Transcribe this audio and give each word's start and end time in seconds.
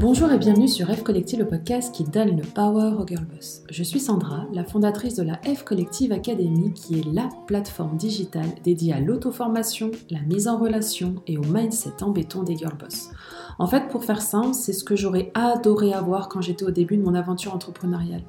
Bonjour 0.00 0.30
et 0.30 0.38
bienvenue 0.38 0.68
sur 0.68 0.86
F 0.94 1.02
Collective, 1.02 1.38
le 1.38 1.48
podcast 1.48 1.94
qui 1.94 2.04
donne 2.04 2.36
le 2.36 2.42
power 2.42 2.92
au 3.00 3.06
girl 3.06 3.24
boss. 3.24 3.62
Je 3.70 3.82
suis 3.82 4.00
Sandra, 4.00 4.44
la 4.52 4.64
fondatrice 4.64 5.16
de 5.16 5.22
la 5.22 5.40
F 5.42 5.64
Collective 5.64 6.12
Academy, 6.12 6.72
qui 6.74 7.00
est 7.00 7.12
la 7.12 7.28
plateforme 7.46 7.96
digitale 7.96 8.50
dédiée 8.62 8.92
à 8.92 9.00
l'auto-formation, 9.00 9.90
la 10.10 10.20
mise 10.20 10.46
en 10.46 10.58
relation 10.58 11.16
et 11.26 11.38
au 11.38 11.42
mindset 11.42 12.02
en 12.02 12.10
béton 12.10 12.42
des 12.42 12.56
girl 12.56 12.76
boss. 12.76 13.10
En 13.58 13.66
fait, 13.66 13.88
pour 13.88 14.04
faire 14.04 14.22
simple, 14.22 14.54
c'est 14.54 14.72
ce 14.72 14.84
que 14.84 14.96
j'aurais 14.96 15.30
adoré 15.34 15.92
avoir 15.92 16.28
quand 16.28 16.40
j'étais 16.40 16.64
au 16.64 16.70
début 16.70 16.96
de 16.96 17.02
mon 17.02 17.14
aventure 17.14 17.54
entrepreneuriale. 17.54 18.22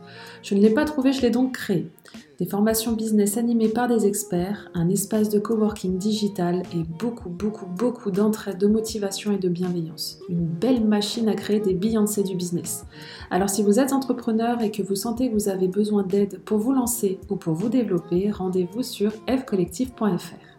Je 0.44 0.56
ne 0.56 0.62
l'ai 0.62 0.70
pas 0.70 0.86
trouvé, 0.86 1.14
je 1.14 1.22
l'ai 1.22 1.30
donc 1.30 1.54
créé. 1.54 1.92
Des 2.38 2.46
formations 2.46 2.92
business 2.92 3.38
animées 3.38 3.70
par 3.70 3.88
des 3.88 4.06
experts, 4.06 4.70
un 4.74 4.90
espace 4.90 5.30
de 5.30 5.40
coworking 5.40 5.98
digital 5.98 6.64
et 6.74 6.84
beaucoup, 6.84 7.30
beaucoup, 7.30 7.66
beaucoup 7.66 8.12
d'entraide, 8.12 8.58
de 8.58 8.68
motivation 8.68 9.32
et 9.32 9.38
de 9.38 9.48
bienveillance. 9.48 10.20
Une 10.28 10.46
belle 10.46 10.86
machine 10.86 11.30
à 11.30 11.34
créer 11.34 11.62
des 11.62 11.74
Beyoncé 11.74 12.24
du 12.24 12.36
business. 12.36 12.86
Alors 13.32 13.50
si 13.50 13.64
vous 13.64 13.80
êtes 13.80 13.94
entrepreneur 13.94 14.62
et 14.62 14.70
que 14.70 14.84
vous 14.84 14.96
sentez 14.96 15.30
que 15.30 15.34
vous 15.34 15.50
avez 15.50 15.70
besoin 15.70 16.04
d'aide 16.04 16.42
pour 16.44 16.58
vous 16.58 16.74
lancer 16.74 17.20
ou 17.30 17.38
pour 17.38 17.54
vous 17.54 17.70
développer, 17.70 18.30
rendez-vous 18.32 18.84
sur 18.84 19.14
fcollective.fr. 19.28 20.55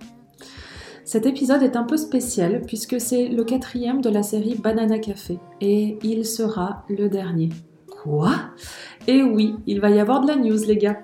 Cet 1.06 1.24
épisode 1.24 1.62
est 1.62 1.76
un 1.76 1.84
peu 1.84 1.96
spécial 1.96 2.62
puisque 2.66 3.00
c'est 3.00 3.28
le 3.28 3.44
quatrième 3.44 4.00
de 4.00 4.10
la 4.10 4.24
série 4.24 4.56
Banana 4.56 4.98
Café 4.98 5.38
et 5.60 5.96
il 6.02 6.26
sera 6.26 6.82
le 6.88 7.08
dernier. 7.08 7.50
Quoi? 8.02 8.32
Et 9.06 9.22
oui, 9.22 9.54
il 9.68 9.80
va 9.80 9.90
y 9.90 10.00
avoir 10.00 10.20
de 10.20 10.26
la 10.26 10.34
news 10.34 10.58
les 10.66 10.76
gars. 10.76 10.98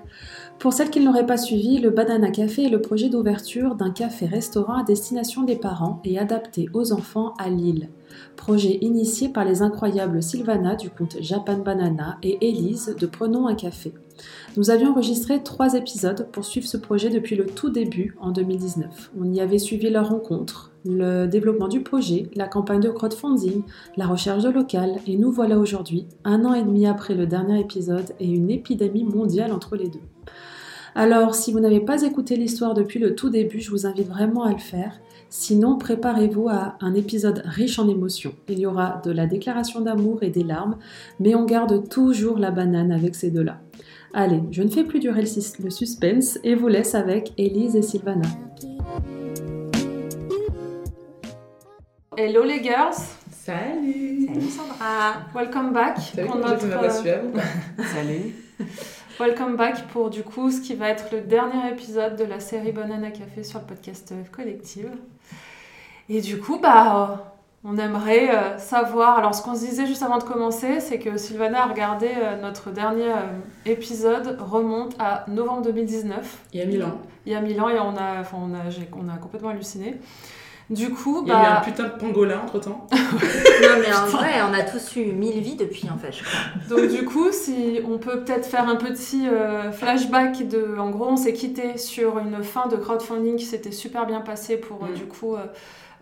Pour 0.59 0.73
celles 0.73 0.89
qui 0.89 0.99
ne 0.99 1.05
l'auraient 1.05 1.25
pas 1.25 1.37
suivi, 1.37 1.77
le 1.77 1.89
Banana 1.89 2.31
Café 2.31 2.65
est 2.65 2.69
le 2.69 2.81
projet 2.81 3.07
d'ouverture 3.07 3.75
d'un 3.75 3.91
café-restaurant 3.91 4.81
à 4.81 4.83
destination 4.83 5.43
des 5.43 5.55
parents 5.55 6.01
et 6.03 6.19
adapté 6.19 6.67
aux 6.73 6.91
enfants 6.91 7.33
à 7.39 7.49
Lille. 7.49 7.87
Projet 8.35 8.77
initié 8.81 9.29
par 9.29 9.45
les 9.45 9.61
incroyables 9.61 10.21
Sylvana 10.21 10.75
du 10.75 10.89
compte 10.89 11.17
Japan 11.21 11.57
Banana 11.57 12.17
et 12.23 12.47
Elise 12.47 12.95
de 12.99 13.05
Prenons 13.05 13.47
un 13.47 13.55
café. 13.55 13.93
Nous 14.57 14.69
avions 14.69 14.91
enregistré 14.91 15.41
trois 15.41 15.73
épisodes 15.73 16.27
pour 16.31 16.45
suivre 16.45 16.67
ce 16.67 16.77
projet 16.77 17.09
depuis 17.09 17.35
le 17.35 17.45
tout 17.45 17.69
début 17.69 18.15
en 18.19 18.31
2019. 18.31 19.11
On 19.19 19.31
y 19.31 19.41
avait 19.41 19.59
suivi 19.59 19.89
leur 19.89 20.09
rencontre, 20.09 20.71
le 20.85 21.25
développement 21.25 21.67
du 21.67 21.81
projet, 21.81 22.29
la 22.35 22.47
campagne 22.47 22.81
de 22.81 22.89
crowdfunding, 22.89 23.63
la 23.97 24.07
recherche 24.07 24.43
de 24.43 24.49
local, 24.49 24.97
et 25.07 25.17
nous 25.17 25.31
voilà 25.31 25.57
aujourd'hui, 25.57 26.05
un 26.23 26.45
an 26.45 26.53
et 26.53 26.63
demi 26.63 26.85
après 26.85 27.15
le 27.15 27.25
dernier 27.25 27.59
épisode 27.59 28.13
et 28.19 28.27
une 28.27 28.51
épidémie 28.51 29.03
mondiale 29.03 29.51
entre 29.51 29.75
les 29.75 29.87
deux. 29.87 30.01
Alors, 30.95 31.33
si 31.33 31.51
vous 31.51 31.59
n'avez 31.59 31.79
pas 31.79 32.03
écouté 32.03 32.35
l'histoire 32.35 32.75
depuis 32.75 32.99
le 32.99 33.15
tout 33.15 33.31
début, 33.31 33.59
je 33.59 33.71
vous 33.71 33.87
invite 33.87 34.07
vraiment 34.07 34.43
à 34.43 34.51
le 34.51 34.59
faire. 34.59 34.99
Sinon, 35.35 35.79
préparez-vous 35.79 36.47
à 36.47 36.77
un 36.79 36.93
épisode 36.93 37.41
riche 37.43 37.79
en 37.79 37.89
émotions. 37.89 38.35
Il 38.47 38.59
y 38.59 38.67
aura 38.67 39.01
de 39.03 39.09
la 39.09 39.25
déclaration 39.25 39.81
d'amour 39.81 40.21
et 40.21 40.29
des 40.29 40.43
larmes, 40.43 40.77
mais 41.19 41.33
on 41.33 41.43
garde 41.43 41.89
toujours 41.89 42.37
la 42.37 42.51
banane 42.51 42.91
avec 42.91 43.15
ces 43.15 43.31
deux-là. 43.31 43.59
Allez, 44.13 44.43
je 44.51 44.61
ne 44.61 44.69
fais 44.69 44.83
plus 44.83 44.99
durer 44.99 45.23
le 45.23 45.69
suspense 45.71 46.37
et 46.43 46.53
vous 46.53 46.67
laisse 46.67 46.93
avec 46.93 47.33
Elise 47.39 47.75
et 47.75 47.81
Sylvana. 47.81 48.27
Hello 52.15 52.43
les 52.43 52.61
girls 52.61 52.93
Salut 53.31 54.27
Salut 54.27 54.49
Sandra 54.49 55.13
Welcome 55.33 55.73
back 55.73 55.97
Salut 55.97 56.27
pour 56.27 56.37
notre... 56.37 56.59
Salut 57.91 58.35
Welcome 59.19 59.55
back 59.55 59.87
pour 59.87 60.11
du 60.11 60.21
coup 60.21 60.51
ce 60.51 60.61
qui 60.61 60.75
va 60.75 60.89
être 60.89 61.05
le 61.11 61.21
dernier 61.21 61.71
épisode 61.71 62.17
de 62.17 62.23
la 62.23 62.39
série 62.39 62.71
Banana 62.71 63.09
Café 63.09 63.43
sur 63.43 63.59
le 63.61 63.65
podcast 63.65 64.13
F 64.23 64.29
Collective. 64.29 64.91
Et 66.09 66.21
du 66.21 66.39
coup, 66.39 66.59
bah, 66.61 67.33
on 67.63 67.77
aimerait 67.77 68.29
euh, 68.29 68.57
savoir. 68.57 69.17
Alors, 69.17 69.33
ce 69.33 69.41
qu'on 69.41 69.55
se 69.55 69.61
disait 69.61 69.85
juste 69.85 70.03
avant 70.03 70.17
de 70.17 70.23
commencer, 70.23 70.79
c'est 70.79 70.99
que 70.99 71.17
Sylvana 71.17 71.63
a 71.63 71.67
regardé 71.67 72.09
euh, 72.15 72.41
notre 72.41 72.71
dernier 72.71 73.09
euh, 73.09 73.15
épisode, 73.65 74.37
remonte 74.39 74.95
à 74.99 75.25
novembre 75.29 75.61
2019. 75.63 76.39
Il 76.53 76.59
y 76.59 76.63
a 76.63 76.65
mille 76.65 76.83
ans. 76.83 76.99
Il 77.25 77.31
y 77.31 77.35
a 77.35 77.41
mille 77.41 77.59
ans 77.61 77.69
et 77.69 77.79
on 77.79 77.95
a, 77.95 78.19
enfin, 78.19 78.37
on 78.41 78.53
a, 78.53 78.63
on 79.01 79.07
a 79.09 79.17
complètement 79.17 79.49
halluciné. 79.49 79.97
Du 80.69 80.89
coup, 80.91 81.21
il 81.23 81.27
y 81.27 81.31
a 81.31 81.35
eu 81.35 81.41
bah- 81.43 81.57
un 81.59 81.61
putain 81.61 81.83
de 81.83 81.89
pangolin 81.89 82.39
entre 82.43 82.59
temps. 82.59 82.87
non, 82.91 83.69
mais 83.81 83.93
en 83.93 84.05
vrai, 84.07 84.31
on 84.49 84.53
a 84.53 84.63
tous 84.63 84.95
eu 84.95 85.11
mille 85.11 85.39
vies 85.41 85.55
depuis, 85.57 85.89
en 85.93 85.97
fait, 85.97 86.11
je 86.13 86.23
crois. 86.23 86.39
Donc, 86.81 86.89
du 86.89 87.03
coup, 87.05 87.31
si 87.31 87.79
on 87.87 87.97
peut 87.97 88.23
peut-être 88.23 88.45
faire 88.45 88.67
un 88.67 88.75
petit 88.77 89.27
flashback 89.73 90.47
de. 90.47 90.77
En 90.79 90.89
gros, 90.89 91.07
on 91.09 91.17
s'est 91.17 91.33
quitté 91.33 91.77
sur 91.77 92.17
une 92.17 92.43
fin 92.43 92.67
de 92.67 92.75
crowdfunding 92.77 93.35
qui 93.35 93.45
s'était 93.45 93.71
super 93.71 94.05
bien 94.05 94.21
passée 94.21 94.57
pour, 94.57 94.83
Mm. 94.85 94.93
du 94.93 95.05
coup. 95.05 95.35
Euh, 95.35 95.45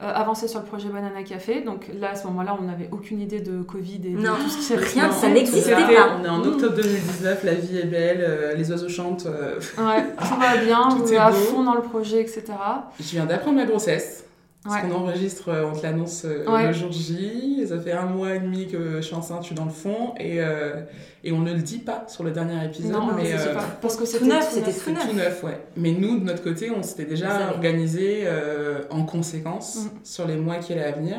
avancer 0.07 0.47
sur 0.47 0.59
le 0.59 0.65
projet 0.65 0.89
Banana 0.89 1.23
Café. 1.23 1.61
Donc 1.61 1.89
là, 1.99 2.11
à 2.11 2.15
ce 2.15 2.25
moment-là, 2.27 2.57
on 2.59 2.63
n'avait 2.63 2.89
aucune 2.91 3.21
idée 3.21 3.39
de 3.41 3.61
Covid 3.61 4.01
et 4.05 4.09
non, 4.11 4.33
de 4.33 4.43
tout 4.43 4.49
ce 4.49 4.57
qui 4.57 4.63
s'est 4.63 4.75
rien, 4.75 5.11
ça 5.11 5.29
n'existait 5.29 5.71
pas. 5.73 6.17
On 6.19 6.25
est 6.25 6.29
en 6.29 6.43
octobre 6.43 6.75
2019, 6.75 7.43
la 7.43 7.53
vie 7.53 7.77
est 7.79 7.85
belle, 7.85 8.25
euh, 8.27 8.53
les 8.55 8.71
oiseaux 8.71 8.89
chantent. 8.89 9.25
euh, 9.27 9.59
Ouais, 9.77 10.03
tout 10.17 10.39
va 10.39 10.57
bien, 10.57 10.89
Tout 10.89 11.03
on 11.03 11.07
est 11.07 11.13
est 11.13 11.17
à 11.17 11.29
beau. 11.29 11.35
fond 11.35 11.63
dans 11.63 11.75
le 11.75 11.81
projet, 11.81 12.21
etc. 12.21 12.43
Je 12.99 13.11
viens 13.11 13.25
d'apprendre 13.25 13.57
ma 13.57 13.65
grossesse. 13.65 14.25
Parce 14.63 14.75
Ouais. 14.75 14.89
qu'on 14.89 14.95
enregistre, 14.95 15.49
euh, 15.49 15.65
on 15.65 15.75
te 15.75 15.81
l'annonce 15.81 16.23
euh, 16.25 16.45
Ouais. 16.47 16.67
le 16.67 16.73
jour 16.73 16.91
J. 16.91 17.65
Ça 17.67 17.79
fait 17.79 17.93
un 17.93 18.05
mois 18.05 18.35
et 18.35 18.39
demi 18.39 18.67
que 18.67 18.97
je 18.97 19.01
suis 19.01 19.15
enceinte, 19.15 19.39
je 19.41 19.47
suis 19.47 19.55
dans 19.55 19.65
le 19.65 19.71
fond. 19.71 20.13
Et, 20.19 20.39
euh, 20.39 20.81
et 21.23 21.31
on 21.31 21.39
ne 21.39 21.51
le 21.51 21.61
dit 21.61 21.79
pas 21.79 22.05
sur 22.07 22.23
le 22.23 22.29
dernier 22.29 22.63
épisode. 22.65 22.91
Non, 22.91 23.13
mais 23.15 23.33
euh, 23.33 23.55
parce 23.81 23.95
que 23.95 24.01
tout 24.01 24.05
c'était 24.05 24.25
neuf, 24.25 24.49
tout 24.49 24.55
c'était 24.55 24.67
neuf. 24.67 24.83
tout 24.83 24.91
c'est 25.01 25.07
tout 25.09 25.15
neuf, 25.15 25.43
ouais. 25.43 25.59
Mais 25.77 25.93
nous, 25.93 26.19
de 26.19 26.25
notre 26.25 26.43
côté, 26.43 26.69
on 26.69 26.83
s'était 26.83 27.05
déjà 27.05 27.49
organisé 27.49 28.21
euh, 28.25 28.81
en 28.91 29.03
conséquence 29.03 29.77
Mm. 29.85 29.89
sur 30.03 30.27
les 30.27 30.35
mois 30.35 30.57
qui 30.57 30.73
allaient 30.73 30.83
à 30.83 30.91
venir. 30.91 31.17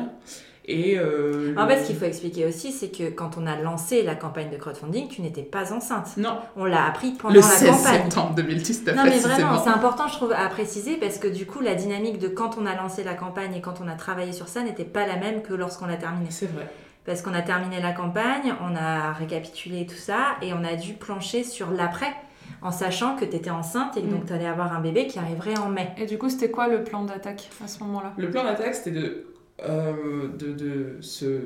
Et 0.65 0.97
euh, 0.97 1.53
En 1.57 1.63
le- 1.65 1.69
fait, 1.71 1.81
ce 1.81 1.87
qu'il 1.87 1.97
faut 1.97 2.05
expliquer 2.05 2.45
aussi, 2.45 2.71
c'est 2.71 2.87
que 2.89 3.09
quand 3.09 3.31
on 3.37 3.45
a 3.45 3.57
lancé 3.57 4.01
la 4.01 4.15
campagne 4.15 4.49
de 4.49 4.55
crowdfunding, 4.55 5.09
tu 5.09 5.21
n'étais 5.21 5.41
pas 5.41 5.73
enceinte. 5.73 6.15
Non, 6.15 6.37
On 6.55 6.63
l'a 6.65 6.85
appris 6.85 7.11
pendant 7.11 7.33
le 7.33 7.41
la 7.41 7.45
16 7.45 7.69
campagne. 7.69 8.01
septembre 8.03 8.35
2019, 8.35 8.95
Non 8.95 9.03
mais 9.03 9.19
vraiment, 9.19 9.61
c'est 9.61 9.69
important 9.69 10.07
je 10.07 10.13
trouve 10.13 10.31
à 10.31 10.47
préciser 10.47 10.95
parce 10.95 11.17
que 11.17 11.27
du 11.27 11.45
coup 11.45 11.59
la 11.59 11.75
dynamique 11.75 12.17
de 12.17 12.29
quand 12.29 12.57
on 12.57 12.65
a 12.65 12.75
lancé 12.75 13.03
la 13.03 13.13
campagne 13.13 13.53
et 13.55 13.61
quand 13.61 13.81
on 13.83 13.87
a 13.89 13.95
travaillé 13.95 14.31
sur 14.31 14.47
ça 14.47 14.61
n'était 14.61 14.85
pas 14.85 15.05
la 15.05 15.17
même 15.17 15.41
que 15.41 15.53
lorsqu'on 15.53 15.85
l'a 15.85 15.97
terminé. 15.97 16.27
C'est 16.29 16.45
vrai. 16.51 16.67
Parce 17.05 17.21
qu'on 17.21 17.33
a 17.33 17.41
terminé 17.41 17.81
la 17.81 17.91
campagne, 17.91 18.53
on 18.61 18.73
a 18.77 19.11
récapitulé 19.11 19.85
tout 19.85 19.97
ça 19.97 20.37
et 20.41 20.53
on 20.53 20.63
a 20.63 20.75
dû 20.75 20.93
plancher 20.93 21.43
sur 21.43 21.71
l'après 21.71 22.13
en 22.61 22.71
sachant 22.71 23.17
que 23.17 23.25
tu 23.25 23.35
étais 23.35 23.49
enceinte 23.49 23.97
et 23.97 24.01
que 24.01 24.07
Mm. 24.07 24.11
donc 24.11 24.25
tu 24.27 24.31
allais 24.33 24.45
avoir 24.47 24.71
un 24.73 24.79
bébé 24.79 25.07
qui 25.07 25.19
arriverait 25.19 25.57
en 25.59 25.67
mai. 25.67 25.89
Et 25.97 26.05
du 26.05 26.17
coup, 26.17 26.29
c'était 26.29 26.49
quoi 26.51 26.69
le 26.69 26.85
plan 26.85 27.03
d'attaque 27.03 27.49
à 27.61 27.67
ce 27.67 27.83
moment-là? 27.83 28.13
Le 28.17 28.29
plan 28.29 28.45
d'attaque, 28.45 28.73
c'était 28.75 28.91
de, 28.91 29.25
euh, 29.61 30.27
de, 30.37 30.51
de 30.53 30.97
se 31.01 31.41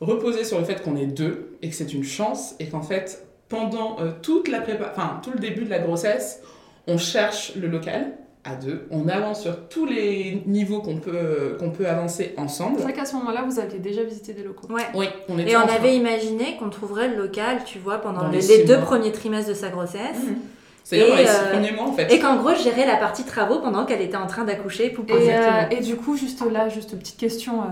reposer 0.00 0.44
sur 0.44 0.58
le 0.58 0.64
fait 0.64 0.82
qu'on 0.82 0.96
est 0.96 1.06
deux 1.06 1.56
et 1.62 1.68
que 1.68 1.74
c'est 1.74 1.92
une 1.92 2.04
chance 2.04 2.54
et 2.60 2.66
qu'en 2.66 2.82
fait, 2.82 3.26
pendant 3.48 3.98
euh, 4.00 4.10
toute 4.22 4.48
la 4.48 4.60
prépa, 4.60 4.92
enfin, 4.96 5.20
tout 5.22 5.30
le 5.32 5.38
début 5.38 5.64
de 5.64 5.70
la 5.70 5.78
grossesse, 5.78 6.40
on 6.86 6.98
cherche 6.98 7.54
le 7.56 7.68
local 7.68 8.12
à 8.44 8.56
deux, 8.56 8.86
on 8.90 9.06
avance 9.06 9.42
sur 9.42 9.68
tous 9.68 9.86
les 9.86 10.42
niveaux 10.46 10.80
qu'on 10.80 10.96
peut, 10.96 11.56
qu'on 11.60 11.70
peut 11.70 11.86
avancer 11.86 12.34
ensemble. 12.36 12.74
C'est 12.78 12.82
vrai 12.82 12.92
qu'à 12.92 13.04
ce 13.04 13.14
moment-là, 13.14 13.44
vous 13.48 13.60
aviez 13.60 13.78
déjà 13.78 14.02
visité 14.02 14.32
des 14.32 14.42
locaux. 14.42 14.66
Ouais. 14.72 14.82
Oui, 14.96 15.06
on 15.28 15.38
était 15.38 15.52
Et 15.52 15.56
on 15.56 15.60
en 15.60 15.66
train. 15.68 15.76
avait 15.76 15.94
imaginé 15.96 16.56
qu'on 16.58 16.68
trouverait 16.68 17.08
le 17.08 17.16
local, 17.22 17.58
tu 17.64 17.78
vois, 17.78 17.98
pendant 17.98 18.28
les 18.30 18.64
deux 18.64 18.76
mois. 18.78 18.84
premiers 18.84 19.12
trimestres 19.12 19.50
de 19.50 19.54
sa 19.54 19.68
grossesse. 19.68 20.18
Mhm. 20.26 20.36
C'est-à-dire 20.84 21.08
dans 21.08 21.16
les 21.16 21.22
Et, 21.22 21.26
six 21.26 21.36
euh, 21.36 21.50
premiers 21.52 21.72
mois, 21.72 21.86
en 21.88 21.92
fait. 21.92 22.12
Et 22.12 22.18
qu'en 22.18 22.36
gros, 22.36 22.50
je 22.54 22.62
gérais 22.62 22.86
la 22.86 22.96
partie 22.96 23.24
travaux 23.24 23.60
pendant 23.60 23.84
qu'elle 23.84 24.02
était 24.02 24.16
en 24.16 24.26
train 24.26 24.44
d'accoucher. 24.44 24.90
pour 24.90 25.04
Et, 25.08 25.34
euh, 25.34 25.62
et 25.70 25.80
du 25.80 25.96
coup, 25.96 26.16
juste 26.16 26.42
là, 26.50 26.68
juste 26.68 26.92
une 26.92 26.98
petite 26.98 27.18
question. 27.18 27.62
euh, 27.62 27.66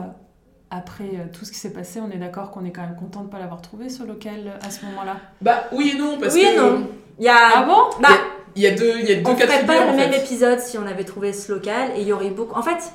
après 0.72 1.04
euh, 1.04 1.26
tout 1.32 1.44
ce 1.44 1.50
qui 1.50 1.58
s'est 1.58 1.72
passé, 1.72 2.00
on 2.00 2.10
est 2.12 2.16
d'accord 2.18 2.52
qu'on 2.52 2.64
est 2.64 2.70
quand 2.70 2.82
même 2.82 2.94
content 2.94 3.22
de 3.22 3.26
ne 3.26 3.30
pas 3.32 3.40
l'avoir 3.40 3.60
trouvé 3.60 3.88
ce 3.88 4.04
local 4.04 4.56
à 4.64 4.70
ce 4.70 4.84
moment-là? 4.86 5.16
Bah 5.40 5.64
oui 5.72 5.94
et 5.94 5.98
non, 5.98 6.16
parce 6.16 6.32
Oui 6.32 6.42
que 6.42 6.54
et 6.54 6.56
non. 6.56 6.86
Il 7.18 7.24
y 7.24 7.28
a... 7.28 7.34
Ah 7.56 7.62
bon? 7.64 7.90
Bah, 8.00 8.10
il 8.54 8.62
y 8.62 8.68
a 8.68 8.70
deux, 8.70 9.00
il 9.00 9.08
y 9.08 9.12
a 9.12 9.16
deux 9.16 9.30
on 9.30 9.34
cas 9.34 9.46
de 9.46 9.50
ferait 9.50 9.60
figure, 9.62 9.74
pas 9.74 9.82
en 9.82 9.90
le 9.90 9.96
même 9.96 10.12
fait. 10.12 10.20
épisode 10.20 10.60
si 10.60 10.78
on 10.78 10.86
avait 10.86 11.02
trouvé 11.02 11.32
ce 11.32 11.50
local 11.52 11.90
et 11.96 12.02
il 12.02 12.06
y 12.06 12.12
aurait 12.12 12.30
beaucoup. 12.30 12.56
En 12.56 12.62
fait, 12.62 12.92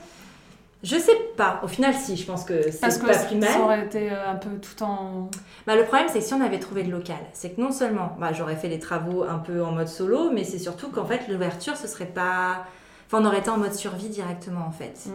je 0.84 0.96
sais 0.98 1.18
pas. 1.36 1.60
Au 1.64 1.68
final, 1.68 1.94
si, 1.94 2.16
je 2.16 2.26
pense 2.26 2.44
que 2.44 2.54
Parce 2.80 2.96
c'est 2.96 3.02
que 3.02 3.08
pas 3.08 3.14
ça 3.14 3.26
plus 3.26 3.38
mal. 3.38 3.62
aurait 3.62 3.86
été 3.86 4.12
euh, 4.12 4.30
un 4.32 4.36
peu 4.36 4.50
tout 4.60 4.84
en. 4.84 5.30
Bah, 5.66 5.76
le 5.76 5.84
problème, 5.84 6.08
c'est 6.12 6.20
que 6.20 6.26
si 6.26 6.34
on 6.34 6.42
avait 6.42 6.60
trouvé 6.60 6.84
le 6.84 6.92
local, 6.92 7.18
c'est 7.34 7.52
que 7.56 7.62
non 7.62 7.72
seulement 7.72 8.16
bah, 8.20 8.34
j'aurais 8.34 8.56
fait 8.56 8.68
les 8.68 8.80
travaux 8.80 9.24
un 9.24 9.40
peu 9.40 9.64
en 9.64 9.72
mode 9.72 9.88
solo, 9.88 10.30
mais 10.32 10.44
c'est 10.44 10.60
surtout 10.60 10.90
qu'en 10.90 11.06
fait, 11.06 11.22
l'ouverture, 11.30 11.76
ce 11.76 11.88
serait 11.88 12.06
pas. 12.06 12.66
Enfin, 13.08 13.22
on 13.24 13.26
aurait 13.26 13.40
été 13.40 13.50
en 13.50 13.58
mode 13.58 13.74
survie 13.74 14.10
directement, 14.10 14.66
en 14.68 14.72
fait. 14.72 14.94
Mm. 15.08 15.12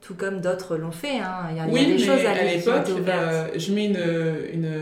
Tout 0.00 0.14
comme 0.14 0.40
d'autres 0.40 0.76
l'ont 0.76 0.92
fait. 0.92 1.18
Hein. 1.20 1.48
Il 1.50 1.56
y 1.56 1.60
a, 1.60 1.66
il 1.66 1.68
y 1.68 1.70
a 1.70 1.72
Oui, 1.72 1.86
des 1.86 1.92
mais 1.94 1.98
choses 1.98 2.24
à, 2.26 2.30
à 2.30 2.42
l'époque, 2.44 2.88
euh, 3.08 3.48
je 3.56 3.72
mets 3.72 3.86
une, 3.86 3.96
une, 4.52 4.72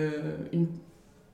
une- 0.53 0.69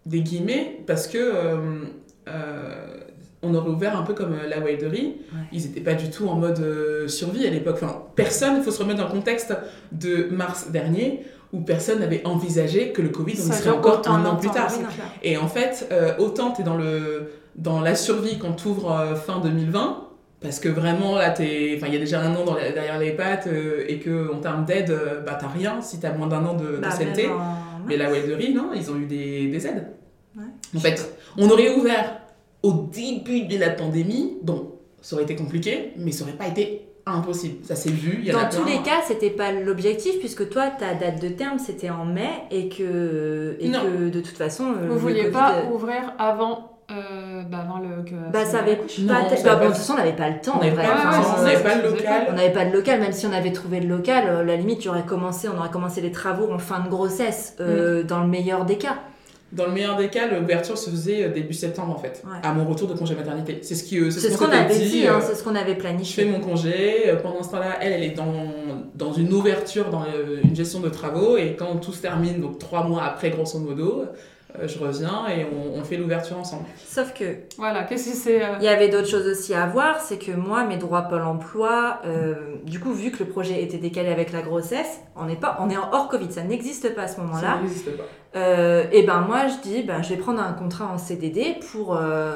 des 0.06 0.20
guillemets 0.20 0.81
parce 0.87 1.06
que 1.06 1.19
euh, 1.19 1.85
euh, 2.28 3.00
on 3.43 3.55
aurait 3.55 3.71
ouvert 3.71 3.97
un 3.99 4.03
peu 4.03 4.15
comme 4.15 4.33
euh, 4.35 4.49
la 4.49 4.61
wilderie. 4.61 5.17
Ouais. 5.33 5.41
Ils 5.53 5.62
n'étaient 5.62 5.81
pas 5.81 5.94
du 5.94 6.11
tout 6.11 6.29
en 6.29 6.37
mode 6.37 6.61
euh, 6.61 7.09
survie 7.09 7.47
à 7.47 7.50
l'époque. 7.50 7.77
Enfin, 7.83 8.03
personne, 8.15 8.55
il 8.59 8.62
faut 8.62 8.71
se 8.71 8.83
remettre 8.83 9.00
dans 9.00 9.06
le 9.06 9.12
contexte 9.12 9.53
de 9.93 10.29
mars 10.31 10.71
dernier 10.71 11.23
où 11.53 11.61
personne 11.61 12.00
n'avait 12.00 12.27
envisagé 12.27 12.93
que 12.93 13.03
le 13.03 13.11
Covid, 13.11 13.35
on 13.35 13.50
y 13.50 13.53
serait 13.53 13.71
encore 13.71 14.03
un 14.09 14.25
an 14.25 14.37
plus 14.37 14.49
tard. 14.55 14.69
Et 15.23 15.37
en 15.37 15.49
fait, 15.49 15.89
euh, 15.93 16.12
autant 16.19 16.53
tu 16.53 16.62
es 16.62 16.65
dans, 16.65 16.77
le, 16.77 17.33
dans 17.56 17.81
la 17.81 17.94
survie 17.94 18.39
quand 18.39 18.53
tu 18.55 18.69
ouvres 18.69 19.15
fin 19.27 19.39
2020, 19.41 20.09
Parce 20.41 20.59
que 20.61 20.69
vraiment, 20.71 21.17
là, 21.17 21.35
il 21.41 21.79
y 21.79 21.85
a 21.97 21.99
déjà 21.99 22.21
un 22.23 22.35
an 22.35 22.45
dans 22.45 22.55
derrière 22.55 22.99
les 22.99 23.12
pattes 23.12 23.47
euh, 23.49 23.85
et 23.87 23.99
que 23.99 24.33
en 24.33 24.38
termes 24.38 24.65
d'aide, 24.65 24.91
euh, 24.91 25.21
bah, 25.21 25.37
t'as 25.38 25.49
rien 25.49 25.81
si 25.83 26.00
t'as 26.00 26.12
moins 26.15 26.27
d'un 26.27 26.45
an 26.47 26.55
de- 26.55 26.79
Bah, 26.81 26.88
même 27.29 27.33
en- 27.33 27.85
Mais 27.87 27.97
la 27.99 28.11
Wildery, 28.11 28.55
non, 28.55 28.71
ils 28.75 28.91
ont 28.91 28.97
eu 28.97 29.05
des, 29.06 29.49
des 29.49 29.67
aides. 29.67 29.88
Ouais. 30.37 30.45
En 30.75 30.81
fait, 30.81 31.15
on 31.37 31.50
aurait 31.50 31.75
ouvert 31.75 32.22
au 32.62 32.73
début 32.93 33.43
de 33.47 33.59
la 33.59 33.70
pandémie, 33.70 34.38
bon, 34.43 34.73
ça 35.00 35.14
aurait 35.17 35.25
été 35.25 35.37
compliqué, 35.37 35.93
mais 35.97 36.12
ça 36.12 36.25
aurait 36.25 36.32
pas 36.32 36.47
été 36.49 36.87
impossible. 37.06 37.64
Ça 37.64 37.75
s'est 37.75 37.91
vu, 37.91 38.19
il 38.23 38.29
y 38.29 38.31
Dans 38.31 38.49
tous 38.49 38.62
plein. 38.62 38.76
les 38.76 38.82
cas, 38.82 39.00
c'était 39.06 39.31
pas 39.31 39.50
l'objectif 39.50 40.19
puisque 40.20 40.49
toi, 40.49 40.69
ta 40.69 40.94
date 40.94 41.20
de 41.20 41.29
terme 41.29 41.59
c'était 41.59 41.91
en 41.91 42.05
mai 42.05 42.31
et 42.53 42.69
que, 42.69 43.56
et 43.59 43.69
Non. 43.69 43.81
que 43.82 44.09
de 44.09 44.20
toute 44.20 44.37
façon. 44.37 44.67
euh, 44.70 44.87
Vous 44.87 44.94
le 44.94 45.00
vouliez 45.00 45.20
Covid, 45.23 45.32
pas 45.32 45.55
euh, 45.56 45.75
ouvrir 45.75 46.14
avant, 46.20 46.79
euh, 46.93 47.43
bah, 47.50 47.59
avant 47.69 47.81
le. 47.81 48.05
Que, 48.05 48.14
Bah, 48.32 48.44
ça 48.44 48.61
avait. 48.61 48.76
Non, 49.00 49.09
ça 49.35 49.43
bah, 49.44 49.56
pas- 49.56 49.62
de 49.62 49.67
toute 49.67 49.76
façon, 49.79 49.94
on 49.94 49.97
n'avait 49.97 50.12
pas 50.14 50.29
le 50.31 50.41
temps. 50.41 50.53
On 50.61 50.64
n'avait 50.64 50.76
pas, 50.76 50.82
Enfin, 50.94 51.44
ouais, 51.44 51.61
pas 51.61 51.75
le 51.82 51.88
local. 51.91 52.26
On 52.31 52.32
n'avait 52.35 52.53
pas 52.53 52.64
de 52.67 52.73
local, 52.73 53.00
même 53.00 53.12
si 53.12 53.26
on 53.26 53.32
avait 53.32 53.50
trouvé 53.53 53.81
le 53.81 53.88
local, 53.88 54.25
euh, 54.29 54.44
la 54.44 54.55
limite, 54.55 54.82
j'aurais 54.85 55.05
commencé, 55.05 55.49
on 55.53 55.59
aurait 55.59 55.70
commencé 55.73 56.00
les 56.00 56.12
travaux 56.12 56.53
en 56.53 56.59
fin 56.59 56.79
de 56.79 56.88
grossesse, 56.88 57.56
Mm. 57.59 58.03
dans 58.06 58.20
le 58.20 58.29
meilleur 58.29 58.64
des 58.64 58.79
cas. 58.79 58.99
Dans 59.52 59.66
le 59.66 59.72
meilleur 59.72 59.96
des 59.96 60.08
cas, 60.08 60.28
l'ouverture 60.28 60.78
se 60.78 60.88
faisait 60.88 61.25
euh, 61.25 61.28
début 61.28 61.52
septembre 61.52 61.93
en 61.94 61.99
fait, 61.99 62.22
Ouais. 62.25 62.38
à 62.43 62.52
mon 62.54 62.64
retour 62.64 62.88
de 62.88 62.94
congé 62.94 63.14
maternité. 63.14 63.58
C'est 63.62 63.75
ce 63.75 63.84
qui, 63.84 63.99
euh, 63.99 64.10
C'est 64.10 64.31
ce 64.31 64.38
qu'on 64.38 64.46
avait 64.50 64.78
dit, 64.78 65.06
euh, 65.06 65.12
hein, 65.14 65.20
c'est 65.20 65.34
ce 65.34 65.44
qu'on 65.44 65.54
avait 65.54 65.69
Je 65.70 65.75
fais 65.75 65.81
planifié. 65.81 66.25
mon 66.25 66.40
congé, 66.40 67.08
euh, 67.10 67.16
pendant 67.16 67.43
ce 67.43 67.50
temps-là, 67.50 67.76
elle, 67.82 67.93
elle 67.93 68.02
est 68.04 68.16
dans, 68.16 68.32
dans 68.94 69.12
une 69.12 69.31
ouverture, 69.32 69.90
dans 69.90 70.04
euh, 70.04 70.40
une 70.43 70.56
gestion 70.56 70.81
de 70.81 70.88
travaux, 70.88 71.37
et 71.37 71.54
quand 71.58 71.76
tout 71.76 71.93
se 71.93 72.00
termine, 72.00 72.40
donc 72.40 72.58
trois 72.58 72.84
mois 72.88 73.02
après, 73.04 73.28
grosso 73.31 73.58
modo, 73.58 74.00
euh, 74.00 74.06
je 74.62 74.78
reviens 74.78 75.26
et 75.28 75.44
on, 75.44 75.78
on 75.81 75.84
fait 75.84 75.96
l'ouverture 75.96 76.38
ensemble. 76.38 76.64
Sauf 76.87 77.14
que 77.14 77.25
Voilà, 77.58 77.84
qu'est-ce 77.84 78.10
que 78.10 78.16
c'est. 78.16 78.43
euh, 78.44 78.54
il 78.60 78.64
y 78.64 78.69
avait 78.69 78.88
d'autres 78.88 79.08
choses 79.08 79.26
aussi 79.26 79.54
à 79.54 79.66
voir, 79.66 80.00
c'est 80.00 80.19
que 80.19 80.32
moi, 80.32 80.64
mes 80.64 80.76
droits 80.76 81.02
Pôle 81.02 81.22
emploi, 81.22 82.00
euh, 82.04 82.34
du 82.64 82.78
coup, 82.81 82.93
vu 82.93 83.10
que 83.10 83.22
le 83.25 83.31
projet 83.31 83.62
était 83.62 83.78
décalé 83.78 84.10
avec 84.10 84.32
la 84.32 84.43
grossesse, 84.43 85.00
on 85.16 85.28
est, 85.28 85.37
pas, 85.40 85.56
on 85.60 85.70
est 85.70 85.76
en 85.76 85.90
hors 85.93 86.08
Covid, 86.08 86.31
ça 86.31 86.43
n'existe 86.43 86.94
pas 86.94 87.02
à 87.02 87.08
ce 87.08 87.16
Ça 87.16 87.22
moment-là. 87.22 87.58
n'existe 87.62 87.96
pas. 87.96 88.04
Euh, 88.34 88.84
et 88.93 89.02
ben 89.02 89.20
moi, 89.20 89.46
je 89.49 89.69
dis, 89.69 89.82
ben, 89.82 90.02
je 90.02 90.08
vais 90.10 90.16
prendre 90.16 90.40
un 90.40 90.52
contrat 90.52 90.87
en 90.87 90.99
CDD 90.99 91.56
pour. 91.72 91.96
euh, 91.96 92.34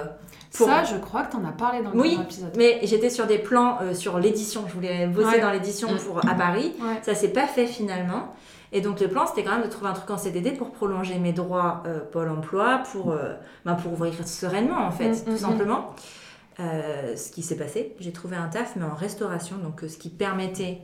pour- 0.56 0.66
Ça, 0.68 0.84
je 0.84 0.96
crois 0.96 1.22
que 1.24 1.32
t'en 1.32 1.44
as 1.44 1.52
parlé 1.52 1.82
dans 1.82 1.90
le 1.90 2.00
Oui. 2.00 2.18
épisode. 2.22 2.52
Mais 2.56 2.80
j'étais 2.82 3.10
sur 3.10 3.26
des 3.26 3.38
plans 3.38 3.78
euh, 3.82 3.92
sur 3.94 4.18
l'édition. 4.18 4.64
Je 4.68 4.72
voulais 4.74 5.06
bosser 5.06 5.36
Ouais. 5.36 5.40
dans 5.40 5.50
l'édition 5.50 5.88
pour 6.06 6.18
à 6.26 6.34
Paris. 6.34 6.72
Ouais. 6.80 6.98
Ça 7.02 7.14
s'est 7.14 7.28
pas 7.32 7.46
fait 7.46 7.66
finalement. 7.66 8.34
Et 8.76 8.82
donc 8.82 9.00
le 9.00 9.08
plan, 9.08 9.26
c'était 9.26 9.42
quand 9.42 9.52
même 9.52 9.64
de 9.64 9.70
trouver 9.70 9.88
un 9.88 9.94
truc 9.94 10.10
en 10.10 10.18
CDD 10.18 10.52
pour 10.52 10.70
prolonger 10.70 11.18
mes 11.18 11.32
droits 11.32 11.82
euh, 11.86 12.00
Pôle 12.00 12.28
Emploi, 12.28 12.82
pour, 12.92 13.10
euh, 13.10 13.32
ben, 13.64 13.74
pour 13.74 13.94
ouvrir 13.94 14.12
sereinement 14.28 14.86
en 14.86 14.90
fait, 14.90 15.12
Mm, 15.12 15.24
tout 15.24 15.30
mm, 15.30 15.38
simplement. 15.38 15.94
Euh, 16.60 17.16
ce 17.16 17.30
qui 17.30 17.42
s'est 17.42 17.56
passé, 17.56 17.96
j'ai 18.00 18.12
trouvé 18.12 18.36
un 18.36 18.48
taf, 18.48 18.76
mais 18.76 18.84
en 18.84 18.94
restauration, 18.94 19.56
donc 19.56 19.80
ce 19.88 19.96
qui 19.96 20.10
permettait 20.10 20.82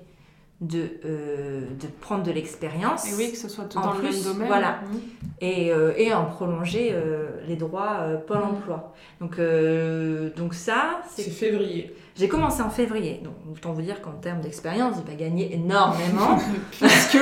de, 0.63 0.89
euh, 1.05 1.61
de 1.81 1.87
prendre 2.01 2.23
de 2.23 2.31
l'expérience 2.31 3.07
Et 3.11 3.15
oui, 3.17 3.33
que 3.33 3.37
ce 3.37 3.49
soit 3.49 3.65
tout 3.65 3.79
En 3.79 3.83
dans 3.83 3.93
le 3.95 3.99
plus, 3.99 4.25
même 4.25 4.33
domaine. 4.33 4.47
voilà. 4.49 4.79
Mhm. 4.91 5.01
et, 5.41 5.73
euh, 5.73 5.93
et 5.97 6.15
en 6.15 6.25
prolonger 6.25 6.91
euh, 6.95 7.27
les 7.49 7.57
droits 7.57 7.97
euh, 8.03 8.17
Pôle 8.17 8.39
Mm. 8.39 8.43
Emploi. 8.45 8.95
Donc, 9.21 9.39
euh, 9.39 10.31
donc 10.37 10.55
ça, 10.55 11.01
C'est 11.11 11.23
c'est 11.23 11.31
février. 11.31 11.93
j'ai 12.17 12.29
commencé 12.29 12.63
en 12.63 12.71
février, 12.71 13.21
donc 13.25 13.35
autant 13.51 13.73
vous 13.73 13.83
dire 13.83 14.01
qu'en 14.03 14.13
termes 14.13 14.41
d'expérience, 14.41 14.95
j'ai 14.97 15.03
pas 15.13 15.19
gagné 15.21 15.53
énormément, 15.53 16.39
Puisque. 16.71 17.19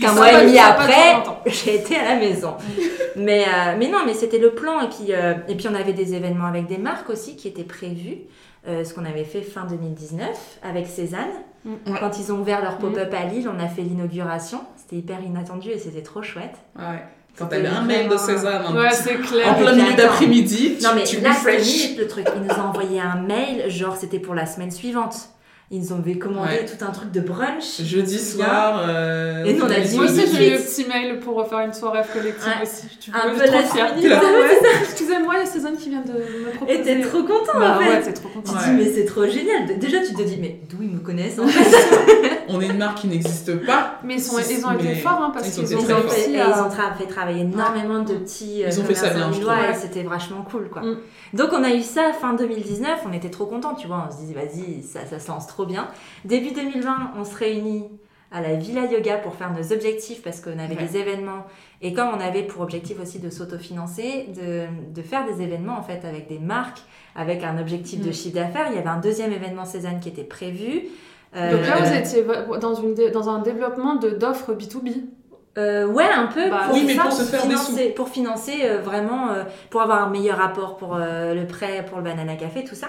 qu'un 0.00 0.08
Ça 0.08 0.12
mois 0.14 0.32
va- 0.32 0.42
et 0.42 0.46
demi 0.46 0.58
après, 0.58 1.14
longtemps. 1.14 1.38
j'ai 1.46 1.76
été 1.76 1.96
à 1.96 2.14
la 2.14 2.16
maison. 2.20 2.54
mais, 3.14 3.44
euh, 3.44 3.76
mais 3.78 3.88
non, 3.88 3.98
mais 4.04 4.14
c'était 4.14 4.38
le 4.38 4.50
plan, 4.50 4.80
et 4.80 4.88
puis, 4.88 5.12
euh, 5.12 5.34
et 5.48 5.54
puis 5.54 5.68
on 5.68 5.74
avait 5.74 5.92
des 5.92 6.14
événements 6.14 6.46
avec 6.46 6.66
des 6.66 6.78
marques 6.78 7.10
aussi 7.10 7.36
qui 7.36 7.46
étaient 7.46 7.62
prévus, 7.64 8.18
euh, 8.68 8.84
ce 8.84 8.94
qu'on 8.94 9.04
avait 9.04 9.24
fait 9.24 9.42
fin 9.42 9.64
2019 9.64 10.28
avec 10.62 10.86
Cézanne. 10.86 11.20
Mm. 11.64 11.70
Ouais. 11.86 11.98
Quand 12.00 12.18
ils 12.18 12.32
ont 12.32 12.40
ouvert 12.40 12.62
leur 12.62 12.78
pop-up 12.78 13.12
à 13.12 13.24
Lille, 13.26 13.48
on 13.48 13.58
a 13.62 13.68
fait 13.68 13.82
l'inauguration, 13.82 14.60
c'était 14.76 14.96
hyper 14.96 15.22
inattendu 15.22 15.70
et 15.70 15.78
c'était 15.78 16.02
trop 16.02 16.22
chouette. 16.22 16.54
Ouais. 16.78 17.02
Quand 17.38 17.46
t'avais 17.46 17.68
un 17.68 17.82
mail 17.82 18.08
de 18.08 18.16
Cézanne, 18.16 18.62
un 18.66 18.74
Ouais, 18.74 18.90
c'est 18.92 19.18
en 19.18 19.22
clair. 19.22 19.56
plein 19.58 19.74
milieu 19.74 19.94
d'après-midi, 19.94 20.76
tu, 20.78 20.84
Non 20.84 20.90
mais 20.94 21.04
tu 21.04 21.20
là 21.20 21.30
le 21.44 22.06
truc. 22.06 22.26
Ils 22.34 22.42
nous 22.42 22.54
ont 22.54 22.68
envoyé 22.68 23.00
un 23.00 23.16
mail, 23.16 23.68
genre 23.70 23.96
c'était 23.96 24.18
pour 24.18 24.34
la 24.34 24.46
semaine 24.46 24.70
suivante. 24.70 25.28
Ils 25.68 25.80
nous 25.80 25.92
ont 25.92 25.98
commandé 26.16 26.48
Ouais. 26.52 26.64
tout 26.64 26.84
un 26.84 26.92
truc 26.92 27.10
de 27.10 27.18
brunch. 27.20 27.82
Jeudi 27.82 28.12
tu 28.18 28.22
te 28.22 28.36
soir. 28.36 28.84
euh, 28.88 29.44
Et 29.44 29.52
nous, 29.54 29.64
on 29.64 29.68
a 29.70 29.80
dit 29.80 29.96
Moi 29.96 30.04
aussi, 30.04 30.22
j'ai 30.32 30.48
eu 30.50 30.52
le 30.52 30.58
petit 30.58 30.84
mail 30.86 31.18
pour 31.18 31.34
refaire 31.34 31.58
une 31.58 31.72
soirée 31.72 32.02
collective 32.12 32.46
Ouais. 32.46 32.62
aussi. 32.62 32.86
Tu 33.00 33.10
Un 33.10 33.30
peu 33.30 33.38
la 33.50 33.62
Excusez-moi, 34.82 35.34
il 35.34 35.40
y 35.40 35.42
a 35.42 35.46
Cézanne 35.46 35.76
qui 35.76 35.88
vient 35.88 36.02
de 36.02 36.12
me 36.12 36.50
proposer. 36.56 36.78
Et 36.78 36.82
t'es 36.82 37.00
trop 37.00 37.22
content 37.24 37.58
Bah 37.58 37.78
en 37.78 37.82
fait. 37.82 37.88
ouais, 37.90 38.00
t'es 38.02 38.12
trop 38.12 38.28
Tu 38.28 38.34
content. 38.36 38.52
te 38.52 38.58
Ouais. 38.58 38.64
dis 38.64 38.84
mais 38.84 38.92
c'est 38.94 39.04
trop 39.06 39.26
génial. 39.26 39.78
Déjà 39.80 39.98
tu 40.06 40.14
te 40.14 40.22
dis 40.22 40.38
mais 40.40 40.60
d'où 40.70 40.76
ils 40.82 40.88
me 40.90 41.00
connaissent 41.00 41.38
en 41.40 41.46
fait. 41.48 42.35
On 42.48 42.60
est 42.60 42.66
une 42.68 42.78
marque 42.78 42.98
qui 42.98 43.08
n'existe 43.08 43.64
pas. 43.66 44.00
Mais 44.04 44.14
ils, 44.14 44.20
sont, 44.22 44.38
ils 44.38 44.64
ont 44.66 44.72
été 44.72 44.84
Mais- 44.84 44.94
forts 44.96 45.20
hein, 45.22 45.30
parce 45.32 45.50
qu'ils 45.50 45.64
ont 45.76 45.80
Ils 45.80 45.92
ont 45.92 46.00
fait, 46.08 46.30
et 46.30 46.34
ils 46.34 46.40
ont 46.40 46.68
tra- 46.68 46.96
fait 46.96 47.06
travailler 47.06 47.40
énormément 47.42 48.00
de 48.02 48.14
petits 48.14 48.64
euh, 48.64 48.68
Ils 48.70 48.80
ont 48.80 48.84
fait 48.84 48.94
ça 48.94 49.10
bien, 49.10 49.32
je 49.32 49.40
trouve. 49.40 49.52
et 49.52 49.74
c'était 49.74 50.02
vachement 50.02 50.42
cool 50.42 50.68
quoi. 50.70 50.82
Mm. 50.82 50.96
Donc 51.34 51.50
on 51.52 51.62
a 51.64 51.70
eu 51.74 51.82
ça 51.82 52.12
fin 52.12 52.34
2019, 52.34 53.00
on 53.08 53.12
était 53.12 53.30
trop 53.30 53.46
contents, 53.46 53.74
tu 53.74 53.86
vois, 53.86 54.06
on 54.08 54.12
se 54.12 54.18
disait 54.20 54.34
vas-y, 54.34 54.82
ça, 54.82 55.00
ça 55.06 55.18
se 55.18 55.28
lance 55.28 55.46
trop 55.46 55.66
bien. 55.66 55.88
Début 56.24 56.52
2020, 56.52 57.12
on 57.18 57.24
se 57.24 57.34
réunit 57.34 57.84
à 58.32 58.40
la 58.42 58.54
Villa 58.54 58.84
Yoga 58.86 59.18
pour 59.18 59.34
faire 59.36 59.52
nos 59.52 59.72
objectifs 59.72 60.20
parce 60.22 60.40
qu'on 60.40 60.58
avait 60.58 60.74
Ouais. 60.76 60.82
des 60.86 60.96
événements 60.96 61.46
et 61.80 61.92
comme 61.92 62.08
on 62.08 62.20
avait 62.20 62.42
pour 62.42 62.62
objectif 62.62 63.00
aussi 63.00 63.18
de 63.20 63.30
s'autofinancer, 63.30 64.28
de, 64.36 64.64
de 64.94 65.02
faire 65.02 65.24
des 65.26 65.42
événements 65.42 65.78
en 65.78 65.82
fait 65.82 66.04
avec 66.04 66.28
des 66.28 66.38
marques, 66.38 66.80
avec 67.14 67.44
un 67.44 67.58
objectif 67.58 68.00
de 68.00 68.08
Mm. 68.10 68.12
chiffre 68.12 68.34
d'affaires. 68.34 68.66
Il 68.70 68.76
y 68.76 68.78
avait 68.78 68.88
un 68.88 68.98
deuxième 69.00 69.32
événement 69.32 69.64
Cézanne 69.64 70.00
qui 70.00 70.08
était 70.08 70.24
prévu. 70.24 70.82
Euh, 71.36 71.52
Donc 71.52 71.66
là, 71.66 71.76
Euh, 71.76 71.84
vous 71.84 71.94
étiez 71.94 72.24
dans, 72.60 72.74
une 72.74 72.94
dé- 72.94 73.10
dans 73.10 73.28
un 73.28 73.40
développement 73.40 73.96
de- 73.96 74.10
d'offres 74.10 74.52
B2B. 74.54 74.90
Euh, 75.58 75.86
ouais, 75.86 76.04
un 76.14 76.26
peu. 76.26 76.50
Bah, 76.50 76.62
pour 76.66 76.74
oui, 76.74 76.84
mais 76.86 76.94
ça, 76.94 77.02
pour 77.02 77.12
se 77.12 77.22
faire 77.22 77.42
des 77.42 77.48
financer, 77.56 77.88
Pour 77.90 78.08
financer 78.08 78.52
euh, 78.64 78.80
vraiment, 78.82 79.30
euh, 79.30 79.42
pour 79.70 79.80
avoir 79.82 80.02
un 80.06 80.10
meilleur 80.10 80.38
rapport 80.38 80.76
pour 80.76 80.96
euh, 80.96 81.34
le 81.34 81.46
prêt, 81.46 81.84
pour 81.88 81.98
le 81.98 82.04
banana 82.04 82.34
café, 82.36 82.62
tout 82.64 82.74
ça. 82.74 82.88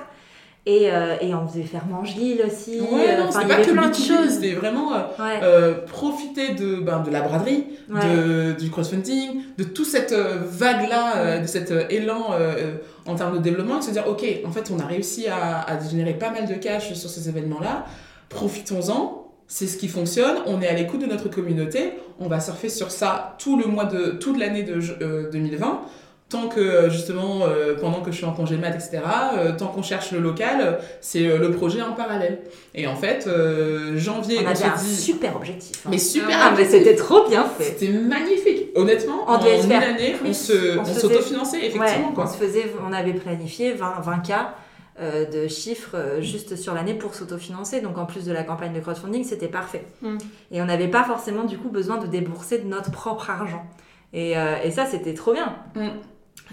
Et, 0.65 0.91
euh, 0.91 1.15
et 1.21 1.33
on 1.33 1.47
faisait 1.47 1.63
faire 1.63 1.85
Mange-Lille 1.89 2.41
aussi. 2.45 2.81
Ouais, 2.81 3.11
euh, 3.15 3.17
non, 3.19 3.29
enfin, 3.29 3.39
c'était 3.39 3.43
il 3.43 3.45
y 3.45 3.47
pas 3.47 3.53
avait 3.55 3.63
que 3.63 3.71
plein 3.71 3.87
de 3.87 3.93
B2B, 3.93 4.07
choses. 4.07 4.29
c'était 4.31 4.53
vraiment 4.53 4.93
euh, 4.93 4.97
Ouais, 5.17 5.39
euh, 5.41 5.73
profiter 5.85 6.55
de, 6.55 6.75
ben, 6.75 6.99
de 6.99 7.09
la 7.09 7.21
braderie, 7.21 7.67
ouais. 7.89 7.99
de, 8.01 8.51
du 8.59 8.69
crowdfunding, 8.69 9.43
de 9.57 9.63
toute 9.63 9.85
cette 9.85 10.11
euh, 10.11 10.39
vague-là, 10.43 11.13
euh, 11.15 11.39
de 11.39 11.47
cet 11.47 11.71
euh, 11.71 11.83
élan 11.89 12.31
euh, 12.33 12.53
euh, 12.57 12.71
en 13.05 13.15
termes 13.15 13.37
de 13.37 13.41
développement, 13.41 13.79
et 13.79 13.81
se 13.81 13.91
dire, 13.91 14.03
ok, 14.09 14.25
en 14.45 14.51
fait, 14.51 14.69
on 14.75 14.79
a 14.81 14.85
réussi 14.85 15.27
à, 15.29 15.61
à 15.61 15.79
générer 15.79 16.15
pas 16.15 16.31
mal 16.31 16.45
de 16.45 16.55
cash 16.55 16.91
sur 16.95 17.09
ces 17.09 17.29
événements-là, 17.29 17.85
profitons-en, 18.29 19.31
c'est 19.47 19.67
ce 19.67 19.77
qui 19.77 19.87
fonctionne, 19.87 20.37
on 20.45 20.61
est 20.61 20.67
à 20.67 20.73
l'écoute 20.73 20.99
de 21.01 21.05
notre 21.05 21.29
communauté, 21.29 21.93
on 22.19 22.27
va 22.27 22.39
surfer 22.39 22.69
sur 22.69 22.91
ça 22.91 23.35
tout 23.39 23.57
le 23.57 23.65
mois 23.65 23.85
de, 23.85 24.11
toute 24.11 24.37
l'année 24.37 24.63
de 24.63 24.79
euh, 25.01 25.29
2020, 25.31 25.81
tant 26.29 26.49
que, 26.49 26.59
euh, 26.59 26.89
justement, 26.89 27.43
euh, 27.43 27.75
pendant 27.79 28.01
que 28.01 28.11
je 28.11 28.17
suis 28.17 28.25
en 28.25 28.33
congé 28.33 28.57
mat, 28.57 28.71
etc., 28.75 28.99
euh, 29.37 29.53
tant 29.55 29.67
qu'on 29.67 29.81
cherche 29.81 30.11
le 30.11 30.19
local, 30.19 30.57
euh, 30.59 30.71
c'est 30.99 31.25
euh, 31.25 31.37
le 31.37 31.51
projet 31.51 31.81
en 31.81 31.93
parallèle. 31.93 32.39
Et 32.75 32.85
en 32.87 32.97
fait, 32.97 33.27
euh, 33.27 33.97
janvier, 33.97 34.39
on 34.39 34.43
on, 34.43 34.47
avait 34.47 34.55
se 34.55 34.65
un 34.65 34.75
dit... 34.75 34.93
super 34.95 35.37
objectif. 35.37 35.77
hein. 35.85 35.89
Mais 35.91 35.97
super 35.97 36.37
Ah, 36.37 36.51
mais 36.51 36.63
objectif. 36.63 36.79
c'était 36.79 36.95
trop 36.95 37.29
bien 37.29 37.45
fait. 37.45 37.63
C'était 37.63 37.93
magnifique. 37.93 38.71
Honnêtement, 38.75 39.23
On 39.25 39.31
en 39.35 39.39
une 39.39 39.71
année, 39.71 40.15
on 40.25 40.33
se, 40.33 40.77
On 40.77 40.81
on 40.81 40.83
effectivement. 40.83 41.85
Ouais, 41.85 42.13
quoi. 42.13 42.25
on, 42.25 42.27
se 42.27 42.37
faisait, 42.37 42.73
on 42.85 42.91
avait 42.91 43.13
planifié 43.13 43.71
20, 43.71 44.01
20 44.01 44.17
cas 44.19 44.55
euh, 44.99 45.25
de 45.25 45.47
chiffres 45.47 45.95
euh, 45.95 46.21
juste 46.21 46.55
sur 46.55 46.73
l'année 46.73 46.93
pour 46.93 47.13
s'autofinancer. 47.15 47.81
Donc 47.81 47.97
en 47.97 48.05
plus 48.05 48.25
de 48.25 48.31
la 48.33 48.43
campagne 48.43 48.73
de 48.73 48.79
crowdfunding, 48.79 49.23
c'était 49.23 49.47
parfait. 49.47 49.85
Mm. 50.01 50.17
Et 50.51 50.61
on 50.61 50.65
n'avait 50.65 50.87
pas 50.87 51.03
forcément 51.03 51.43
du 51.43 51.57
coup 51.57 51.69
besoin 51.69 51.97
de 51.97 52.07
débourser 52.07 52.57
de 52.59 52.67
notre 52.67 52.91
propre 52.91 53.29
argent. 53.29 53.65
Et, 54.13 54.37
euh, 54.37 54.55
et 54.63 54.71
ça, 54.71 54.85
c'était 54.85 55.13
trop 55.13 55.33
bien. 55.33 55.55
Mm. 55.75 55.89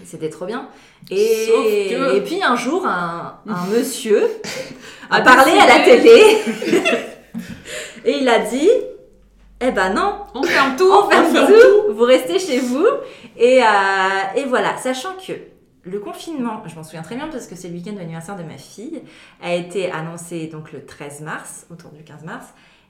C'était 0.03 0.29
trop 0.29 0.45
bien. 0.45 0.67
Et, 1.09 1.47
que- 1.89 2.15
et 2.17 2.21
puis 2.21 2.43
un 2.43 2.55
jour, 2.55 2.85
un, 2.85 3.39
un 3.47 3.65
monsieur 3.77 4.21
a 5.09 5.21
parlé 5.21 5.53
à 5.53 5.65
la 5.77 5.85
télé 5.85 6.37
et 8.05 8.17
il 8.19 8.27
a 8.27 8.39
dit 8.39 8.69
Eh 9.61 9.71
ben 9.71 9.93
non, 9.93 10.15
On 10.33 10.43
ferme 10.43 10.75
tout. 10.75 10.91
on 10.91 11.09
ferme 11.09 11.25
on 11.29 11.33
ferme 11.33 11.47
tout, 11.47 11.93
vous 11.93 12.03
restez 12.03 12.39
chez 12.39 12.59
vous. 12.59 12.85
Et, 13.37 13.61
euh, 13.63 13.65
et 14.35 14.43
voilà, 14.45 14.77
sachant 14.77 15.13
que 15.25 15.33
le 15.85 15.99
confinement, 15.99 16.63
je 16.65 16.75
m'en 16.75 16.83
souviens 16.83 17.03
très 17.03 17.15
bien 17.15 17.27
parce 17.27 17.47
que 17.47 17.55
c'est 17.55 17.69
le 17.69 17.75
week-end 17.75 17.93
de 17.93 17.99
l'anniversaire 17.99 18.35
de 18.35 18.43
ma 18.43 18.57
fille, 18.57 19.03
a 19.41 19.53
été 19.53 19.91
annoncé 19.91 20.47
donc 20.47 20.71
le 20.71 20.83
13 20.83 21.21
mars, 21.21 21.67
autour 21.69 21.91
du 21.91 22.03
15 22.03 22.23
mars. 22.23 22.47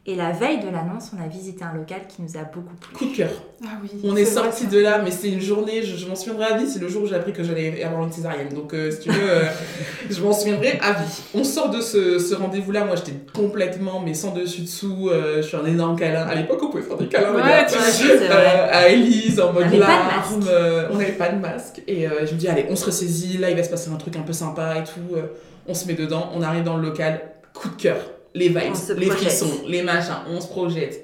Et 0.07 0.15
la 0.15 0.31
veille 0.31 0.59
de 0.59 0.69
l'annonce, 0.69 1.09
on 1.17 1.23
a 1.23 1.27
visité 1.27 1.63
un 1.63 1.73
local 1.73 2.01
qui 2.07 2.21
nous 2.21 2.37
a 2.37 2.43
beaucoup 2.43 2.75
plu. 2.79 2.93
Coup 2.95 3.05
de 3.11 3.15
cœur. 3.17 3.29
Ah 3.63 3.69
oui. 3.81 3.89
On 4.03 4.15
est, 4.15 4.23
sorti 4.25 4.67
de 4.67 4.77
là, 4.79 4.99
mais 5.03 5.09
c'est 5.09 5.29
une 5.29 5.41
journée, 5.41 5.81
je, 5.81 5.97
je 5.97 6.05
m'en 6.07 6.15
souviendrai 6.15 6.45
à 6.45 6.57
vie, 6.57 6.67
c'est 6.67 6.77
le 6.77 6.87
jour 6.87 7.01
où 7.01 7.07
j'ai 7.07 7.15
appris 7.15 7.33
que 7.33 7.43
j'allais 7.43 7.81
avoir 7.83 8.03
une 8.03 8.11
césarienne. 8.11 8.49
Donc, 8.53 8.75
euh, 8.75 8.91
si 8.91 8.99
tu 8.99 9.09
veux, 9.09 9.27
euh, 9.27 9.45
je 10.11 10.21
m'en 10.21 10.31
souviendrai 10.31 10.77
à 10.79 10.93
vie. 10.93 11.21
On 11.33 11.43
sort 11.43 11.71
de 11.71 11.81
ce, 11.81 12.19
ce 12.19 12.35
rendez-vous-là, 12.35 12.85
moi 12.85 12.95
j'étais 12.95 13.13
complètement, 13.33 13.99
mais 13.99 14.13
sans 14.13 14.31
dessus-dessous, 14.31 15.09
euh, 15.09 15.37
je 15.37 15.47
suis 15.47 15.57
un 15.57 15.65
énorme 15.65 15.97
câlin. 15.97 16.21
À 16.27 16.35
l'époque, 16.35 16.59
on 16.61 16.69
pouvait 16.69 16.83
faire 16.83 16.97
des 16.97 17.07
câlins, 17.07 17.33
Ouais, 17.33 17.41
regarde. 17.41 17.67
tu. 17.67 18.07
Euh, 18.11 18.67
à 18.71 18.87
Elise, 18.89 19.39
en 19.39 19.53
mode 19.53 19.63
On 19.63 19.67
avait 19.69 19.79
pas 19.79 19.85
de 19.87 19.89
larmes, 19.89 20.07
masque. 20.37 20.49
euh, 20.51 20.87
on 20.91 20.97
n'avait 20.97 21.11
pas 21.13 21.29
de 21.29 21.39
masque. 21.39 21.81
Et 21.87 22.07
euh, 22.07 22.27
je 22.27 22.33
me 22.35 22.37
dis, 22.37 22.47
allez, 22.47 22.67
on 22.69 22.75
se 22.75 22.85
ressaisit, 22.85 23.39
là 23.39 23.49
il 23.49 23.57
va 23.57 23.63
se 23.63 23.71
passer 23.71 23.89
un 23.89 23.95
truc 23.97 24.15
un 24.17 24.21
peu 24.21 24.33
sympa 24.33 24.75
et 24.77 24.83
tout. 24.83 25.15
euh, 25.15 25.23
on 25.67 25.73
se 25.73 25.87
met 25.87 25.95
dedans, 25.95 26.29
on 26.35 26.43
arrive 26.43 26.61
dans 26.63 26.77
le 26.77 26.83
local, 26.83 27.21
coup 27.55 27.69
de 27.69 27.75
cœur, 27.81 27.97
les 28.35 28.49
vibes, 28.49 28.57
les 28.97 29.07
projette. 29.07 29.17
frissons, 29.29 29.61
les 29.67 29.81
machins, 29.81 30.17
on 30.29 30.39
se 30.39 30.47
projette. 30.47 31.03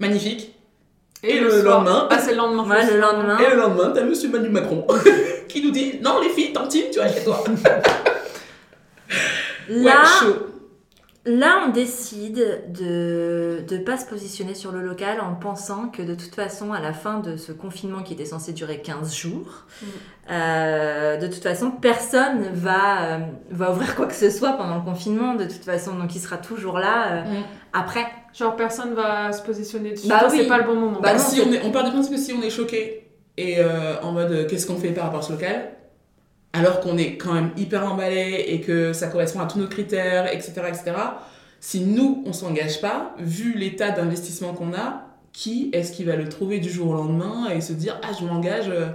Magnifique. 0.00 0.50
Et 1.22 1.38
le 1.38 1.46
le 1.46 1.62
soir- 1.62 1.84
lendemain- 1.84 2.08
Ah, 2.10 2.18
c'est 2.18 2.32
le 2.32 2.36
lendemain. 2.38 2.64
Moi, 2.64 2.76
le 2.84 2.98
lendemain, 2.98 3.38
Et 3.38 3.50
le 3.50 3.56
lendemain, 3.56 3.92
t'as 3.94 4.02
monsieur 4.02 4.28
Manu 4.28 4.48
Macron 4.50 4.86
qui 5.48 5.62
nous 5.64 5.70
dit 5.70 5.94
Non, 6.02 6.20
les 6.20 6.28
filles, 6.30 6.52
tantine, 6.52 6.84
tu 6.92 6.98
vas 6.98 7.08
chez 7.12 7.22
toi. 7.24 7.42
là, 9.68 9.84
Ouais, 9.84 9.92
chaud. 10.20 10.36
Là, 11.26 11.64
on 11.66 11.70
décide 11.70 12.64
de 12.72 13.64
ne 13.70 13.78
pas 13.78 13.96
se 13.96 14.04
positionner 14.06 14.54
sur 14.54 14.72
le 14.72 14.82
local 14.82 15.20
en 15.20 15.34
pensant 15.34 15.88
que 15.88 16.02
de 16.02 16.14
toute 16.14 16.34
façon, 16.34 16.72
à 16.72 16.80
la 16.80 16.92
fin 16.92 17.20
de 17.20 17.36
ce 17.36 17.52
confinement 17.52 18.02
qui 18.02 18.12
était 18.12 18.26
censé 18.26 18.52
durer 18.52 18.82
15 18.82 19.14
jours, 19.14 19.64
Mm. 19.82 19.86
euh, 20.30 21.16
de 21.16 21.26
toute 21.26 21.42
façon, 21.42 21.70
personne 21.70 22.48
va, 22.52 23.02
euh, 23.04 23.18
va 23.50 23.70
ouvrir 23.72 23.94
quoi 23.96 24.06
que 24.06 24.14
ce 24.14 24.30
soit 24.30 24.52
pendant 24.52 24.76
le 24.76 24.82
confinement, 24.84 25.34
de 25.34 25.44
toute 25.44 25.64
façon. 25.64 25.94
Donc, 25.94 26.14
il 26.14 26.20
sera 26.20 26.36
toujours 26.36 26.78
là 26.78 27.12
euh, 27.12 27.22
Mm. 27.22 27.42
après. 27.72 28.06
Genre, 28.34 28.56
personne 28.56 28.94
va 28.94 29.32
se 29.32 29.42
positionner 29.42 29.92
dessus. 29.92 30.08
Bah 30.08 30.26
oui. 30.30 30.38
C'est 30.42 30.46
pas 30.48 30.58
le 30.58 30.64
bon 30.64 30.74
moment. 30.74 31.00
Bah 31.00 31.12
Bah, 31.12 31.12
non, 31.14 31.18
si 31.20 31.36
c'est- 31.36 31.42
on, 31.48 31.52
est- 31.52 31.62
on 31.64 31.70
part 31.70 31.84
du 31.84 31.90
principe 31.90 32.14
que 32.14 32.18
si 32.20 32.32
on 32.32 32.42
est 32.42 32.50
choqué 32.50 33.08
et 33.36 33.56
euh, 33.60 34.00
en 34.02 34.12
mode 34.12 34.46
qu'est-ce 34.48 34.66
qu'on 34.66 34.76
fait 34.76 34.88
par 34.90 35.04
rapport 35.04 35.20
à 35.20 35.22
ce 35.22 35.32
local, 35.32 35.70
alors 36.54 36.80
qu'on 36.80 36.96
est 36.96 37.16
quand 37.16 37.34
même 37.34 37.50
hyper 37.58 37.84
emballé 37.84 38.44
et 38.48 38.60
que 38.62 38.92
ça 38.94 39.08
correspond 39.08 39.40
à 39.40 39.46
tous 39.46 39.58
nos 39.58 39.66
critères, 39.68 40.32
etc., 40.32 40.52
etc., 40.68 40.92
si 41.60 41.80
nous, 41.80 42.22
on 42.26 42.32
s'engage 42.32 42.80
pas, 42.80 43.14
vu 43.18 43.54
l'état 43.54 43.90
d'investissement 43.90 44.52
qu'on 44.52 44.72
a, 44.74 45.02
qui 45.32 45.70
est-ce 45.72 45.92
qui 45.92 46.04
va 46.04 46.14
le 46.16 46.28
trouver 46.28 46.58
du 46.60 46.70
jour 46.70 46.90
au 46.90 46.94
lendemain 46.94 47.48
et 47.54 47.60
se 47.60 47.72
dire 47.72 47.98
ah 48.02 48.10
je 48.18 48.24
m'engage 48.24 48.68
euh, 48.68 48.86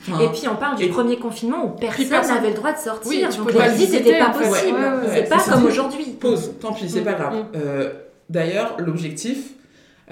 enfin, 0.00 0.18
Et 0.20 0.28
puis 0.28 0.46
on 0.48 0.56
parle 0.56 0.76
du 0.76 0.88
premier 0.88 1.16
confinement 1.18 1.64
où 1.64 1.68
personne 1.70 2.10
n'avait 2.10 2.48
le 2.50 2.54
droit 2.54 2.72
de 2.72 2.78
sortir. 2.78 3.08
Oui, 3.08 3.22
donc 3.22 3.50
visites, 3.52 3.72
visiter, 3.76 3.98
c'était 3.98 4.18
pas 4.18 4.30
possible. 4.30 4.78
Ouais, 4.78 4.84
ouais, 4.84 4.96
ouais. 4.96 5.08
C'est 5.14 5.28
pas 5.28 5.38
comme 5.38 5.64
aujourd'hui. 5.64 6.04
pause, 6.20 6.52
tant 6.60 6.72
pis, 6.72 6.90
c'est 6.90 7.00
Mm. 7.00 7.04
pas 7.04 7.12
grave. 7.14 7.34
Mm. 7.34 7.46
Euh, 7.56 7.92
D'ailleurs, 8.28 8.76
l'objectif, 8.78 9.50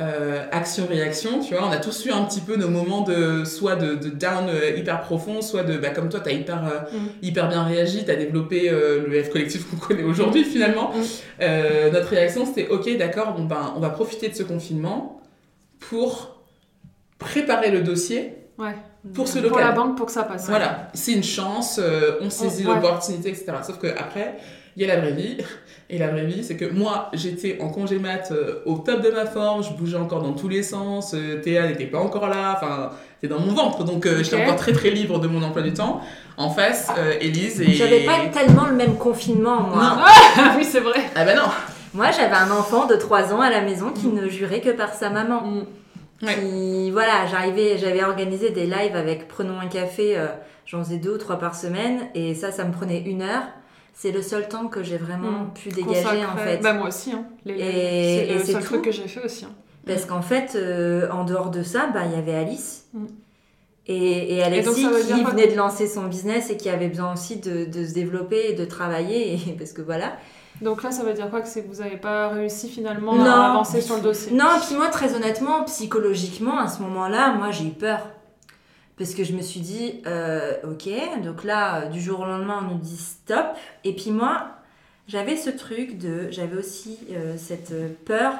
euh, 0.00 0.44
action-réaction, 0.50 1.40
tu 1.40 1.54
vois, 1.54 1.66
on 1.66 1.70
a 1.70 1.76
tous 1.76 2.06
eu 2.06 2.10
un 2.10 2.24
petit 2.24 2.40
peu 2.40 2.56
nos 2.56 2.68
moments 2.68 3.02
de 3.02 3.44
soit 3.44 3.76
de, 3.76 3.94
de 3.94 4.08
down 4.08 4.48
euh, 4.48 4.76
hyper 4.76 5.00
profond, 5.02 5.42
soit 5.42 5.62
de, 5.62 5.76
bah, 5.76 5.90
comme 5.90 6.08
toi, 6.08 6.20
t'as 6.20 6.30
hyper, 6.32 6.64
euh, 6.66 6.80
Mm. 6.96 7.06
hyper 7.22 7.48
bien 7.48 7.62
réagi, 7.64 8.04
t'as 8.06 8.16
développé 8.16 8.70
le 8.70 9.22
F 9.22 9.28
collectif 9.30 9.68
qu'on 9.68 9.76
connaît 9.76 10.02
aujourd'hui 10.04 10.44
finalement. 10.44 10.90
Mm. 10.90 11.90
Notre 11.92 12.08
réaction, 12.08 12.46
c'était 12.46 12.68
ok, 12.68 12.96
d'accord, 12.96 13.34
bon, 13.34 13.44
ben, 13.44 13.74
on 13.76 13.80
va 13.80 13.90
profiter 13.90 14.28
de 14.28 14.34
ce 14.34 14.42
confinement 14.42 15.20
pour 15.78 16.40
préparer 17.18 17.70
le 17.70 17.82
dossier 17.82 18.34
Ouais. 18.58 18.74
pour 19.14 19.28
ce 19.28 19.38
Pour 19.38 19.58
la 19.58 19.66
local. 19.68 19.74
banque, 19.74 19.96
pour 19.96 20.06
que 20.06 20.12
ça 20.12 20.22
passe. 20.24 20.48
Voilà, 20.48 20.88
c'est 20.94 21.12
une 21.12 21.22
chance, 21.24 21.80
on 22.20 22.28
saisit 22.30 22.64
l'opportunité, 22.64 23.28
etc. 23.30 23.52
Sauf 23.66 23.78
que 23.78 23.86
après, 23.88 24.36
il 24.76 24.82
y 24.82 24.90
a 24.90 24.94
la 24.94 25.00
vraie 25.00 25.12
vie. 25.12 25.38
Et 25.92 25.98
la 25.98 26.06
vraie 26.06 26.24
vie, 26.24 26.44
c'est 26.44 26.56
que 26.56 26.66
moi, 26.66 27.10
j'étais 27.12 27.58
en 27.60 27.68
congé 27.68 27.98
mat 27.98 28.30
euh, 28.30 28.62
au 28.64 28.78
top 28.78 29.02
de 29.02 29.10
ma 29.10 29.26
forme, 29.26 29.64
je 29.64 29.72
bougeais 29.72 29.96
encore 29.96 30.22
dans 30.22 30.34
tous 30.34 30.48
les 30.48 30.62
sens, 30.62 31.14
euh, 31.14 31.40
Théa 31.40 31.66
n'était 31.66 31.86
pas 31.86 31.98
encore 31.98 32.28
là, 32.28 32.56
enfin, 32.56 32.90
c'était 33.20 33.34
dans 33.34 33.40
mon 33.40 33.52
ventre, 33.52 33.82
donc 33.82 34.06
euh, 34.06 34.22
j'étais 34.22 34.40
encore 34.40 34.54
très 34.54 34.72
très 34.72 34.90
libre 34.90 35.18
de 35.18 35.26
mon 35.26 35.42
emploi 35.42 35.62
du 35.62 35.72
temps. 35.72 36.00
En 36.36 36.48
face, 36.48 36.90
Élise 37.20 37.60
et... 37.60 37.72
J'avais 37.72 38.06
pas 38.06 38.18
tellement 38.32 38.66
le 38.66 38.74
même 38.74 38.96
confinement, 38.96 39.62
moi. 39.62 39.76
Non. 39.76 40.04
Ah 40.36 40.54
oui, 40.56 40.64
c'est 40.64 40.80
vrai. 40.80 41.00
Ah 41.16 41.24
bah 41.24 41.34
non 41.34 41.48
Moi, 41.92 42.12
j'avais 42.12 42.36
un 42.36 42.50
enfant 42.52 42.86
de 42.86 42.94
3 42.94 43.34
ans 43.34 43.40
à 43.40 43.50
la 43.50 43.60
maison 43.60 43.90
qui 43.90 44.06
ne 44.06 44.28
jurait 44.28 44.60
que 44.60 44.70
par 44.70 44.94
sa 44.94 45.10
maman. 45.10 45.42
Mm. 45.42 45.66
Ouais. 46.22 46.34
Qui, 46.34 46.90
voilà, 46.92 47.26
j'arrivais, 47.30 47.78
j'avais 47.78 48.04
organisé 48.04 48.50
des 48.50 48.66
lives 48.66 48.94
avec 48.94 49.26
Prenons 49.26 49.58
un 49.58 49.66
café, 49.66 50.16
j'en 50.66 50.84
faisais 50.84 50.98
deux 50.98 51.14
ou 51.14 51.18
trois 51.18 51.38
par 51.38 51.54
semaine, 51.54 52.08
et 52.14 52.34
ça, 52.34 52.52
ça 52.52 52.64
me 52.64 52.72
prenait 52.72 53.00
une 53.00 53.22
heure. 53.22 53.42
C'est 53.94 54.12
le 54.12 54.22
seul 54.22 54.48
temps 54.48 54.68
que 54.68 54.82
j'ai 54.82 54.96
vraiment 54.96 55.30
Mm. 55.44 55.52
pu 55.54 55.68
dégager, 55.70 56.24
en 56.24 56.36
fait. 56.36 56.58
Bah, 56.62 56.72
moi 56.72 56.88
aussi. 56.88 57.12
Hein. 57.12 57.24
Les- 57.44 57.54
Et- 57.54 58.26
c'est 58.26 58.34
le 58.34 58.44
seul 58.44 58.62
tout. 58.62 58.68
truc 58.68 58.82
que 58.82 58.92
j'ai 58.92 59.06
fait 59.08 59.24
aussi. 59.24 59.44
hein. 59.44 59.50
Parce 59.86 60.04
qu'en 60.04 60.22
fait, 60.22 60.52
euh, 60.56 61.08
en 61.10 61.24
dehors 61.24 61.50
de 61.50 61.62
ça, 61.62 61.88
bah, 61.92 62.00
il 62.06 62.12
y 62.12 62.14
avait 62.14 62.34
Alice. 62.34 62.86
Mm. 62.94 63.06
Et, 63.86 64.36
et 64.36 64.42
Alexis 64.42 64.86
qui 65.06 65.24
venait 65.24 65.48
de 65.48 65.56
lancer 65.56 65.86
son 65.88 66.04
business 66.04 66.50
et 66.50 66.56
qui 66.56 66.68
avait 66.68 66.88
besoin 66.88 67.12
aussi 67.14 67.36
de, 67.38 67.64
de 67.64 67.84
se 67.84 67.92
développer 67.92 68.50
et 68.50 68.52
de 68.54 68.64
travailler. 68.64 69.34
Et, 69.48 69.52
parce 69.58 69.72
que 69.72 69.82
voilà. 69.82 70.12
Donc 70.60 70.82
là, 70.82 70.90
ça 70.90 71.02
veut 71.02 71.14
dire 71.14 71.28
quoi 71.30 71.40
Que 71.40 71.48
c'est 71.48 71.62
que 71.64 71.68
vous 71.74 71.82
n'avez 71.82 71.96
pas 71.96 72.28
réussi 72.28 72.68
finalement 72.68 73.14
Non. 73.14 73.24
à 73.24 73.50
avancer 73.50 73.80
sur 73.80 73.96
le 73.96 74.02
dossier? 74.02 74.32
Non, 74.32 74.44
puis 74.64 74.76
moi, 74.76 74.88
très 74.88 75.14
honnêtement, 75.14 75.64
psychologiquement, 75.64 76.58
à 76.58 76.68
ce 76.68 76.82
moment-là, 76.82 77.32
moi, 77.32 77.50
j'ai 77.50 77.64
eu 77.64 77.70
peur. 77.70 78.00
Parce 79.00 79.14
que 79.14 79.24
je 79.24 79.32
me 79.32 79.40
suis 79.40 79.60
dit, 79.60 80.02
euh, 80.06 80.52
ok, 80.62 80.90
donc 81.24 81.44
là, 81.44 81.86
du 81.86 82.02
jour 82.02 82.20
au 82.20 82.26
lendemain, 82.26 82.58
on 82.62 82.74
nous 82.74 82.78
dit 82.78 82.98
stop. 82.98 83.46
Et 83.82 83.94
puis 83.94 84.10
moi, 84.10 84.48
j'avais 85.08 85.36
ce 85.36 85.48
truc 85.48 85.96
de. 85.96 86.30
J'avais 86.30 86.58
aussi 86.58 86.98
euh, 87.10 87.34
cette 87.38 87.72
peur 88.04 88.34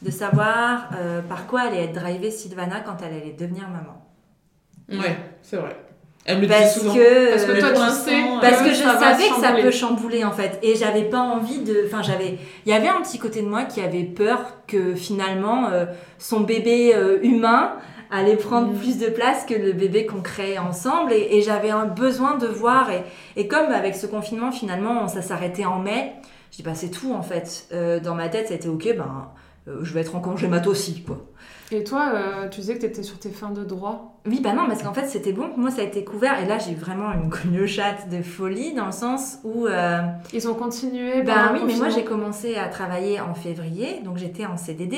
de 0.00 0.10
savoir 0.10 0.88
euh, 0.96 1.20
par 1.20 1.46
quoi 1.46 1.60
allait 1.60 1.84
être 1.84 1.92
drivée 1.92 2.30
Sylvana 2.30 2.80
quand 2.80 2.96
elle 3.02 3.12
allait 3.12 3.36
devenir 3.38 3.64
maman. 3.68 4.02
Ouais, 4.88 5.18
c'est 5.42 5.58
vrai. 5.58 5.76
Elle 6.24 6.36
me 6.36 6.40
le 6.40 6.46
dit 6.46 6.52
Parce 6.54 6.78
souvent. 6.78 6.94
que. 6.94 7.30
Parce 7.32 7.44
que 7.44 7.60
toi, 7.60 7.70
tu 7.70 8.10
sais. 8.10 8.22
Parce 8.40 8.62
que 8.62 8.70
je 8.70 8.82
savais 8.82 9.28
que 9.28 9.40
ça 9.40 9.52
peut 9.52 9.70
chambouler 9.70 10.24
en 10.24 10.32
fait. 10.32 10.58
Et 10.62 10.76
j'avais 10.76 11.04
pas 11.04 11.20
envie 11.20 11.58
de. 11.58 11.84
Enfin, 11.86 12.00
j'avais. 12.00 12.38
Il 12.64 12.72
y 12.72 12.74
avait 12.74 12.88
un 12.88 13.02
petit 13.02 13.18
côté 13.18 13.42
de 13.42 13.48
moi 13.48 13.64
qui 13.64 13.82
avait 13.82 14.04
peur 14.04 14.64
que 14.66 14.94
finalement 14.94 15.68
euh, 15.68 15.84
son 16.18 16.40
bébé 16.40 16.94
euh, 16.94 17.18
humain 17.22 17.74
allait 18.10 18.36
prendre 18.36 18.72
Mm. 18.72 18.76
plus 18.76 18.98
de 18.98 19.06
place 19.06 19.44
que 19.46 19.54
le 19.54 19.72
bébé 19.72 20.06
qu'on 20.06 20.20
créait 20.22 20.58
ensemble. 20.58 21.12
Et, 21.12 21.36
et 21.36 21.42
j'avais 21.42 21.70
un 21.70 21.86
besoin 21.86 22.36
de 22.36 22.46
voir. 22.46 22.90
Et, 22.90 23.02
et 23.36 23.48
comme 23.48 23.70
avec 23.72 23.94
ce 23.94 24.06
confinement, 24.06 24.52
finalement, 24.52 25.08
ça 25.08 25.22
s'arrêtait 25.22 25.64
en 25.66 25.78
mai, 25.78 26.12
je 26.52 26.56
dis, 26.58 26.62
bah 26.62 26.74
c'est 26.74 26.90
tout 26.90 27.12
en 27.12 27.22
fait. 27.22 27.66
Euh, 27.72 28.00
dans 28.00 28.14
ma 28.14 28.28
tête, 28.28 28.48
ça 28.48 28.54
a 28.54 28.56
été 28.56 28.68
ok, 28.68 28.94
ben. 28.96 29.28
euh, 29.68 29.78
je 29.82 29.92
vais 29.94 30.00
être 30.00 30.16
en 30.16 30.20
congé 30.20 30.48
mat 30.48 30.66
aussi, 30.66 31.02
quoi. 31.02 31.18
Et 31.72 31.84
toi, 31.84 32.10
euh, 32.14 32.48
tu 32.48 32.60
disais 32.62 32.74
que 32.74 32.80
tu 32.80 32.86
étais 32.86 33.04
sur 33.04 33.16
tes 33.20 33.30
fins 33.30 33.50
de 33.50 33.62
droit. 33.62 34.20
Oui, 34.26 34.40
bah 34.42 34.52
non, 34.54 34.66
parce 34.66 34.82
qu'en 34.82 34.92
fait, 34.92 35.06
c'était 35.06 35.32
bon. 35.32 35.50
Moi, 35.56 35.70
ça 35.70 35.82
a 35.82 35.84
été 35.84 36.02
couvert. 36.02 36.42
Et 36.42 36.46
là, 36.48 36.58
j'ai 36.58 36.74
vraiment 36.74 37.12
une, 37.44 37.66
chatte 37.68 38.08
de 38.08 38.22
folie 38.22 38.74
dans 38.74 38.86
le 38.86 38.92
sens 38.92 39.38
où. 39.44 39.66
euh, 39.68 40.00
Ils 40.32 40.48
ont 40.48 40.54
continué. 40.54 41.22
Ben 41.22 41.32
pendant 41.32 41.52
oui, 41.52 41.60
mais 41.68 41.76
moi 41.76 41.88
j'ai 41.88 42.02
commencé 42.02 42.56
à 42.56 42.66
travailler 42.66 43.20
en 43.20 43.34
février, 43.34 44.00
donc 44.04 44.16
j'étais 44.16 44.46
en 44.46 44.56
CDD. 44.56 44.96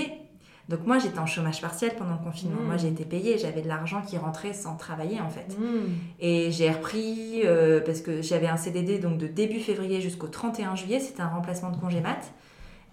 Donc 0.72 0.86
moi 0.86 0.98
j'étais 0.98 1.18
en 1.18 1.26
chômage 1.26 1.60
partiel 1.60 1.92
pendant 1.98 2.14
le 2.14 2.24
confinement. 2.24 2.62
Mm. 2.62 2.66
Moi 2.66 2.76
j'ai 2.78 2.88
été 2.88 3.04
payée, 3.04 3.36
j'avais 3.36 3.60
de 3.60 3.68
l'argent 3.68 4.00
qui 4.00 4.16
rentrait 4.16 4.54
sans 4.54 4.74
travailler 4.74 5.20
en 5.20 5.28
fait. 5.28 5.54
Hmm. 5.58 5.90
Et 6.18 6.50
j'ai 6.50 6.70
repris 6.70 7.42
euh, 7.44 7.80
parce 7.84 8.00
que 8.00 8.22
j'avais 8.22 8.46
un 8.46 8.56
CDD 8.56 8.98
donc 8.98 9.18
de 9.18 9.26
début 9.26 9.60
février 9.60 10.00
jusqu'au 10.00 10.28
31 10.28 10.74
juillet, 10.74 10.98
c'était 10.98 11.20
un 11.20 11.28
remplacement 11.28 11.70
de 11.70 11.76
congé 11.76 12.00
mat. 12.00 12.32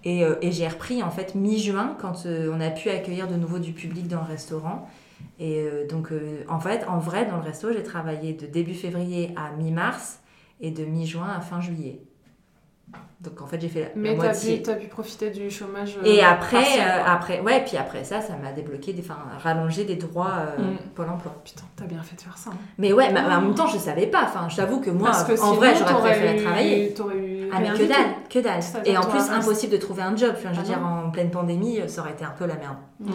Et, 0.04 0.26
euh, 0.26 0.36
et 0.42 0.52
j'ai 0.52 0.68
repris 0.68 1.02
en 1.04 1.10
fait 1.10 1.36
mi-juin 1.36 1.96
quand 2.02 2.26
euh, 2.26 2.54
on 2.54 2.60
a 2.60 2.70
pu 2.70 2.90
accueillir 2.90 3.30
de 3.30 3.36
nouveau 3.36 3.60
du 3.60 3.72
public 3.72 4.10
dans 4.10 4.20
le 4.20 4.28
restaurant. 4.28 4.90
Et 5.38 5.66
donc 5.90 6.12
en 6.48 6.60
fait, 6.60 6.86
en 6.88 6.98
vrai, 6.98 7.26
dans 7.26 7.38
le 7.38 7.44
resto, 7.44 7.72
j'ai 7.74 7.84
travaillé 7.84 8.34
de 8.34 8.46
début 8.46 8.74
février 8.74 9.32
à 9.36 9.52
mi-mars 9.52 10.20
et 10.62 10.72
de 10.72 10.84
mi-juin 10.86 11.28
à 11.28 11.42
fin 11.42 11.60
juillet. 11.60 12.02
Donc 13.22 13.42
en 13.42 13.46
fait, 13.48 13.60
j'ai 13.60 13.68
fait 13.68 13.82
la, 13.82 13.86
la 13.88 13.92
Mais 13.96 14.10
t'as 14.12 14.24
moitié. 14.24 14.58
pu, 14.58 14.64
t'as 14.64 14.76
pu 14.76 14.88
profiter 14.88 15.30
du 15.30 15.52
chômage. 15.52 15.98
euh, 15.98 16.06
Et 16.06 16.22
après, 16.24 16.56
partiel, 16.64 16.88
euh, 16.88 17.04
après, 17.06 17.40
ouais, 17.42 17.64
puis 17.66 17.76
après 17.76 18.06
ça, 18.06 18.22
ça 18.22 18.38
m'a 18.42 18.54
débloqué, 18.54 18.94
des, 18.94 19.02
enfin, 19.02 19.18
rallongé 19.44 19.84
des 19.84 19.96
droits 19.98 20.36
euh, 20.58 20.62
Mm. 20.62 20.78
Pôle 20.96 21.10
emploi. 21.10 21.36
Putain, 21.44 21.64
t'as 21.76 21.84
bien 21.84 22.02
fait 22.02 22.16
de 22.16 22.22
faire 22.22 22.38
ça. 22.38 22.52
hein. 22.52 22.58
Mais 22.78 22.94
ouais, 22.94 23.12
mais 23.12 23.20
en 23.20 23.42
même 23.42 23.56
temps, 23.56 23.68
je 23.68 23.78
savais 23.78 24.08
pas. 24.08 24.22
Enfin, 24.24 24.48
je 24.48 24.56
t'avoue 24.56 24.80
que 24.80 24.90
moi, 24.90 25.12
que 25.12 25.38
en 25.42 25.52
vrai, 25.54 25.74
j'aurais 25.76 25.96
préféré 26.00 26.38
eu- 26.40 26.44
travailler. 26.44 26.90
Eu. 26.90 27.50
Ah 27.54 27.60
mais 27.60 27.70
que 27.72 27.84
dalle, 27.84 27.98
que 28.30 28.40
dalle. 28.40 28.62
Et 28.86 28.98
en 28.98 29.02
plus, 29.02 29.20
reste- 29.20 29.32
impossible 29.34 29.74
de 29.74 29.78
trouver 29.78 30.02
un 30.02 30.16
job. 30.16 30.34
Enfin, 30.38 30.50
je 30.54 30.60
veux 30.62 30.66
Ah 30.66 30.76
dire, 30.78 30.82
en 30.86 31.10
pleine 31.12 31.30
pandémie, 31.30 31.82
ça 31.88 32.02
aurait 32.02 32.12
été 32.12 32.24
un 32.24 32.32
peu 32.38 32.46
la 32.46 32.56
merde. 32.56 32.78
Mm. 33.02 33.12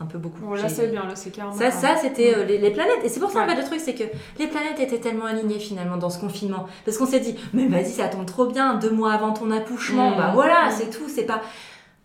Un 0.00 0.06
peu 0.06 0.18
beaucoup. 0.18 0.40
Bon, 0.42 0.54
là, 0.54 0.68
c'est 0.68 0.86
bien, 0.88 1.02
là, 1.04 1.16
c'est 1.16 1.30
carrément. 1.30 1.56
Ça, 1.56 1.70
ça 1.72 1.96
c'était 2.00 2.32
euh, 2.36 2.44
les, 2.44 2.58
les 2.58 2.70
planètes. 2.70 3.00
Et 3.04 3.08
c'est 3.08 3.18
pour 3.18 3.30
ça, 3.30 3.40
en 3.40 3.42
Ouais. 3.42 3.54
fait, 3.54 3.60
le 3.62 3.66
truc, 3.66 3.80
c'est 3.84 3.94
que 3.94 4.04
les 4.38 4.46
planètes 4.46 4.78
étaient 4.78 4.98
tellement 5.00 5.24
alignées 5.24 5.58
finalement 5.58 5.96
dans 5.96 6.08
ce 6.10 6.20
confinement. 6.20 6.66
Parce 6.84 6.96
qu'on 6.98 7.06
s'est 7.06 7.18
dit, 7.20 7.34
mais 7.52 7.66
vas-y, 7.66 7.90
ça 7.90 8.06
tombe 8.08 8.24
trop 8.24 8.46
bien, 8.46 8.74
deux 8.74 8.90
mois 8.90 9.12
avant 9.12 9.32
ton 9.32 9.50
accouchement, 9.50 10.10
Mm. 10.12 10.16
bah 10.16 10.30
voilà, 10.34 10.68
Mm. 10.68 10.72
c'est 10.78 10.90
tout. 10.90 11.08
C'est 11.08 11.24
pas. 11.24 11.42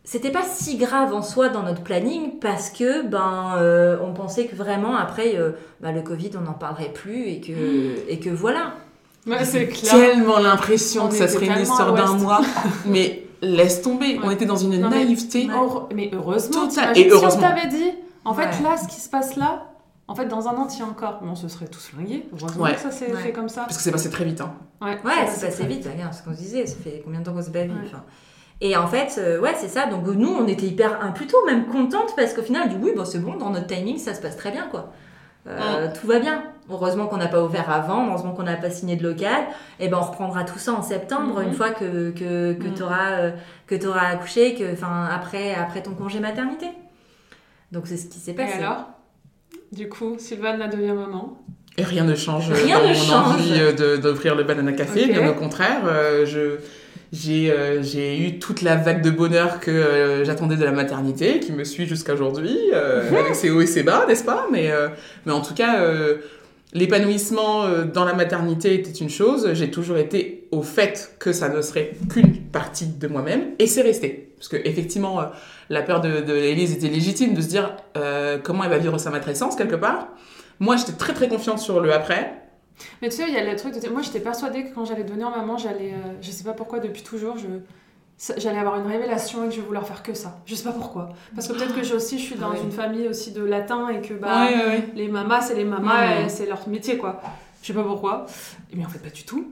C'était 0.06 0.32
pas 0.32 0.44
si 0.44 0.76
grave 0.78 1.14
en 1.14 1.22
soi 1.22 1.48
dans 1.50 1.64
notre 1.64 1.82
planning 1.82 2.40
parce 2.40 2.70
que 2.70 3.04
ben 3.04 3.54
euh, 3.58 3.96
on 4.04 4.12
pensait 4.12 4.48
que 4.48 4.56
vraiment 4.56 4.98
après 4.98 5.36
euh, 5.38 5.52
bah, 5.80 5.94
le 5.94 6.02
Covid 6.02 6.32
on 6.38 6.42
n'en 6.42 6.52
parlerait 6.52 6.92
plus 6.94 7.28
et 7.30 7.40
que 7.40 7.54
et 8.12 8.20
que 8.20 8.30
voilà. 8.30 8.74
Ouais, 9.26 9.46
c'est 9.46 9.68
clair. 9.68 9.94
tellement 9.94 10.40
l'impression 10.40 11.06
On 11.06 11.08
que 11.08 11.14
ça 11.16 11.30
serait 11.30 11.46
une 11.46 11.62
histoire 11.62 11.94
d'un 11.94 12.16
mois. 12.16 12.42
Mais 12.86 13.23
laisse 13.44 13.82
tomber, 13.82 14.20
on 14.24 14.32
était 14.32 14.46
dans 14.46 14.56
une 14.56 14.80
Non, 14.80 14.90
mais- 14.90 15.04
naïveté. 15.04 15.50
Heure- 15.50 15.90
Mais 15.94 16.10
heureusement, 16.14 16.68
Et 16.68 16.70
si 16.72 16.80
on 16.80 17.16
heureusement. 17.16 17.42
t'avait 17.42 17.68
dit, 17.68 17.92
en 18.26 18.34
fait, 18.34 18.46
Ouais. 18.46 18.64
là, 18.64 18.78
ce 18.78 18.88
qui 18.88 19.00
se 19.02 19.10
passe 19.10 19.36
là, 19.36 19.66
en 20.08 20.16
fait, 20.16 20.26
dans 20.26 20.48
un 20.48 20.54
an, 20.56 20.66
t'y 20.68 20.82
es 20.82 20.84
encore. 20.84 21.20
On 21.24 21.36
se 21.36 21.48
serait 21.48 21.68
tous 21.68 21.88
flingués. 21.88 22.26
Heureusement 22.34 22.64
Ouais. 22.64 22.74
que 22.76 22.80
ça 22.82 22.92
s'est 22.92 23.12
Ouais. 23.14 23.22
fait 23.22 23.32
comme 23.32 23.50
ça. 23.50 23.62
Parce 23.62 23.78
que 23.78 23.84
c'est 23.84 23.92
passé 23.92 24.10
très 24.10 24.26
vite. 24.26 24.42
Hein. 24.42 24.54
Ouais, 24.82 24.98
c'est 25.30 25.46
passé 25.46 25.64
très 25.64 25.68
vite, 25.68 25.88
regarde 25.92 26.14
ce 26.14 26.24
qu'on 26.24 26.32
se 26.34 26.38
disait, 26.40 26.66
ça 26.66 26.76
fait 26.84 27.02
combien 27.06 27.20
de 27.22 27.26
temps 27.26 27.34
qu'on 27.34 27.42
se 27.42 27.50
bat 27.52 27.62
Ouais. 27.62 27.70
enfin. 27.86 28.04
Et 28.62 28.76
en 28.78 28.88
fait, 28.88 29.16
euh, 29.18 29.40
ouais, 29.42 29.54
c'est 29.58 29.68
ça. 29.68 29.88
Donc 29.88 30.06
nous, 30.06 30.30
on 30.30 30.48
était 30.48 30.66
hyper, 30.68 31.00
hein, 31.02 31.12
plutôt 31.12 31.38
même 31.46 31.66
contente 31.68 32.14
parce 32.16 32.34
qu'au 32.34 32.42
final, 32.44 32.64
on 32.66 32.70
dit 32.70 32.78
oui, 32.82 32.92
bon, 32.96 33.04
c'est 33.06 33.20
bon, 33.20 33.36
dans 33.36 33.50
notre 33.50 33.68
timing, 33.68 33.98
ça 33.98 34.14
se 34.14 34.22
passe 34.22 34.38
très 34.38 34.52
bien, 34.52 34.68
quoi. 34.70 34.92
Euh, 35.48 35.90
Tout 36.00 36.08
va 36.08 36.20
bien. 36.20 36.44
Heureusement 36.70 37.08
qu'on 37.08 37.18
n'a 37.18 37.28
pas 37.28 37.44
ouvert 37.44 37.70
avant, 37.70 38.10
heureusement 38.10 38.32
qu'on 38.32 38.44
n'a 38.44 38.56
pas 38.56 38.70
signé 38.70 38.96
de 38.96 39.04
local. 39.04 39.44
Et 39.80 39.90
ben 39.90 39.98
on 40.00 40.06
reprendra 40.06 40.44
tout 40.46 40.58
ça 40.60 40.72
en 40.74 40.82
septembre, 40.82 41.40
Mhm. 41.42 41.48
une 41.48 41.54
fois 41.54 41.72
que, 41.72 42.12
que, 42.12 42.54
que 42.54 42.68
Mhm. 42.68 42.74
tu 42.74 43.86
auras, 43.88 44.08
accouché, 44.12 44.56
que, 44.56 44.72
enfin, 44.72 45.08
après, 45.14 45.54
après 45.56 45.82
ton 45.84 45.92
congé 45.92 46.20
maternité. 46.20 46.68
Donc 47.72 47.88
c'est 47.88 47.98
ce 47.98 48.08
qui 48.08 48.20
s'est 48.20 48.32
Et 48.32 48.36
passé. 48.36 48.60
alors? 48.60 48.86
Du 49.72 49.90
coup, 49.90 50.16
Sylvane, 50.20 50.60
la 50.60 50.68
deuxième 50.68 50.96
maman. 51.00 51.38
Et 51.78 51.84
rien 51.84 52.04
ne 52.04 52.14
change 52.16 52.52
Rien 52.52 52.78
dans 52.80 52.84
ne 52.84 52.90
mon 52.90 52.94
change. 52.94 53.34
envie 53.36 53.60
euh, 53.60 53.74
de- 53.74 53.98
d'offrir 53.98 54.36
le 54.36 54.44
banana 54.44 54.72
café, 54.74 55.06
Ok. 55.06 55.12
bien 55.12 55.28
au 55.30 55.34
contraire. 55.34 55.82
euh, 55.88 56.24
je, 56.26 56.58
j'ai, 57.12 57.52
euh, 57.52 57.82
j'ai 57.82 58.20
eu 58.20 58.38
toute 58.40 58.62
la 58.62 58.76
vague 58.76 59.02
de 59.02 59.10
bonheur 59.10 59.60
que 59.60 59.72
euh, 59.72 60.24
j'attendais 60.24 60.56
de 60.56 60.64
la 60.64 60.72
maternité, 60.72 61.40
qui 61.40 61.52
me 61.52 61.64
suit 61.64 61.88
jusqu'à 61.88 62.14
aujourd'hui, 62.14 62.56
euh, 62.74 63.10
avec 63.20 63.34
ses 63.36 63.50
hauts 63.50 63.62
et 63.62 63.66
ses 63.68 63.82
bas, 63.84 64.06
n'est-ce 64.08 64.24
pas? 64.24 64.46
Mais, 64.52 64.72
euh, 64.72 64.90
mais 65.26 65.32
en 65.32 65.42
tout 65.42 65.56
cas, 65.56 65.80
euh, 65.82 66.18
l'épanouissement 66.74 67.64
euh, 67.64 67.86
dans 67.86 68.06
la 68.06 68.14
maternité 68.14 68.74
était 68.74 68.92
une 68.92 69.10
chose. 69.10 69.54
J'ai 69.54 69.72
toujours 69.72 69.98
été 69.98 70.48
au 70.52 70.62
fait 70.62 71.16
que 71.20 71.32
ça 71.32 71.50
ne 71.50 71.62
serait 71.62 71.94
qu'une 72.10 72.38
partie 72.38 72.88
de 72.88 73.08
moi-même, 73.08 73.52
et 73.60 73.68
c'est 73.68 73.82
resté. 73.82 74.34
Parce 74.38 74.48
que 74.48 74.58
effectivement, 74.58 75.22
euh, 75.22 75.26
la 75.70 75.82
peur 75.82 76.02
de, 76.02 76.22
de 76.22 76.36
Élise 76.36 76.74
était 76.74 76.90
légitime, 76.90 77.34
de 77.34 77.42
se 77.42 77.48
dire 77.48 77.78
euh, 77.98 78.38
comment 78.44 78.64
elle 78.64 78.70
va 78.70 78.78
vivre 78.78 78.98
sa 78.98 79.10
matrescence 79.10 79.56
quelque 79.56 79.76
part. 79.76 80.10
Moi, 80.60 80.76
j'étais 80.76 80.94
très 80.94 81.14
très 81.14 81.28
confiante 81.28 81.60
sur 81.60 81.80
le 81.80 81.94
après. 81.94 82.34
Mais 83.02 83.10
tu 83.10 83.18
sais, 83.18 83.24
il 83.28 83.34
y 83.34 83.38
a 83.38 83.50
le 83.50 83.56
truc 83.56 83.74
de... 83.80 83.90
Moi, 83.90 84.02
j'étais 84.02 84.20
persuadée 84.20 84.66
que 84.66 84.74
quand 84.74 84.86
j'allais 84.86 85.04
devenir 85.04 85.30
maman, 85.30 85.58
j'allais... 85.58 85.94
euh, 85.94 86.14
je 86.22 86.32
sais 86.32 86.44
pas 86.44 86.54
pourquoi, 86.54 86.80
depuis 86.80 87.04
toujours, 87.04 87.38
je... 87.38 87.48
J'allais 88.38 88.60
avoir 88.60 88.80
une 88.80 88.88
révélation 88.88 89.44
et 89.44 89.48
que 89.50 89.54
je 89.56 89.60
vais 89.60 89.66
vouloir 89.68 89.86
faire 89.86 90.02
que 90.04 90.14
ça. 90.14 90.38
Je 90.46 90.56
sais 90.56 90.64
pas 90.64 90.72
pourquoi. 90.72 91.10
Parce 91.36 91.48
que 91.48 91.54
peut-être 91.54 91.76
que 91.76 91.84
je 91.84 91.94
aussi, 91.96 92.18
je 92.20 92.24
suis 92.24 92.36
dans 92.36 92.52
Ouais. 92.52 92.58
une 92.64 92.72
famille 92.72 93.08
aussi 93.08 93.32
de 93.32 93.44
latin 93.44 93.90
et 93.90 94.00
que 94.02 94.14
bah, 94.14 94.46
ouais, 94.46 94.56
ouais. 94.68 94.84
les 94.96 95.08
mamas, 95.10 95.42
c'est 95.42 95.56
les 95.56 95.66
mamas 95.66 96.28
c'est 96.30 96.46
leur 96.46 96.68
métier, 96.70 96.98
quoi. 96.98 97.22
Je 97.62 97.68
sais 97.68 97.74
pas 97.74 97.84
pourquoi. 97.84 98.26
Mais 98.74 98.86
en 98.86 98.90
fait, 98.90 99.00
pas 99.00 99.10
du 99.10 99.24
tout. 99.24 99.46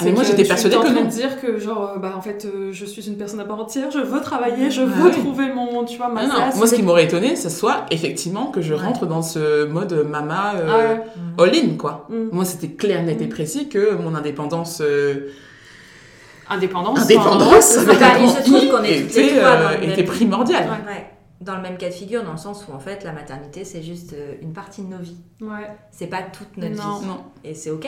Ah, 0.00 0.04
mais 0.06 0.12
moi, 0.12 0.24
j'étais 0.24 0.42
persuadée 0.42 0.74
en 0.74 0.80
que 0.80 0.86
train 0.88 1.02
de 1.02 1.06
dire 1.08 1.40
que, 1.40 1.56
genre, 1.58 1.92
euh, 1.94 1.98
bah, 1.98 2.14
en 2.16 2.20
fait, 2.20 2.46
euh, 2.46 2.72
je 2.72 2.84
suis 2.84 3.06
une 3.06 3.16
personne 3.16 3.38
à 3.38 3.44
part 3.44 3.60
entière, 3.60 3.92
je 3.92 4.00
veux 4.00 4.20
travailler, 4.20 4.68
je 4.70 4.80
veux 4.82 5.10
trouver 5.12 5.52
mon, 5.52 5.84
tu 5.84 5.98
vois, 5.98 6.08
ma 6.08 6.22
Ah 6.22 6.26
non, 6.26 6.34
place. 6.34 6.56
moi, 6.56 6.66
ce 6.66 6.74
qui 6.74 6.82
m'aurait 6.82 7.04
étonné, 7.04 7.36
ce 7.36 7.48
soit 7.48 7.86
effectivement 7.92 8.46
que 8.46 8.60
je 8.60 8.74
rentre 8.74 9.06
dans 9.06 9.22
ce 9.22 9.66
mode 9.66 9.92
mama 10.10 10.54
euh, 10.56 10.98
Ah 11.38 11.44
ouais. 11.44 11.48
all-in, 11.48 11.76
quoi. 11.76 12.08
Mm. 12.10 12.30
Moi, 12.32 12.44
c'était 12.44 12.70
clair, 12.70 13.04
net 13.04 13.20
et 13.22 13.26
Mm. 13.26 13.28
précis 13.28 13.68
que 13.68 13.94
mon 13.94 14.16
indépendance, 14.16 14.80
euh, 14.80 15.28
Indépendance. 16.50 17.00
indépendance 17.00 17.76
enfin, 17.78 17.94
Bah, 17.98 18.06
il 18.20 18.28
se 18.28 18.42
trouve 18.42 18.68
qu'on 18.70 18.84
était, 18.84 19.32
euh, 19.38 19.78
même-. 19.80 20.68
Ouais. 20.68 20.92
Ouais. 20.92 21.06
Dans 21.40 21.56
le 21.56 21.62
même 21.62 21.76
cas 21.76 21.88
de 21.88 21.94
figure, 21.94 22.22
dans 22.22 22.32
le 22.32 22.38
sens 22.38 22.64
où 22.68 22.74
en 22.74 22.78
fait 22.78 23.04
la 23.04 23.12
maternité 23.12 23.64
c'est 23.64 23.82
juste 23.82 24.12
euh, 24.14 24.34
une 24.40 24.52
partie 24.52 24.82
de 24.82 24.88
nos 24.90 25.02
vies. 25.02 25.18
Ouais. 25.40 25.68
C'est 25.90 26.06
pas 26.06 26.22
toute 26.32 26.56
notre 26.56 26.76
Non. 26.76 26.98
vie. 27.00 27.06
Non. 27.06 27.20
Et 27.44 27.54
c'est 27.54 27.70
ok. 27.70 27.86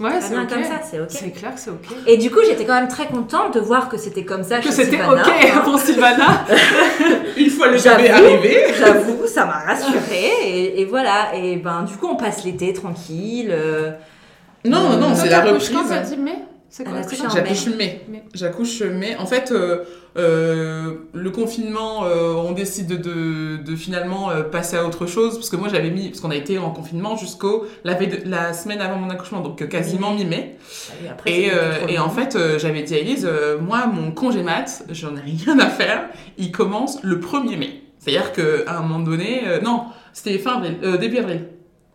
Ouais, 0.00 0.10
c'est 0.20 0.30
bien 0.30 0.42
ok. 0.42 0.48
comme 0.48 0.64
ça, 0.64 0.80
c'est 0.82 0.98
ok. 1.00 1.06
C'est 1.08 1.30
clair 1.30 1.54
que 1.54 1.60
c'est 1.60 1.70
ok. 1.70 1.86
Et 2.08 2.16
du 2.16 2.28
coup, 2.28 2.40
j'étais 2.44 2.64
quand 2.64 2.74
même 2.74 2.88
très 2.88 3.06
contente 3.06 3.54
de 3.54 3.60
voir 3.60 3.88
que 3.88 3.96
c'était 3.96 4.24
comme 4.24 4.42
ça 4.42 4.58
Que 4.58 4.64
chez 4.64 4.72
c'était 4.72 5.00
ok 5.00 5.62
pour 5.62 5.78
Sylvana. 5.84 6.44
Une 7.36 7.48
fois 7.50 7.68
le 7.68 7.74
bébé 7.78 8.10
arrivé, 8.10 8.64
J'avoue, 8.76 9.26
ça 9.28 9.44
m'a 9.46 9.60
rassurée. 9.60 10.32
Et, 10.46 10.80
et 10.80 10.84
voilà. 10.84 11.36
Et 11.36 11.56
ben, 11.58 11.82
du 11.84 11.96
coup, 11.96 12.08
on 12.08 12.16
passe 12.16 12.42
l'été 12.44 12.72
tranquille. 12.72 13.50
euh, 13.52 13.92
non, 14.64 14.90
non, 14.90 14.96
non, 14.98 15.14
c'est 15.14 15.28
la 15.28 15.42
reprise. 15.42 15.70
Quand 15.70 15.84
t'as 15.88 16.00
dit 16.00 16.16
mai? 16.16 16.38
C'est 16.68 16.84
quoi 16.84 17.02
J'accouche 17.02 17.66
mai. 17.66 18.04
Mai. 18.08 18.24
J'accouche 18.34 18.82
mai. 18.82 19.16
En 19.16 19.26
fait, 19.26 19.52
euh, 19.52 19.84
euh, 20.16 20.94
le 21.12 21.30
confinement, 21.30 22.04
euh, 22.04 22.34
on 22.34 22.50
décide 22.50 22.88
de, 22.88 22.96
de, 22.96 23.62
de 23.62 23.76
finalement 23.76 24.30
passer 24.50 24.76
à 24.76 24.84
autre 24.84 25.06
chose. 25.06 25.34
Parce 25.34 25.50
que 25.50 25.56
moi, 25.56 25.68
j'avais 25.68 25.90
mis, 25.90 26.08
parce 26.08 26.20
qu'on 26.20 26.32
a 26.32 26.36
été 26.36 26.58
en 26.58 26.70
confinement 26.70 27.16
jusqu'au 27.16 27.66
la, 27.84 28.52
semaine 28.52 28.80
avant 28.80 28.96
mon 28.96 29.08
accouchement, 29.10 29.40
donc 29.40 29.68
quasiment 29.68 30.14
mi-mai. 30.14 30.56
et 31.04 31.08
après, 31.08 31.50
Et, 31.88 31.98
en 31.98 32.10
fait, 32.10 32.36
j'avais 32.58 32.82
dit 32.82 32.94
à 32.94 32.98
Elise, 32.98 33.28
moi, 33.60 33.86
mon 33.86 34.10
congé 34.10 34.42
mat, 34.42 34.84
j'en 34.90 35.16
ai 35.16 35.20
rien 35.20 35.58
à 35.60 35.68
faire. 35.68 36.08
Il 36.38 36.50
commence 36.50 37.02
le 37.02 37.20
1er 37.20 37.56
mai. 37.56 37.82
C'est-à-dire 37.98 38.32
qu'à 38.32 38.78
un 38.78 38.82
moment 38.82 38.98
donné, 38.98 39.42
non, 39.62 39.84
c'était 40.12 40.38
fin 40.38 40.56
avril, 40.56 40.76
début 40.98 41.18
avril. 41.18 41.46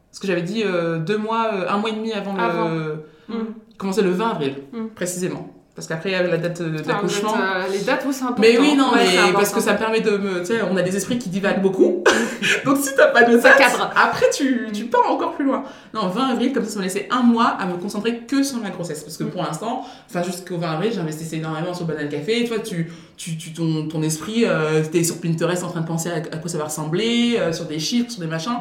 Parce 0.10 0.20
que 0.20 0.28
j'avais 0.28 0.42
dit 0.42 0.64
deux 1.06 1.18
mois, 1.18 1.70
un 1.70 1.78
mois 1.80 1.90
et 1.90 1.94
demi 1.94 2.14
avant 2.14 2.34
le. 2.34 2.42
Avant. 2.42 3.46
Mm. 3.80 3.82
Commençait 3.82 4.02
le 4.02 4.12
20 4.12 4.30
avril, 4.30 4.56
Mm. 4.74 4.88
précisément? 4.96 5.54
Parce 5.76 5.88
qu'après, 5.88 6.10
il 6.10 6.12
y 6.12 6.16
avait 6.16 6.30
la 6.30 6.38
date 6.38 6.62
de- 6.62 6.78
Putain, 6.80 6.94
d'accouchement. 6.96 7.34
euh, 7.38 7.64
les 7.72 7.80
dates, 7.80 8.04
où 8.06 8.12
c'est 8.12 8.24
important. 8.24 8.42
Mais 8.42 8.58
oui, 8.60 8.76
non, 8.76 8.92
Ouais, 8.92 9.00
mais 9.28 9.32
parce 9.32 9.54
que 9.54 9.62
ça 9.62 9.72
me 9.74 9.78
permet 9.78 10.02
de 10.02 10.18
me. 10.18 10.40
Tu 10.42 10.48
sais, 10.48 10.56
on 10.70 10.76
a 10.76 10.82
des 10.82 10.94
esprits 10.98 11.18
qui 11.18 11.30
divaguent 11.30 11.62
beaucoup. 11.62 12.04
Donc 12.66 12.78
si 12.82 12.94
t'as 12.98 13.08
pas 13.08 13.24
de 13.24 13.40
Ça 13.40 13.50
date, 13.52 13.58
cadre. 13.60 13.90
après 13.96 14.26
tu, 14.36 14.68
tu 14.74 14.86
pars 14.88 15.10
encore 15.10 15.36
plus 15.36 15.46
loin. 15.46 15.64
Non, 15.94 16.08
20 16.10 16.32
avril, 16.32 16.52
comme 16.52 16.66
ça, 16.66 16.72
ça 16.72 16.80
me 16.80 16.84
laissait 16.84 17.08
un 17.10 17.22
mois 17.24 17.46
à 17.58 17.66
me 17.66 17.78
concentrer 17.78 18.18
que 18.28 18.44
sur 18.44 18.58
ma 18.58 18.72
grossesse. 18.72 19.04
Parce 19.06 19.16
que 19.16 19.24
pour 19.24 19.42
l'instant, 19.42 19.86
enfin 20.10 20.22
jusqu'au 20.22 20.58
20 20.58 20.72
avril, 20.72 20.92
j'investissais 20.94 21.38
énormément 21.38 21.74
sur 21.74 21.86
Banal 21.86 22.10
Café. 22.10 22.44
Et 22.44 22.46
toi, 22.50 22.60
tu, 22.60 22.92
tu, 23.16 23.38
tu, 23.38 23.54
ton, 23.54 23.88
ton 23.88 24.02
esprit, 24.02 24.44
euh, 24.46 24.84
t'es 24.92 25.06
sur 25.06 25.22
Pinterest 25.22 25.64
en 25.64 25.70
train 25.70 25.82
de 25.82 25.88
penser 25.88 26.10
à, 26.10 26.16
à 26.16 26.38
quoi 26.40 26.50
ça 26.50 26.58
va 26.58 26.66
ressembler, 26.66 27.38
euh, 27.40 27.54
sur 27.54 27.64
des 27.66 27.80
chiffres, 27.80 28.12
sur 28.12 28.20
des 28.20 28.28
machins. 28.28 28.52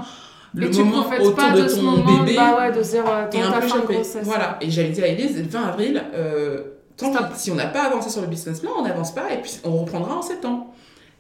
Le 0.55 0.67
Et 0.67 0.71
tu 0.71 0.79
moment 0.83 1.03
profites 1.03 1.21
autour 1.21 1.35
pas 1.35 1.51
de, 1.53 1.63
de, 1.63 1.69
ton 1.69 1.83
moment, 1.83 2.23
bébé. 2.23 2.37
bah 2.37 2.57
ouais, 2.59 2.73
de 2.73 2.83
se 2.83 2.91
dire, 2.93 3.05
Et 3.33 3.41
un 3.41 3.61
peu 3.61 3.93
grossesse. 3.93 4.25
Voilà. 4.25 4.59
Et 4.61 4.71
j'avais 4.71 4.91
dit 4.91 5.03
à 5.03 5.09
Elise, 5.09 5.37
le 5.37 5.49
20 5.49 5.63
avril, 5.63 6.03
euh, 6.15 6.61
tant 6.97 7.13
si 7.35 7.51
on 7.51 7.55
n'a 7.55 7.67
pas 7.67 7.83
avancé 7.85 8.11
sur 8.11 8.23
le 8.23 8.27
business 8.29 8.61
plan, 8.61 8.71
on 8.79 8.83
n'avance 8.83 9.15
pas 9.15 9.33
et 9.33 9.43
puis 9.43 9.59
on 9.65 9.77
reprendra 9.77 10.17
en 10.17 10.23
septembre. 10.23 10.67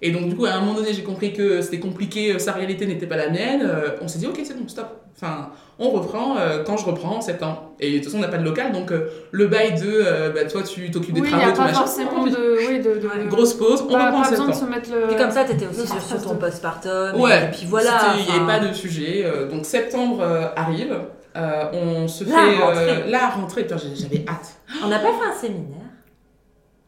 Et 0.00 0.12
donc, 0.12 0.28
du 0.28 0.36
coup, 0.36 0.44
à 0.46 0.50
un 0.52 0.60
moment 0.60 0.74
donné, 0.74 0.92
j'ai 0.92 1.02
compris 1.02 1.32
que 1.32 1.60
c'était 1.60 1.80
compliqué, 1.80 2.32
euh, 2.34 2.38
sa 2.38 2.52
réalité 2.52 2.86
n'était 2.86 3.06
pas 3.06 3.16
la 3.16 3.30
mienne. 3.30 3.62
euh, 3.64 3.90
on 4.00 4.06
s'est 4.06 4.18
dit, 4.20 4.26
ok, 4.28 4.38
c'est 4.44 4.56
bon, 4.56 4.68
stop. 4.68 4.86
Enfin, 5.16 5.50
on 5.80 5.90
reprend 5.90 6.36
euh, 6.36 6.62
quand 6.64 6.76
je 6.76 6.84
reprends 6.84 7.16
en 7.16 7.20
septembre. 7.20 7.72
Et 7.80 7.90
de 7.90 7.96
toute 7.96 8.04
façon, 8.04 8.18
on 8.18 8.20
n'a 8.20 8.28
pas 8.28 8.36
de 8.38 8.44
local, 8.44 8.70
donc 8.70 8.92
euh, 8.92 9.08
le 9.32 9.48
bail 9.48 9.74
de, 9.74 9.86
euh, 9.86 10.30
bah, 10.30 10.44
toi, 10.44 10.62
tu 10.62 10.88
t'occupes 10.92 11.14
des 11.14 11.20
Oui, 11.22 11.28
il 11.28 11.34
n'y 11.36 11.40
travaux, 11.42 11.50
a 11.50 11.52
tout 11.56 11.58
pas 11.62 11.64
machin. 11.66 11.78
forcément 11.80 12.24
de. 12.26 12.58
Oui, 12.68 12.78
de. 12.78 13.00
de. 13.24 13.28
Grosse 13.28 13.54
pause, 13.54 13.82
on 13.88 13.92
pas, 13.92 14.06
reprend 14.06 14.20
en 14.20 14.24
septembre. 14.24 14.54
se 14.54 14.64
mettre 14.66 14.90
le. 14.92 15.08
Puis 15.08 15.16
comme 15.16 15.32
ça, 15.32 15.42
t'étais 15.44 15.66
aussi 15.66 15.84
sur, 15.88 16.00
sur 16.00 16.22
ton 16.22 16.36
postpartum. 16.36 17.16
et- 17.16 17.20
Ouais. 17.20 17.44
Et 17.46 17.50
puis 17.50 17.66
voilà. 17.68 18.14
Il 18.14 18.22
n'y 18.22 18.28
enfin, 18.30 18.46
avait 18.48 18.60
pas 18.60 18.68
de 18.68 18.72
sujet. 18.72 19.22
euh, 19.24 19.48
donc 19.48 19.66
septembre 19.66 20.18
euh, 20.20 20.46
arrive. 20.54 20.96
euh, 21.36 21.64
on 21.72 22.06
se 22.06 22.22
La 22.22 22.30
fait 22.30 22.36
euh, 22.60 22.64
rentrée. 22.64 23.10
la 23.10 23.28
rentrée. 23.30 23.66
J'avais 23.68 24.24
hâte. 24.28 24.54
On 24.84 24.88
n'a 24.88 25.00
pas 25.00 25.08
fait 25.08 25.28
un 25.36 25.40
séminaire? 25.40 25.82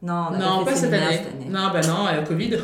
Non, 0.02 0.28
on 0.28 0.30
n'a 0.32 0.38
non, 0.38 0.64
pas, 0.64 0.74
cette 0.74 0.92
année. 0.94 1.04
cette 1.12 1.34
année. 1.34 1.46
Non, 1.50 1.68
bah 1.72 1.80
non, 1.86 2.06
euh, 2.06 2.22
Covid. 2.26 2.56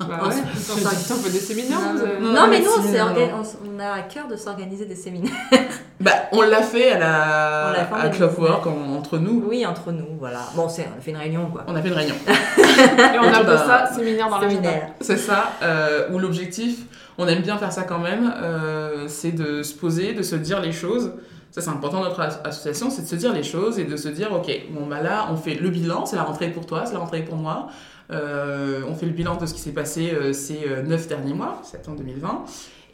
Bah 0.00 0.18
On 0.24 0.28
ouais. 0.28 0.34
on 0.34 1.14
fait 1.14 1.30
des 1.30 1.38
séminaires, 1.38 1.78
Non, 1.80 1.92
vous 1.94 2.00
avez- 2.02 2.18
non, 2.20 2.32
Non, 2.32 2.46
mais 2.50 2.58
nous, 2.58 2.66
on, 2.66 3.78
a 3.78 3.92
à 3.92 4.02
cœur 4.02 4.26
de 4.28 4.34
s'organiser 4.36 4.84
des 4.86 4.96
séminaires. 4.96 5.32
Bah, 6.00 6.10
on 6.32 6.40
l'a 6.42 6.62
fait 6.62 6.94
à 6.94 6.96
On 6.96 6.98
l'a 6.98 7.72
la 7.78 7.84
fait 7.84 7.94
à 7.94 8.08
2019. 8.08 8.16
Clockwork 8.16 8.66
en- 8.66 8.94
entre 8.96 9.18
nous. 9.18 9.44
Oui, 9.48 9.64
entre 9.64 9.92
nous, 9.92 10.06
voilà. 10.18 10.40
Bon, 10.56 10.68
c'est, 10.68 10.88
on 10.92 10.98
a 10.98 11.00
fait 11.00 11.12
une 11.12 11.16
réunion, 11.18 11.46
quoi. 11.46 11.62
On 11.68 11.76
a 11.76 11.80
fait 11.80 11.88
une 11.88 11.94
réunion. 11.94 12.16
Et 12.28 13.18
on 13.20 13.28
appelle 13.32 13.46
Bah, 13.46 13.86
ça 13.88 13.94
séminaire 13.94 14.28
dans. 14.28 14.40
Séminaire. 14.40 14.88
C'est 15.00 15.16
ça, 15.16 15.52
euh, 15.62 16.08
où 16.12 16.18
l'objectif, 16.18 16.80
on 17.18 17.28
aime 17.28 17.42
bien 17.42 17.56
faire 17.56 17.70
ça 17.70 17.82
quand 17.84 18.00
même, 18.00 18.34
euh, 18.42 19.04
c'est 19.06 19.30
de 19.30 19.62
se 19.62 19.74
poser, 19.74 20.12
de 20.14 20.22
se 20.22 20.34
dire 20.34 20.60
les 20.60 20.72
choses. 20.72 21.12
Ça, 21.52 21.60
c'est 21.60 21.68
important 21.70 22.02
notre 22.02 22.18
as- 22.20 22.40
association, 22.44 22.88
c'est 22.90 23.02
de 23.02 23.06
se 23.06 23.14
dire 23.14 23.32
les 23.32 23.42
choses 23.44 23.78
et 23.78 23.84
de 23.84 23.96
se 23.96 24.08
dire, 24.08 24.32
ok, 24.32 24.50
bon, 24.70 24.86
bah 24.86 25.00
là, 25.02 25.28
on 25.30 25.36
fait 25.36 25.54
le 25.54 25.68
bilan, 25.68 26.06
c'est 26.06 26.16
la 26.16 26.24
rentrée 26.24 26.48
pour 26.48 26.64
toi, 26.66 26.84
c'est 26.86 26.94
la 26.94 26.98
rentrée 27.00 27.22
pour 27.22 27.36
moi. 27.36 27.68
Euh, 28.10 28.80
on 28.88 28.94
fait 28.94 29.06
le 29.06 29.12
bilan 29.12 29.36
de 29.36 29.46
ce 29.46 29.54
qui 29.54 29.60
s'est 29.60 29.70
passé 29.72 30.12
euh, 30.12 30.32
ces 30.32 30.60
euh, 30.66 30.82
neuf 30.82 31.06
derniers 31.08 31.34
mois, 31.34 31.60
septembre 31.62 31.98
2020, 31.98 32.44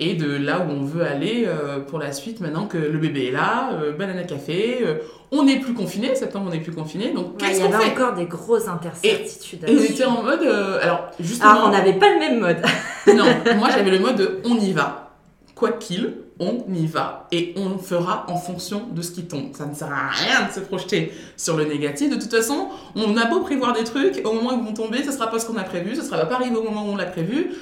et 0.01 0.14
de 0.14 0.37
là 0.37 0.61
où 0.61 0.71
on 0.73 0.83
veut 0.85 1.03
aller 1.05 1.44
euh, 1.47 1.79
pour 1.81 1.99
la 1.99 2.12
suite 2.12 2.40
maintenant 2.40 2.66
que 2.66 2.79
le 2.79 2.99
bébé 2.99 3.27
est 3.29 3.31
là, 3.33 3.71
banana 3.99 4.23
café, 4.25 4.79
on 5.33 5.44
n'est 5.44 5.59
plus 5.61 5.75
confiné, 5.75 6.14
septembre 6.14 6.47
on 6.49 6.53
n'est 6.53 6.61
plus 6.61 6.73
confiné, 6.75 7.12
donc 7.12 7.27
Ouais, 7.27 7.33
Il 7.33 7.47
qu'est-ce 7.49 7.61
y 7.61 7.62
qu'on 7.62 7.73
avait 7.75 7.85
fait? 7.85 7.90
encore 8.03 8.14
des 8.14 8.27
grosses 8.27 8.68
incertitudes. 8.68 9.64
Et 9.68 9.77
on 9.77 9.83
était 9.83 10.05
en 10.05 10.23
mode, 10.23 10.42
alors 10.83 11.11
justement... 11.21 11.51
Ah, 11.55 11.62
on 11.66 11.71
n'avait 11.71 11.94
pas 11.94 12.12
le 12.12 12.18
même 12.21 12.38
mode. 12.40 12.59
Non, 13.09 13.25
moi 13.57 13.68
j'avais 13.73 13.90
le 13.90 13.99
mode 14.01 14.16
de 14.16 14.40
on 14.44 14.55
y 14.57 14.73
va. 14.73 15.11
Quoi 15.57 15.73
qu'il, 15.73 16.14
on 16.40 16.64
y 16.72 16.87
va 16.87 17.27
et 17.33 17.55
on 17.57 17.79
fera 17.79 18.27
en 18.29 18.37
fonction 18.37 18.87
de 18.90 19.03
ce 19.03 19.11
qui 19.11 19.24
tombe. 19.24 19.55
Ça 19.57 19.66
ne 19.66 19.74
sert 19.74 19.92
à 19.92 20.09
rien 20.09 20.46
de 20.46 20.53
se 20.53 20.61
projeter 20.61 21.12
sur 21.37 21.57
le 21.57 21.64
négatif. 21.64 22.11
De 22.11 22.20
toute 22.20 22.31
façon, 22.31 22.68
on 22.94 23.16
a 23.16 23.27
beau 23.27 23.40
prévoir 23.40 23.72
des 23.72 23.85
trucs, 23.85 24.20
au 24.24 24.33
moment 24.33 24.51
où 24.51 24.59
ils 24.61 24.64
vont 24.64 24.74
tomber, 24.74 25.03
ce 25.03 25.12
sera 25.12 25.29
pas 25.29 25.38
ce 25.38 25.46
qu'on 25.46 25.57
a 25.57 25.64
prévu, 25.64 25.96
ce 25.96 26.03
sera 26.03 26.24
pas 26.27 26.37
arrivé 26.37 26.57
au 26.57 26.62
moment 26.62 26.85
où 26.87 26.92
on 26.92 26.96
l'a 26.96 27.07
prévu. 27.07 27.53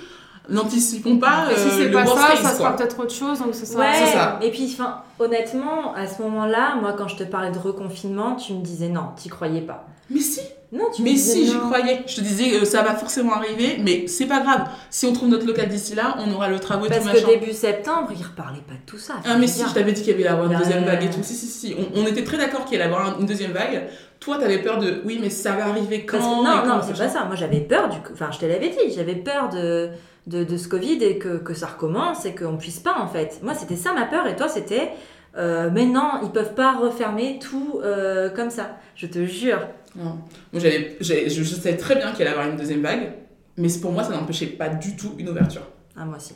N'anticipons 0.49 1.19
pas 1.19 1.49
Et 1.51 1.57
si 1.57 1.67
euh, 1.67 1.71
c'est 1.71 1.89
le 1.89 1.93
pas 1.93 2.07
ça, 2.07 2.29
case, 2.31 2.41
ça 2.41 2.51
sera 2.51 2.77
peut-être 2.77 3.01
autre 3.01 3.15
chose, 3.15 3.41
donc. 3.41 3.49
Ouais, 3.49 4.07
ça. 4.13 4.39
et 4.41 4.51
puis 4.53 4.71
enfin, 4.73 5.03
honnêtement, 5.19 5.93
à 5.95 6.07
ce 6.07 6.23
moment-là, 6.23 6.77
moi 6.81 6.95
quand 6.97 7.09
je 7.09 7.17
te 7.17 7.25
parlais 7.25 7.51
de 7.51 7.59
reconfinement, 7.59 8.37
tu 8.37 8.53
me 8.53 8.63
disais 8.63 8.89
non, 8.89 9.09
t'y 9.17 9.29
croyais 9.29 9.63
pas. 9.63 9.85
Mais 10.09 10.21
si, 10.21 10.41
Non, 10.77 10.85
tu 10.95 11.03
me 11.03 11.09
mais 11.09 11.17
si, 11.17 11.47
j'y 11.47 11.57
croyais. 11.59 12.03
Je 12.07 12.17
te 12.17 12.21
disais, 12.21 12.57
euh, 12.61 12.65
ça 12.65 12.83
va 12.83 12.95
forcément 12.95 13.35
arriver, 13.35 13.79
mais 13.83 14.07
c'est 14.07 14.27
pas 14.27 14.41
grave. 14.41 14.69
Si 14.91 15.07
on 15.07 15.13
trouve 15.13 15.29
notre 15.29 15.47
local 15.47 15.69
d'ici 15.69 15.95
là, 15.95 16.17
on 16.19 16.33
aura 16.33 16.49
le 16.49 16.59
travaux 16.61 16.87
Parce 16.87 17.01
tout 17.01 17.09
que 17.11 17.15
machin. 17.15 17.27
début 17.29 17.53
septembre, 17.53 18.09
ils 18.17 18.23
reparlaient 18.25 18.61
pas 18.67 18.75
de 18.75 18.85
tout 18.87 18.99
ça. 18.99 19.15
Ah 19.25 19.37
mais 19.39 19.47
si, 19.47 19.63
je 19.67 19.73
t'avais 19.75 19.93
dit 19.93 20.03
qu'il 20.03 20.13
y 20.13 20.15
avait 20.15 20.27
avoir 20.29 20.51
une 20.53 20.59
deuxième 20.59 20.85
vague 20.85 21.05
et 21.05 21.11
tout. 21.11 21.23
Si, 21.23 21.35
si, 21.35 21.47
si. 21.47 21.75
On, 21.95 22.03
on 22.03 22.07
était 22.07 22.25
très 22.25 22.37
d'accord 22.39 22.65
qu'il 22.65 22.81
allait 22.81 22.91
y 22.91 22.95
avoir 22.95 23.19
une 23.19 23.27
deuxième 23.27 23.53
vague. 23.53 23.89
Toi, 24.21 24.39
t'avais 24.39 24.59
peur 24.59 24.79
de, 24.79 25.03
oui, 25.05 25.19
mais 25.21 25.31
ça 25.31 25.53
va 25.53 25.67
arriver 25.69 26.05
quand 26.07 26.19
Parce 26.19 26.29
que- 26.29 26.35
non, 26.45 26.63
quand, 26.65 26.67
non, 26.77 26.81
c'est 26.87 26.99
pas 26.99 27.09
ça. 27.09 27.25
Moi, 27.25 27.37
j'avais 27.37 27.61
peur 27.61 27.89
du. 27.89 27.99
Enfin, 28.13 28.31
je 28.33 28.39
te 28.39 28.47
l'avais 28.47 28.71
dit, 28.71 28.95
j'avais 28.95 29.15
peur 29.17 29.49
de, 29.51 29.91
de, 30.27 30.43
de 30.45 30.57
ce 30.57 30.69
Covid 30.69 31.03
et 31.05 31.19
que, 31.19 31.37
que 31.39 31.55
ça 31.55 31.67
recommence 31.67 32.25
et 32.25 32.35
qu'on 32.35 32.57
puisse 32.57 32.81
pas, 32.81 32.97
en 32.99 33.09
fait. 33.09 33.41
Moi, 33.43 33.55
c'était 33.55 33.77
ça 33.77 33.93
ma 33.93 34.05
peur 34.05 34.27
et 34.27 34.35
toi, 34.37 34.49
c'était. 34.49 34.91
Euh, 35.37 35.69
mais 35.71 35.85
non, 35.85 36.13
ils 36.23 36.31
peuvent 36.31 36.55
pas 36.55 36.73
refermer 36.77 37.39
tout 37.39 37.79
euh, 37.85 38.31
comme 38.31 38.49
ça. 38.49 38.79
Je 38.95 39.07
te 39.07 39.25
jure. 39.27 39.61
Non. 39.97 40.19
Moi, 40.53 40.61
j'avais, 40.61 40.97
je, 41.01 41.29
je 41.29 41.43
savais 41.45 41.77
très 41.77 41.97
bien 41.97 42.13
qu'il 42.13 42.23
allait 42.23 42.31
y 42.31 42.39
avoir 42.39 42.49
une 42.49 42.57
deuxième 42.57 42.83
vague, 42.83 43.13
mais 43.57 43.69
pour 43.81 43.93
moi, 43.93 44.05
ça 44.05 44.11
n'empêchait 44.11 44.47
pas 44.47 44.69
du 44.69 44.95
tout 44.97 45.15
une 45.19 45.29
ouverture. 45.29 45.63
Ah, 45.97 46.05
moi 46.05 46.17
aussi. 46.19 46.35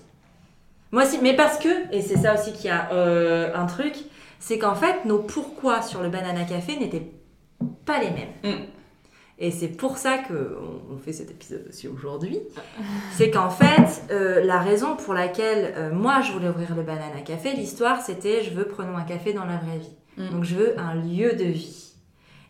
Moi 0.93 1.05
aussi, 1.05 1.19
mais 1.23 1.37
parce 1.37 1.59
que, 1.59 1.69
et 1.95 2.03
c'est 2.03 2.17
ça 2.19 2.35
aussi 2.35 2.53
qu'il 2.53 2.67
y 2.67 2.71
a 2.71 2.91
euh, 2.93 3.55
un 3.55 3.67
truc, 3.67 3.95
c'est 4.39 4.59
qu'en 4.59 4.75
fait, 4.75 5.05
nos 5.05 5.19
pourquoi 5.19 5.83
sur 5.83 6.03
le 6.03 6.09
banana 6.09 6.45
café 6.45 6.77
n'étaient 6.79 7.11
pas 7.85 8.01
les 8.01 8.11
mêmes. 8.11 8.33
Mm. 8.57 8.63
Et 9.43 9.51
c'est 9.51 9.69
pour 9.69 9.97
ça 9.99 10.19
que 10.19 10.57
on- 10.61 10.95
on 10.95 10.99
fait 10.99 11.13
cet 11.13 11.31
épisode 11.31 11.65
aussi 11.69 11.89
aujourd'hui. 11.89 12.39
C'est 13.17 13.31
qu'en 13.31 13.49
fait, 13.51 14.03
euh, 14.11 14.43
la 14.45 14.59
raison 14.59 14.97
pour 14.97 15.15
laquelle 15.15 15.73
euh, 15.77 15.91
moi 15.93 16.21
je 16.23 16.33
voulais 16.33 16.49
ouvrir 16.49 16.75
le 16.75 16.83
banana 16.83 17.21
café, 17.25 17.53
l'histoire 17.53 18.03
c'était 18.03 18.43
je 18.43 18.51
veux 18.51 18.65
prenons 18.65 18.97
un 18.97 19.05
café 19.05 19.33
dans 19.33 19.45
la 19.47 19.57
vraie 19.57 19.79
vie. 19.79 19.95
Mm. 20.19 20.31
Donc 20.31 20.45
je 20.45 20.55
veux 20.57 20.79
un 20.79 20.95
lieu 20.95 21.33
de 21.35 21.45
vie. 21.45 21.90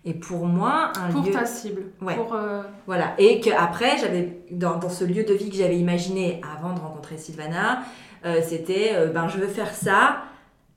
Et 0.05 0.15
pour 0.15 0.47
moi, 0.47 0.93
un 0.99 1.11
Pour 1.13 1.25
lieu. 1.25 1.31
ta 1.31 1.45
cible. 1.45 1.83
Ouais. 2.01 2.15
Pour, 2.17 2.35
euh, 2.35 2.63
Voilà, 2.87 3.13
et 3.19 3.41
que 3.41 3.51
après 3.51 3.99
j'avais 3.99 4.39
dans, 4.51 4.79
dans 4.79 4.89
ce 4.89 5.05
lieu 5.05 5.25
de 5.25 5.35
vie 5.35 5.51
que 5.51 5.57
j'avais 5.57 5.77
imaginé 5.79 6.41
avant 6.57 6.73
de 6.75 6.81
rencontrer 6.81 7.19
Sylvana, 7.19 7.83
euh, 8.25 8.41
c'était 8.43 8.93
euh, 8.95 9.09
ben 9.09 9.29
je 9.29 9.37
veux 9.39 9.47
faire 9.47 9.75
ça, 9.75 10.23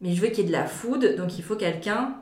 mais 0.01 0.13
je 0.13 0.21
veux 0.21 0.27
qu'il 0.27 0.39
y 0.39 0.41
ait 0.41 0.47
de 0.47 0.51
la 0.51 0.65
food, 0.65 1.15
donc 1.15 1.37
il 1.37 1.43
faut 1.43 1.55
quelqu'un, 1.55 2.15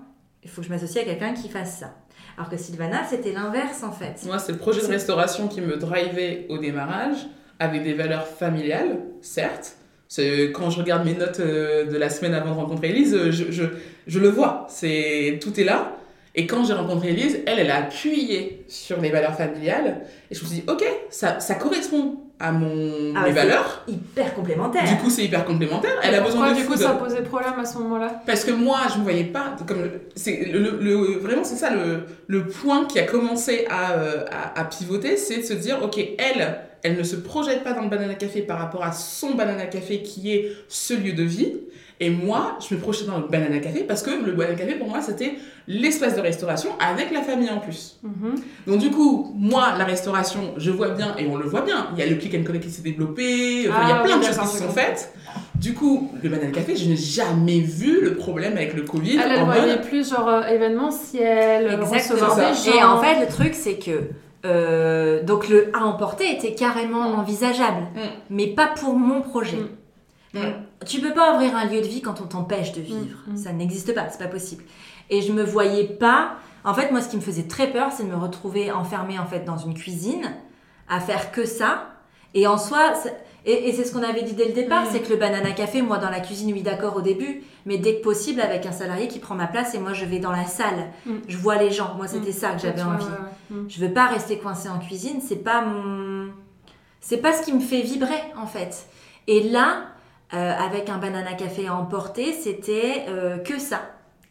il 0.43 0.49
faut 0.49 0.61
que 0.61 0.67
je 0.67 0.71
m'associe 0.71 1.03
à 1.03 1.07
quelqu'un 1.07 1.33
qui 1.33 1.49
fasse 1.49 1.79
ça. 1.79 1.95
Alors 2.37 2.49
que 2.51 2.57
Sylvana, 2.57 3.03
c'était 3.09 3.31
l'inverse 3.31 3.81
en 3.83 3.91
fait. 3.91 4.23
Moi, 4.25 4.37
c'est 4.37 4.51
le 4.51 4.57
projet 4.59 4.81
de 4.81 4.87
restauration 4.87 5.47
qui 5.47 5.61
me 5.61 5.77
drivait 5.77 6.45
au 6.49 6.59
démarrage, 6.59 7.17
avec 7.59 7.83
des 7.83 7.93
valeurs 7.93 8.27
familiales, 8.27 8.99
certes. 9.21 9.75
C'est- 10.07 10.51
Quand 10.51 10.69
je 10.69 10.79
regarde 10.79 11.05
mes 11.05 11.13
notes 11.15 11.39
euh, 11.39 11.85
de 11.85 11.97
la 11.97 12.09
semaine 12.09 12.33
avant 12.35 12.51
de 12.51 12.55
rencontrer 12.59 12.89
Elise, 12.89 13.17
je, 13.31 13.51
je, 13.51 13.63
je 14.07 14.19
le 14.19 14.29
vois, 14.29 14.65
c'est 14.69 15.39
tout 15.41 15.59
est 15.59 15.63
là. 15.63 15.93
Et 16.35 16.47
quand 16.47 16.63
j'ai 16.65 16.73
rencontré 16.73 17.09
Elise, 17.09 17.39
elle, 17.45 17.59
elle 17.59 17.71
a 17.71 17.77
appuyé 17.77 18.63
sur 18.69 19.01
les 19.01 19.09
valeurs 19.09 19.35
familiales. 19.35 20.01
Et 20.29 20.35
je 20.35 20.41
me 20.41 20.47
suis 20.47 20.57
dit, 20.59 20.63
ok, 20.69 20.83
ça, 21.09 21.39
ça 21.41 21.55
correspond 21.55 22.17
à 22.39 22.51
mon, 22.53 23.13
Ah, 23.15 23.21
mes 23.23 23.27
c'est 23.27 23.33
valeurs. 23.33 23.83
Hyper 23.87 24.33
complémentaire. 24.33 24.83
Du 24.85 24.95
coup, 24.95 25.09
c'est 25.09 25.25
hyper 25.25 25.43
complémentaire. 25.45 25.91
Elle 26.01 26.15
a 26.15 26.21
pourquoi, 26.21 26.45
besoin 26.47 26.51
de 26.53 26.57
du 26.59 26.65
coup, 26.65 26.73
food. 26.73 26.81
ça 26.81 26.93
posait 26.93 27.21
problème 27.21 27.53
à 27.59 27.65
ce 27.65 27.77
moment-là? 27.79 28.21
Parce 28.25 28.45
que 28.45 28.51
moi, 28.51 28.79
je 28.93 28.97
me 28.99 29.03
voyais 29.03 29.25
pas 29.25 29.55
comme 29.67 29.89
c'est 30.15 30.45
le, 30.51 30.77
le- 30.79 31.17
vraiment 31.19 31.43
c'est 31.43 31.55
ça 31.57 31.69
le, 31.69 32.05
le 32.27 32.47
point 32.47 32.85
qui 32.85 32.97
a 32.97 33.03
commencé 33.03 33.65
à, 33.69 33.91
euh, 33.93 34.25
à, 34.31 34.59
à 34.59 34.63
pivoter, 34.65 35.17
c'est 35.17 35.37
de 35.37 35.43
se 35.43 35.53
dire 35.53 35.79
ok 35.83 35.99
elle 36.17 36.57
elle 36.83 36.97
ne 36.97 37.03
se 37.03 37.15
projette 37.15 37.63
pas 37.63 37.73
dans 37.73 37.83
le 37.83 37.89
banana 37.89 38.15
café 38.15 38.41
par 38.41 38.57
rapport 38.57 38.83
à 38.83 38.91
son 38.91 39.35
banana 39.35 39.65
café 39.67 40.01
qui 40.01 40.33
est 40.33 40.51
ce 40.67 40.95
lieu 40.95 41.13
de 41.13 41.21
vie 41.21 41.53
et 42.01 42.09
moi 42.09 42.57
je 42.67 42.75
me 42.75 42.79
projetais 42.81 43.05
dans 43.05 43.19
le 43.19 43.27
banana 43.27 43.59
café 43.59 43.83
parce 43.83 44.01
que 44.03 44.09
le 44.25 44.31
banana 44.33 44.55
café 44.57 44.73
pour 44.73 44.89
moi 44.89 45.01
c'était 45.01 45.35
l'espace 45.67 46.15
de 46.15 46.21
restauration 46.21 46.71
avec 46.79 47.11
la 47.13 47.21
famille 47.21 47.49
en 47.49 47.59
plus. 47.59 47.99
Mhm. 48.03 48.35
Donc 48.67 48.79
du 48.79 48.89
coup 48.91 49.31
moi 49.37 49.73
la 49.77 49.85
restauration 49.85 50.53
je 50.57 50.71
vois 50.71 50.89
bien 50.89 51.15
et 51.17 51.27
on 51.27 51.37
le 51.37 51.45
voit 51.47 51.61
bien 51.61 51.87
il 51.93 51.99
y 51.99 52.01
a 52.01 52.07
le 52.07 52.15
click 52.15 52.33
and 52.35 52.43
collect 52.43 52.65
qui 52.65 52.71
s'est 52.71 52.81
développé 52.81 53.67
enfin, 53.69 53.79
il 53.83 53.89
y 53.89 53.91
a 53.93 53.97
Ah, 53.99 54.03
plein 54.03 54.15
oui, 54.15 54.21
de 54.21 54.25
choses 54.25 54.39
qui 54.39 54.47
se 54.47 54.57
sont 54.63 54.69
faites. 54.69 55.13
Du 55.55 55.75
coup, 55.75 56.11
le 56.23 56.27
banana 56.29 56.51
café, 56.51 56.75
je 56.75 56.89
n'ai 56.89 56.95
jamais 56.97 57.59
vu 57.59 58.01
le 58.01 58.15
problème 58.15 58.53
avec 58.57 58.73
le 58.73 58.81
Covid. 58.81 59.19
Elle, 59.23 59.39
en 59.41 59.45
voyait 59.45 59.75
mode, 59.77 59.81
plus 59.83 60.09
genre 60.09 60.27
euh, 60.27 60.41
événementiel, 60.47 61.67
euh, 61.67 61.81
Exactement. 61.81 62.25
recevoir 62.25 62.35
des 62.35 62.71
gens. 62.71 62.77
Et 62.77 62.83
en 62.83 62.99
fait, 62.99 63.21
le 63.21 63.27
truc, 63.31 63.53
c'est 63.53 63.75
que 63.77 64.09
euh, 64.43 65.21
donc 65.23 65.47
le 65.49 65.69
à 65.77 65.85
emporter 65.85 66.31
était 66.35 66.55
carrément 66.55 67.01
envisageable, 67.19 67.83
Mm. 67.95 67.99
mais 68.31 68.47
pas 68.47 68.67
pour 68.75 68.95
mon 68.95 69.21
projet. 69.21 69.57
Mm. 69.57 69.67
Mm. 70.33 70.39
Tu 70.85 70.99
peux 71.01 71.13
pas 71.13 71.33
ouvrir 71.35 71.55
un 71.55 71.65
lieu 71.65 71.81
de 71.81 71.87
vie 71.87 72.01
quand 72.01 72.21
on 72.21 72.25
t'empêche 72.25 72.71
de 72.73 72.81
vivre. 72.81 73.17
Mm, 73.27 73.33
mm. 73.33 73.37
Ça 73.37 73.51
n'existe 73.53 73.93
pas, 73.93 74.09
c'est 74.09 74.19
pas 74.19 74.27
possible. 74.29 74.63
Et 75.09 75.21
je 75.21 75.31
me 75.31 75.43
voyais 75.43 75.85
pas. 75.85 76.35
En 76.63 76.73
fait, 76.73 76.91
moi, 76.91 77.01
ce 77.01 77.09
qui 77.09 77.17
me 77.17 77.21
faisait 77.21 77.47
très 77.47 77.67
peur, 77.67 77.91
c'est 77.91 78.03
de 78.03 78.09
me 78.09 78.15
retrouver 78.15 78.71
enfermée 78.71 79.19
en 79.19 79.25
fait 79.25 79.43
dans 79.45 79.57
une 79.57 79.73
cuisine 79.73 80.31
à 80.87 80.99
faire 80.99 81.31
que 81.31 81.45
ça. 81.45 81.87
Et 82.33 82.47
en 82.47 82.57
soi, 82.57 82.93
et, 83.45 83.67
et 83.69 83.73
c'est 83.73 83.83
ce 83.83 83.91
qu'on 83.91 84.03
avait 84.03 84.21
dit 84.23 84.33
dès 84.33 84.45
le 84.45 84.53
départ, 84.53 84.83
Mm. 84.83 84.87
c'est 84.91 84.99
que 85.01 85.09
le 85.09 85.17
banana 85.17 85.51
café, 85.51 85.81
moi 85.81 85.97
dans 85.97 86.09
la 86.09 86.21
cuisine, 86.21 86.53
oui 86.53 86.61
d'accord 86.61 86.95
au 86.95 87.01
début, 87.01 87.43
mais 87.65 87.77
dès 87.77 87.95
que 87.97 88.01
possible 88.03 88.39
avec 88.39 88.65
un 88.65 88.71
salarié 88.71 89.07
qui 89.09 89.19
prend 89.19 89.35
ma 89.35 89.47
place 89.47 89.73
et 89.75 89.79
moi 89.79 89.91
je 89.93 90.05
vais 90.05 90.19
dans 90.19 90.31
la 90.31 90.45
salle, 90.45 90.91
je 91.27 91.37
vois 91.37 91.57
les 91.57 91.71
gens. 91.71 91.95
Moi 91.97 92.07
c'était 92.07 92.31
ça 92.31 92.51
que 92.51 92.61
j'avais 92.61 92.83
envie. 92.83 93.03
Je 93.67 93.83
veux 93.85 93.91
pas 93.91 94.05
rester 94.07 94.37
coincée 94.37 94.69
en 94.69 94.79
cuisine, 94.79 95.19
c'est 95.21 95.43
pas 95.43 95.61
mon, 95.61 96.29
c'est 97.01 97.17
pas 97.17 97.33
ce 97.33 97.43
qui 97.43 97.51
me 97.51 97.59
fait 97.59 97.81
vibrer 97.81 98.21
en 98.41 98.45
fait. 98.47 98.85
Et 99.27 99.49
là, 99.49 99.87
avec 100.37 100.89
un 100.89 100.97
banana 100.97 101.33
café 101.33 101.67
à 101.67 101.75
emporter, 101.75 102.33
c'était 102.33 103.05
euh, 103.09 103.37
que 103.37 103.59
ça. 103.59 103.81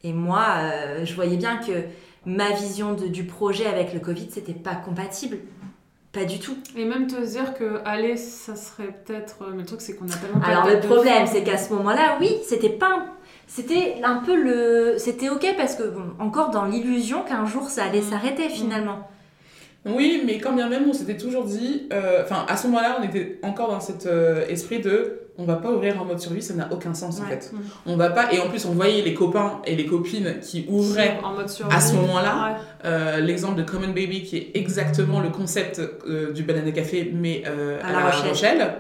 Et 0.05 0.13
moi, 0.13 0.45
euh, 0.59 1.05
je 1.05 1.15
voyais 1.15 1.37
bien 1.37 1.57
que 1.59 1.73
ma 2.27 2.51
vision 2.53 2.95
de- 2.95 3.07
du 3.07 3.25
projet 3.25 3.67
avec 3.67 3.93
le 3.93 4.01
Covid, 4.01 4.29
c'était 4.31 4.53
pas 4.55 4.75
compatible, 4.75 5.39
pas 6.13 6.25
du 6.25 6.39
tout. 6.39 6.57
Et 6.77 6.85
même 6.85 7.07
te 7.07 7.21
dire 7.25 7.55
que 7.55 7.81
aller, 7.85 8.17
ça 8.17 8.57
serait 8.57 8.93
peut-être. 9.05 9.43
euh, 9.43 9.51
Mais 9.53 9.59
le 9.61 9.67
truc, 9.67 9.81
c'est 9.81 9.95
qu'on 9.97 10.07
a 10.07 10.17
tellement 10.17 10.41
Alors 10.45 10.67
le 10.67 10.81
problème, 10.81 11.27
c'est 11.27 11.43
qu'à 11.45 11.59
ce 11.59 11.73
moment-là, 11.75 12.17
oui, 12.21 12.37
c'était 12.47 12.69
pas, 12.71 13.05
c'était 13.47 14.01
un 14.03 14.17
peu 14.17 14.35
le, 14.37 14.95
c'était 14.99 15.29
ok 15.29 15.55
parce 15.57 15.75
que 15.77 15.83
bon, 15.85 16.05
encore 16.19 16.51
dans 16.51 16.65
l'illusion 16.65 17.23
qu'un 17.23 17.45
jour 17.45 17.69
ça 17.69 17.85
allait 17.85 18.01
Mm. 18.01 18.11
s'arrêter 18.11 18.49
finalement. 18.49 19.09
Oui, 19.87 20.23
mais 20.27 20.39
quand 20.39 20.53
bien 20.53 20.69
même, 20.69 20.85
on 20.89 20.93
s'était 20.93 21.17
toujours 21.17 21.45
dit. 21.45 21.89
euh, 21.93 22.23
Enfin, 22.23 22.45
à 22.49 22.57
ce 22.57 22.67
moment-là, 22.67 22.99
on 23.01 23.03
était 23.03 23.39
encore 23.43 23.71
dans 23.71 23.81
cet 23.81 24.07
euh, 24.07 24.47
esprit 24.49 24.81
de. 24.81 25.17
On 25.39 25.45
va 25.45 25.57
pas 25.57 25.71
ouvrir 25.71 25.99
en 26.01 26.05
mode 26.05 26.19
survie, 26.21 26.43
ça 26.43 26.53
n'a 26.53 26.69
aucun 26.71 26.93
sens 26.93 27.19
en 27.19 27.25
fait. 27.25 27.51
Mm. 27.51 27.57
On 27.87 27.97
va 27.97 28.11
pas. 28.11 28.31
Et 28.31 28.41
en 28.41 28.49
plus, 28.51 28.67
on 28.67 28.73
voyait 28.73 29.01
les 29.01 29.15
copains 29.15 29.63
et 29.65 29.75
les 29.75 29.87
copines 29.87 30.39
qui 30.43 30.67
ouvraient. 30.69 31.17
en 31.25 31.33
mode 31.33 31.49
survie. 31.49 31.75
À 31.75 31.81
ce 31.81 31.95
moment-là, 31.95 32.53
Ouais. 32.53 32.59
euh, 32.85 33.21
L'exemple 33.21 33.57
de 33.57 33.63
Common 33.63 33.89
Baby, 33.89 34.23
qui 34.23 34.37
est 34.37 34.51
exactement 34.55 35.21
le 35.21 35.31
concept 35.31 35.81
du 36.35 36.43
banana 36.43 36.73
café, 36.73 37.11
mais 37.15 37.43
À 37.47 37.87
à, 37.87 37.93
La 37.93 37.99
La 38.01 38.07
Rochelle. 38.11 38.29
Rochelle. 38.29 38.75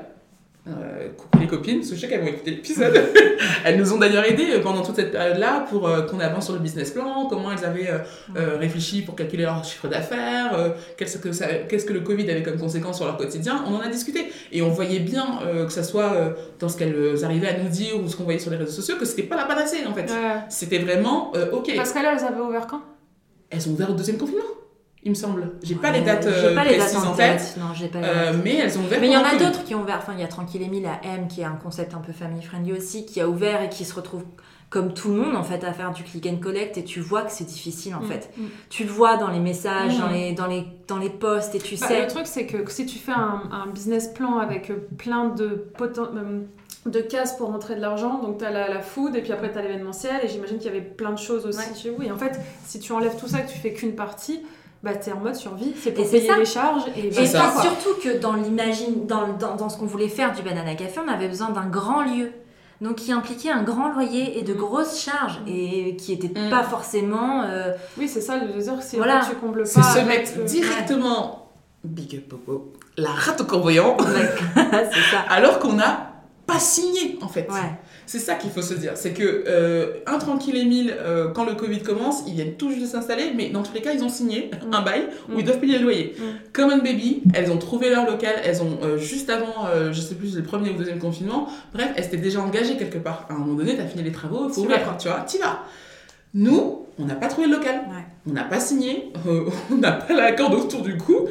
Euh, 0.68 1.08
coucou 1.16 1.38
les 1.40 1.46
copines, 1.46 1.78
parce 1.78 1.88
que 1.88 1.96
je 1.96 2.00
sais 2.02 2.08
qu'elles 2.08 2.20
vont 2.20 2.26
écouter 2.26 2.50
l'épisode. 2.50 2.92
elles 3.64 3.78
nous 3.78 3.94
ont 3.94 3.96
d'ailleurs 3.98 4.26
aidé 4.30 4.44
euh, 4.50 4.60
pendant 4.60 4.82
toute 4.82 4.94
cette 4.96 5.10
période-là 5.10 5.64
pour 5.70 5.88
euh, 5.88 6.02
qu'on 6.02 6.20
avance 6.20 6.44
sur 6.44 6.52
le 6.52 6.60
business 6.60 6.90
plan, 6.90 7.26
comment 7.30 7.50
elles 7.50 7.64
avaient 7.64 7.88
euh, 7.88 7.98
euh, 8.36 8.58
réfléchi 8.58 9.00
pour 9.00 9.14
calculer 9.16 9.44
leur 9.44 9.64
chiffre 9.64 9.88
d'affaires, 9.88 10.74
qu'est-ce 10.98 11.16
que, 11.16 11.32
ça- 11.32 11.46
qu'est-ce 11.66 11.86
que 11.86 11.94
le 11.94 12.00
Covid 12.00 12.30
avait 12.30 12.42
comme 12.42 12.58
conséquence 12.58 12.96
sur 12.98 13.06
leur 13.06 13.16
quotidien. 13.16 13.64
On 13.68 13.74
en 13.74 13.80
a 13.80 13.88
discuté 13.88 14.30
et 14.52 14.60
on 14.60 14.68
voyait 14.68 15.00
bien 15.00 15.24
que 15.66 15.72
ça 15.72 15.82
soit 15.82 16.34
dans 16.58 16.68
ce 16.68 16.76
qu'elles 16.76 17.24
arrivaient 17.24 17.48
à 17.48 17.58
nous 17.58 17.68
dire 17.70 17.96
ou 17.98 18.06
ce 18.06 18.14
qu'on 18.16 18.24
voyait 18.24 18.38
sur 18.38 18.50
les 18.50 18.58
réseaux 18.58 18.70
sociaux 18.72 18.96
que 18.98 19.06
c'était 19.06 19.22
pas 19.22 19.36
la 19.36 19.46
panacée 19.46 19.86
en 19.88 19.94
fait. 19.94 20.02
Ouais. 20.10 20.40
C'était 20.50 20.78
vraiment 20.78 21.32
ok. 21.52 21.72
Parce 21.74 21.92
qu'elles, 21.92 22.04
elles 22.04 22.24
avaient 22.24 22.40
ouvert 22.40 22.66
quand? 22.66 22.82
Elles 23.48 23.66
ont 23.68 23.72
ouvert 23.72 23.90
au 23.90 23.94
deuxième 23.94 24.18
confinement, 24.18 24.42
il 25.02 25.10
me 25.10 25.14
semble. 25.14 25.52
J'ai 25.62 25.74
pas 25.76 25.90
les 25.92 26.02
dates 26.02 26.24
j'ai 26.24 26.46
euh, 26.48 26.54
pas 26.54 26.64
les 26.64 26.76
dates 26.76 26.94
en 26.96 27.12
tête. 27.14 27.38
tête, 27.38 27.56
Non, 27.58 27.72
j'ai 27.74 27.88
pas. 27.88 28.00
les 28.00 28.06
euh, 28.08 28.32
dates. 28.32 28.40
mais 28.44 28.56
elles 28.56 28.78
ont 28.78 28.82
ouvert. 28.82 29.00
Mais 29.00 29.06
il 29.08 29.12
y 29.12 29.16
en 29.16 29.24
a 29.24 29.36
d'autres 29.36 29.64
qui 29.64 29.74
ont 29.74 29.82
ouvert. 29.82 29.96
Enfin, 29.98 30.12
il 30.14 30.20
y 30.20 30.24
a 30.24 30.28
Tranquille 30.28 30.62
Emile, 30.62 30.82
la 30.84 31.00
M, 31.02 31.26
qui 31.28 31.40
est 31.40 31.44
un 31.44 31.56
concept 31.56 31.94
un 31.94 31.98
peu 32.00 32.12
family 32.12 32.42
friendly 32.42 32.72
aussi, 32.72 33.06
qui 33.06 33.20
a 33.20 33.28
ouvert 33.28 33.62
et 33.62 33.68
qui 33.70 33.84
se 33.84 33.94
retrouve 33.94 34.24
comme 34.68 34.94
tout 34.94 35.08
le 35.08 35.16
monde 35.16 35.34
en 35.34 35.42
fait 35.42 35.64
à 35.64 35.72
faire 35.72 35.90
du 35.90 36.04
click 36.04 36.28
and 36.28 36.36
collect 36.36 36.78
et 36.78 36.84
tu 36.84 37.00
vois 37.00 37.22
que 37.22 37.32
c'est 37.32 37.42
difficile 37.46 37.92
en 37.96 38.02
Mm. 38.02 38.06
fait. 38.06 38.30
Mm. 38.36 38.42
Tu 38.68 38.84
le 38.84 38.90
vois 38.90 39.16
dans 39.16 39.28
les 39.28 39.40
messages, 39.40 39.96
Mm. 39.96 40.00
dans 40.00 40.08
les 40.08 40.32
dans 40.32 40.46
les 40.46 40.64
dans 40.86 40.98
les 40.98 41.10
posts 41.10 41.56
et 41.56 41.58
tu 41.58 41.74
Bah, 41.76 41.88
sais. 41.88 42.02
le 42.02 42.06
truc, 42.06 42.26
c'est 42.28 42.46
que 42.46 42.70
si 42.70 42.86
tu 42.86 42.98
fais 42.98 43.10
un, 43.10 43.42
un 43.50 43.66
business 43.66 44.08
plan 44.08 44.38
avec 44.38 44.70
plein 44.96 45.30
de, 45.30 45.72
poten- 45.76 46.14
euh, 46.16 46.40
de 46.86 47.00
cases 47.00 47.36
pour 47.36 47.48
rentrer 47.48 47.74
de 47.74 47.80
l'argent, 47.80 48.20
donc 48.22 48.38
tu 48.38 48.44
as 48.44 48.50
la, 48.52 48.68
la 48.68 48.80
food 48.80 49.16
et 49.16 49.22
puis 49.22 49.32
après 49.32 49.50
tu 49.50 49.58
as 49.58 49.62
l'événementiel, 49.62 50.20
et 50.22 50.28
j'imagine 50.28 50.58
qu'il 50.58 50.66
y 50.66 50.70
avait 50.76 50.80
plein 50.86 51.10
de 51.10 51.18
choses 51.18 51.46
aussi 51.46 51.58
Ouais. 51.58 51.74
chez 51.76 51.90
vous. 51.90 52.02
Et 52.04 52.12
en 52.12 52.16
fait, 52.16 52.38
si 52.64 52.78
tu 52.78 52.92
enlèves 52.92 53.16
tout 53.18 53.26
ça, 53.26 53.40
que 53.40 53.50
tu 53.50 53.58
fais 53.58 53.72
qu'une 53.72 53.96
partie, 53.96 54.40
bah 54.82 54.94
tu 54.94 55.10
es 55.10 55.12
en 55.12 55.20
mode 55.20 55.34
survie, 55.36 55.74
c'est 55.80 55.92
pour 55.92 56.04
Et 56.04 56.08
c'est 56.08 56.20
payer 56.20 56.36
les 56.38 56.44
charges. 56.44 56.82
Et, 56.96 57.06
Et 57.08 57.12
C'est 57.12 57.26
ça. 57.26 57.52
surtout 57.60 58.00
que 58.02 58.18
dans 58.18 58.32
l'imagine, 58.34 59.06
dans, 59.06 59.28
dans, 59.38 59.54
dans 59.56 59.68
ce 59.68 59.76
qu'on 59.78 59.86
voulait 59.86 60.08
faire 60.08 60.32
du 60.34 60.42
Banana 60.42 60.74
Café, 60.74 61.00
on 61.06 61.10
avait 61.10 61.28
besoin 61.28 61.50
d'un 61.50 61.66
grand 61.66 62.02
lieu. 62.02 62.32
Donc 62.80 62.94
qui 62.96 63.12
impliquait 63.12 63.50
un 63.50 63.62
grand 63.62 63.92
loyer 63.92 64.38
et 64.38 64.42
de 64.42 64.54
Mm. 64.54 64.56
grosses 64.56 64.98
charges 65.02 65.38
et 65.46 65.96
qui 65.96 66.12
n'était 66.16 66.40
Mm. 66.40 66.48
pas 66.48 66.62
forcément. 66.62 67.42
euh, 67.44 67.72
Oui, 67.98 68.08
c'est 68.08 68.22
ça, 68.22 68.38
le 68.38 68.46
dire, 68.62 68.82
si 68.82 68.96
Voilà. 68.96 69.20
tu 69.28 69.36
combles 69.36 69.64
pas. 69.64 69.82
C'est 69.82 70.00
se 70.00 70.06
mettre 70.06 70.44
directement, 70.44 71.50
big 71.84 72.14
up 72.16 72.28
Popo, 72.30 72.72
la 72.96 73.10
rate 73.10 73.42
au 73.42 73.44
corvoyant, 73.44 73.98
c'est 74.54 75.10
ça. 75.10 75.20
alors 75.28 75.58
qu'on 75.58 75.74
n'a 75.74 76.10
pas 76.46 76.58
signé 76.58 77.18
en 77.20 77.28
fait. 77.28 77.46
Ouais. 77.50 77.58
C'est 78.10 78.18
ça 78.18 78.34
qu'il 78.34 78.50
faut 78.50 78.60
se 78.60 78.74
dire. 78.74 78.92
C'est 78.96 79.12
que 79.12 79.44
euh, 79.46 79.92
un 80.06 80.18
tranquille 80.18 80.56
Émile, 80.56 80.92
euh, 80.98 81.28
quand 81.28 81.44
le 81.44 81.54
Covid 81.54 81.78
commence, 81.82 82.24
ils 82.26 82.34
viennent 82.34 82.54
tout 82.54 82.68
juste 82.70 82.82
de 82.82 82.86
s'installer, 82.88 83.30
mais 83.36 83.50
dans 83.50 83.62
tous 83.62 83.72
les 83.72 83.82
cas, 83.82 83.92
ils 83.92 84.02
ont 84.02 84.08
signé 84.08 84.50
Mm. 84.68 84.74
un 84.74 84.82
bail 84.82 85.02
où 85.28 85.36
Mm. 85.36 85.38
ils 85.38 85.44
doivent 85.44 85.60
payer 85.60 85.78
le 85.78 85.84
loyer. 85.84 86.16
Mm. 86.18 86.22
Common 86.52 86.78
Baby, 86.78 87.22
elles 87.34 87.52
ont 87.52 87.56
trouvé 87.58 87.88
leur 87.88 88.10
local, 88.10 88.34
elles 88.44 88.62
ont 88.62 88.78
euh, 88.82 88.98
juste 88.98 89.30
avant, 89.30 89.66
euh, 89.72 89.92
je 89.92 90.00
sais 90.00 90.16
plus, 90.16 90.34
le 90.36 90.42
premier 90.42 90.70
ou 90.70 90.74
deuxième 90.76 90.98
confinement, 90.98 91.46
bref, 91.72 91.92
elles 91.94 92.02
s'étaient 92.02 92.16
déjà 92.16 92.40
engagées 92.40 92.76
quelque 92.76 92.98
part. 92.98 93.26
À 93.30 93.34
un 93.34 93.36
moment 93.38 93.54
donné, 93.54 93.76
t'as 93.76 93.86
fini 93.86 94.02
les 94.02 94.10
travaux, 94.10 94.46
il 94.48 94.52
faut 94.54 94.62
ouvrir, 94.62 94.96
tu 94.98 95.06
vois, 95.06 95.20
t'y 95.20 95.38
vas. 95.38 95.60
Nous, 96.34 96.86
on 96.98 97.04
n'a 97.06 97.14
pas 97.14 97.28
trouvé 97.28 97.46
le 97.46 97.54
local, 97.54 97.76
Ouais. 97.88 98.04
on 98.28 98.32
n'a 98.32 98.42
pas 98.44 98.58
signé, 98.58 99.12
on 99.70 99.76
n'a 99.76 99.92
pas 99.92 100.14
la 100.14 100.32
corde 100.32 100.54
autour 100.54 100.82
du 100.82 100.96
cou. 100.96 101.28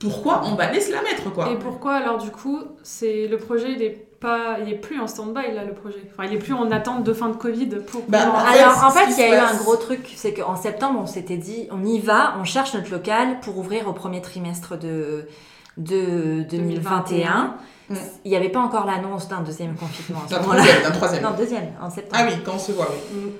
pourquoi 0.00 0.42
on 0.44 0.56
va 0.56 0.74
se 0.78 0.90
la 0.92 1.02
mettre, 1.02 1.32
quoi? 1.32 1.50
Et 1.52 1.56
pourquoi 1.58 1.94
alors 1.94 2.18
du 2.18 2.30
coup, 2.30 2.58
c'est 2.82 3.28
le 3.28 3.38
projet 3.38 3.72
il 3.72 3.82
est 3.82 4.05
pas, 4.20 4.58
il 4.60 4.72
est 4.72 4.76
plus 4.76 5.00
en 5.00 5.06
stand-by 5.06 5.52
là 5.54 5.64
le 5.64 5.72
projet. 5.72 6.02
Enfin, 6.12 6.28
il 6.28 6.34
est 6.34 6.38
plus 6.38 6.54
en 6.54 6.70
attente 6.70 7.04
de 7.04 7.12
fin 7.12 7.28
de 7.28 7.36
Covid 7.36 7.68
pour. 7.86 8.02
Bah, 8.08 8.20
Alors 8.20 8.84
en 8.84 8.90
fait, 8.90 9.10
il 9.10 9.18
y 9.18 9.22
a 9.22 9.36
eu 9.36 9.38
un 9.38 9.56
gros 9.56 9.76
truc, 9.76 10.12
c'est 10.16 10.34
qu'en 10.34 10.56
septembre, 10.56 11.00
on 11.02 11.06
s'était 11.06 11.36
dit, 11.36 11.68
on 11.70 11.84
y 11.84 12.00
va, 12.00 12.34
on 12.40 12.44
cherche 12.44 12.74
notre 12.74 12.90
local 12.90 13.40
pour 13.40 13.58
ouvrir 13.58 13.88
au 13.88 13.92
premier 13.92 14.20
trimestre 14.20 14.78
de, 14.78 15.28
de 15.76 16.42
2021. 16.50 17.56
Mm. 17.88 17.94
Il 18.24 18.30
n'y 18.30 18.36
avait 18.36 18.48
pas 18.48 18.60
encore 18.60 18.86
l'annonce 18.86 19.28
d'un 19.28 19.42
deuxième 19.42 19.74
confinement 19.74 20.22
troisième, 20.26 20.82
d'un 20.82 20.90
troisième. 20.90 21.22
Non, 21.22 21.30
deuxième, 21.36 21.68
en 21.80 21.90
septembre. 21.90 22.22
Ah 22.26 22.28
oui, 22.28 22.42
quand 22.44 22.54
on 22.54 22.58
se 22.58 22.72
voit, 22.72 22.88
oui. 22.90 23.20
Mm. 23.20 23.30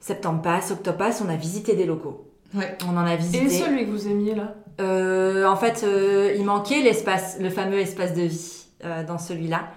Septembre 0.00 0.42
passe, 0.42 0.72
octobre 0.72 0.98
passe, 0.98 1.22
on 1.24 1.28
a 1.28 1.36
visité 1.36 1.74
des 1.74 1.86
locaux. 1.86 2.28
Ouais. 2.54 2.76
On 2.86 2.96
en 2.96 3.06
a 3.06 3.16
visité. 3.16 3.44
Et 3.44 3.48
celui 3.48 3.86
que 3.86 3.90
vous 3.90 4.08
aimiez 4.08 4.34
là? 4.34 4.54
Euh, 4.80 5.46
en 5.46 5.56
fait, 5.56 5.84
euh, 5.84 6.34
il 6.36 6.44
manquait 6.44 6.82
l'espace, 6.82 7.36
le 7.40 7.50
fameux 7.50 7.78
espace 7.78 8.14
de 8.14 8.22
vie 8.22 8.66
euh, 8.84 9.04
dans 9.04 9.18
celui-là. 9.18 9.68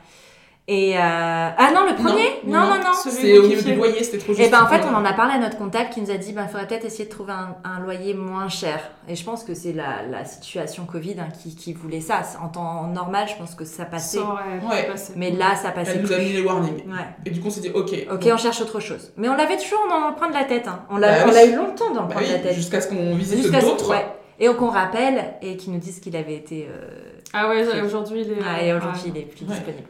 Et 0.68 0.98
euh, 0.98 1.00
ah 1.00 1.72
non, 1.76 1.86
le 1.88 1.94
premier? 1.94 2.26
Non, 2.44 2.62
Non, 2.62 2.70
non, 2.70 2.76
non, 2.86 2.92
C'est 2.96 3.38
au 3.38 3.46
niveau 3.46 3.62
du 3.62 3.76
loyer, 3.76 4.04
c'était 4.04 4.18
trop 4.18 4.34
juste. 4.34 4.48
Et 4.48 4.50
ben 4.50 4.64
en 4.64 4.68
fait, 4.68 4.82
on 4.92 4.96
en 4.96 5.06
a 5.06 5.14
parlé 5.14 5.34
à 5.36 5.38
notre 5.38 5.60
comptable 5.60 5.92
qui 5.92 6.02
nous 6.02 6.10
a 6.10 6.18
dit, 6.18 6.34
ben 6.34 6.48
faudrait 6.48 6.66
peut-être 6.66 6.86
essayer 6.86 7.06
de 7.06 7.10
trouver 7.12 7.34
un, 7.34 7.56
un 7.64 7.80
loyer 7.82 8.16
moins 8.16 8.50
cher. 8.50 8.80
Et 9.08 9.16
je 9.16 9.24
pense 9.24 9.44
que 9.44 9.54
c'est 9.54 9.74
la, 9.74 10.02
la 10.10 10.26
situation 10.26 10.86
Covid 10.88 11.18
hein, 11.20 11.28
qui, 11.40 11.56
qui 11.56 11.74
voulait 11.74 12.02
ça. 12.02 12.22
En 12.44 12.48
temps 12.48 12.88
normal, 12.88 13.28
je 13.30 13.36
pense 13.36 13.54
que 13.54 13.64
ça 13.64 13.86
passait. 13.86 14.18
Ça 14.18 14.24
aurait 14.24 14.60
pu 14.60 14.66
Ouais. 14.66 14.88
Mais 15.16 15.30
là, 15.30 15.56
ça 15.56 15.70
passait 15.70 15.92
Elle 15.98 16.02
nous 16.02 16.08
plus. 16.08 16.16
a 16.16 16.18
mis 16.18 16.34
les 16.34 16.42
warnings. 16.42 16.78
Ouais. 16.88 17.06
Et 17.28 17.30
du 17.30 17.40
coup, 17.42 17.48
on 17.48 17.52
s'est 17.52 17.62
dit, 17.62 17.70
ok. 17.72 17.94
Ok, 18.12 18.22
bon. 18.24 18.32
on 18.34 18.38
cherche 18.38 18.60
autre 18.62 18.80
chose. 18.80 19.12
Mais 19.18 19.30
on 19.30 19.36
l'avait 19.36 19.58
toujours 19.58 19.86
dans 19.88 20.08
le 20.10 20.16
coin 20.16 20.30
de 20.30 20.34
la 20.34 20.46
tête. 20.46 20.68
hein. 20.68 20.80
On 20.90 20.98
l'a 20.98 21.12
Bah 21.12 21.18
on 21.26 21.28
oui. 21.30 21.34
l'a 21.36 21.46
eu 21.46 21.56
longtemps 21.58 21.92
dans 21.94 22.02
le 22.02 22.08
Bah 22.08 22.16
de 22.22 22.26
la 22.34 22.40
tête. 22.40 22.56
jusqu'à 22.56 22.82
ce 22.82 22.88
qu'on 22.88 23.14
visite 23.16 23.38
Jusqu'à 23.44 23.62
ce- 23.62 23.68
d'autres. 23.68 23.92
ouais. 23.92 24.06
Et 24.40 24.48
qu'on 24.48 24.70
rappelle 24.72 25.36
et 25.44 25.58
qu'ils 25.58 25.74
nous 25.74 25.80
disent 25.80 26.00
qu'il 26.00 26.16
avait 26.16 26.36
été. 26.36 26.68
euh, 26.72 26.88
Ah 27.34 27.48
ouais, 27.50 27.64
aujourd'hui 27.84 28.22
il 28.26 28.32
est. 28.32 28.38
Ah, 28.44 28.64
et 28.64 28.74
aujourd'hui, 28.74 29.04
il 29.14 29.18
est 29.18 29.26
plus 29.26 29.46
Ouais. 29.46 29.54
disponible. 29.54 29.84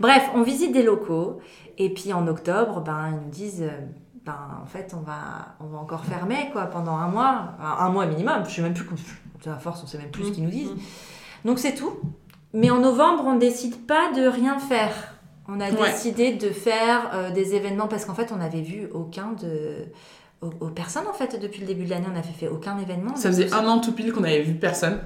Bref, 0.00 0.30
on 0.34 0.42
visite 0.42 0.72
des 0.72 0.82
locaux. 0.82 1.38
Et 1.78 1.92
puis 1.92 2.12
en 2.12 2.26
octobre, 2.28 2.80
ben, 2.80 3.10
ils 3.10 3.24
nous 3.24 3.30
disent 3.30 3.62
euh, 3.62 3.70
ben, 4.24 4.36
en 4.62 4.66
fait, 4.66 4.94
on 4.96 5.00
va, 5.02 5.56
on 5.60 5.66
va 5.66 5.78
encore 5.78 6.04
fermer 6.04 6.48
quoi, 6.52 6.66
pendant 6.66 6.96
un 6.96 7.08
mois. 7.08 7.54
Un, 7.60 7.88
mois 7.90 8.06
minimum. 8.06 8.44
Je 8.48 8.54
sais 8.54 8.62
même 8.62 8.74
plus. 8.74 8.86
À 9.46 9.56
force, 9.58 9.82
on 9.82 9.86
sait 9.86 9.98
même 9.98 10.10
plus 10.10 10.24
ce 10.26 10.30
qu'ils 10.32 10.44
nous 10.44 10.50
disent. 10.50 10.70
Mm. 10.70 11.46
Donc 11.48 11.58
c'est 11.58 11.74
tout. 11.74 11.92
Mais 12.54 12.70
en 12.70 12.78
novembre, 12.78 13.24
on 13.26 13.36
décide 13.36 13.86
pas 13.86 14.12
de 14.12 14.26
rien 14.26 14.58
faire. 14.58 14.92
On 15.48 15.60
a 15.60 15.70
Ouais. 15.70 15.90
décidé 15.90 16.32
de 16.32 16.48
faire 16.48 17.10
euh, 17.12 17.30
des 17.30 17.54
événements 17.54 17.88
parce 17.88 18.06
qu'en 18.06 18.14
fait, 18.14 18.32
on 18.32 18.36
n'avait 18.36 18.62
vu 18.62 18.88
aucun 18.94 19.32
de. 19.32 19.84
Aux, 20.40 20.50
aux 20.60 20.68
personnes 20.70 21.06
en 21.06 21.12
fait 21.12 21.38
depuis 21.40 21.60
le 21.60 21.66
début 21.66 21.84
de 21.84 21.90
l'année, 21.90 22.06
on 22.08 22.14
n'avait 22.14 22.32
fait 22.32 22.48
aucun 22.48 22.78
événement. 22.78 23.14
Ça 23.16 23.28
faisait 23.28 23.52
un 23.52 23.66
an 23.66 23.80
tout 23.80 23.92
pile 23.92 24.12
qu'on 24.12 24.24
avait 24.24 24.42
vu 24.42 24.54
personne, 24.54 25.00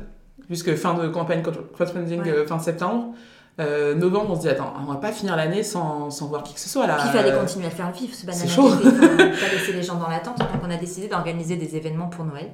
puisque 0.47 0.75
fin 0.77 0.95
de 0.95 1.09
campagne 1.09 1.43
crowdfunding 1.43 2.21
Ouais. 2.23 2.29
euh, 2.31 2.47
fin 2.47 2.59
septembre. 2.61 3.15
Euh, 3.61 3.95
novembre, 3.95 4.31
on 4.31 4.37
se 4.37 4.41
dit, 4.43 4.49
attends, 4.49 4.73
on 4.81 4.93
va 4.93 4.99
pas 5.01 5.11
finir 5.11 5.35
l'année 5.35 5.63
sans, 5.65 6.11
sans 6.11 6.29
voir 6.29 6.43
qui 6.45 6.55
que 6.55 6.61
ce 6.61 6.69
soit 6.69 6.87
là. 6.87 6.95
Puis 6.97 7.09
il 7.09 7.13
fallait 7.19 7.33
Euh, 7.33 7.41
continuer 7.41 7.67
à 7.67 7.71
faire 7.71 7.91
vivre 7.91 8.15
ce 8.15 8.25
banana 8.25 8.45
c'est 8.45 8.51
chaud. 8.55 8.69
pas 8.71 9.49
laisser 9.53 9.73
les 9.73 9.83
gens 9.83 9.97
dans 9.97 10.09
l'attente. 10.09 10.39
Donc 10.39 10.49
on 10.65 10.71
a 10.71 10.77
décidé 10.77 11.09
d'organiser 11.09 11.57
des 11.57 11.75
événements 11.77 12.07
pour 12.09 12.25
Noël. 12.25 12.51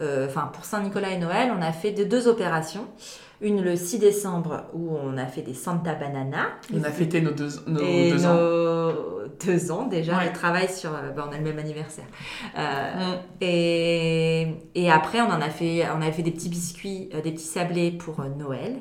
Euh, 0.00 0.26
Enfin, 0.28 0.50
pour 0.52 0.64
Saint-Nicolas 0.64 1.10
et 1.10 1.18
Noël, 1.18 1.52
on 1.56 1.60
a 1.62 1.72
fait 1.72 1.90
de 1.90 2.04
deux 2.04 2.28
opérations. 2.28 2.86
Une 3.40 3.62
le 3.62 3.74
6 3.76 3.98
décembre 3.98 4.62
où 4.74 4.96
on 4.96 5.18
a 5.18 5.26
fait 5.26 5.42
des 5.42 5.54
Santa 5.54 5.94
Banana. 5.94 6.46
On 6.72 6.82
a 6.84 6.90
fêté 6.90 7.20
nos 7.20 7.32
deux, 7.32 7.48
nos 7.66 7.80
et 7.80 8.12
deux 8.12 8.24
ans. 8.24 8.34
nos 8.34 8.92
deux 9.44 9.72
ans 9.72 9.86
déjà, 9.86 10.18
Ouais. 10.18 10.26
le 10.26 10.32
travail 10.32 10.68
sur. 10.68 10.90
bah, 10.90 11.26
on 11.28 11.32
a 11.34 11.36
le 11.36 11.42
même 11.42 11.58
anniversaire. 11.58 12.04
Euh, 12.56 12.60
Mm. 12.94 13.18
et, 13.40 14.46
et 14.76 14.90
après, 14.90 15.20
on 15.20 15.26
en 15.30 15.40
a 15.40 15.50
fait, 15.50 15.84
on 15.96 16.00
avait 16.00 16.12
fait 16.12 16.22
des 16.22 16.30
petits 16.30 16.48
biscuits, 16.48 17.10
des 17.24 17.32
petits 17.32 17.44
sablés 17.44 17.90
pour 17.90 18.24
Noël. 18.38 18.76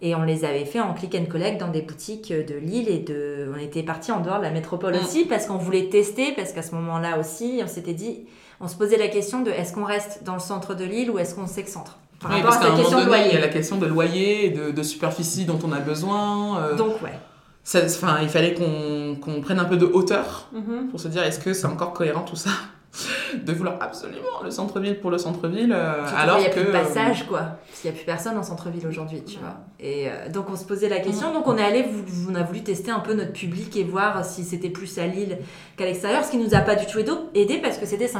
Et 0.00 0.14
on 0.14 0.22
les 0.22 0.44
avait 0.44 0.64
fait 0.64 0.78
en 0.80 0.94
click 0.94 1.14
and 1.16 1.26
collect 1.30 1.58
dans 1.58 1.68
des 1.68 1.82
boutiques 1.82 2.30
euh, 2.30 2.44
de 2.44 2.54
Lille 2.54 2.88
et 2.88 2.98
de. 3.00 3.50
On 3.52 3.58
était 3.58 3.82
partis 3.82 4.12
en 4.12 4.20
dehors 4.20 4.38
de 4.38 4.44
la 4.44 4.50
métropole 4.50 4.94
Mm. 4.94 4.98
aussi 4.98 5.24
parce 5.24 5.46
qu'on 5.46 5.56
voulait 5.58 5.88
tester, 5.88 6.32
parce 6.32 6.52
qu'à 6.52 6.62
ce 6.62 6.74
moment-là 6.76 7.18
aussi, 7.18 7.60
on 7.64 7.66
s'était 7.66 7.94
dit, 7.94 8.20
on 8.60 8.68
se 8.68 8.76
posait 8.76 8.96
la 8.96 9.08
question 9.08 9.42
de 9.42 9.50
est-ce 9.50 9.72
qu'on 9.72 9.84
reste 9.84 10.22
dans 10.24 10.34
le 10.34 10.40
centre 10.40 10.74
de 10.74 10.84
Lille 10.84 11.10
ou 11.10 11.18
est-ce 11.18 11.34
qu'on 11.34 11.46
s'excentre? 11.48 11.98
Par 12.20 12.30
Oui, 12.30 12.36
rapport 12.36 12.50
parce 12.50 12.56
à 12.56 12.60
qu'à 12.60 12.66
un 12.66 12.70
moment 12.76 12.82
question 12.84 12.98
de 13.00 13.04
donné, 13.06 13.16
il 13.18 13.22
y 13.22 13.24
a 13.24 13.32
loyer. 13.32 13.40
la 13.40 13.48
question 13.48 13.76
de 13.76 13.86
loyer, 13.86 14.46
et 14.46 14.50
de, 14.50 14.70
de 14.70 14.82
superficie 14.82 15.44
dont 15.46 15.58
on 15.64 15.72
a 15.72 15.78
besoin. 15.80 16.58
euh, 16.62 16.76
Donc 16.76 17.02
ouais. 17.02 17.18
ça- 17.64 17.80
enfin, 17.84 18.18
il 18.22 18.28
fallait 18.28 18.54
qu'on 18.54 19.16
qu'on 19.20 19.40
prenne 19.40 19.58
un 19.58 19.64
peu 19.64 19.76
de 19.76 19.86
hauteur 19.86 20.48
Mhm. 20.52 20.88
pour 20.90 21.00
se 21.00 21.08
dire 21.08 21.22
est-ce 21.24 21.38
que 21.40 21.52
c'est 21.52 21.66
encore 21.66 21.92
cohérent 21.92 22.22
tout 22.22 22.34
ça 22.36 22.50
de 23.44 23.52
vouloir 23.52 23.76
absolument 23.80 24.42
le 24.42 24.50
centre-ville 24.50 24.98
pour 24.98 25.10
le 25.10 25.18
centre-ville 25.18 25.72
euh, 25.72 26.04
alors 26.16 26.38
qu'il 26.38 26.46
n'y 26.46 26.50
a 26.52 26.54
que 26.54 26.60
plus 26.60 26.66
de 26.68 26.72
passage, 26.72 27.26
quoi. 27.28 27.38
Parce 27.68 27.80
qu'il 27.82 27.90
n'y 27.90 27.96
a 27.96 27.98
plus 27.98 28.06
personne 28.06 28.36
en 28.38 28.42
centre-ville 28.42 28.86
aujourd'hui, 28.88 29.22
tu 29.24 29.36
Ouais. 29.36 29.42
vois. 29.42 29.56
Et 29.80 30.08
euh, 30.08 30.28
donc, 30.28 30.46
on 30.50 30.56
se 30.56 30.64
posait 30.64 30.88
la 30.88 30.98
question. 30.98 31.32
Donc, 31.32 31.46
on 31.46 31.56
est 31.56 31.62
allé, 31.62 31.84
on 32.28 32.34
a 32.34 32.42
voulu 32.42 32.64
tester 32.64 32.90
un 32.90 32.98
peu 32.98 33.14
notre 33.14 33.32
public 33.32 33.76
et 33.76 33.84
voir 33.84 34.24
si 34.24 34.42
c'était 34.42 34.70
plus 34.70 34.98
à 34.98 35.06
Lille 35.06 35.38
qu'à 35.76 35.84
l'extérieur, 35.84 36.24
ce 36.24 36.32
qui 36.32 36.36
nous 36.36 36.52
a 36.54 36.58
pas 36.60 36.74
du 36.74 36.84
tout 36.86 36.98
aidé, 37.34 37.58
parce 37.62 37.78
que 37.78 37.86
c'était 37.86 38.06
50-50. 38.06 38.16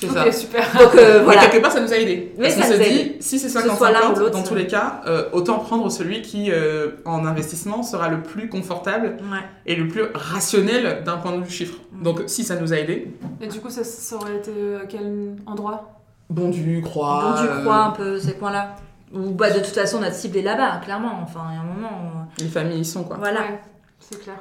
c'est 0.00 0.08
ça. 0.08 0.26
Ok, 0.26 0.32
super. 0.34 0.64
Donc, 0.78 0.96
euh, 0.96 1.18
Mais 1.18 1.24
voilà. 1.24 1.46
quelque 1.46 1.62
part, 1.62 1.70
ça 1.70 1.78
nous 1.80 1.92
a 1.92 1.96
aidé. 1.96 2.32
Oui, 2.36 2.42
Parce 2.42 2.54
qu'on 2.56 2.62
ça 2.62 2.66
s'est 2.68 2.78
nous 2.78 2.82
a 2.82 2.88
dit, 2.88 3.00
aidé. 3.00 3.16
si 3.20 3.38
c'est 3.38 3.46
Que 3.46 3.68
ce 3.70 3.76
soit 3.76 3.92
l'un 3.92 4.10
ou 4.10 4.14
50-50, 4.14 4.18
l'autre, 4.18 4.30
dans 4.38 4.42
tous 4.42 4.54
les 4.56 4.66
cas, 4.66 5.02
euh, 5.06 5.28
autant 5.32 5.60
prendre 5.60 5.88
celui 5.88 6.22
qui, 6.22 6.50
euh, 6.50 6.96
en 7.04 7.24
investissement, 7.24 7.84
sera 7.84 8.08
le 8.08 8.22
plus 8.22 8.48
confortable 8.48 9.18
Ouais. 9.30 9.38
et 9.66 9.76
le 9.76 9.86
plus 9.86 10.02
rationnel 10.14 11.04
d'un 11.04 11.16
point 11.18 11.36
de 11.36 11.42
vue 11.44 11.50
chiffre. 11.50 11.78
Mm. 11.92 12.02
Donc, 12.02 12.22
si 12.26 12.42
ça 12.42 12.56
nous 12.56 12.72
a 12.72 12.76
aidé, 12.78 13.14
Et 13.40 13.46
du 13.46 13.60
coup, 13.60 13.70
ça, 13.70 13.84
ça 13.84 14.16
aurait 14.16 14.36
été 14.38 14.50
à 14.82 14.86
quel 14.86 15.36
endroit? 15.46 15.92
Bon 16.28 16.48
du 16.48 16.82
croix. 16.82 17.22
Donc, 17.36 17.46
tu 17.46 17.52
euh, 17.52 17.60
crois 17.60 17.76
un 17.84 17.90
peu 17.90 18.18
ces 18.18 18.32
coins-là 18.32 18.74
Ou 19.12 19.30
bah, 19.30 19.50
de 19.50 19.58
toute 19.58 19.66
façon, 19.74 20.00
notre 20.00 20.14
cible 20.16 20.36
est 20.38 20.42
là-bas, 20.42 20.80
clairement. 20.84 21.20
Enfin, 21.22 21.46
il 21.50 21.54
y 21.54 21.58
a 21.58 21.60
un 21.60 21.64
moment. 21.64 22.26
les 22.38 22.48
familles 22.48 22.80
y 22.80 22.84
sont, 22.84 23.04
quoi. 23.04 23.16
Voilà. 23.18 23.40
Ouais, 23.40 23.60
c'est 24.00 24.20
clair. 24.22 24.36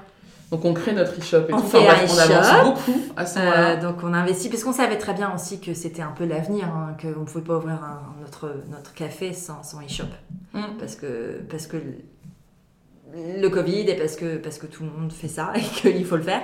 Donc, 0.51 0.63
on 0.63 0.73
crée 0.73 0.93
notre 0.93 1.19
e-shop 1.19 1.45
et 1.49 1.54
On 1.54 1.60
tout. 1.62 1.67
fait 1.67 1.78
Enfin, 1.80 1.93
un 1.93 2.06
bref, 2.06 2.12
on 2.13 2.17
avance 2.19 2.63
beaucoup 2.63 2.99
à 3.17 3.25
ce 3.25 3.39
moment-là. 3.39 3.69
Euh, 3.71 3.82
donc 3.82 3.95
on 4.04 4.13
a 4.13 4.17
investi 4.19 4.47
parce 4.49 4.63
qu'on 4.63 4.73
savait 4.73 4.97
très 4.97 5.13
bien 5.13 5.34
aussi 5.34 5.60
que 5.60 5.73
c'était 5.73 6.04
un 6.04 6.12
peu 6.12 6.23
l'avenir, 6.25 6.65
hein, 6.67 6.95
qu'on 7.01 7.21
ne 7.21 7.25
pouvait 7.25 7.43
pas 7.43 7.58
ouvrir 7.58 7.84
un- 7.84 8.13
notre, 8.21 8.54
notre 8.71 8.93
café 8.93 9.34
sans, 9.34 9.63
sans 9.63 9.82
e-shop. 9.82 10.06
Mm. 10.54 10.62
Parce 10.80 10.95
que, 10.95 11.41
parce 11.49 11.65
que 11.67 11.78
le, 11.78 13.41
le 13.41 13.49
Covid 13.49 13.82
et 13.89 13.95
parce 13.95 14.15
que, 14.15 14.38
parce 14.38 14.58
que 14.60 14.67
tout 14.67 14.84
le 14.84 14.89
monde 14.91 15.12
fait 15.12 15.28
ça 15.28 15.51
et 15.56 15.62
qu'il 15.62 16.06
faut 16.06 16.15
le 16.17 16.21
faire. 16.23 16.41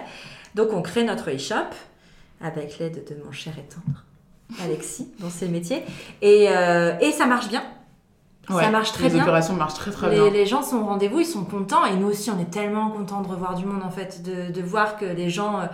Donc 0.56 0.70
on 0.74 0.82
crée 0.82 1.04
notre 1.04 1.30
e-shop 1.30 1.56
avec 2.42 2.80
l'aide 2.80 3.04
de 3.08 3.24
mon 3.24 3.32
cher 3.32 3.54
et 3.58 3.64
tendre 3.64 4.04
Alexis 4.64 5.10
dans 5.20 5.30
ses 5.30 5.48
métiers. 5.48 5.84
Et, 6.22 6.48
euh, 6.50 6.98
et 7.00 7.12
ça 7.12 7.26
marche 7.28 7.50
bien. 7.50 7.64
Ouais, 8.50 8.64
ça 8.64 8.70
marche 8.72 8.92
très 8.92 9.04
les 9.06 9.12
bien. 9.12 9.22
opérations 9.22 9.54
marchent 9.54 9.76
très 9.76 9.92
très 9.92 10.10
Les, 10.10 10.16
bien. 10.20 10.30
les 10.32 10.46
gens 10.48 10.64
sont 10.64 10.78
au 10.78 10.86
rendez-vous, 10.86 11.20
ils 11.20 11.26
sont 11.26 11.44
contents 11.46 11.86
et 11.86 11.96
nous 11.96 12.08
aussi 12.08 12.32
on 12.32 12.40
est 12.40 12.50
tellement 12.50 12.90
contents 12.90 13.22
de 13.22 13.28
revoir 13.28 13.54
du 13.54 13.66
monde 13.66 13.84
en 13.84 13.92
fait, 13.92 14.24
de, 14.24 14.52
de 14.52 14.62
voir 14.66 14.98
que 14.98 15.06
les 15.06 15.30
gens 15.30 15.60
euh, 15.60 15.66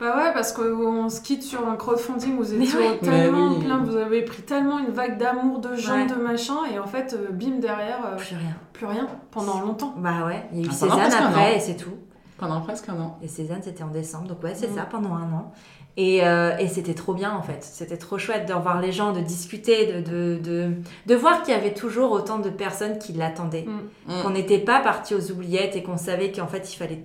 Bah 0.00 0.16
ouais, 0.16 0.32
parce 0.34 0.52
qu'on 0.52 1.08
se 1.08 1.20
quitte 1.20 1.44
sur 1.44 1.66
un 1.66 1.76
crowdfunding, 1.76 2.36
vous 2.36 2.52
étiez 2.52 2.78
ouais. 2.78 2.98
tellement 2.98 3.52
oui. 3.54 3.64
plein, 3.64 3.78
vous 3.78 3.96
avez 3.96 4.22
pris 4.22 4.42
tellement 4.42 4.80
une 4.80 4.90
vague 4.90 5.18
d'amour, 5.18 5.60
de 5.60 5.76
gens, 5.76 5.94
Ouais. 5.94 6.06
de 6.06 6.14
machin, 6.16 6.56
et 6.74 6.78
en 6.80 6.86
fait, 6.86 7.14
euh, 7.14 7.30
bim, 7.30 7.58
derrière, 7.60 8.00
euh, 8.04 8.16
plus 8.16 8.34
rien. 8.36 8.56
plus 8.72 8.86
rien, 8.86 9.06
pendant 9.30 9.60
longtemps. 9.60 9.94
Bah 9.96 10.26
ouais, 10.26 10.46
il 10.52 10.58
y 10.58 10.62
a 10.62 10.66
eu 10.66 10.68
Ah, 10.70 10.74
Cézanne 10.74 11.12
après 11.28 11.56
et 11.56 11.60
c'est 11.60 11.76
tout. 11.76 11.94
Pendant 12.38 12.60
presque 12.60 12.88
un 12.90 13.00
an. 13.00 13.18
Et 13.22 13.28
Cézanne 13.28 13.62
c'était 13.62 13.84
en 13.84 13.88
décembre, 13.88 14.26
donc 14.28 14.42
ouais 14.42 14.52
c'est 14.54 14.68
Mm. 14.70 14.74
ça, 14.74 14.82
pendant 14.82 15.14
un 15.14 15.32
an. 15.32 15.52
Et, 15.98 16.22
euh, 16.26 16.54
et 16.58 16.68
c'était 16.68 16.92
trop 16.92 17.14
bien 17.14 17.32
en 17.32 17.40
fait, 17.40 17.62
c'était 17.64 17.96
trop 17.96 18.18
chouette 18.18 18.46
de 18.46 18.52
revoir 18.52 18.82
les 18.82 18.92
gens, 18.92 19.12
de 19.12 19.20
discuter, 19.20 19.86
de, 19.86 20.00
de, 20.02 20.38
de, 20.42 20.70
de 21.06 21.14
voir 21.14 21.42
qu'il 21.42 21.54
y 21.54 21.56
avait 21.56 21.72
toujours 21.72 22.10
autant 22.12 22.38
de 22.38 22.50
personnes 22.50 22.98
qui 22.98 23.14
l'attendaient. 23.14 23.64
Mm. 23.66 24.12
Mm. 24.18 24.22
Qu'on 24.22 24.30
n'était 24.30 24.58
pas 24.58 24.80
parti 24.80 25.14
aux 25.14 25.30
oubliettes 25.30 25.74
et 25.74 25.82
qu'on 25.82 25.96
savait 25.96 26.30
qu'en 26.32 26.48
fait 26.48 26.70
il 26.72 26.76
fallait 26.76 27.02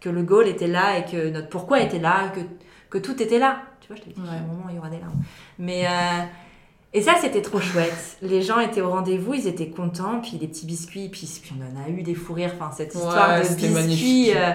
que 0.00 0.10
le 0.10 0.22
goal 0.22 0.46
était 0.46 0.66
là 0.66 0.98
et 0.98 1.04
que 1.06 1.30
notre 1.30 1.48
pourquoi 1.48 1.80
était 1.80 1.98
là, 1.98 2.28
que, 2.34 2.40
que 2.90 2.98
tout 2.98 3.20
était 3.22 3.38
là. 3.38 3.62
Tu 3.80 3.88
vois, 3.88 3.96
je 3.96 4.02
t'ai 4.02 4.10
dit, 4.10 4.20
Ouais. 4.20 4.28
à 4.28 4.32
un 4.40 4.46
moment 4.46 4.66
il 4.68 4.76
y 4.76 4.78
aura 4.78 4.90
des 4.90 4.98
larmes. 5.00 5.22
Mais 5.58 5.86
euh, 5.86 6.22
et 6.92 7.00
ça 7.00 7.14
c'était 7.20 7.42
trop 7.42 7.60
chouette. 7.60 8.18
Les 8.20 8.42
gens 8.42 8.60
étaient 8.60 8.82
au 8.82 8.90
rendez-vous, 8.90 9.34
ils 9.34 9.46
étaient 9.46 9.68
contents, 9.70 10.20
puis 10.20 10.36
des 10.36 10.48
petits 10.48 10.66
biscuits, 10.66 11.08
puis, 11.08 11.26
puis 11.42 11.52
on 11.58 11.62
en 11.80 11.84
a 11.84 11.88
eu 11.88 12.02
des 12.02 12.14
fous 12.14 12.34
rires. 12.34 12.52
Enfin 12.60 12.70
cette 12.76 12.94
Ouais, 12.94 13.00
histoire 13.00 13.38
de 13.40 13.86
biscuits. 13.86 14.32
euh, 14.36 14.52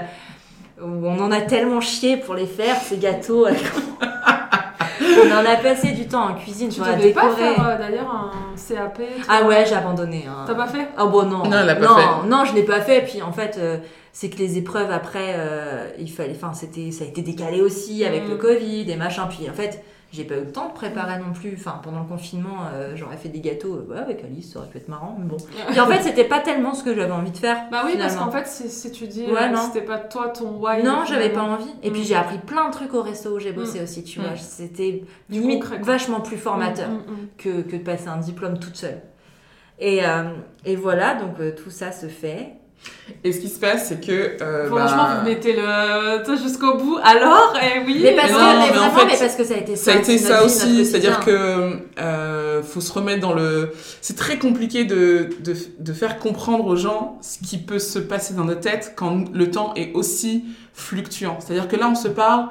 on 0.81 1.19
en 1.19 1.31
a 1.31 1.41
tellement 1.41 1.81
chié 1.81 2.17
pour 2.17 2.33
les 2.35 2.45
faire, 2.45 2.75
ces 2.77 2.97
gâteaux. 2.97 3.47
on 5.25 5.31
en 5.31 5.45
a 5.45 5.55
passé 5.61 5.91
du 5.91 6.07
temps 6.07 6.29
en 6.29 6.33
cuisine, 6.35 6.69
Tu 6.69 6.75
tu 6.75 6.81
vois, 6.81 6.89
à 6.93 6.95
devais 6.95 7.11
pas 7.11 7.29
faire 7.29 7.67
euh, 7.67 7.77
d'ailleurs 7.77 8.09
un 8.13 8.31
CAP 8.55 9.01
Ah 9.27 9.43
ouais, 9.43 9.65
j'ai 9.67 9.75
abandonné. 9.75 10.25
hein. 10.27 10.43
T'as 10.47 10.55
pas 10.55 10.67
fait 10.67 10.87
Ah 10.97 11.05
bon 11.05 11.23
non. 11.23 11.39
Non, 11.43 11.51
elle 11.67 11.79
pas 11.79 11.87
non, 11.87 11.95
fait. 11.95 12.27
non, 12.27 12.45
je 12.45 12.53
l'ai 12.55 12.63
pas 12.63 12.81
fait. 12.81 13.01
Puis 13.01 13.21
en 13.21 13.31
fait, 13.31 13.57
euh, 13.57 13.77
c'est 14.11 14.29
que 14.29 14.37
les 14.37 14.57
épreuves 14.57 14.91
après, 14.91 15.35
euh, 15.37 15.87
il 15.99 16.11
fallait, 16.11 16.33
enfin 16.35 16.53
c'était, 16.53 16.91
ça 16.91 17.03
a 17.03 17.07
été 17.07 17.21
décalé 17.21 17.61
aussi 17.61 18.05
avec 18.05 18.25
Mm. 18.27 18.29
le 18.31 18.35
Covid 18.37 18.91
et 18.91 18.95
machin. 18.95 19.27
Puis 19.29 19.49
en 19.49 19.53
fait, 19.53 19.83
j'ai 20.13 20.23
pas 20.23 20.35
eu 20.35 20.41
le 20.45 20.51
temps 20.51 20.69
de 20.69 20.73
préparer 20.73 21.17
non 21.17 21.33
plus. 21.33 21.55
Enfin 21.57 21.81
pendant 21.83 21.99
le 22.01 22.05
confinement, 22.05 22.67
euh, 22.71 22.93
j'aurais 22.95 23.17
fait 23.17 23.29
des 23.29 23.41
gâteaux. 23.41 23.75
euh, 23.75 23.91
ouais, 23.91 23.97
avec 23.97 24.23
Alice, 24.23 24.53
ça 24.53 24.59
aurait 24.59 24.69
pu 24.69 24.77
être 24.77 24.87
marrant. 24.87 25.17
Mais 25.19 25.25
bon. 25.25 25.37
Puis 25.71 25.79
en 25.79 25.87
fait, 25.87 26.01
c'était 26.03 26.23
pas 26.23 26.39
tellement 26.39 26.73
ce 26.75 26.83
que 26.83 26.93
j'avais 26.95 27.11
envie 27.11 27.31
de 27.31 27.37
faire. 27.37 27.63
Bah 27.71 27.81
oui, 27.85 27.95
parce 27.97 28.15
qu'en 28.15 28.29
fait, 28.31 28.47
si, 28.47 28.91
tu 28.91 29.07
dis 29.07 29.25
Ouais, 29.25 29.51
euh, 29.51 29.55
c'était 29.57 29.85
pas 29.85 29.97
toi 29.97 30.29
ton 30.29 30.51
why. 30.59 30.83
Non, 30.83 31.03
j'avais 31.05 31.29
pas 31.29 31.41
envie. 31.41 31.65
Et 31.81 31.89
puis 31.91 32.01
Mm. 32.01 32.03
j'ai 32.05 32.15
appris 32.15 32.37
plein 32.37 32.67
de 32.69 32.73
trucs 32.73 32.93
au 32.93 33.01
resto 33.01 33.35
où 33.35 33.39
j'ai 33.39 33.51
bossé 33.51 33.81
aussi, 33.81 34.03
tu 34.03 34.19
Mm. 34.19 34.23
vois. 34.23 34.35
C'était 34.37 35.03
vachement 35.81 36.21
plus 36.21 36.37
formateur 36.37 36.89
Mm, 36.89 36.93
mm, 36.93 36.97
mm. 36.97 37.27
que, 37.37 37.61
que 37.63 37.75
de 37.75 37.83
passer 37.83 38.07
un 38.07 38.17
diplôme 38.17 38.59
toute 38.59 38.75
seule. 38.75 39.01
Et, 39.79 40.05
euh, 40.05 40.25
et 40.65 40.75
voilà, 40.75 41.15
donc 41.15 41.35
tout 41.55 41.71
ça 41.71 41.91
se 41.91 42.05
fait. 42.05 42.53
Et 43.25 43.31
ce 43.33 43.39
qui 43.39 43.49
se 43.49 43.59
passe, 43.59 43.87
c'est 43.89 44.05
que. 44.05 44.41
euh, 44.41 44.67
Franchement, 44.67 45.03
bah, 45.03 45.17
vous 45.21 45.29
mettez 45.29 45.53
le 45.53 46.23
toi, 46.23 46.35
jusqu'au 46.35 46.77
bout. 46.77 46.97
Alors, 47.03 47.53
eh 47.61 47.79
oui. 47.85 47.99
Mais 48.01 48.15
parce, 48.15 48.31
non, 48.31 48.37
que, 48.37 48.59
mais 48.59 48.71
mais 48.71 48.79
en 48.79 48.91
fait, 48.91 49.05
mais 49.05 49.17
parce 49.19 49.35
que 49.35 49.43
ça 49.43 49.53
a 49.55 49.57
été 49.57 49.75
Ça 49.75 49.91
a 49.91 49.95
été 49.95 50.17
ça 50.17 50.39
vie, 50.39 50.45
aussi, 50.45 50.85
c'est-à-dire 50.85 51.19
que 51.19 51.79
euh, 51.99 52.63
faut 52.63 52.81
se 52.81 52.91
remettre 52.93 53.21
dans 53.21 53.33
le. 53.33 53.71
C'est 54.01 54.15
très 54.17 54.37
compliqué 54.37 54.85
de, 54.85 55.29
de, 55.43 55.53
de 55.79 55.93
faire 55.93 56.19
comprendre 56.19 56.65
aux 56.65 56.75
gens 56.75 57.17
ce 57.21 57.39
qui 57.45 57.57
peut 57.57 57.79
se 57.79 57.99
passer 57.99 58.33
dans 58.33 58.45
nos 58.45 58.55
têtes 58.55 58.93
quand 58.95 59.25
le 59.33 59.51
temps 59.51 59.73
est 59.75 59.91
aussi 59.93 60.45
fluctuant. 60.73 61.37
C'est-à-dire 61.39 61.67
que 61.67 61.75
là, 61.75 61.89
on 61.89 61.95
se 61.95 62.07
parle 62.07 62.47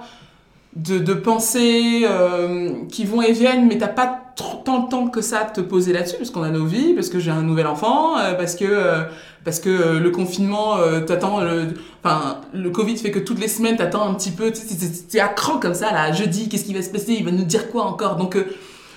de, 0.77 0.99
de 0.99 1.13
pensées 1.15 2.05
euh, 2.05 2.71
qui 2.91 3.05
vont 3.05 3.21
et 3.21 3.33
viennent, 3.33 3.67
mais 3.69 3.79
t'as 3.79 3.89
pas 3.89 4.21
trop, 4.37 4.63
tant 4.65 4.81
de 4.85 4.89
temps 4.89 5.09
que 5.09 5.21
ça 5.21 5.41
à 5.41 5.45
te 5.45 5.61
poser 5.61 5.93
là-dessus, 5.93 6.17
parce 6.17 6.31
qu'on 6.31 6.43
a 6.43 6.49
nos 6.51 6.65
vies, 6.65 6.95
parce 6.95 7.11
que 7.11 7.19
j'ai 7.19 7.31
un 7.31 7.43
nouvel 7.43 7.67
enfant, 7.67 8.17
euh, 8.19 8.33
parce 8.35 8.55
que 8.55 8.65
euh, 8.65 9.03
parce 9.45 9.59
que 9.61 9.69
euh, 9.69 9.99
le 10.01 10.11
confinement, 10.11 10.77
euh, 10.77 11.01
t'attends 11.01 11.41
le, 11.41 11.75
enfin 12.05 12.41
le 12.53 12.71
Covid 12.71 12.97
fait 12.97 13.11
que 13.11 13.19
toutes 13.19 13.41
les 13.41 13.49
semaines 13.49 13.77
t'attends 13.77 14.09
un 14.09 14.15
petit 14.15 14.31
peu, 14.31 14.53
t'es- 14.53 15.21
à 15.21 15.29
cran 15.29 15.59
comme 15.59 15.75
ça 15.75 15.93
là. 15.93 16.13
Jeudi, 16.13 16.49
qu'est-ce 16.49 16.65
qui 16.65 16.75
va 16.75 16.83
se 16.83 16.91
passer 16.91 17.13
Il 17.15 17.25
va 17.25 17.31
nous 17.33 17.45
dire 17.45 17.71
quoi 17.71 17.85
encore 17.85 18.17
Donc 18.17 18.37
euh, 18.37 18.45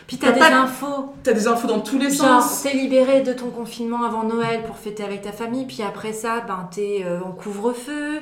Puis 0.07 0.17
t'as 0.17 0.31
des 0.31 0.39
pas- 0.39 0.53
infos. 0.55 1.13
t'as 1.23 1.33
des 1.33 1.47
infos 1.47 1.67
dans 1.67 1.79
tous 1.79 1.97
les 1.97 2.11
Genre, 2.11 2.41
sens. 2.41 2.61
t'es 2.63 2.73
libéré 2.73 3.21
de 3.21 3.33
ton 3.33 3.49
confinement 3.49 4.03
avant 4.03 4.23
Noël 4.23 4.63
pour 4.63 4.77
fêter 4.77 5.03
avec 5.03 5.21
ta 5.23 5.31
famille, 5.31 5.65
puis 5.65 5.81
après 5.81 6.13
ça, 6.13 6.41
ben, 6.47 6.67
t'es 6.73 7.03
euh, 7.05 7.19
en 7.25 7.31
couvre-feu. 7.31 8.19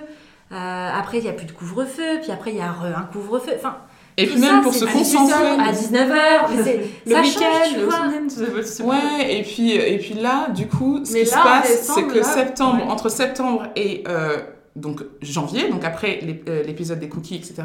Après, 0.55 1.17
il 1.17 1.23
n'y 1.23 1.29
a 1.29 1.33
plus 1.33 1.47
de 1.47 1.51
couvre-feu, 1.51 2.19
puis 2.21 2.31
après, 2.31 2.51
il 2.51 2.57
y 2.57 2.61
a 2.61 2.69
un 2.69 3.01
couvre-feu. 3.11 3.53
Enfin, 3.57 3.75
Et 4.17 4.27
puis 4.27 4.39
même 4.39 4.57
ça, 4.57 4.61
pour 4.61 4.73
se 4.73 4.85
concentrer. 4.85 5.35
18h, 5.35 5.59
à 5.59 5.71
19h. 5.71 6.85
le 7.05 7.15
week-end. 7.21 8.85
Ouais, 8.85 9.37
et 9.39 9.41
puis, 9.43 9.71
et 9.71 9.97
puis 9.97 10.13
là, 10.15 10.49
du 10.49 10.67
coup, 10.67 11.03
ce 11.03 11.13
Mais 11.13 11.23
qui 11.23 11.31
là, 11.31 11.37
se 11.37 11.43
passe, 11.43 11.91
c'est 11.95 12.03
que 12.03 12.17
là, 12.17 12.23
septembre, 12.23 12.85
ouais. 12.85 12.91
entre 12.91 13.09
septembre 13.09 13.67
et 13.75 14.03
euh, 14.07 14.37
donc 14.75 15.03
janvier, 15.21 15.69
donc 15.69 15.83
après 15.83 16.19
euh, 16.47 16.63
l'épisode 16.63 16.99
des 16.99 17.09
cookies, 17.09 17.35
etc., 17.35 17.63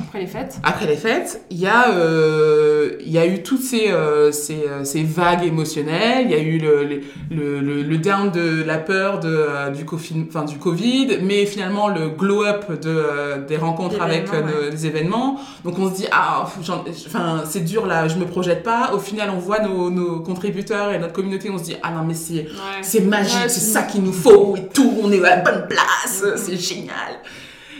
Après 0.00 0.20
les 0.20 0.26
fêtes. 0.26 0.56
après 0.62 0.86
les 0.86 0.96
fêtes, 0.96 1.42
il 1.50 1.58
y, 1.58 1.66
a, 1.66 1.90
euh, 1.90 2.92
y 3.04 3.18
a 3.18 3.26
eu 3.26 3.42
toutes 3.42 3.62
ces, 3.62 3.90
euh, 3.90 4.32
ces, 4.32 4.64
euh, 4.68 4.84
ces 4.84 5.02
vagues 5.02 5.44
émotionnelles, 5.44 6.26
il 6.26 6.30
y 6.30 6.34
a 6.34 6.38
eu 6.38 6.58
le, 6.58 6.84
le, 7.30 7.60
le, 7.60 7.82
le- 7.82 7.98
down 7.98 8.30
de 8.30 8.62
la 8.62 8.78
peur 8.78 9.20
de, 9.20 9.28
euh, 9.28 9.70
du, 9.70 9.84
enfin, 10.28 10.44
du 10.44 10.58
Covid, 10.58 11.18
mais 11.22 11.46
finalement 11.46 11.88
le 11.88 12.08
glow-up 12.08 12.80
de, 12.80 12.88
euh, 12.90 13.46
des 13.46 13.56
rencontres 13.56 14.00
avec 14.02 14.28
des 14.70 14.86
événements. 14.86 15.38
Donc 15.64 15.78
on 15.78 15.90
se 15.90 15.96
dit, 15.96 16.06
ah, 16.10 16.42
enfin, 16.44 17.42
c'est 17.48 17.64
dur 17.64 17.86
là, 17.86 18.08
je 18.08 18.16
me 18.16 18.24
projette 18.24 18.62
pas. 18.62 18.92
Au 18.94 18.98
final, 18.98 19.30
on 19.34 19.38
voit 19.38 19.60
nos, 19.60 19.90
nos 19.90 20.20
contributeurs 20.20 20.92
et 20.92 20.98
notre 20.98 21.12
communauté, 21.12 21.48
on 21.50 21.58
se 21.58 21.64
dit, 21.64 21.76
ah 21.82 21.90
non, 21.92 22.04
mais 22.04 22.14
c'est 22.14 22.46
Ouais. 22.98 23.00
magique, 23.06 23.34
Ouais, 23.42 23.48
c'est 23.48 23.60
c'est- 23.60 23.72
ça 23.72 23.82
qu'il 23.82 24.02
nous 24.02 24.12
faut 24.12 24.56
et 24.56 24.66
tout, 24.68 24.92
on 25.02 25.12
est 25.12 25.18
à 25.24 25.36
la 25.36 25.42
bonne 25.42 25.66
place, 25.68 26.24
c'est 26.36 26.56
génial. 26.56 27.20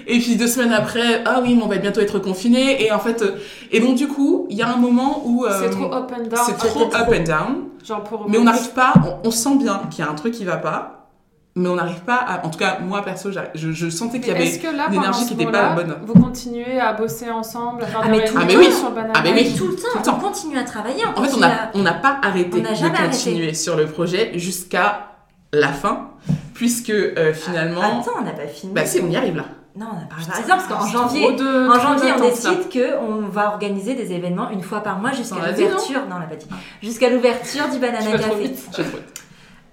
Et 0.06 0.18
puis 0.18 0.36
deux 0.36 0.46
semaines 0.46 0.72
après, 0.72 1.22
ah 1.24 1.40
oui, 1.42 1.54
mais 1.54 1.62
on 1.62 1.68
va 1.68 1.76
bientôt 1.78 2.00
être 2.00 2.18
confiné. 2.18 2.84
Et 2.84 2.92
en 2.92 2.98
fait, 2.98 3.22
euh, 3.22 3.36
et 3.70 3.80
donc 3.80 3.94
du 3.96 4.08
coup, 4.08 4.46
il 4.50 4.56
y 4.56 4.62
a 4.62 4.68
un 4.68 4.76
moment 4.76 5.22
où 5.24 5.44
euh, 5.44 5.50
C'est 5.60 5.70
trop 5.70 5.92
up 5.92 6.12
and 6.12 6.22
down. 6.28 6.40
c'est 6.46 6.56
trop 6.56 6.68
C'était 6.84 6.96
up 6.96 7.02
trop. 7.04 7.14
and 7.14 7.24
down, 7.24 7.56
Genre 7.84 8.02
pour. 8.04 8.28
mais 8.28 8.38
on 8.38 8.44
n'arrive 8.44 8.70
pas, 8.72 8.92
on, 9.24 9.28
on 9.28 9.30
sent 9.30 9.56
bien 9.56 9.82
qu'il 9.90 10.04
y 10.04 10.08
a 10.08 10.10
un 10.10 10.14
truc 10.14 10.34
qui 10.34 10.44
va 10.44 10.56
pas, 10.56 11.08
mais 11.54 11.68
on 11.68 11.74
n'arrive 11.74 12.00
pas 12.00 12.16
à, 12.16 12.46
en 12.46 12.50
tout 12.50 12.58
cas 12.58 12.78
moi 12.80 13.02
perso, 13.02 13.30
je, 13.54 13.72
je 13.72 13.90
sentais 13.90 14.20
qu'il 14.20 14.28
y 14.32 14.36
avait 14.36 14.58
que 14.58 14.74
là, 14.74 14.86
une 14.88 14.94
énergie 14.94 15.26
qui 15.26 15.34
était 15.34 15.46
pas 15.46 15.74
bonne. 15.74 15.96
Vous 16.06 16.14
continuez 16.14 16.80
à 16.80 16.94
bosser 16.94 17.30
ensemble, 17.30 17.82
à 17.82 17.86
faire 17.86 18.00
Ah, 18.02 18.06
des 18.08 18.12
mais 18.18 18.24
Ah, 18.34 18.40
oui. 18.58 18.72
sur 18.72 18.88
le 18.88 18.94
banana 18.94 19.12
Ah, 19.16 19.20
mais 19.22 19.32
oui. 19.34 19.54
tout 19.56 19.66
le 19.66 19.74
temps, 19.76 19.82
tout 19.92 19.98
le 19.98 20.02
temps. 20.04 20.18
on 20.18 20.20
continue 20.28 20.56
à 20.58 20.64
travailler. 20.64 21.02
On 21.04 21.10
En 21.10 21.12
fait, 21.12 21.20
on 21.20 21.24
continue 21.24 21.40
n'a 21.42 21.48
à- 21.64 21.70
on 21.74 21.78
n'a 21.80 21.92
pas 21.94 22.18
arrêté 22.22 22.58
On 22.58 22.62
n'a 22.62 22.70
de 22.70 22.74
jamais 22.74 22.96
arrêté. 22.98 23.10
continuer 23.16 23.52
sur 23.54 23.76
le 23.76 23.86
projet 23.86 24.32
jusqu'à 24.38 25.08
la 25.52 25.68
fin, 25.68 26.08
puisque 26.54 26.88
euh, 26.90 27.34
finalement, 27.34 27.82
Attends, 28.00 28.12
on 28.20 28.22
n'a 28.24 28.30
pas 28.32 28.46
fini. 28.46 28.72
bah 28.72 28.86
si, 28.86 29.00
on 29.00 29.10
y 29.10 29.16
arrive 29.16 29.36
là. 29.36 29.44
Non, 29.74 29.87
on 29.90 29.94
n'a 29.94 30.02
pas 30.06 30.16
Par 30.30 30.38
exemple, 30.40 30.62
parce 30.68 30.85
qu'en 30.85 30.87
janvier, 30.87 31.32
de- 31.32 31.70
En 31.70 31.80
janvier, 31.80 32.12
on 32.16 32.20
décide 32.20 32.68
qu'on 32.70 33.26
va 33.28 33.48
organiser 33.48 33.94
des 33.94 34.12
événements 34.12 34.50
une 34.50 34.62
fois 34.62 34.80
par 34.80 34.98
mois 34.98 35.12
jusqu'à 35.12 35.37
l'ouverture. 35.37 36.00
Non, 36.11 36.16
on 36.16 36.20
l'a 36.20 36.26
pas 36.26 36.37
dit. 36.37 36.46
Jusqu'à 36.82 37.08
l'ouverture 37.08 37.66
du 37.68 37.76
Je 37.76 37.78
Banana 37.80 38.18
trop 38.18 38.30
Café. 38.30 38.42
vite. 38.42 38.68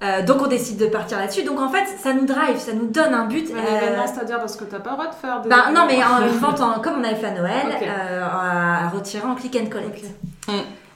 Euh, 0.01 0.21
donc 0.23 0.37
on 0.41 0.47
décide 0.47 0.77
de 0.77 0.85
partir 0.85 1.17
là-dessus. 1.19 1.43
Donc 1.43 1.59
en 1.59 1.67
fait, 1.67 1.83
ça 2.01 2.13
nous 2.13 2.25
drive, 2.25 2.57
ça 2.57 2.71
nous 2.71 2.87
donne 2.87 3.13
un 3.13 3.25
but. 3.25 3.49
Mais 3.53 3.59
euh, 3.59 3.81
l'événement, 3.81 4.07
c'est-à-dire 4.07 4.39
parce 4.39 4.55
que 4.55 4.63
t'as 4.63 4.79
pas 4.79 4.91
le 4.91 4.95
droit 4.95 5.07
de 5.09 5.15
faire 5.15 5.41
des. 5.41 5.49
ben, 5.49 5.71
non, 5.75 5.81
mais 5.85 5.97
en 6.01 6.25
une 6.25 6.37
vente, 6.39 6.61
en- 6.61 6.79
comme 6.79 7.01
on 7.01 7.03
avait 7.03 7.15
fait 7.15 7.27
à 7.27 7.31
Noël, 7.31 7.67
euh, 7.81 8.23
à, 8.25 8.87
retirer 8.87 9.27
en 9.27 9.35
click 9.35 9.57
and 9.61 9.69
collect. 9.69 10.05
Mm. 10.47 10.51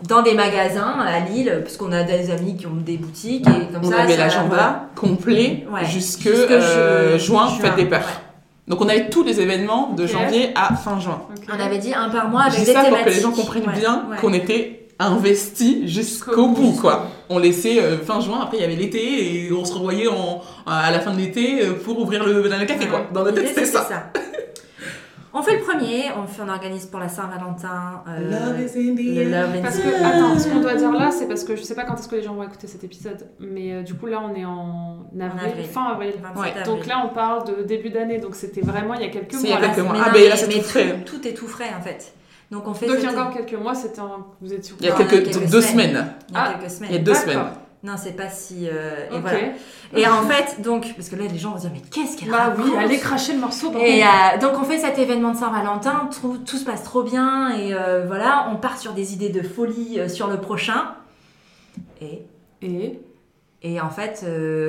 Dans 0.08 0.22
des 0.22 0.34
magasins 0.34 0.96
à 1.06 1.20
Lille, 1.20 1.60
parce 1.64 1.76
qu'on 1.76 1.92
a 1.92 2.04
des 2.04 2.32
amis 2.32 2.56
qui 2.56 2.66
ont 2.66 2.76
des 2.76 2.96
boutiques 2.98 3.46
et 3.48 3.74
comme 3.74 3.84
On 3.84 3.92
ça. 3.92 4.04
avait 4.04 4.16
l'agenda 4.16 4.86
complet 4.96 5.66
Ouais. 5.70 5.84
jusque, 5.86 6.22
Jusque 6.22 6.52
euh, 6.52 7.18
ju- 7.18 7.26
juin, 7.26 7.48
juin, 7.48 7.58
fête 7.60 7.76
des 7.76 7.86
peurs. 7.86 8.00
ouais. 8.00 8.06
Donc 8.68 8.80
on 8.82 8.88
avait 8.88 9.10
tous 9.10 9.24
les 9.24 9.42
événements 9.42 9.90
de 9.92 10.08
janvier 10.08 10.52
à 10.56 10.74
fin 10.76 11.00
juin. 11.00 11.22
On 11.54 11.60
avait 11.60 11.80
dit 11.80 11.94
un 11.94 12.10
par 12.10 12.30
mois 12.30 12.44
Je 12.44 12.56
avec 12.56 12.60
dis 12.60 12.66
des 12.66 12.74
ça 12.74 12.84
thématiques. 12.84 13.04
pour 13.04 13.06
que 13.06 13.10
les 13.18 13.22
gens 13.22 13.32
comprennent 13.32 13.66
Ouais, 13.68 13.80
bien 13.80 14.06
ouais. 14.10 14.18
qu'on 14.18 14.34
était 14.34 14.80
investis 15.00 15.86
jusqu'au 15.86 16.48
bout, 16.48 16.72
bout. 16.72 16.80
quoi. 16.82 17.08
On 17.30 17.40
laissait 17.40 17.82
euh, 17.82 17.98
fin 17.98 18.22
juin, 18.22 18.40
après 18.42 18.58
il 18.58 18.62
y 18.62 18.64
avait 18.64 18.76
l'été 18.76 19.46
et 19.48 19.52
on 19.52 19.66
se 19.66 19.74
revoyait 19.74 20.08
en, 20.08 20.42
à 20.66 20.92
la 20.92 21.00
fin 21.02 21.12
de 21.12 21.18
l'été 21.18 21.62
euh, 21.62 21.74
pour 21.74 22.00
ouvrir 22.00 22.24
le 22.24 22.42
café, 22.66 22.88
quoi. 22.88 23.02
Dans 23.14 23.24
notre 23.24 23.38
L'idée, 23.40 23.54
tête, 23.54 23.66
c'était 23.66 23.80
c'était 23.80 23.90
ça. 23.94 24.14
On 25.36 25.42
fait 25.42 25.56
le 25.58 25.62
premier, 25.64 26.04
on, 26.16 26.28
fait, 26.28 26.44
on 26.46 26.50
organise 26.50 26.86
pour 26.86 27.00
la 27.00 27.10
Saint-Valentin. 27.10 28.04
euh, 28.08 28.30
Love 28.30 28.60
is 28.62 28.78
in 28.92 28.96
the 28.96 29.34
air. 29.34 29.62
Parce 29.64 29.80
que, 29.80 29.88
attends, 30.04 30.38
ce 30.38 30.48
qu'on 30.48 30.60
doit 30.60 30.76
dire 30.76 30.92
là, 30.92 31.10
c'est 31.12 31.28
parce 31.28 31.44
que 31.44 31.56
je 31.56 31.64
sais 31.64 31.74
pas 31.74 31.84
quand 31.86 31.96
est-ce 31.96 32.08
que 32.08 32.16
les 32.16 32.22
gens 32.24 32.36
vont 32.36 32.44
écouter 32.44 32.68
cet 32.68 32.84
épisode, 32.84 33.28
mais 33.40 33.74
euh, 33.74 33.82
du 33.82 33.96
coup 33.96 34.06
là 34.06 34.22
on 34.24 34.36
est 34.36 34.46
en 34.46 35.08
avril, 35.20 35.50
avril. 35.52 35.66
fin 35.66 35.86
avril. 35.86 36.14
27 36.22 36.38
Ouais, 36.40 36.50
avril. 36.62 36.64
Donc 36.66 36.86
là 36.86 37.04
on 37.06 37.14
parle 37.14 37.48
de 37.48 37.64
début 37.64 37.90
d'année, 37.90 38.20
donc 38.20 38.36
c'était 38.36 38.62
vraiment 38.62 38.94
il 38.94 39.02
y 39.02 39.06
a 39.06 39.10
quelques 39.10 39.32
C'est 39.34 39.48
mois. 39.48 39.48
il 39.48 39.50
y 39.50 39.54
a 39.54 39.60
là. 39.62 39.68
quelques 39.74 39.88
mois. 39.88 39.96
Ah, 40.06 40.10
ben 40.14 40.22
mais- 40.22 40.30
là, 40.30 40.36
c'est 40.36 40.50
tout 40.50 40.62
frais. 40.62 41.00
Tout 41.06 41.28
est 41.28 41.34
tout 41.34 41.48
frais 41.48 41.72
en 41.78 41.82
fait. 41.82 42.14
Donc 42.52 42.68
on 42.68 42.74
fait 42.76 42.86
Donc 42.86 42.98
il 43.00 43.04
y 43.04 43.08
a 43.08 43.12
encore 43.12 43.34
quelques 43.34 43.60
mois, 43.60 43.74
c'était 43.74 44.02
en... 44.02 44.28
vous 44.40 44.54
étiez 44.54 44.76
Il 44.80 44.86
y 44.86 44.90
a 44.90 44.94
quelques, 44.96 45.12
il 45.14 45.18
y 45.18 45.20
a 45.22 45.24
quelques 45.40 45.50
deux 45.50 45.62
semaines. 45.62 45.90
semaines. 45.90 46.08
il 46.30 46.36
y 46.36 46.38
a 46.38 46.44
Ah, 46.46 46.54
quelques 46.60 46.70
semaines. 46.72 46.90
Il 46.92 46.96
y 46.98 47.00
a 47.00 47.02
deux 47.04 47.14
semaines. 47.16 47.40
Non, 47.84 47.96
c'est 47.98 48.14
pas 48.14 48.30
si. 48.30 48.70
euh, 48.70 49.10
et 49.12 49.20
voilà. 49.20 49.40
Et 49.94 50.08
en 50.08 50.24
fait, 50.24 50.62
donc, 50.62 50.94
parce 50.96 51.10
que 51.10 51.18
là 51.18 51.26
les 51.28 51.38
gens 51.38 51.52
vont 51.52 51.58
se 51.58 51.64
dire, 51.64 51.72
mais 51.74 51.82
qu'est-ce 51.82 52.18
qu'elle 52.18 52.30
Bah 52.32 52.54
oui, 52.58 52.64
raconte 52.64 52.80
allez 52.80 52.98
cracher 52.98 53.34
le 53.34 53.40
morceau. 53.40 53.74
Et 53.78 54.04
euh, 54.04 54.08
donc 54.40 54.54
on 54.58 54.64
fait 54.64 54.80
cet 54.80 54.98
événement 55.00 55.32
de 55.34 55.38
Saint-Valentin, 55.38 56.10
tout, 56.22 56.38
tout 56.46 56.58
se 56.58 56.64
passe 56.64 56.84
trop 56.84 57.04
bien 57.04 57.50
et 57.58 57.74
euh, 57.74 58.06
voilà, 58.08 58.48
on 58.52 58.56
part 58.56 58.78
sur 58.78 58.94
des 58.94 59.14
idées 59.14 59.30
de 59.30 59.42
folie 59.42 60.00
euh, 60.00 60.08
sur 60.08 60.28
le 60.28 60.40
prochain. 60.40 60.96
Et, 62.02 62.26
Et 62.62 63.00
et 63.62 63.80
en 63.80 63.90
fait, 63.90 64.26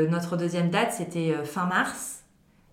notre 0.09 0.37
deuxième 0.37 0.70
date 0.70 0.92
c'était 0.92 1.35
fin 1.44 1.66
mars 1.66 2.22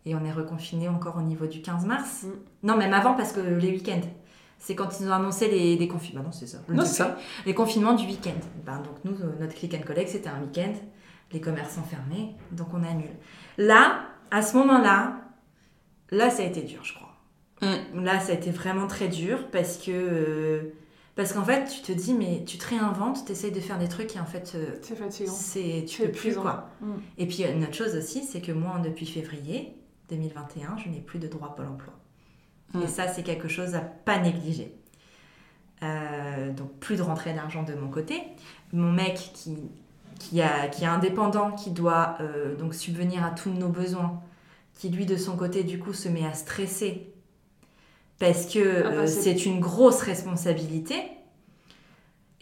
et 0.05 0.13
on 0.15 0.23
est 0.23 0.31
reconfiné 0.31 0.87
encore 0.87 1.17
au 1.17 1.21
niveau 1.21 1.47
du 1.47 1.61
15 1.61 1.85
mars. 1.85 2.23
Mm. 2.23 2.67
Non, 2.67 2.77
même 2.77 2.93
avant 2.93 3.13
parce 3.13 3.31
que 3.31 3.39
les 3.39 3.69
week-ends. 3.71 4.01
C'est 4.61 4.75
quand 4.75 4.99
ils 4.99 5.05
nous 5.05 5.11
ont 5.11 5.15
annoncé 5.15 5.49
les, 5.49 5.75
les 5.75 5.87
confinements. 5.87 6.23
non, 6.25 6.31
c'est 6.31 6.45
ça. 6.45 6.59
Non, 6.69 6.85
c'est 6.85 6.93
ça. 6.93 7.17
Les 7.47 7.55
confinements 7.55 7.93
du 7.95 8.05
week-end. 8.05 8.39
Ben, 8.63 8.77
donc 8.77 8.93
nous, 9.03 9.13
euh, 9.13 9.33
notre 9.39 9.55
click 9.55 9.73
and 9.73 9.81
collect, 9.85 10.09
c'était 10.09 10.29
un 10.29 10.39
week-end. 10.39 10.73
Les 11.33 11.41
commerçants 11.41 11.81
fermés, 11.83 12.35
donc 12.51 12.67
on 12.73 12.83
annule. 12.83 13.15
Là, 13.57 14.03
à 14.29 14.43
ce 14.43 14.55
moment-là, 14.57 15.19
là, 16.11 16.29
ça 16.29 16.43
a 16.43 16.45
été 16.45 16.61
dur, 16.61 16.83
je 16.83 16.93
crois. 16.93 17.15
Mm. 17.61 18.03
Là, 18.03 18.19
ça 18.19 18.33
a 18.33 18.35
été 18.35 18.51
vraiment 18.51 18.85
très 18.87 19.07
dur 19.07 19.49
parce 19.51 19.77
que... 19.77 19.91
euh, 19.91 20.73
parce 21.15 21.33
qu'en 21.33 21.43
fait, 21.43 21.65
tu 21.65 21.81
te 21.81 21.91
dis, 21.91 22.13
mais 22.13 22.43
tu 22.45 22.57
te 22.57 22.67
réinventes, 22.69 23.25
tu 23.25 23.31
essayes 23.31 23.51
de 23.51 23.59
faire 23.59 23.79
des 23.79 23.89
trucs 23.89 24.15
et 24.15 24.19
en 24.19 24.25
fait, 24.25 24.53
euh, 24.55 24.75
c'est 24.81 24.95
fatigant. 24.95 25.31
c'est, 25.31 25.85
tu 25.87 26.03
peux 26.03 26.11
plus, 26.11 26.35
quoi. 26.35 26.69
Mm. 26.81 26.91
Et 27.17 27.27
puis, 27.27 27.43
une 27.43 27.63
autre 27.63 27.73
chose 27.73 27.95
aussi, 27.95 28.23
c'est 28.23 28.41
que 28.41 28.51
moi, 28.51 28.79
depuis 28.83 29.07
février 29.07 29.75
2021, 30.09 30.77
je 30.77 30.89
n'ai 30.89 30.99
plus 30.99 31.17
de 31.17 31.27
droit 31.27 31.55
Pôle 31.55 31.67
emploi. 31.67 31.93
Mm. 32.73 32.81
Et 32.83 32.87
ça, 32.87 33.07
c'est 33.07 33.23
quelque 33.23 33.47
chose 33.47 33.75
à 33.75 33.79
pas 33.81 34.17
négliger. 34.19 34.73
Euh, 35.83 36.51
donc, 36.51 36.71
plus 36.79 36.97
de 36.97 37.01
rentrée 37.01 37.33
d'argent 37.33 37.63
de 37.63 37.73
mon 37.73 37.89
côté. 37.89 38.21
Mon 38.71 38.91
mec 38.91 39.31
qui, 39.33 39.57
qui, 40.19 40.41
a, 40.41 40.67
qui 40.67 40.83
est 40.83 40.87
indépendant, 40.87 41.51
qui 41.51 41.71
doit 41.71 42.17
euh, 42.21 42.55
donc 42.55 42.75
subvenir 42.75 43.25
à 43.25 43.31
tous 43.31 43.49
nos 43.49 43.69
besoins, 43.69 44.21
qui 44.75 44.89
lui, 44.89 45.05
de 45.05 45.17
son 45.17 45.35
côté, 45.35 45.63
du 45.63 45.79
coup, 45.79 45.93
se 45.93 46.07
met 46.07 46.25
à 46.25 46.33
stresser 46.33 47.07
parce 48.19 48.45
que 48.45 48.83
Ah 48.85 48.89
bah, 48.89 48.95
euh, 48.97 49.07
c'est- 49.07 49.45
une 49.45 49.59
grosse 49.59 50.01
responsabilité. 50.01 51.01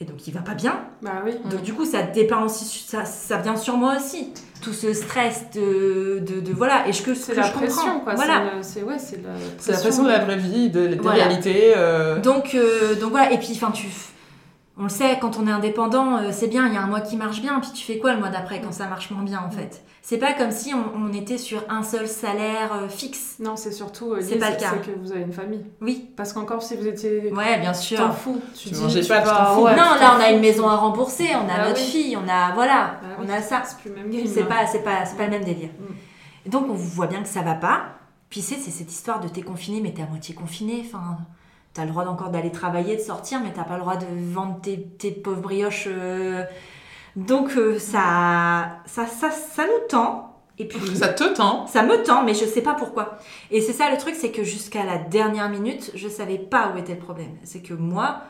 Et 0.02 0.06
donc, 0.06 0.28
il 0.28 0.34
va 0.34 0.42
pas 0.42 0.54
bien. 0.54 0.86
Bah 1.02 1.22
oui. 1.26 1.34
Donc 1.50 1.62
du 1.62 1.74
coup, 1.74 1.86
ça 1.86 2.04
dépeint 2.04 2.44
aussi, 2.44 2.66
ça, 2.66 3.04
ça 3.06 3.38
vient 3.38 3.56
sur 3.58 3.78
moi 3.78 3.96
aussi. 3.98 4.34
Tout 4.62 4.74
ce 4.74 4.94
stress 4.94 5.46
de, 5.56 6.20
de, 6.20 6.42
de- 6.42 6.54
voilà, 6.54 6.86
et 6.88 6.92
je 6.94 7.02
que, 7.02 7.16
C'est 7.16 7.34
la 7.34 7.44
je 7.44 7.54
comprends. 7.54 7.66
pression, 7.68 8.00
quoi. 8.02 8.16
Voilà. 8.16 8.44
C'est 8.62 8.84
ouais, 8.84 8.98
c'est 9.00 9.18
la 9.24 9.30
C'est 9.58 9.72
la 9.72 9.78
pression 9.78 10.04
de 10.04 10.10
la 10.10 10.20
vraie 10.20 10.36
vie, 10.38 10.70
de, 10.70 10.88
des 10.88 10.96
Voilà. 10.96 11.26
réalités. 11.26 11.74
euh, 11.78 12.20
Donc, 12.20 12.56
euh, 12.56 12.96
donc 12.96 13.12
voilà, 13.12 13.32
et 13.32 13.38
puis 13.38 13.52
enfin 13.56 13.72
tu, 13.72 13.88
On 14.80 14.84
le 14.84 14.90
sait, 14.90 15.18
quand 15.20 15.38
on 15.38 15.46
est 15.46 15.52
indépendant, 15.52 16.18
euh, 16.18 16.30
c'est 16.32 16.48
bien, 16.48 16.66
il 16.68 16.74
y 16.74 16.78
a 16.78 16.82
un 16.82 16.88
mois 16.88 17.02
qui 17.02 17.18
marche 17.18 17.42
bien, 17.42 17.60
puis 17.60 17.72
tu 17.74 17.84
fais 17.86 17.98
quoi 18.00 18.14
le 18.14 18.20
mois 18.20 18.30
d'après 18.30 18.62
quand 18.62 18.72
ça 18.72 18.88
marche 18.88 19.12
moins 19.12 19.24
bien 19.24 19.44
en 19.46 19.52
fait? 19.52 19.84
C'est 20.02 20.18
pas 20.18 20.32
comme 20.34 20.52
si 20.52 20.74
on, 20.74 20.84
on 20.96 21.12
était 21.14 21.38
sur 21.38 21.62
un 21.70 21.84
seul 21.84 22.08
salaire 22.08 22.72
euh, 22.74 22.88
fixe. 22.88 23.36
Non, 23.40 23.58
c'est 23.58 23.74
surtout, 23.74 24.14
euh, 24.14 24.22
C'est 24.22 24.38
pas 24.38 24.52
le 24.52 24.56
cas. 24.56 24.72
c'est 24.72 24.92
que 24.92 24.98
vous 24.98 25.12
avez 25.12 25.22
une 25.24 25.34
famille. 25.34 25.66
Oui. 25.82 26.10
Parce 26.16 26.32
qu'encore 26.34 26.64
si 26.64 26.78
vous 26.78 26.88
étiez... 26.88 27.32
Ouais, 27.34 27.60
bien 27.60 27.74
Tu 27.74 27.80
sûr. 27.80 27.98
t'en 27.98 28.12
fous. 28.12 28.40
Tu, 28.56 28.70
Tu 28.70 28.76
dis, 28.76 29.08
pas, 29.08 29.20
tu 29.20 29.28
vas- 29.28 29.36
t'en 29.36 29.56
fous. 29.56 29.62
ouais, 29.66 29.72
non, 29.76 29.84
là 30.00 30.16
on 30.18 30.22
a 30.24 30.32
une 30.32 30.40
maison 30.40 30.68
à 30.70 30.78
rembourser, 30.78 31.28
on 31.36 31.44
a 31.54 31.58
Bah 31.58 31.68
notre 31.68 31.82
oui. 31.82 31.86
fille, 31.88 32.18
on 32.18 32.28
a 32.30 32.54
voilà, 32.54 33.00
Bah 33.02 33.08
on 33.20 33.26
oui, 33.26 33.32
a 33.34 33.42
ça. 33.42 33.62
C'est 33.66 33.78
plus 33.80 33.90
le 33.90 33.96
même 33.98 34.10
game. 34.10 34.26
C'est 34.26 34.44
hein. 34.44 34.46
pas, 34.48 34.66
c'est 34.66 34.84
pas, 34.84 35.04
c'est 35.06 35.18
pas 35.18 35.26
le 35.26 35.32
même 35.32 35.44
délire. 35.44 35.70
Mm. 35.78 35.94
Et 36.46 36.50
donc 36.50 36.66
on 36.70 36.74
voit 36.74 37.08
bien 37.08 37.22
que 37.22 37.28
ça 37.28 37.42
va 37.42 37.56
pas. 37.56 37.82
Puis 38.30 38.42
c'est, 38.42 38.56
c'est 38.56 38.72
cette 38.72 38.92
histoire 38.92 39.20
de 39.20 39.28
t'es 39.28 39.42
confiné, 39.42 39.82
mais 39.82 39.92
t'es 39.92 40.04
à 40.04 40.08
moitié 40.08 40.34
confiné. 40.34 40.84
Enfin, 40.88 41.18
t'as 41.80 41.86
le 41.86 41.92
droit 41.92 42.06
encore 42.08 42.30
d'aller 42.30 42.52
travailler, 42.52 42.98
de 42.98 43.02
sortir, 43.02 43.40
mais 43.42 43.54
t'as 43.54 43.64
pas 43.64 43.76
le 43.76 43.80
droit 43.82 43.96
de 43.96 44.06
vendre 44.34 44.60
tes, 44.60 44.82
tes 44.82 45.12
pauvres 45.12 45.40
brioches. 45.40 45.86
euh. 45.88 46.44
Donc 47.16 47.56
euh, 47.56 47.80
ça, 47.80 48.82
ça, 48.86 49.06
ça, 49.08 49.32
ça 49.32 49.64
nous 49.66 49.88
tend. 49.88 50.26
Et 50.58 50.68
puis 50.68 50.78
Ça 50.94 51.08
te 51.08 51.24
tend. 51.34 51.68
ça 51.68 51.84
me 51.84 52.04
tend, 52.04 52.24
mais 52.24 52.34
je 52.34 52.44
sais 52.44 52.62
pas 52.62 52.74
pourquoi. 52.74 53.18
Et 53.50 53.62
c'est 53.62 53.72
ça 53.72 53.90
le 53.90 53.98
truc, 53.98 54.14
c'est 54.16 54.32
que 54.32 54.44
jusqu'à 54.44 54.84
la 54.84 54.98
dernière 54.98 55.48
minute, 55.50 55.92
je 55.96 56.10
savais 56.10 56.38
pas 56.38 56.74
où 56.76 56.78
était 56.78 56.96
le 56.96 57.00
problème. 57.00 57.32
C'est 57.44 57.62
que 57.62 57.74
moi, 57.74 58.24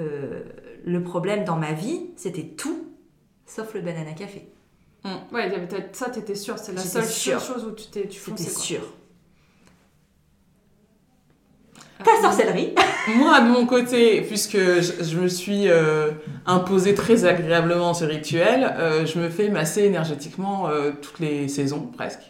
euh, 0.00 0.42
le 0.84 1.02
problème 1.04 1.44
dans 1.44 1.54
ma 1.54 1.72
vie, 1.72 2.10
c'était 2.16 2.48
tout, 2.48 2.88
sauf 3.46 3.74
le 3.74 3.80
banana 3.80 4.10
café. 4.12 4.48
Ouais, 5.32 5.44
avait 5.44 5.64
peut-être 5.68 5.94
ça, 5.94 6.10
t'étais 6.10 6.34
sûre. 6.34 6.58
C'est 6.58 6.72
la 6.72 6.80
seule 6.82 7.40
chose 7.40 7.64
où 7.64 7.70
tu 7.70 7.86
t'es, 7.86 8.08
tu 8.08 8.18
C'était 8.18 8.42
sûr. 8.50 8.80
Ah, 11.78 11.82
Ta 12.04 12.10
sorcellerie 12.22 12.74
Moi, 13.16 13.40
de 13.40 13.48
mon 13.48 13.66
côté, 13.66 14.20
puisque 14.22 14.56
je, 14.56 15.18
me 15.18 15.28
suis 15.28 15.68
euh, 15.68 16.10
imposé 16.46 16.94
très 16.94 17.24
agréablement 17.24 17.94
ce 17.94 18.04
rituel, 18.04 18.74
euh, 18.78 19.06
je 19.06 19.18
me 19.18 19.28
fais 19.28 19.48
masser 19.48 19.84
énergétiquement 19.84 20.68
euh, 20.68 20.92
toutes 21.00 21.18
les 21.20 21.48
saisons, 21.48 21.90
presque. 21.96 22.20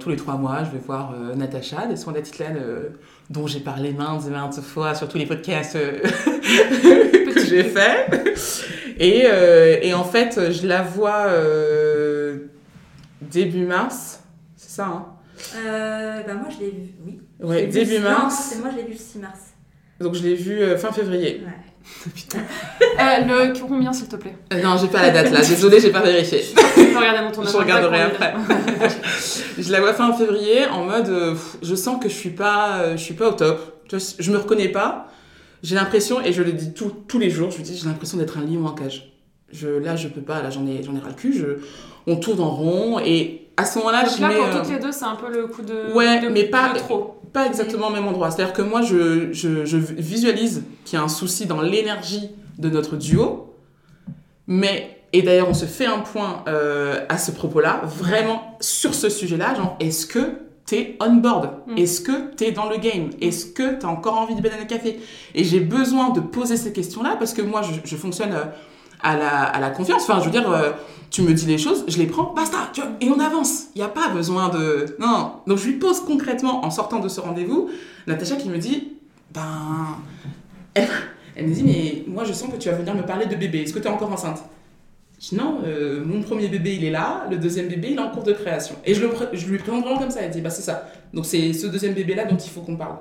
Tous 0.00 0.08
les 0.08 0.16
trois 0.16 0.36
mois, 0.36 0.64
je 0.64 0.70
vais 0.70 0.82
voir 0.82 1.12
Natacha, 1.36 1.86
des 1.86 1.96
soins 1.96 2.14
d'Atitlane, 2.14 2.56
euh, 2.56 2.88
dont 3.28 3.46
j'ai 3.46 3.60
parlé 3.60 3.92
maintes 3.92 4.26
et 4.26 4.30
maintes 4.30 4.58
fois 4.62 4.94
sur 4.94 5.06
tous 5.06 5.18
les 5.18 5.26
podcasts 5.26 5.74
que 5.74 7.46
j'ai 7.46 7.64
fait. 7.64 8.06
Et, 8.98 9.26
et 9.86 9.92
en 9.92 10.04
fait, 10.04 10.50
je 10.50 10.66
la 10.66 10.80
vois 10.80 11.26
début 13.20 13.66
mars, 13.66 14.20
c'est 14.56 14.70
ça, 14.70 14.86
hein? 14.86 15.17
Euh, 15.56 16.22
Bah 16.26 16.34
moi 16.34 16.48
je 16.50 16.64
l'ai 16.64 16.70
vu, 16.70 16.90
oui. 17.06 17.18
Je 17.40 17.46
Ouais, 17.46 17.66
vu 17.66 17.72
début 17.72 17.98
non, 18.00 18.10
mars. 18.10 18.48
c'est 18.50 18.58
moi 18.60 18.68
je 18.72 18.76
l'ai 18.76 18.82
vu 18.84 18.92
le 18.92 18.98
6 18.98 19.18
mars. 19.18 19.38
Donc 20.00 20.14
je 20.14 20.22
l'ai 20.22 20.34
vu 20.34 20.60
euh, 20.60 20.76
fin 20.78 20.92
février. 20.92 21.42
Ouais. 21.44 21.52
Euh, 23.00 23.48
le 23.48 23.60
combien, 23.66 23.92
s'il 23.92 24.08
te 24.08 24.16
plaît? 24.16 24.36
Euh, 24.52 24.60
non, 24.62 24.76
j'ai 24.76 24.88
pas 24.88 25.00
la 25.02 25.10
date 25.10 25.30
là, 25.30 25.40
désolée, 25.40 25.80
j'ai 25.80 25.90
pas 25.90 26.02
vérifié. 26.02 26.40
Tu 26.74 26.86
peux 26.86 26.98
regarder 26.98 27.32
ton 27.32 27.44
Je 27.44 27.56
regarderai 27.56 28.02
après. 28.02 28.34
Je 29.58 29.72
la 29.72 29.80
vois 29.80 29.94
fin 29.94 30.12
février 30.12 30.66
en 30.66 30.84
mode 30.84 31.08
euh, 31.08 31.34
je 31.62 31.74
sens 31.74 32.02
que 32.02 32.08
je 32.08 32.14
suis 32.14 32.30
pas 32.30 32.80
euh, 32.80 32.92
je 32.96 33.02
suis 33.02 33.14
pas 33.14 33.28
au 33.28 33.32
top. 33.32 33.82
Tu 33.88 33.96
vois, 33.96 34.04
Je 34.18 34.32
me 34.32 34.36
reconnais 34.38 34.68
pas. 34.68 35.08
J'ai 35.62 35.74
l'impression 35.76 36.20
et 36.22 36.32
je 36.32 36.42
le 36.42 36.52
dis 36.52 36.72
tout- 36.74 36.92
tous 37.08 37.18
les 37.18 37.30
jours, 37.30 37.50
je 37.50 37.58
me 37.58 37.62
dis 37.64 37.76
j'ai 37.76 37.86
l'impression 37.86 38.18
d'être 38.18 38.38
un 38.38 38.42
lion 38.44 38.66
en 38.66 38.72
cage. 38.72 39.12
Je 39.52 39.68
là 39.68 39.96
je 39.96 40.08
peux 40.08 40.20
pas, 40.20 40.42
là 40.42 40.50
j'en 40.50 40.66
ai 40.66 40.82
j'en 40.82 40.94
ai 40.94 41.00
ras 41.00 41.08
le 41.08 41.14
cul, 41.14 41.32
je 41.32 41.62
on 42.06 42.16
tourne 42.16 42.40
en 42.40 42.50
rond 42.50 42.98
et 43.00 43.47
à 43.58 43.64
ce 43.66 43.78
moment-là 43.78 44.04
je 44.06 44.20
là, 44.22 44.28
mets 44.28 44.36
pour 44.36 44.46
euh, 44.46 44.58
toutes 44.60 44.70
les 44.70 44.78
deux, 44.78 44.92
c'est 44.92 45.04
un 45.04 45.16
peu 45.16 45.30
le 45.30 45.46
coup 45.48 45.62
de. 45.62 45.92
Ouais, 45.92 46.20
de- 46.20 46.28
mais 46.28 46.44
pas- 46.44 46.72
de 46.72 46.78
trop. 46.78 47.20
pas 47.32 47.44
exactement 47.46 47.88
au 47.88 47.90
même 47.90 48.06
endroit. 48.06 48.30
C'est-à-dire 48.30 48.54
que 48.54 48.62
moi, 48.62 48.80
je, 48.82 49.32
je, 49.32 49.64
je 49.66 49.76
visualise 49.76 50.62
qu'il 50.84 50.98
y 50.98 51.00
a 51.02 51.04
un 51.04 51.08
souci 51.08 51.44
dans 51.46 51.60
l'énergie 51.60 52.30
de 52.58 52.70
notre 52.70 52.96
duo. 52.96 53.52
Mais, 54.46 55.00
et 55.12 55.22
d'ailleurs, 55.22 55.48
on 55.48 55.54
se 55.54 55.66
fait 55.66 55.86
un 55.86 55.98
point 55.98 56.42
euh, 56.48 57.04
à 57.08 57.18
ce 57.18 57.30
propos-là, 57.32 57.82
vraiment 57.84 58.56
sur 58.60 58.94
ce 58.94 59.08
sujet-là, 59.08 59.54
genre, 59.54 59.76
est-ce 59.80 60.06
que 60.06 60.20
t'es 60.64 60.96
on 61.00 61.14
board? 61.16 61.50
Mm. 61.66 61.78
Est-ce 61.78 62.00
que 62.00 62.34
t'es 62.34 62.52
dans 62.52 62.68
le 62.68 62.76
game? 62.78 63.10
Est-ce 63.20 63.46
que 63.46 63.78
t'as 63.78 63.88
encore 63.88 64.18
envie 64.18 64.34
de 64.34 64.40
banana 64.40 64.64
café? 64.64 65.00
Et 65.34 65.44
j'ai 65.44 65.60
besoin 65.60 66.10
de 66.10 66.20
poser 66.20 66.56
ces 66.56 66.72
questions-là 66.72 67.16
parce 67.18 67.34
que 67.34 67.42
moi, 67.42 67.62
je, 67.62 67.72
je 67.84 67.96
fonctionne 67.96 68.32
euh, 68.32 68.44
à 69.02 69.16
la, 69.16 69.42
à 69.44 69.60
la 69.60 69.70
confiance. 69.70 70.02
Enfin, 70.02 70.20
je 70.20 70.26
veux 70.26 70.30
dire, 70.30 70.50
euh, 70.50 70.72
tu 71.10 71.22
me 71.22 71.32
dis 71.32 71.46
les 71.46 71.58
choses, 71.58 71.84
je 71.88 71.98
les 71.98 72.06
prends, 72.06 72.32
basta, 72.34 72.70
et 73.00 73.08
on 73.08 73.18
avance. 73.18 73.68
Il 73.74 73.78
n'y 73.78 73.84
a 73.84 73.88
pas 73.88 74.08
besoin 74.08 74.48
de... 74.50 74.96
Non. 74.98 75.32
Donc, 75.46 75.58
je 75.58 75.66
lui 75.66 75.74
pose 75.74 76.00
concrètement, 76.00 76.64
en 76.64 76.70
sortant 76.70 76.98
de 76.98 77.08
ce 77.08 77.20
rendez-vous, 77.20 77.70
Natacha 78.06 78.36
qui 78.36 78.48
me 78.48 78.58
dit, 78.58 78.92
ben... 79.32 79.96
Elle, 80.74 81.48
me 81.48 81.54
dit, 81.54 81.64
mais 81.64 82.04
moi, 82.06 82.24
je 82.24 82.32
sens 82.32 82.50
que 82.50 82.56
tu 82.56 82.68
vas 82.68 82.76
venir 82.76 82.94
me 82.94 83.02
parler 83.02 83.26
de 83.26 83.34
bébé. 83.34 83.62
Est-ce 83.62 83.72
que 83.72 83.78
tu 83.78 83.86
es 83.86 83.90
encore 83.90 84.12
enceinte? 84.12 84.42
Je 85.20 85.30
dis, 85.30 85.34
non, 85.36 85.60
euh, 85.64 86.04
mon 86.04 86.20
premier 86.22 86.48
bébé, 86.48 86.76
il 86.76 86.84
est 86.84 86.90
là. 86.90 87.26
Le 87.30 87.36
deuxième 87.36 87.68
bébé, 87.68 87.88
il 87.92 87.96
est 87.96 88.00
en 88.00 88.10
cours 88.10 88.22
de 88.22 88.32
création. 88.32 88.76
Et 88.84 88.94
je, 88.94 89.00
le 89.04 89.10
je 89.32 89.46
lui 89.46 89.58
présente 89.58 89.82
vraiment 89.82 89.98
comme 89.98 90.10
ça. 90.10 90.20
Elle 90.20 90.30
dit, 90.30 90.40
bah 90.40 90.50
c'est 90.50 90.62
ça. 90.62 90.88
Donc, 91.12 91.26
c'est 91.26 91.52
ce 91.52 91.66
deuxième 91.66 91.94
bébé-là 91.94 92.24
dont 92.26 92.36
il 92.36 92.50
faut 92.50 92.60
qu'on 92.60 92.76
parle. 92.76 92.96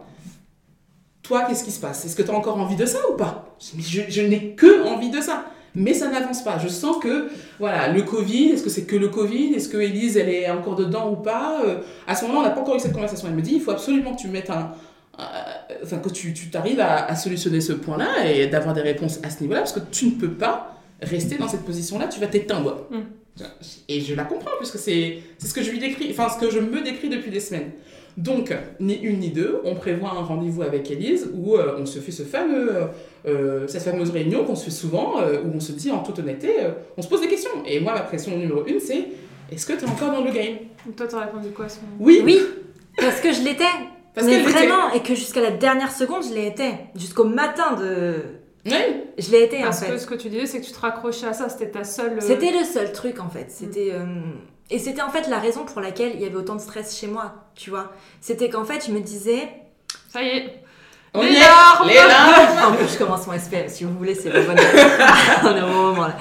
Toi, 1.21 1.43
qu'est-ce 1.43 1.63
qui 1.63 1.71
se 1.71 1.79
passe? 1.79 2.05
Est-ce 2.05 2.15
que 2.15 2.21
tu 2.21 2.31
as 2.31 2.33
encore 2.33 2.57
envie 2.57 2.75
de 2.75 2.85
ça 2.85 2.99
ou 3.11 3.17
pas? 3.17 3.55
Je, 3.59 4.01
je 4.07 4.21
n'ai 4.21 4.55
que 4.55 4.87
envie 4.87 5.09
de 5.09 5.19
ça. 5.19 5.45
Mais 5.77 5.93
ça 5.93 6.09
n'avance 6.09 6.43
pas. 6.43 6.57
Je 6.57 6.67
sens 6.67 6.97
que, 6.97 7.29
voilà, 7.59 7.87
le 7.87 8.01
Covid, 8.01 8.49
est-ce 8.53 8.63
que 8.63 8.69
c'est 8.69 8.85
que 8.85 8.95
le 8.95 9.09
Covid? 9.09 9.53
Est-ce 9.53 9.69
que 9.69 9.77
Elise, 9.77 10.17
elle 10.17 10.29
est 10.29 10.49
encore 10.49 10.75
dedans 10.75 11.11
ou 11.11 11.15
pas? 11.17 11.61
Euh, 11.63 11.77
À 12.07 12.15
ce 12.15 12.25
moment-là, 12.25 12.39
on 12.39 12.49
n'a 12.49 12.55
pas 12.55 12.61
encore 12.61 12.75
eu 12.75 12.79
cette 12.79 12.93
conversation. 12.93 13.27
Elle 13.29 13.35
me 13.35 13.41
dit, 13.41 13.53
il 13.55 13.61
faut 13.61 13.71
absolument 13.71 14.15
que 14.15 14.21
tu 14.21 14.27
mettes 14.27 14.49
un. 14.49 14.71
Enfin, 15.83 15.97
que 15.97 16.09
tu 16.09 16.33
tu 16.33 16.49
t'arrives 16.49 16.79
à, 16.79 17.05
à 17.05 17.15
solutionner 17.15 17.61
ce 17.61 17.73
point-là 17.73 18.25
et 18.31 18.47
d'avoir 18.47 18.73
des 18.75 18.81
réponses 18.81 19.19
à 19.23 19.29
ce 19.31 19.41
niveau-là, 19.41 19.61
parce 19.61 19.73
que 19.73 19.79
tu 19.91 20.05
ne 20.05 20.11
peux 20.11 20.31
pas 20.31 20.75
rester 21.01 21.37
dans 21.37 21.47
cette 21.47 21.63
position-là, 21.63 22.07
tu 22.07 22.19
vas 22.19 22.27
t'éteindre. 22.27 22.85
Mm. 22.91 23.43
Et 23.87 24.01
je 24.01 24.13
la 24.15 24.23
comprends, 24.25 24.51
puisque 24.59 24.77
c'est 24.77 25.19
c'est 25.37 25.47
ce 25.47 25.53
que 25.53 25.61
je 25.63 25.71
lui 25.71 25.79
décris, 25.79 26.07
enfin, 26.11 26.27
ce 26.29 26.39
que 26.43 26.51
je 26.51 26.59
me 26.59 26.81
décris 26.83 27.09
depuis 27.09 27.31
des 27.31 27.39
semaines. 27.39 27.71
Donc, 28.17 28.51
ni 28.79 28.95
une 28.95 29.19
ni 29.19 29.29
deux, 29.29 29.61
on 29.63 29.75
prévoit 29.75 30.09
un 30.09 30.23
rendez-vous 30.23 30.63
avec 30.63 30.89
Elise 30.89 31.29
où 31.35 31.55
euh, 31.55 31.75
on 31.77 31.85
se 31.85 31.99
fait 31.99 32.11
ce 32.11 32.23
fameux, 32.23 32.75
euh, 32.75 32.85
euh, 33.27 33.67
cette 33.67 33.83
fameuse 33.83 34.09
réunion 34.09 34.43
qu'on 34.43 34.55
se 34.55 34.65
fait 34.65 34.71
souvent, 34.71 35.21
euh, 35.21 35.39
où 35.45 35.51
on 35.55 35.59
se 35.59 35.71
dit 35.71 35.91
en 35.91 35.99
toute 35.99 36.17
honnêteté, 36.17 36.63
euh, 36.63 36.71
on 36.97 37.01
se 37.03 37.07
pose 37.07 37.21
des 37.21 37.27
questions. 37.27 37.51
Et 37.67 37.79
moi, 37.79 37.93
ma 37.93 38.01
question 38.01 38.35
numéro 38.35 38.65
une, 38.65 38.79
c'est 38.79 39.07
est-ce 39.51 39.65
que 39.67 39.73
tu 39.73 39.85
es 39.85 39.87
encore 39.87 40.11
dans 40.11 40.23
le 40.23 40.31
game? 40.31 40.55
Donc 40.85 40.95
Toi, 40.95 41.07
t'as 41.07 41.19
répondu 41.21 41.49
quoi 41.49 41.65
à 41.65 41.69
ce 41.69 41.77
moment? 41.81 41.91
Oui, 41.99 42.21
Oui, 42.25 42.39
parce 42.97 43.21
que 43.21 43.31
je 43.31 43.41
l'étais. 43.43 43.63
parce 44.15 44.25
mais 44.25 44.39
l'était. 44.39 44.51
vraiment, 44.51 44.91
et 44.95 45.01
que 45.03 45.13
jusqu'à 45.13 45.41
la 45.41 45.51
dernière 45.51 45.91
seconde, 45.91 46.23
je 46.27 46.33
l'ai 46.33 46.47
été. 46.47 46.71
Jusqu'au 46.95 47.25
matin 47.25 47.75
de. 47.75 48.15
Oui, 48.65 48.73
Je 49.19 49.31
l'ai 49.31 49.43
été 49.43 49.61
Parce 49.61 49.81
en 49.83 49.85
que 49.85 49.91
fait. 49.93 49.99
ce 49.99 50.07
que 50.07 50.15
tu 50.15 50.27
disais, 50.29 50.45
c'est 50.47 50.59
que 50.59 50.65
tu 50.65 50.71
te 50.73 50.79
raccrochais 50.79 51.27
à 51.27 51.33
ça, 51.33 51.47
c'était 51.49 51.69
ta 51.71 51.83
seule. 51.85 52.19
C'était 52.21 52.51
le 52.51 52.65
seul 52.65 52.91
truc 52.91 53.19
en 53.21 53.29
fait. 53.29 53.45
C'était 53.49 53.91
euh, 53.93 54.03
et 54.69 54.79
c'était 54.79 55.01
en 55.01 55.09
fait 55.09 55.27
la 55.27 55.39
raison 55.39 55.65
pour 55.65 55.81
laquelle 55.81 56.11
il 56.15 56.21
y 56.21 56.25
avait 56.25 56.35
autant 56.35 56.55
de 56.55 56.61
stress 56.61 56.97
chez 56.97 57.07
moi, 57.07 57.33
tu 57.55 57.69
vois. 57.69 57.91
C'était 58.21 58.49
qu'en 58.49 58.65
fait, 58.65 58.85
je 58.85 58.91
me 58.91 58.99
disais 58.99 59.49
Ça 60.09 60.21
y 60.21 60.27
est. 60.27 60.63
on 61.13 61.21
Les 61.21 61.29
est, 61.29 61.39
larmes 61.39 61.87
les 61.87 61.95
larmes 61.95 62.73
en 62.73 62.75
plus 62.75 62.93
je 62.93 62.97
commence 62.97 63.27
mon 63.27 63.37
SPM 63.37 63.69
si 63.69 63.83
vous 63.85 63.97
voulez, 63.97 64.15
c'est 64.15 64.29
le 64.29 64.41
bon 64.41 64.55
on 65.43 65.55
est 65.55 65.61
au 65.61 65.67
bon 65.67 65.81
moment 65.93 66.07
là. 66.07 66.17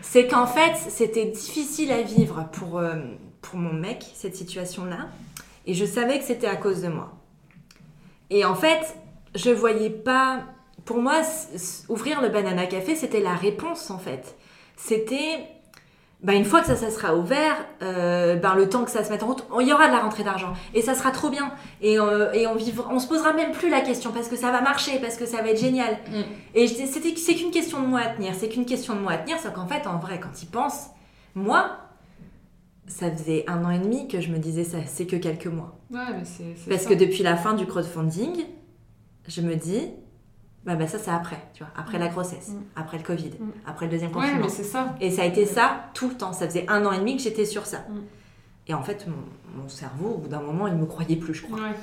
C'est 0.00 0.26
qu'en 0.26 0.46
fait, 0.46 0.74
c'était 0.90 1.26
difficile 1.26 1.92
à 1.92 2.02
vivre 2.02 2.46
pour 2.52 2.78
euh, 2.78 2.94
pour 3.40 3.58
mon 3.58 3.72
mec 3.72 4.04
cette 4.14 4.36
situation 4.36 4.84
là 4.84 5.08
et 5.66 5.74
je 5.74 5.84
savais 5.84 6.18
que 6.18 6.24
c'était 6.24 6.46
à 6.48 6.56
cause 6.56 6.82
de 6.82 6.88
moi. 6.88 7.12
Et 8.30 8.44
en 8.44 8.54
fait, 8.54 8.96
je 9.34 9.50
voyais 9.50 9.90
pas 9.90 10.40
pour 10.84 11.00
moi 11.00 11.20
ouvrir 11.88 12.20
le 12.20 12.28
banana 12.28 12.66
café, 12.66 12.96
c'était 12.96 13.20
la 13.20 13.34
réponse 13.34 13.90
en 13.90 13.98
fait. 13.98 14.36
C'était 14.76 15.46
bah, 16.22 16.34
une 16.34 16.44
fois 16.44 16.60
que 16.60 16.68
ça, 16.68 16.76
ça 16.76 16.90
sera 16.90 17.16
ouvert, 17.16 17.56
euh, 17.82 18.36
ben, 18.36 18.54
le 18.54 18.68
temps 18.68 18.84
que 18.84 18.92
ça 18.92 19.02
se 19.02 19.10
mette 19.10 19.24
en 19.24 19.26
route, 19.26 19.44
il 19.60 19.66
y 19.66 19.72
aura 19.72 19.88
de 19.88 19.92
la 19.92 19.98
rentrée 19.98 20.22
d'argent. 20.22 20.52
Et 20.72 20.80
ça 20.80 20.94
sera 20.94 21.10
trop 21.10 21.30
bien. 21.30 21.52
Et, 21.80 21.98
euh, 21.98 22.32
et 22.32 22.46
on, 22.46 22.54
vivra, 22.54 22.88
on 22.92 23.00
se 23.00 23.08
posera 23.08 23.32
même 23.32 23.50
plus 23.50 23.68
la 23.68 23.80
question 23.80 24.12
parce 24.12 24.28
que 24.28 24.36
ça 24.36 24.52
va 24.52 24.60
marcher, 24.60 25.00
parce 25.00 25.16
que 25.16 25.26
ça 25.26 25.42
va 25.42 25.48
être 25.50 25.60
génial. 25.60 25.94
Mm. 26.10 26.22
Et 26.54 26.68
c'est 26.68 27.34
qu'une 27.34 27.50
question 27.50 27.80
de 27.82 27.86
moi 27.86 28.00
à 28.00 28.08
tenir. 28.10 28.34
C'est 28.38 28.48
qu'une 28.48 28.66
question 28.66 28.94
de 28.94 29.00
moi 29.00 29.12
à 29.12 29.18
tenir. 29.18 29.38
Sauf 29.40 29.52
qu'en 29.52 29.66
fait, 29.66 29.86
en 29.88 29.98
vrai, 29.98 30.20
quand 30.20 30.40
il 30.40 30.46
pense, 30.46 30.86
moi, 31.34 31.78
ça 32.86 33.10
faisait 33.10 33.44
un 33.48 33.64
an 33.64 33.70
et 33.70 33.80
demi 33.80 34.06
que 34.06 34.20
je 34.20 34.30
me 34.30 34.38
disais 34.38 34.64
ça, 34.64 34.78
c'est 34.86 35.06
que 35.06 35.16
quelques 35.16 35.46
mois. 35.46 35.76
Ouais, 35.90 36.00
mais 36.16 36.24
c'est. 36.24 36.54
c'est 36.56 36.70
Parce 36.70 36.82
ça. 36.82 36.88
que 36.90 36.94
depuis 36.94 37.24
la 37.24 37.36
fin 37.36 37.54
du 37.54 37.66
crowdfunding, 37.66 38.44
je 39.26 39.40
me 39.40 39.56
dis, 39.56 39.88
bah, 40.64 40.74
bah 40.76 40.86
ça 40.86 40.98
c'est 40.98 41.10
après, 41.10 41.38
tu 41.54 41.62
vois, 41.64 41.72
après 41.76 41.98
la 41.98 42.08
grossesse, 42.08 42.48
Mm. 42.50 42.62
après 42.76 42.98
le 42.98 43.02
Covid, 43.04 43.30
Mm. 43.38 43.50
après 43.66 43.86
le 43.86 43.90
deuxième 43.92 44.10
Ouais, 44.10 44.16
confinement. 44.22 44.42
mais 44.42 44.48
c'est 44.48 44.62
ça. 44.64 44.94
Et 45.00 45.10
ça 45.10 45.22
a 45.22 45.24
été 45.26 45.44
ça 45.46 45.86
tout 45.94 46.08
le 46.08 46.14
temps. 46.14 46.32
Ça 46.32 46.46
faisait 46.46 46.64
un 46.68 46.84
an 46.86 46.92
et 46.92 46.98
demi 46.98 47.16
que 47.16 47.22
j'étais 47.22 47.44
sur 47.44 47.66
ça. 47.66 47.78
Mm. 47.88 47.98
Et 48.68 48.74
en 48.74 48.82
fait, 48.82 49.06
mon, 49.08 49.62
mon 49.62 49.68
cerveau, 49.68 50.10
au 50.14 50.18
bout 50.18 50.28
d'un 50.28 50.40
moment, 50.40 50.68
il 50.68 50.74
me 50.74 50.86
croyait 50.86 51.16
plus, 51.16 51.34
je 51.34 51.42
crois. 51.42 51.58
Ouais. 51.58 51.74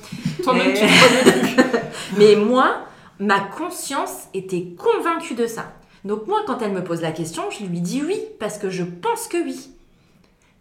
Toi-même, 0.44 0.70
Et- 0.70 0.74
tu 0.76 0.86
prenais 0.86 1.42
plus. 1.54 1.64
Mais 2.18 2.36
moi, 2.38 2.84
ma 3.20 3.40
conscience 3.42 4.28
était 4.34 4.76
convaincue 4.78 5.36
de 5.36 5.46
ça. 5.46 5.74
Donc 6.06 6.28
moi, 6.28 6.40
quand 6.48 6.62
elle 6.62 6.72
me 6.72 6.82
pose 6.84 7.02
la 7.02 7.12
question, 7.12 7.44
je 7.52 7.66
lui 7.66 7.82
dis 7.82 8.02
oui, 8.02 8.18
parce 8.40 8.58
que 8.58 8.70
je 8.70 8.84
pense 8.84 9.28
que 9.28 9.36
oui. 9.44 9.72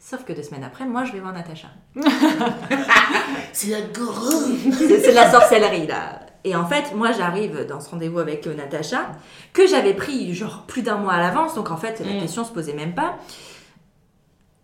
Sauf 0.00 0.24
que 0.24 0.32
deux 0.32 0.42
semaines 0.42 0.64
après, 0.64 0.84
moi, 0.86 1.04
je 1.04 1.12
vais 1.12 1.20
voir 1.20 1.32
Natacha. 1.32 1.68
c'est 3.52 3.68
la 3.70 3.80
grosse 3.82 4.44
C'est 4.72 5.00
c'est 5.00 5.10
de 5.10 5.14
la 5.14 5.30
sorcellerie, 5.30 5.86
là. 5.86 6.20
Et 6.44 6.54
en 6.56 6.64
fait, 6.66 6.94
moi, 6.94 7.12
j'arrive 7.12 7.66
dans 7.66 7.80
ce 7.80 7.90
rendez-vous 7.90 8.18
avec 8.18 8.46
euh, 8.46 8.54
Natacha, 8.54 9.10
que 9.52 9.66
j'avais 9.66 9.94
pris 9.94 10.34
genre 10.34 10.64
plus 10.66 10.82
d'un 10.82 10.96
mois 10.96 11.14
à 11.14 11.18
l'avance, 11.20 11.54
donc 11.54 11.70
en 11.70 11.76
fait, 11.76 12.00
la 12.04 12.14
Mm. 12.14 12.20
question 12.20 12.44
se 12.44 12.52
posait 12.52 12.72
même 12.74 12.94
pas. 12.94 13.16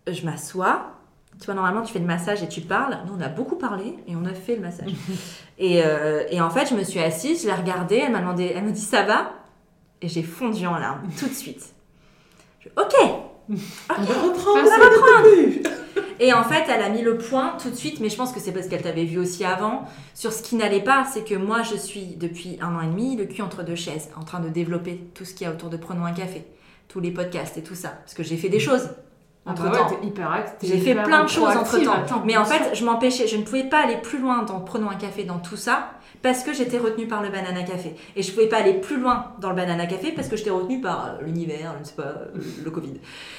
Je 0.07 0.23
m'assois. 0.25 0.91
Tu 1.39 1.45
vois, 1.45 1.53
normalement, 1.55 1.81
tu 1.81 1.91
fais 1.91 1.99
le 1.99 2.05
massage 2.05 2.41
et 2.43 2.47
tu 2.47 2.61
parles. 2.61 2.97
Nous, 3.07 3.13
on 3.17 3.21
a 3.21 3.27
beaucoup 3.27 3.57
parlé 3.57 3.97
et 4.07 4.15
on 4.15 4.23
a 4.25 4.33
fait 4.33 4.55
le 4.55 4.61
massage. 4.61 4.91
et, 5.57 5.81
euh, 5.83 6.23
et 6.29 6.39
en 6.39 6.49
fait, 6.49 6.69
je 6.69 6.75
me 6.75 6.83
suis 6.83 6.99
assise, 6.99 7.41
je 7.43 7.47
l'ai 7.47 7.53
regardée, 7.53 7.97
elle 8.05 8.11
m'a 8.13 8.19
demandé, 8.19 8.53
elle 8.55 8.63
me 8.63 8.71
dit 8.71 8.79
ça 8.81 9.03
va? 9.03 9.31
Et 10.01 10.07
j'ai 10.07 10.23
fondu 10.23 10.65
en 10.67 10.77
larmes 10.77 11.01
tout 11.19 11.27
de 11.27 11.33
suite. 11.33 11.73
Je, 12.61 12.69
ok, 12.77 12.93
On 13.49 14.01
va 14.01 14.21
reprendre. 14.23 14.59
Et 16.19 16.33
en 16.33 16.43
fait, 16.43 16.63
elle 16.69 16.81
a 16.81 16.89
mis 16.89 17.01
le 17.01 17.17
point 17.17 17.53
tout 17.61 17.69
de 17.69 17.75
suite, 17.75 17.99
mais 17.99 18.09
je 18.09 18.15
pense 18.15 18.31
que 18.31 18.39
c'est 18.39 18.51
parce 18.53 18.67
qu'elle 18.67 18.81
t'avait 18.81 19.03
vu 19.05 19.17
aussi 19.19 19.43
avant, 19.45 19.83
sur 20.13 20.31
ce 20.33 20.41
qui 20.43 20.55
n'allait 20.55 20.81
pas, 20.83 21.05
c'est 21.11 21.23
que 21.23 21.35
moi, 21.35 21.61
je 21.63 21.75
suis 21.75 22.15
depuis 22.17 22.57
un 22.61 22.75
an 22.75 22.81
et 22.81 22.87
demi 22.87 23.15
le 23.17 23.25
cul 23.25 23.41
entre 23.41 23.63
deux 23.63 23.75
chaises, 23.75 24.09
en 24.19 24.23
train 24.23 24.39
de 24.39 24.49
développer 24.49 25.01
tout 25.13 25.25
ce 25.25 25.33
qu'il 25.33 25.45
y 25.45 25.49
a 25.49 25.53
autour 25.53 25.69
de 25.69 25.77
Prenons 25.77 26.05
un 26.05 26.13
café, 26.13 26.45
tous 26.87 26.99
les 26.99 27.11
podcasts 27.11 27.57
et 27.57 27.63
tout 27.63 27.75
ça, 27.75 27.89
parce 27.89 28.13
que 28.13 28.23
j'ai 28.23 28.37
fait 28.37 28.49
des 28.49 28.59
choses 28.59 28.89
Ah 29.45 29.51
entre 29.51 29.63
bah 29.63 29.71
ouais, 29.71 29.77
temps. 29.77 29.89
t'es 30.01 30.07
hyper 30.07 30.31
acte- 30.31 30.57
t'es 30.59 30.67
J'ai 30.67 30.77
fait 30.79 30.95
plein 30.95 31.23
de 31.23 31.29
choses 31.29 31.55
entre 31.55 31.75
attends, 31.81 32.05
temps. 32.15 32.23
Mais 32.25 32.37
en 32.37 32.45
fait, 32.45 32.73
je 32.75 32.85
m'empêchais, 32.85 33.27
je 33.27 33.35
ne 33.37 33.43
pouvais 33.43 33.65
pas 33.65 33.79
aller 33.83 33.97
plus 33.97 34.19
loin 34.19 34.43
dans 34.43 34.59
Prenons 34.61 34.89
un 34.89 34.95
café, 34.95 35.23
dans 35.25 35.39
tout 35.39 35.57
ça, 35.57 35.91
parce 36.25 36.41
que 36.41 36.53
j'étais 36.53 36.79
retenue 36.79 37.07
par 37.07 37.21
le 37.21 37.29
banana 37.29 37.61
café. 37.61 37.95
Et 38.15 38.23
je 38.23 38.31
pouvais 38.31 38.49
pas 38.49 38.57
aller 38.57 38.73
plus 38.73 38.99
loin 38.99 39.35
dans 39.39 39.51
le 39.51 39.55
banana 39.55 39.85
café 39.85 40.11
parce 40.11 40.27
que 40.27 40.35
j'étais 40.35 40.49
retenue 40.49 40.81
par 40.81 41.05
euh, 41.05 41.21
l'univers, 41.21 41.73
je 41.75 41.79
ne 41.81 41.83
sais 41.83 41.93
pas, 41.93 42.01
euh, 42.01 42.25
le 42.63 42.71
Covid. 42.71 42.93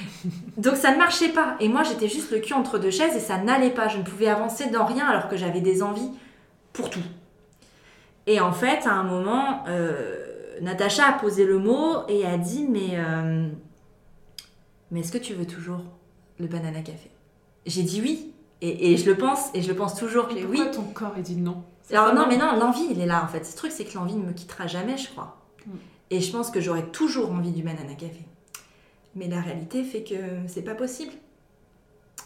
Donc 0.57 0.77
ça 0.77 0.93
ne 0.93 0.97
marchait 0.97 1.31
pas. 1.31 1.57
Et 1.59 1.69
moi, 1.69 1.83
j'étais 1.83 2.09
juste 2.09 2.31
le 2.31 2.39
cul 2.39 2.53
entre 2.53 2.79
deux 2.79 2.93
chaises 2.93 3.17
et 3.17 3.19
ça 3.19 3.39
n'allait 3.39 3.71
pas. 3.71 3.89
Je 3.89 3.99
ne 3.99 4.05
pouvais 4.05 4.29
avancer 4.29 4.71
dans 4.71 4.85
rien 4.85 5.05
alors 5.05 5.27
que 5.27 5.37
j'avais 5.37 5.61
des 5.61 5.83
envies 5.83 6.13
pour 6.73 6.89
tout. 6.89 7.03
Et 8.29 8.39
en 8.39 8.53
fait, 8.53 8.87
à 8.87 8.93
un 8.93 9.03
moment, 9.03 9.65
euh, 9.67 10.15
Natacha 10.63 11.09
a 11.09 11.13
posé 11.15 11.45
le 11.45 11.59
mot 11.59 12.07
et 12.09 12.25
a 12.25 12.39
dit 12.39 12.69
Mais, 12.71 12.91
euh, 12.93 13.49
mais 14.93 15.01
est-ce 15.01 15.11
que 15.11 15.19
tu 15.19 15.35
veux 15.35 15.47
toujours 15.47 15.83
le 16.39 16.47
banana 16.47 16.83
café? 16.83 17.11
J'ai 17.67 17.83
dit 17.83 18.01
oui. 18.01 18.33
Et, 18.61 18.93
et 18.93 18.97
je 18.97 19.11
le 19.11 19.17
pense, 19.17 19.51
et 19.55 19.61
je 19.61 19.69
le 19.69 19.75
pense 19.75 19.97
toujours. 19.97 20.29
Oui. 20.31 20.45
Pourquoi 20.45 20.67
ton 20.67 20.83
corps 20.83 21.15
il 21.17 21.25
dit 21.25 21.35
non? 21.35 21.65
Alors 21.91 22.15
non, 22.15 22.27
mais 22.29 22.37
non, 22.37 22.57
l'envie, 22.59 22.87
il 22.91 23.01
est 23.01 23.07
là 23.07 23.23
en 23.25 23.29
fait. 23.29 23.45
Ce 23.45 23.57
truc, 23.57 23.73
c'est 23.73 23.85
que 23.85 23.95
l'envie 23.95 24.15
ne 24.15 24.27
me 24.27 24.33
quittera 24.33 24.67
jamais, 24.67 24.97
je 24.97 25.09
crois. 25.09 25.37
Mm. 25.67 25.71
Et 26.11 26.21
je 26.21 26.33
pense 26.33 26.51
que 26.51 26.61
j'aurai 26.61 26.85
toujours 26.87 27.31
envie 27.33 27.53
du 27.53 27.63
banana 27.63 27.95
café. 27.95 28.25
Mais 29.15 29.29
la 29.29 29.41
réalité 29.41 29.83
fait 29.83 30.03
que 30.03 30.15
c'est 30.47 30.63
pas 30.63 30.75
possible. 30.75 31.13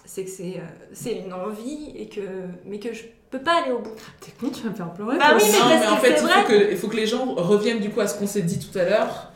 C'est 0.05 0.25
que 0.25 0.31
c'est 0.31 0.57
euh, 0.57 0.89
c'est 0.93 1.13
une 1.13 1.33
envie 1.33 1.93
et 1.95 2.09
que 2.09 2.21
mais 2.65 2.79
que 2.79 2.93
je 2.93 3.05
peux 3.31 3.39
pas 3.39 3.63
aller 3.63 3.73
au 3.73 3.79
bout. 3.79 3.95
T'es 4.21 4.33
con, 4.33 4.51
tu 4.51 4.65
vas 4.65 4.71
me 4.71 4.75
faire 4.75 4.93
pleurer. 4.93 5.19
Bah 5.19 5.37
oui, 5.37 5.43
mais 5.45 5.59
non, 5.59 5.69
mais 5.69 5.87
en 5.87 5.97
fait, 5.99 6.17
c'est 6.17 6.23
il 6.23 6.27
vrai. 6.27 6.43
faut, 6.43 6.49
que, 6.49 6.71
il 6.73 6.77
faut 6.77 6.89
que 6.89 6.97
les 6.97 7.07
gens 7.07 7.35
reviennent 7.35 7.81
du 7.81 7.91
coup 7.91 8.01
à 8.01 8.07
ce 8.07 8.19
qu'on 8.19 8.27
s'est 8.27 8.43
dit 8.43 8.59
tout 8.59 8.77
à 8.77 8.85
l'heure. 8.85 9.33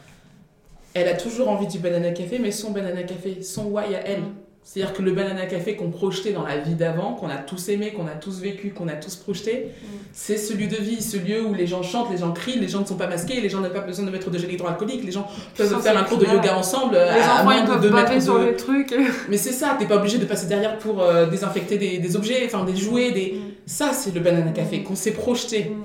Elle 0.94 1.08
a 1.08 1.14
toujours 1.14 1.48
envie 1.48 1.66
du 1.66 1.78
banana 1.78 2.10
café, 2.12 2.38
mais 2.38 2.50
son 2.50 2.70
banana 2.70 3.02
café, 3.02 3.42
son 3.42 3.66
why 3.66 3.94
à 3.94 4.06
elle. 4.06 4.22
Mm. 4.22 4.34
C'est-à-dire 4.66 4.94
que 4.94 5.02
le 5.02 5.12
banana 5.12 5.44
café 5.44 5.76
qu'on 5.76 5.90
projetait 5.90 6.32
dans 6.32 6.42
la 6.42 6.56
vie 6.56 6.74
d'avant, 6.74 7.12
qu'on 7.12 7.28
a 7.28 7.36
tous 7.36 7.68
aimé, 7.68 7.92
qu'on 7.92 8.06
a 8.06 8.12
tous 8.14 8.40
vécu, 8.40 8.70
qu'on 8.70 8.88
a 8.88 8.94
tous 8.94 9.14
projeté, 9.14 9.66
Mm. 9.68 9.86
c'est 10.14 10.38
ce 10.38 10.54
lieu 10.54 10.66
de 10.68 10.76
vie, 10.76 11.02
ce 11.02 11.18
lieu 11.18 11.44
où 11.44 11.52
les 11.52 11.66
gens 11.66 11.82
chantent, 11.82 12.10
les 12.10 12.16
gens 12.16 12.32
crient, 12.32 12.58
les 12.58 12.68
gens 12.68 12.80
ne 12.80 12.86
sont 12.86 12.96
pas 12.96 13.06
masqués, 13.06 13.42
les 13.42 13.50
gens 13.50 13.60
n'ont 13.60 13.68
pas 13.68 13.80
besoin 13.80 14.06
de 14.06 14.10
mettre 14.10 14.30
de 14.30 14.38
gel 14.38 14.50
hydroalcoolique, 14.50 15.04
les 15.04 15.12
gens 15.12 15.28
peuvent 15.54 15.82
faire 15.82 15.98
un 15.98 16.04
cours 16.04 16.16
de 16.16 16.24
yoga 16.24 16.56
ensemble. 16.56 16.94
Les 16.94 16.98
à 17.20 17.42
enfants 17.42 17.50
ils 17.50 17.62
de 17.62 17.66
peuvent 17.88 17.92
mètres 17.94 18.22
sur 18.22 18.38
de- 18.40 18.44
les 18.46 18.56
trucs. 18.56 18.94
Mais 19.28 19.36
c'est 19.36 19.52
ça, 19.52 19.76
t'es 19.78 19.84
pas 19.86 19.96
obligé 19.96 20.16
de 20.16 20.24
passer 20.24 20.46
derrière 20.46 20.78
pour 20.78 21.02
euh, 21.02 21.26
désinfecter 21.26 21.76
des, 21.76 21.98
des 21.98 22.16
objets, 22.16 22.42
enfin 22.46 22.64
des 22.64 22.74
jouets, 22.74 23.10
des... 23.12 23.34
Mm. 23.34 23.50
Ça, 23.66 23.92
c'est 23.92 24.14
le 24.14 24.20
banana 24.20 24.50
café 24.52 24.82
qu'on 24.82 24.96
s'est 24.96 25.12
projeté. 25.12 25.64
Mm. 25.66 25.84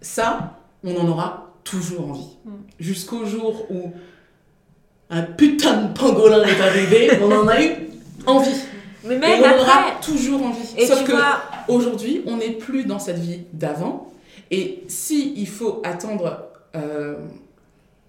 Ça, 0.00 0.58
on 0.84 0.96
en 0.96 1.08
aura 1.08 1.52
toujours 1.62 2.10
envie. 2.10 2.36
Mm. 2.44 2.50
Jusqu'au 2.80 3.24
jour 3.26 3.66
où 3.70 3.92
un 5.10 5.22
putain 5.22 5.82
de 5.82 5.98
pangolin 5.98 6.42
est 6.44 6.60
arrivé, 6.60 7.10
on 7.22 7.30
en 7.32 7.46
a 7.48 7.62
eu 7.62 7.70
envie. 8.26 8.50
Mais 9.04 9.14
Et 9.14 9.18
même 9.18 9.40
on 9.40 9.44
en 9.44 9.48
après. 9.48 9.60
aura 9.60 9.82
toujours 10.04 10.42
envie. 10.42 10.74
Et 10.76 10.86
Sauf 10.86 11.04
que 11.04 11.12
vois, 11.12 11.40
aujourd'hui, 11.68 12.22
on 12.26 12.38
n'est 12.38 12.50
plus 12.52 12.84
dans 12.84 12.98
cette 12.98 13.18
vie 13.18 13.42
d'avant. 13.52 14.12
Et 14.50 14.82
si 14.88 15.32
il 15.36 15.48
faut 15.48 15.80
attendre 15.84 16.48
euh, 16.74 17.14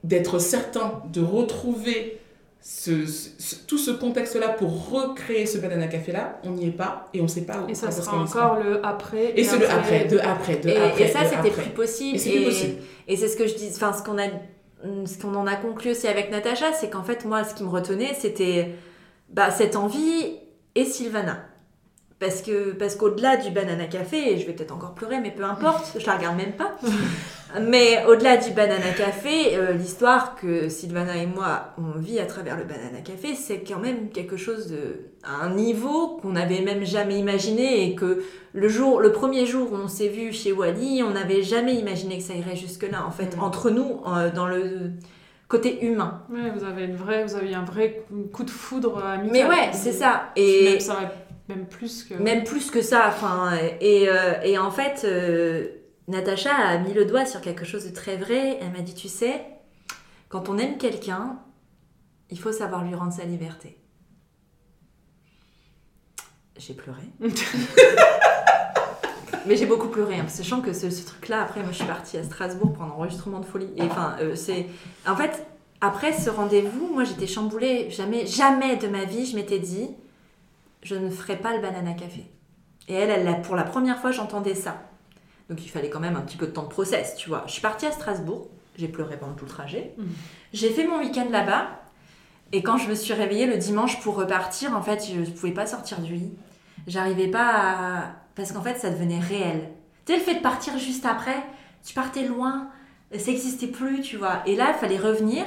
d'être 0.04 0.40
certain 0.40 1.02
de 1.14 1.22
retrouver 1.22 2.20
ce- 2.62 3.06
ce- 3.06 3.56
tout 3.68 3.78
ce 3.78 3.92
contexte-là 3.92 4.50
pour 4.50 4.90
recréer 4.90 5.46
ce 5.46 5.58
banana 5.60 5.88
café-là, 5.88 6.40
on 6.44 6.52
n'y 6.52 6.68
est 6.68 6.72
pas 6.72 7.08
et 7.14 7.20
on 7.20 7.24
ne 7.24 7.28
sait 7.30 7.42
pas 7.46 7.64
où 7.66 7.70
Et 7.70 7.76
ça 7.76 7.92
sera 7.92 8.18
encore 8.18 8.58
le 8.62 8.86
après. 8.86 9.34
Et 9.40 9.44
c'est 9.44 9.58
le 9.60 9.70
après, 9.70 10.06
de 10.06 10.18
après, 10.20 10.58
de 10.58 10.70
et, 10.70 10.76
après. 10.78 11.04
et 11.04 11.08
ça, 11.08 11.20
c'était 11.26 11.52
plus 11.52 11.70
possible. 11.72 12.16
Et 12.16 12.20
c'est 12.20 12.30
plus 12.32 12.42
Et- 12.42 12.46
possible. 12.46 12.74
Et 13.08 13.16
c'est 13.18 13.28
ce 13.28 13.38
que 13.38 13.48
je 13.48 13.54
dis, 13.56 13.70
enfin 13.74 13.94
ce 13.94 14.04
qu'on 14.04 14.18
a, 14.18 14.26
ce 14.84 15.18
qu'on 15.18 15.36
en 15.36 15.48
a 15.48 15.56
conclu 15.56 15.92
aussi 15.92 16.08
avec 16.08 16.32
Natacha, 16.32 16.74
c'est 16.74 16.90
qu'en 16.90 17.04
fait 17.04 17.26
moi, 17.26 17.44
ce 17.44 17.56
qui 17.56 17.64
me 17.64 17.70
retenait, 17.70 18.14
c'était 18.14 18.76
bah, 19.30 19.52
cette 19.52 19.76
envie 19.76 20.38
et 20.76 20.86
Sylvana. 20.86 21.46
Parce 22.20 22.42
que 22.42 22.72
parce 22.72 22.96
qu'au-delà 22.96 23.38
du 23.38 23.52
banana 23.52 23.86
café, 23.86 24.34
et 24.34 24.40
je 24.40 24.48
vais 24.48 24.54
peut-être 24.54 24.74
encore 24.74 24.96
pleurer, 24.96 25.20
mais 25.20 25.30
peu 25.30 25.44
importe, 25.44 25.98
je 26.00 26.06
la 26.06 26.16
regarde 26.16 26.36
même 26.36 26.54
pas. 26.54 26.76
mais 27.62 28.04
au-delà 28.08 28.38
du 28.38 28.52
banana 28.52 28.92
café, 28.98 29.56
euh, 29.56 29.74
l'histoire 29.74 30.36
que 30.36 30.68
Sylvana 30.68 31.16
et 31.18 31.28
moi 31.28 31.76
on 31.78 32.00
vit 32.00 32.20
à 32.20 32.26
travers 32.26 32.58
le 32.58 32.64
banana 32.64 33.02
café, 33.04 33.36
c'est 33.36 33.60
quand 33.60 33.78
même 33.78 34.10
quelque 34.10 34.36
chose 34.36 34.68
de 34.68 35.12
à 35.24 35.46
un 35.46 35.54
niveau 35.54 36.18
qu'on 36.18 36.32
n'avait 36.32 36.62
même 36.62 36.84
jamais 36.84 37.20
imaginé 37.20 37.84
et 37.84 37.94
que 37.94 38.24
le 38.54 38.68
jour, 38.68 39.00
le 39.00 39.12
premier 39.12 39.46
jour 39.46 39.72
où 39.72 39.76
on 39.76 39.88
s'est 39.88 40.08
vu 40.08 40.34
chez 40.34 40.52
Wally, 40.52 41.04
on 41.04 41.12
n'avait 41.12 41.44
jamais 41.44 41.76
imaginé 41.76 42.18
que 42.18 42.24
ça 42.24 42.34
irait 42.34 42.56
jusque 42.56 42.90
là. 42.90 43.06
En 43.06 43.12
fait, 43.12 43.38
entre 43.40 43.70
nous, 43.70 44.02
euh, 44.08 44.32
dans 44.32 44.48
le 44.48 44.94
côté 45.48 45.86
humain. 45.86 46.24
Ouais, 46.30 46.50
vous 46.56 46.64
avez 46.64 46.86
une 46.86 46.96
vraie, 46.96 47.24
vous 47.24 47.36
avez 47.36 47.52
eu 47.52 47.54
un 47.54 47.64
vrai 47.64 48.04
coup 48.34 48.44
de 48.44 48.50
foudre 48.50 49.04
amical. 49.04 49.32
Mais 49.32 49.46
ouais, 49.46 49.70
c'est 49.72 49.92
ça. 49.92 50.30
Et 50.36 50.72
même, 50.72 50.80
ça 50.80 51.00
même 51.48 51.66
plus 51.66 52.04
que. 52.04 52.14
même 52.16 52.44
plus 52.44 52.72
que 52.72 52.82
ça. 52.82 53.08
Enfin, 53.08 53.52
et, 53.80 54.10
euh, 54.10 54.42
et 54.44 54.58
en 54.58 54.72
fait, 54.72 55.04
euh, 55.06 55.68
Natacha 56.08 56.54
a 56.54 56.78
mis 56.78 56.94
le 56.94 57.06
doigt 57.06 57.26
sur 57.26 57.42
quelque 57.42 57.66
chose 57.66 57.86
de 57.86 57.94
très 57.94 58.18
vrai. 58.18 58.58
Elle 58.62 58.72
m'a 58.72 58.82
dit, 58.82 58.94
tu 58.94 59.08
sais, 59.08 59.46
quand 60.30 60.50
on 60.50 60.58
aime 60.58 60.78
quelqu'un, 60.78 61.40
il 62.30 62.40
faut 62.40 62.52
savoir 62.52 62.84
lui 62.84 62.96
rendre 62.96 63.14
sa 63.14 63.24
liberté. 63.24 63.78
J'ai 66.58 66.74
pleuré. 66.74 67.04
Mais 69.46 69.56
j'ai 69.56 69.66
beaucoup 69.66 69.88
pleuré, 69.88 70.16
hein, 70.16 70.24
parce 70.24 70.38
que 70.38 70.44
je 70.44 70.50
sens 70.50 70.66
que 70.66 70.74
ce, 70.74 70.90
ce 70.90 71.06
truc-là, 71.06 71.42
après, 71.42 71.62
moi 71.62 71.72
je 71.72 71.78
suis 71.78 71.86
partie 71.86 72.18
à 72.18 72.24
Strasbourg 72.24 72.74
pour 72.74 72.84
un 72.84 72.90
enregistrement 72.90 73.40
de 73.40 73.46
folie. 73.46 73.70
Et 73.78 73.84
enfin, 73.84 74.18
euh, 74.20 74.36
c'est. 74.36 74.66
En 75.08 75.16
fait, 75.16 75.46
après 75.80 76.12
ce 76.12 76.30
rendez-vous, 76.30 76.90
moi 76.94 77.06
j'étais 77.06 77.28
chamboulée. 77.28 77.90
Jamais, 77.90 78.26
jamais 78.26 78.76
de 78.76 78.88
ma 78.88 79.06
vie, 79.06 79.26
je 79.26 79.36
m'étais 79.38 79.60
dit, 79.60 79.90
je 80.88 80.96
ne 80.96 81.10
ferai 81.10 81.36
pas 81.36 81.54
le 81.54 81.62
banana 81.62 81.94
café. 81.94 82.24
Et 82.88 82.94
elle, 82.94 83.42
pour 83.42 83.56
la 83.56 83.64
première 83.64 84.00
fois, 84.00 84.12
j'entendais 84.12 84.56
ça. 84.56 84.82
Donc 85.50 85.64
il 85.66 85.70
fallait 85.70 85.90
quand 85.90 86.00
même 86.00 86.16
un 86.16 86.22
petit 86.22 86.38
peu 86.38 86.48
de 86.48 86.52
temps 86.52 86.64
de 86.64 86.70
process, 86.70 87.16
tu 87.18 87.28
vois. 87.28 87.44
Je 87.46 87.52
suis 87.52 87.62
partie 87.62 87.86
à 87.86 87.92
Strasbourg, 87.92 88.48
j'ai 88.78 88.88
pleuré 88.88 89.18
pendant 89.18 89.34
tout 89.34 89.46
le 89.46 89.52
trajet. 89.52 89.94
Mhm. 89.98 90.08
J'ai 90.54 90.70
fait 90.70 90.88
mon 90.88 91.00
week-end 91.00 91.28
là-bas. 91.30 91.68
Et 92.54 92.64
quand 92.64 92.78
je 92.78 92.90
me 92.90 92.96
suis 92.96 93.14
réveillée 93.14 93.46
le 93.46 93.58
dimanche 93.58 94.00
pour 94.00 94.16
repartir, 94.16 94.76
en 94.76 94.82
fait, 94.82 95.06
je 95.14 95.20
ne 95.20 95.26
pouvais 95.26 95.52
pas 95.52 95.66
sortir 95.66 96.00
du 96.00 96.14
lit. 96.14 96.34
J'arrivais 96.88 97.28
pas 97.28 97.50
à... 97.50 98.04
Parce 98.36 98.54
qu'en 98.54 98.62
fait, 98.62 98.78
ça 98.78 98.90
devenait 98.90 99.20
réel. 99.20 99.70
Tu 100.06 100.14
sais, 100.14 100.20
le 100.20 100.24
fait 100.24 100.36
de 100.36 100.42
partir 100.42 100.78
juste 100.78 101.06
après, 101.06 101.44
tu 101.84 101.94
partais 101.94 102.24
loin, 102.26 102.70
ça 103.12 103.30
n'existait 103.30 103.68
plus, 103.68 104.00
tu 104.00 104.16
vois. 104.16 104.44
Et 104.46 104.56
là, 104.56 104.72
il 104.74 104.80
fallait 104.80 104.98
revenir. 104.98 105.44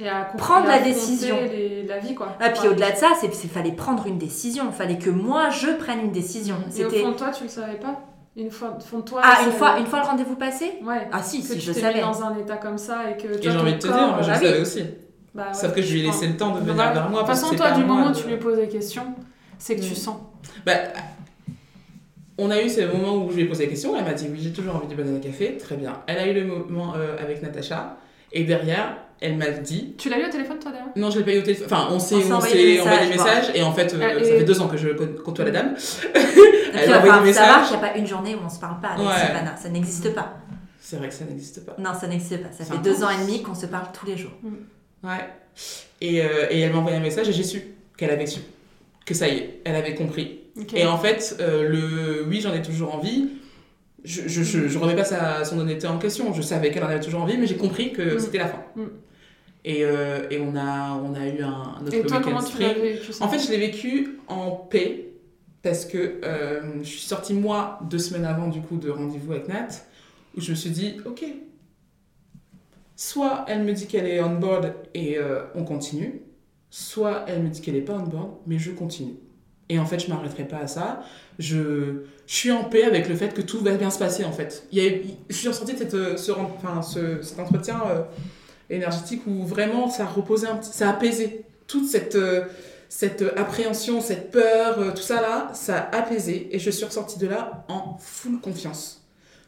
Et 0.00 0.08
à 0.08 0.24
Prendre 0.36 0.66
et 0.66 0.68
la 0.70 0.80
décision. 0.80 1.36
les- 1.40 1.84
la 1.84 1.98
vie, 1.98 2.14
quoi. 2.14 2.36
Ah, 2.40 2.50
puis 2.50 2.62
Ouais. 2.62 2.68
au-delà 2.68 2.90
de 2.92 2.96
ça, 2.96 3.10
c'est 3.20 3.28
il 3.44 3.50
fallait 3.50 3.72
prendre 3.72 4.06
une 4.06 4.18
décision. 4.18 4.64
Il 4.68 4.74
fallait 4.74 4.98
que 4.98 5.10
moi, 5.10 5.50
je 5.50 5.68
prenne 5.68 6.00
une 6.00 6.12
décision. 6.12 6.56
Et 6.76 6.84
au 6.84 6.90
fond 6.90 7.10
de 7.12 7.16
toi, 7.16 7.30
tu 7.30 7.44
le 7.44 7.48
savais 7.48 7.76
pas? 7.78 8.00
Une 8.36 8.50
fois, 8.50 8.76
au 8.76 8.80
fond 8.80 8.98
de 8.98 9.04
toi. 9.04 9.20
Ah, 9.22 9.44
une 9.46 9.52
fois, 9.52 9.78
une 9.78 9.86
fois 9.86 10.00
le 10.00 10.06
rendez-vous 10.06 10.34
passé? 10.34 10.72
Ouais. 10.82 11.06
Ah 11.12 11.22
si, 11.22 11.40
que 11.40 11.46
si, 11.46 11.54
tu 11.54 11.60
je 11.60 11.72
savais. 11.72 11.94
mis 11.94 12.00
dans 12.00 12.22
un 12.24 12.36
état 12.36 12.56
comme 12.56 12.78
ça 12.78 13.08
et 13.08 13.16
que 13.16 13.28
Et 13.38 13.42
j'ai 13.42 13.56
envie 13.56 13.74
de 13.74 13.78
te 13.78 13.86
corps, 13.86 13.96
dire, 13.96 14.08
moi 14.08 14.22
je 14.22 14.28
bah 14.28 14.34
le 14.34 14.40
oui. 14.40 14.46
savais 14.48 14.60
aussi. 14.60 14.82
Bah 15.32 15.44
ouais, 15.48 15.54
Sauf 15.54 15.72
que 15.72 15.80
je 15.82 15.92
lui 15.92 16.00
ai 16.00 16.06
laissé 16.06 16.26
le 16.26 16.36
temps 16.36 16.50
de 16.50 16.58
venir 16.58 16.74
Voilà. 16.74 16.92
vers 16.92 17.02
moi. 17.10 17.10
De 17.10 17.16
toute 17.18 17.26
parce 17.28 17.40
façon, 17.42 17.54
toi, 17.54 17.70
du 17.70 17.84
moment 17.84 18.06
où 18.06 18.10
de- 18.10 18.16
tu 18.16 18.26
lui 18.26 18.36
poses 18.36 18.56
des 18.58 18.66
questions, 18.66 19.04
c'est 19.58 19.76
que 19.76 19.80
tu 19.82 19.92
Mm. 19.92 19.94
sens. 19.94 20.16
Bah, 20.66 20.72
on 22.38 22.50
a 22.50 22.60
eu 22.60 22.68
ce 22.68 22.80
moment 22.80 23.24
où 23.24 23.30
je 23.30 23.36
lui 23.36 23.42
ai 23.42 23.46
posé 23.46 23.64
la 23.66 23.70
question, 23.70 23.96
elle 23.96 24.04
m'a 24.04 24.12
dit 24.14 24.26
oui, 24.30 24.38
j'ai 24.42 24.52
toujours 24.52 24.74
envie 24.76 24.88
du 24.88 24.96
banana 24.96 25.20
café, 25.20 25.56
très 25.56 25.76
bien. 25.76 25.92
Elle 26.08 26.18
a 26.18 26.26
eu 26.26 26.34
le 26.34 26.44
moment 26.46 26.94
euh, 26.96 27.16
avec 27.22 27.40
Natacha, 27.42 27.96
et 28.32 28.42
derrière, 28.42 28.96
elle 29.20 29.36
m'a 29.36 29.48
dit. 29.50 29.94
Tu 29.98 30.08
l'as 30.08 30.18
eu 30.18 30.26
au 30.26 30.30
téléphone, 30.30 30.58
toi, 30.58 30.70
d'ailleurs 30.72 30.88
Non, 30.96 31.10
je 31.10 31.18
l'ai 31.18 31.24
pas 31.24 31.32
eu 31.34 31.38
au 31.38 31.42
téléphone. 31.42 31.66
Enfin, 31.70 31.88
on 31.90 31.98
s'est 31.98 32.16
On 32.16 32.32
envoyé 32.32 32.74
des 32.76 32.80
envoyé 32.80 33.00
des 33.00 33.06
messages, 33.10 33.26
messages, 33.48 33.50
et 33.56 33.62
en 33.62 33.72
fait, 33.72 33.94
euh, 33.94 34.18
et- 34.18 34.24
ça 34.24 34.30
fait 34.36 34.44
deux 34.44 34.60
ans 34.60 34.68
que 34.68 34.76
je 34.76 34.88
cô- 34.90 35.06
côtoie 35.24 35.44
la 35.46 35.50
dame. 35.50 35.74
Puis, 35.74 35.84
Elle 36.74 36.88
il 36.88 36.92
a 36.92 36.98
va 36.98 36.98
envoyé 36.98 37.20
des 37.20 37.26
messages. 37.28 37.68
qu'il 37.68 37.78
n'y 37.78 37.84
a 37.84 37.88
pas 37.88 37.96
une 37.98 38.06
journée 38.06 38.34
où 38.34 38.38
on 38.44 38.48
se 38.50 38.58
parle 38.58 38.80
pas 38.80 38.88
avec 38.88 39.06
Ouais. 39.06 39.14
Sylvana. 39.26 39.56
Ça 39.56 39.68
n'existe 39.68 40.14
pas. 40.14 40.34
C'est 40.80 40.96
vrai 40.96 41.08
que 41.08 41.14
ça 41.14 41.24
n'existe 41.24 41.64
pas. 41.64 41.74
Non, 41.78 41.90
ça 41.98 42.06
n'existe 42.06 42.42
pas. 42.42 42.52
Ça 42.52 42.64
fait 42.64 42.72
intense. 42.74 42.84
deux 42.84 43.04
ans 43.04 43.10
et 43.10 43.16
demi 43.24 43.42
qu'on 43.42 43.54
se 43.54 43.66
parle 43.66 43.86
tous 43.98 44.06
les 44.06 44.16
jours. 44.18 44.32
Ouais. 45.02 45.10
Et, 46.00 46.20
euh, 46.22 46.46
et 46.50 46.60
elle 46.60 46.72
m'a 46.72 46.78
envoyé 46.78 46.96
un 46.96 47.00
message 47.00 47.28
et 47.28 47.32
j'ai 47.32 47.42
su 47.44 47.62
qu'elle 47.96 48.10
avait 48.10 48.26
su. 48.26 48.40
Que 49.06 49.14
ça 49.14 49.28
y 49.28 49.36
est, 49.38 49.60
elle 49.64 49.76
avait 49.76 49.94
compris. 49.94 50.40
Et 50.74 50.86
en 50.86 50.98
fait, 50.98 51.36
euh, 51.40 51.68
le 51.68 52.24
oui, 52.28 52.40
j'en 52.40 52.52
ai 52.54 52.62
toujours 52.62 52.94
envie, 52.94 53.28
je, 54.04 54.28
je, 54.28 54.42
je, 54.42 54.68
je 54.68 54.78
remets 54.78 54.94
pas 54.96 55.04
sa, 55.04 55.44
son 55.44 55.58
honnêteté 55.58 55.86
en 55.86 55.98
question. 55.98 56.32
Je 56.32 56.42
savais 56.42 56.70
qu'elle 56.70 56.84
en 56.84 56.88
avait 56.88 57.00
toujours 57.00 57.22
envie, 57.22 57.38
mais 57.38 57.46
j'ai 57.46 57.56
compris 57.56 57.92
que 57.92 58.16
Mm. 58.16 58.18
c'était 58.18 58.38
la 58.38 58.48
fin. 58.48 58.62
Mm. 58.76 58.82
Et, 59.66 59.82
euh, 59.84 60.26
et 60.30 60.38
on, 60.40 60.54
a, 60.56 60.92
on 60.92 61.14
a 61.14 61.26
eu 61.26 61.40
un, 61.42 61.80
autre 61.82 61.94
Et 61.94 62.02
toi, 62.02 62.20
comment 62.22 62.42
tu 62.42 62.58
vécu 62.58 62.98
En 63.20 63.28
fait, 63.28 63.38
je 63.38 63.50
l'ai 63.50 63.56
vécu 63.58 64.18
en 64.28 64.50
paix 64.50 65.06
parce 65.62 65.86
que 65.86 66.20
euh, 66.22 66.60
je 66.82 66.88
suis 66.88 67.00
sortie 67.00 67.32
moi 67.32 67.78
deux 67.88 67.98
semaines 67.98 68.26
avant 68.26 68.48
du 68.48 68.60
coup 68.60 68.76
de 68.76 68.90
rendez-vous 68.90 69.32
avec 69.32 69.48
Nat 69.48 69.68
où 70.36 70.40
je 70.42 70.50
me 70.50 70.56
suis 70.56 70.68
dit 70.68 70.96
ok 71.06 71.24
soit 72.96 73.44
elle 73.48 73.62
me 73.64 73.72
dit 73.72 73.86
qu'elle 73.86 74.06
est 74.06 74.20
on 74.20 74.34
board 74.38 74.74
et 74.92 75.16
euh, 75.18 75.44
on 75.54 75.64
continue 75.64 76.20
soit 76.68 77.24
elle 77.28 77.42
me 77.42 77.48
dit 77.48 77.62
qu'elle 77.62 77.76
est 77.76 77.80
pas 77.80 77.94
on 77.94 78.02
board 78.06 78.32
mais 78.46 78.58
je 78.58 78.72
continue 78.72 79.14
et 79.68 79.78
en 79.78 79.86
fait 79.86 79.98
je 79.98 80.08
m'arrêterai 80.08 80.44
pas 80.44 80.58
à 80.58 80.66
ça. 80.66 81.02
Je, 81.38 82.02
suis 82.26 82.50
en 82.50 82.64
paix 82.64 82.84
avec 82.84 83.08
le 83.08 83.16
fait 83.16 83.34
que 83.34 83.42
tout 83.42 83.60
va 83.60 83.72
bien 83.72 83.90
se 83.90 83.98
passer 83.98 84.24
en 84.24 84.32
fait. 84.32 84.66
Je 84.72 85.36
suis 85.36 85.48
ressortie 85.48 85.74
de 85.74 85.94
euh, 85.94 86.16
ce, 86.16 87.22
cet 87.22 87.38
entretien 87.38 87.82
euh, 87.86 88.02
énergétique 88.70 89.22
où 89.26 89.44
vraiment 89.44 89.90
ça 89.90 90.04
a 90.04 90.06
reposé 90.06 90.46
un 90.46 90.56
petit, 90.56 90.72
ça 90.72 90.88
a 90.88 90.92
apaisé 90.92 91.44
toute 91.66 91.86
cette 91.86 92.14
euh, 92.14 92.44
cette 92.88 93.24
appréhension, 93.36 94.00
cette 94.00 94.30
peur, 94.30 94.94
tout 94.94 95.02
ça 95.02 95.20
là, 95.20 95.50
ça 95.52 95.78
a 95.78 95.96
apaisé. 95.96 96.48
Et 96.54 96.60
je 96.60 96.70
suis 96.70 96.84
ressortie 96.84 97.18
de 97.18 97.26
là 97.26 97.64
en 97.66 97.98
full 97.98 98.38
confiance. 98.40 99.03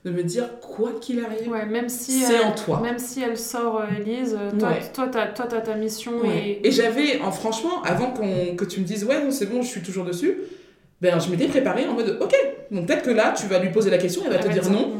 De 0.06 0.12
me 0.12 0.22
dire, 0.22 0.60
quoi 0.60 0.92
qu'il 1.00 1.18
arrive, 1.18 1.48
Ouais, 1.50 1.66
même 1.66 1.88
si, 1.88 2.20
c'est 2.20 2.38
en 2.38 2.52
toi. 2.52 2.78
même 2.80 2.96
si 2.98 3.22
elle 3.22 3.36
sort, 3.36 3.80
euh, 3.80 3.86
Elise, 4.00 4.36
euh, 4.40 4.56
toi, 4.56 4.68
Ouais. 4.68 4.80
toi, 4.94 5.08
t'as, 5.10 5.26
toi, 5.26 5.46
t'as 5.48 5.60
ta 5.60 5.74
mission 5.74 6.12
Ouais. 6.20 6.60
et... 6.62 6.68
Et 6.68 6.70
j'avais, 6.70 7.20
en 7.20 7.32
franchement, 7.32 7.82
avant 7.82 8.12
qu'on, 8.12 8.54
que 8.54 8.64
tu 8.64 8.78
me 8.78 8.84
dises, 8.84 9.02
ouais, 9.02 9.20
non, 9.24 9.32
c'est 9.32 9.46
bon, 9.46 9.62
je 9.62 9.66
suis 9.66 9.82
toujours 9.82 10.04
dessus, 10.04 10.38
ben, 11.00 11.18
je 11.18 11.28
m'étais 11.28 11.48
préparée 11.48 11.88
en 11.88 11.94
mode, 11.94 12.18
ok, 12.20 12.34
donc 12.70 12.86
peut-être 12.86 13.02
que 13.02 13.10
là, 13.10 13.34
tu 13.36 13.46
vas 13.48 13.58
lui 13.58 13.70
poser 13.70 13.90
la 13.90 13.98
question, 13.98 14.22
elle 14.24 14.32
va 14.32 14.38
te 14.38 14.48
dire 14.48 14.70
non, 14.70 14.92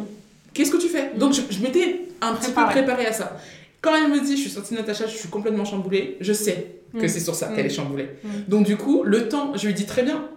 qu'est-ce 0.53 0.73
que 0.73 0.77
tu 0.77 0.89
fais? 0.89 1.13
Donc 1.17 1.33
je, 1.35 1.43
je 1.51 1.63
m'étais 1.63 2.01
un 2.21 2.35
petit 2.35 2.51
peu 2.51 2.65
Préparée. 2.67 3.07
à 3.07 3.13
ça. 3.13 3.37
Quand 3.81 3.95
elle 3.95 4.11
me 4.11 4.19
dit, 4.21 4.37
je 4.37 4.41
suis 4.43 4.51
sortie 4.51 4.75
de 4.75 4.81
Natacha, 4.81 5.07
je 5.07 5.17
suis 5.17 5.29
complètement 5.29 5.65
chamboulée, 5.65 6.17
je 6.21 6.33
sais 6.33 6.67
que 6.99 7.05
Mm. 7.05 7.09
c'est 7.09 7.21
sur 7.21 7.37
ça 7.37 7.49
Mm. 7.51 7.55
qu'elle 7.55 7.67
est 7.67 7.71
chamboulée. 7.71 8.09
Mm. 8.25 8.29
Donc 8.49 8.67
du 8.67 8.77
coup, 8.77 9.05
le 9.05 9.29
temps, 9.29 9.53
je 9.55 9.67
lui 9.69 9.75
dis 9.75 9.87
très 9.87 10.03
bien, 10.03 10.29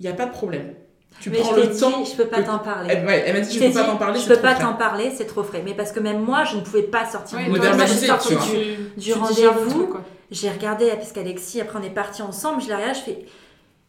il 0.00 0.02
n'y 0.02 0.08
a 0.10 0.14
pas 0.14 0.26
de 0.26 0.32
problème. 0.32 0.72
Tu 1.20 1.30
Mais 1.30 1.38
prends 1.38 1.54
je 1.54 1.60
le 1.60 1.66
dit, 1.68 1.80
temps. 1.80 2.04
je 2.04 2.14
peux 2.14 2.26
pas 2.26 2.42
que- 2.42 2.46
t'en 2.46 2.58
parler. 2.58 2.88
Elle, 2.92 3.06
ouais, 3.06 3.24
elle 3.26 3.34
m'a 3.34 3.40
dit, 3.40 3.52
Je 3.52 3.58
je 3.60 3.68
peux 3.68 3.72
pas 3.74 3.84
t'en 3.84 3.96
parler, 3.96 4.18
je 4.18 4.24
c'est 4.24 4.28
peux 4.28 4.34
trop 4.36 4.42
pas 4.44 4.54
frais. 4.54 4.64
t'en 4.64 4.74
parler, 4.74 5.12
c'est 5.16 5.24
trop 5.26 5.42
frais. 5.42 5.62
Mais 5.64 5.74
parce 5.74 5.92
que 5.92 6.00
même 6.00 6.20
moi, 6.22 6.44
je 6.44 6.56
ne 6.56 6.60
pouvais 6.60 6.82
pas 6.82 7.06
sortir. 7.06 7.38
Ouais, 7.38 7.44
du 7.46 7.50
du, 7.50 9.12
rendez-vous. 9.14 9.94
J'ai 10.30 10.50
regardé, 10.50 10.88
parce 10.90 11.12
qu'Alexis, 11.12 11.60
après 11.60 11.78
on 11.78 11.82
est 11.82 11.90
partis 11.90 12.22
ensemble, 12.22 12.60
je 12.60 12.68
l'ai 12.68 12.74
regardé, 12.74 12.94
je 12.98 13.04
fais. 13.04 13.24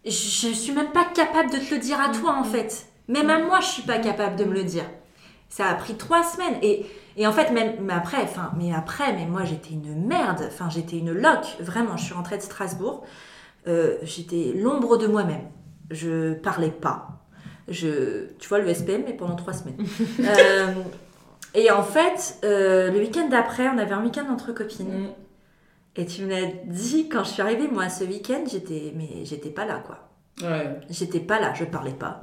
Je, 0.06 0.10
suis 0.54 0.72
même 0.72 0.92
pas 0.92 1.06
capable 1.14 1.52
de 1.52 1.58
te 1.58 1.74
le 1.74 1.80
dire 1.82 2.00
à 2.00 2.10
toi 2.10 2.32
en 2.32 2.42
Mm. 2.42 2.46
fait. 2.46 2.86
Même 3.08 3.46
moi, 3.48 3.60
je 3.62 3.66
suis 3.68 3.82
pas 3.84 3.98
capable 3.98 4.36
de 4.38 4.46
me 4.46 4.54
le 4.54 4.64
dire. 4.64 4.84
Ça 5.50 5.66
a 5.68 5.74
pris 5.76 5.96
trois 5.96 6.24
semaines. 6.24 6.56
Et, 6.62 6.86
et 7.18 7.26
en 7.28 7.32
fait, 7.34 7.52
même 7.52 7.76
mais 7.82 7.94
après, 7.94 8.22
enfin, 8.22 8.52
mais 8.58 8.74
après, 8.74 9.14
mais 9.14 9.26
moi 9.26 9.42
j'étais 9.46 9.72
une 9.72 10.06
merde. 10.08 10.44
Enfin, 10.48 10.70
j'étais 10.70 10.98
une 10.98 11.12
loque. 11.12 11.48
Vraiment, 11.60 11.98
je 11.98 12.04
suis 12.06 12.14
rentrée 12.14 12.38
de 12.38 12.42
Strasbourg. 12.44 13.04
Euh, 13.68 13.96
j'étais 14.04 14.54
l'ombre 14.56 14.98
de 14.98 15.08
moi-même. 15.08 15.50
Je 15.90 16.34
parlais 16.36 16.70
pas. 16.70 17.08
Je, 17.68 18.28
tu 18.40 18.48
vois, 18.48 18.60
le 18.60 18.74
SPM, 18.74 19.04
mais 19.06 19.14
pendant 19.14 19.36
trois 19.36 19.54
semaines. 19.54 19.78
Euh, 20.20 20.74
et 21.54 21.72
en 21.72 21.82
fait, 21.84 22.38
euh, 22.44 22.92
le 22.92 23.00
week-end 23.00 23.28
d'après, 23.30 23.68
on 23.68 23.78
avait 23.78 23.94
un 23.94 24.04
week-end 24.04 24.26
entre 24.32 24.52
copines. 24.52 25.06
Mm. 25.06 25.10
Et 25.96 26.06
tu 26.06 26.24
me 26.26 26.30
l'as 26.30 26.52
dit 26.66 27.10
quand 27.10 27.24
je 27.24 27.30
suis 27.30 27.42
arrivée, 27.42 27.68
moi, 27.68 27.90
ce 27.90 28.04
week-end, 28.04 28.44
j'étais, 28.50 28.94
mais 28.96 29.26
j'étais 29.26 29.50
pas 29.50 29.66
là, 29.66 29.82
quoi. 29.86 30.10
Ouais. 30.42 30.80
J'étais 30.90 31.20
pas 31.20 31.40
là, 31.40 31.54
je 31.56 31.66
parlais 31.66 31.94
pas. 31.94 32.22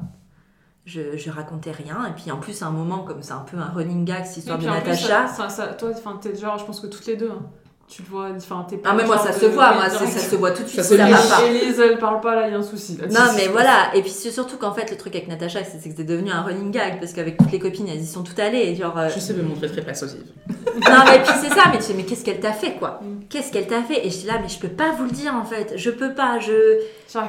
Je, 0.85 1.17
je 1.17 1.31
racontais 1.31 1.73
rien. 1.73 2.07
Et 2.07 2.13
puis 2.13 2.31
en 2.31 2.37
plus, 2.37 2.63
à 2.63 2.67
un 2.67 2.71
moment, 2.71 3.01
comme 3.01 3.23
c'est 3.23 3.33
un 3.33 3.39
peu 3.41 3.57
un 3.57 3.71
running 3.71 4.05
gag, 4.05 4.25
cette 4.27 4.37
Et 4.37 4.41
histoire 4.41 4.59
de 4.59 4.65
plus, 4.65 4.71
Natacha. 4.73 5.27
ça, 5.27 5.49
ça, 5.49 5.49
ça- 5.49 5.75
toi, 5.75 5.91
t'es 6.21 6.37
genre, 6.37 6.59
je 6.59 6.65
pense 6.65 6.79
que 6.81 6.87
toutes 6.87 7.07
les 7.07 7.17
deux, 7.17 7.31
hein, 7.31 7.43
tu 7.87 8.03
le 8.03 8.09
vois, 8.09 8.29
enfin, 8.37 8.67
t'es 8.69 8.77
pas. 8.79 8.91
Ah, 8.91 8.95
mais 8.97 9.05
moi, 9.05 9.19
ça 9.19 9.33
se 9.33 9.45
voit, 9.47 9.75
moi, 9.75 9.89
ça, 9.89 10.07
ça 10.07 10.19
se 10.19 10.37
voit 10.37 10.51
tout 10.53 10.63
de 10.63 10.69
suite, 10.69 10.83
Ça 10.83 10.97
ça, 10.97 11.07
va 11.07 11.17
pas. 11.17 11.45
Élise, 11.47 11.79
elle 11.79 11.99
parle 11.99 12.21
pas, 12.21 12.35
là, 12.35 12.49
il 12.49 12.53
y 12.53 12.55
a 12.57 12.59
un 12.59 12.63
souci. 12.63 12.97
là. 13.01 13.07
Non, 13.09 13.33
mais 13.37 13.47
voilà. 13.49 13.95
Et 13.95 14.01
puis 14.01 14.11
c'est 14.11 14.31
surtout 14.31 14.57
qu'en 14.57 14.73
fait, 14.73 14.91
le 14.91 14.97
truc 14.97 15.15
avec 15.15 15.29
Natacha, 15.29 15.61
c'est 15.65 15.89
que 15.89 15.95
c'est 15.97 16.05
devenu 16.05 16.31
un 16.31 16.43
running 16.43 16.71
gag 16.71 16.99
parce 16.99 17.13
qu'avec 17.13 17.37
toutes 17.37 17.53
les 17.53 17.59
copines, 17.59 17.87
elles 17.89 18.01
y 18.03 18.07
sont 18.07 18.23
toutes 18.23 18.39
allées. 18.41 18.59
Et 18.61 18.75
genre, 18.75 18.99
euh, 18.99 19.09
Je 19.15 19.21
sais 19.21 19.35
me 19.35 19.43
montrer 19.43 19.71
très 19.71 19.83
persuasive. 19.83 20.25
Non, 20.49 21.05
mais 21.07 21.23
puis 21.23 21.33
c'est 21.41 21.51
ça, 21.55 21.65
mais 21.71 21.77
tu 21.79 21.85
sais, 21.85 21.95
mais 21.95 22.05
qu'est-ce 22.05 22.25
qu'elle 22.25 22.41
t'a 22.41 22.53
fait, 22.53 22.73
quoi 22.73 23.01
Mm. 23.03 23.25
Qu'est-ce 23.29 23.53
qu'elle 23.53 23.67
t'a 23.67 23.83
fait 23.83 24.07
Et 24.07 24.11
je 24.11 24.19
dis 24.19 24.27
là, 24.27 24.35
mais 24.41 24.49
je 24.49 24.59
peux 24.59 24.69
pas 24.69 24.93
vous 24.93 25.05
le 25.05 25.11
dire 25.11 25.35
en 25.35 25.45
fait. 25.45 25.75
Je 25.77 25.91
peux 25.91 26.15
pas, 26.15 26.39
je. 26.41 26.81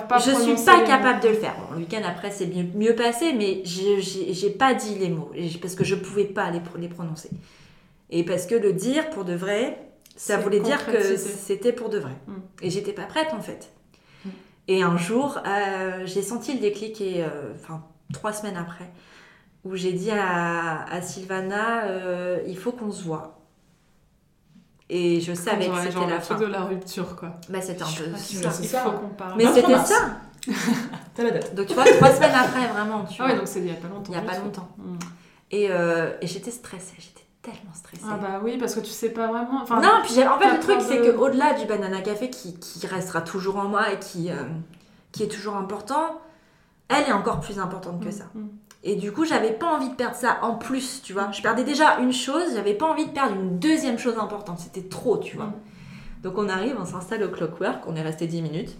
Pas 0.09 0.17
je 0.17 0.31
suis 0.31 0.65
pas 0.65 0.81
capable 0.81 1.21
de 1.21 1.29
le 1.29 1.35
faire. 1.35 1.53
Bon, 1.59 1.73
le 1.75 1.79
week-end 1.81 2.01
après, 2.07 2.31
c'est 2.31 2.47
mieux, 2.47 2.65
mieux 2.75 2.95
passé, 2.95 3.33
mais 3.37 3.61
j'ai- 3.65 4.49
pas 4.49 4.73
dit 4.73 4.95
les 4.99 5.09
mots 5.09 5.31
parce 5.61 5.75
que 5.75 5.83
je 5.83 5.95
pouvais 5.95 6.23
pas 6.25 6.49
les, 6.49 6.59
pro- 6.59 6.77
les 6.77 6.87
prononcer. 6.87 7.29
Et 8.09 8.23
parce 8.23 8.45
que 8.45 8.55
le 8.55 8.73
dire 8.73 9.09
pour 9.09 9.25
de 9.25 9.33
vrai, 9.33 9.77
ça 10.15 10.37
voulait 10.37 10.59
dire 10.59 10.85
que 10.85 11.17
c'était 11.17 11.73
pour 11.73 11.89
de 11.89 11.99
vrai. 11.99 12.15
Mm. 12.27 12.33
Et 12.61 12.69
j'étais 12.69 12.93
pas 12.93 13.03
prête 13.05 13.33
en 13.33 13.41
fait. 13.41 13.71
Mm. 14.23 14.29
Et 14.67 14.83
un 14.83 14.97
jour, 14.97 15.39
euh, 15.45 16.05
j'ai 16.05 16.21
senti 16.21 16.53
le 16.53 16.59
déclic, 16.59 17.01
et 17.01 17.23
euh, 17.23 17.53
enfin 17.55 17.83
trois 18.13 18.33
semaines 18.33 18.57
après, 18.57 18.89
où 19.63 19.75
j'ai 19.75 19.93
dit 19.93 20.11
à, 20.11 20.83
à 20.85 21.01
Sylvana, 21.01 21.85
euh, 21.85 22.39
il 22.47 22.57
faut 22.57 22.71
qu'on 22.71 22.91
se 22.91 23.03
voit. 23.03 23.39
Et 24.89 25.19
je 25.19 25.33
savais 25.33 25.67
que 25.67 25.81
c'était 25.81 26.07
la 26.07 26.21
fin. 26.21 26.37
de 26.37 26.45
la 26.45 26.61
rupture, 26.63 27.15
quoi. 27.15 27.39
Bah, 27.49 27.59
c'était 27.59 27.81
un 27.81 27.87
peu 27.87 28.17
ça. 28.17 28.51
Il 28.61 28.67
faut 28.69 28.91
qu'on 28.91 29.07
parle. 29.09 29.33
Mais 29.37 29.45
23 29.45 29.79
c'était 29.79 29.93
ça. 29.93 30.21
T'as 31.15 31.23
la 31.23 31.31
date. 31.31 31.55
Donc 31.55 31.65
tu 31.65 31.73
vois, 31.73 31.85
trois 31.85 32.13
semaines 32.13 32.35
après, 32.35 32.67
vraiment, 32.67 33.03
tu 33.03 33.15
Ah 33.19 33.23
vois. 33.23 33.33
ouais, 33.33 33.39
donc 33.39 33.47
c'est 33.47 33.59
il 33.59 33.67
y 33.67 33.71
a 33.71 33.75
pas 33.75 33.87
longtemps. 33.87 34.11
Il 34.11 34.15
y 34.15 34.17
a 34.17 34.21
pas 34.21 34.37
longtemps. 34.37 34.69
Mm. 34.77 34.97
Et, 35.51 35.67
euh, 35.71 36.13
et 36.21 36.27
j'étais 36.27 36.51
stressée, 36.51 36.95
j'étais 36.99 37.24
tellement 37.45 37.73
stressée. 37.73 38.03
Ah 38.09 38.17
bah 38.17 38.41
oui, 38.43 38.57
parce 38.57 38.75
que 38.75 38.79
tu 38.79 38.89
sais 38.89 39.09
pas 39.09 39.27
vraiment. 39.27 39.61
Enfin, 39.61 39.79
non, 39.79 40.01
puis 40.03 40.23
en 40.27 40.39
fait, 40.39 40.53
le 40.53 40.59
truc, 40.59 40.77
peur 40.77 40.85
c'est 40.87 41.05
de- 41.05 41.11
qu'au-delà 41.11 41.53
du 41.53 41.65
banana 41.65 42.01
café 42.01 42.29
qui, 42.29 42.57
qui 42.59 42.85
restera 42.87 43.21
toujours 43.21 43.57
en 43.57 43.65
moi 43.65 43.91
et 43.93 43.99
qui, 43.99 44.31
euh, 44.31 44.43
qui 45.11 45.23
est 45.23 45.27
toujours 45.27 45.55
important, 45.55 46.19
elle 46.89 47.05
est 47.07 47.13
encore 47.13 47.39
plus 47.39 47.59
importante 47.59 48.03
que 48.03 48.11
ça. 48.11 48.25
Mm. 48.33 48.47
Et 48.83 48.95
du 48.95 49.11
coup, 49.11 49.25
j'avais 49.25 49.51
pas 49.51 49.67
envie 49.67 49.89
de 49.89 49.95
perdre 49.95 50.15
ça 50.15 50.39
en 50.41 50.55
plus, 50.55 51.01
tu 51.03 51.13
vois. 51.13 51.31
Je 51.31 51.41
perdais 51.41 51.63
déjà 51.63 51.97
une 51.99 52.13
chose, 52.13 52.53
j'avais 52.53 52.73
pas 52.75 52.87
envie 52.87 53.05
de 53.05 53.11
perdre 53.11 53.35
une 53.35 53.57
deuxième 53.59 53.97
chose 53.97 54.17
importante. 54.19 54.59
C'était 54.59 54.87
trop, 54.87 55.17
tu 55.17 55.37
vois. 55.37 55.47
Mm. 55.47 55.53
Donc 56.23 56.37
on 56.37 56.49
arrive, 56.49 56.75
on 56.79 56.85
s'installe 56.85 57.23
au 57.23 57.29
clockwork, 57.29 57.83
on 57.87 57.95
est 57.95 58.01
resté 58.01 58.25
10 58.25 58.41
minutes. 58.41 58.75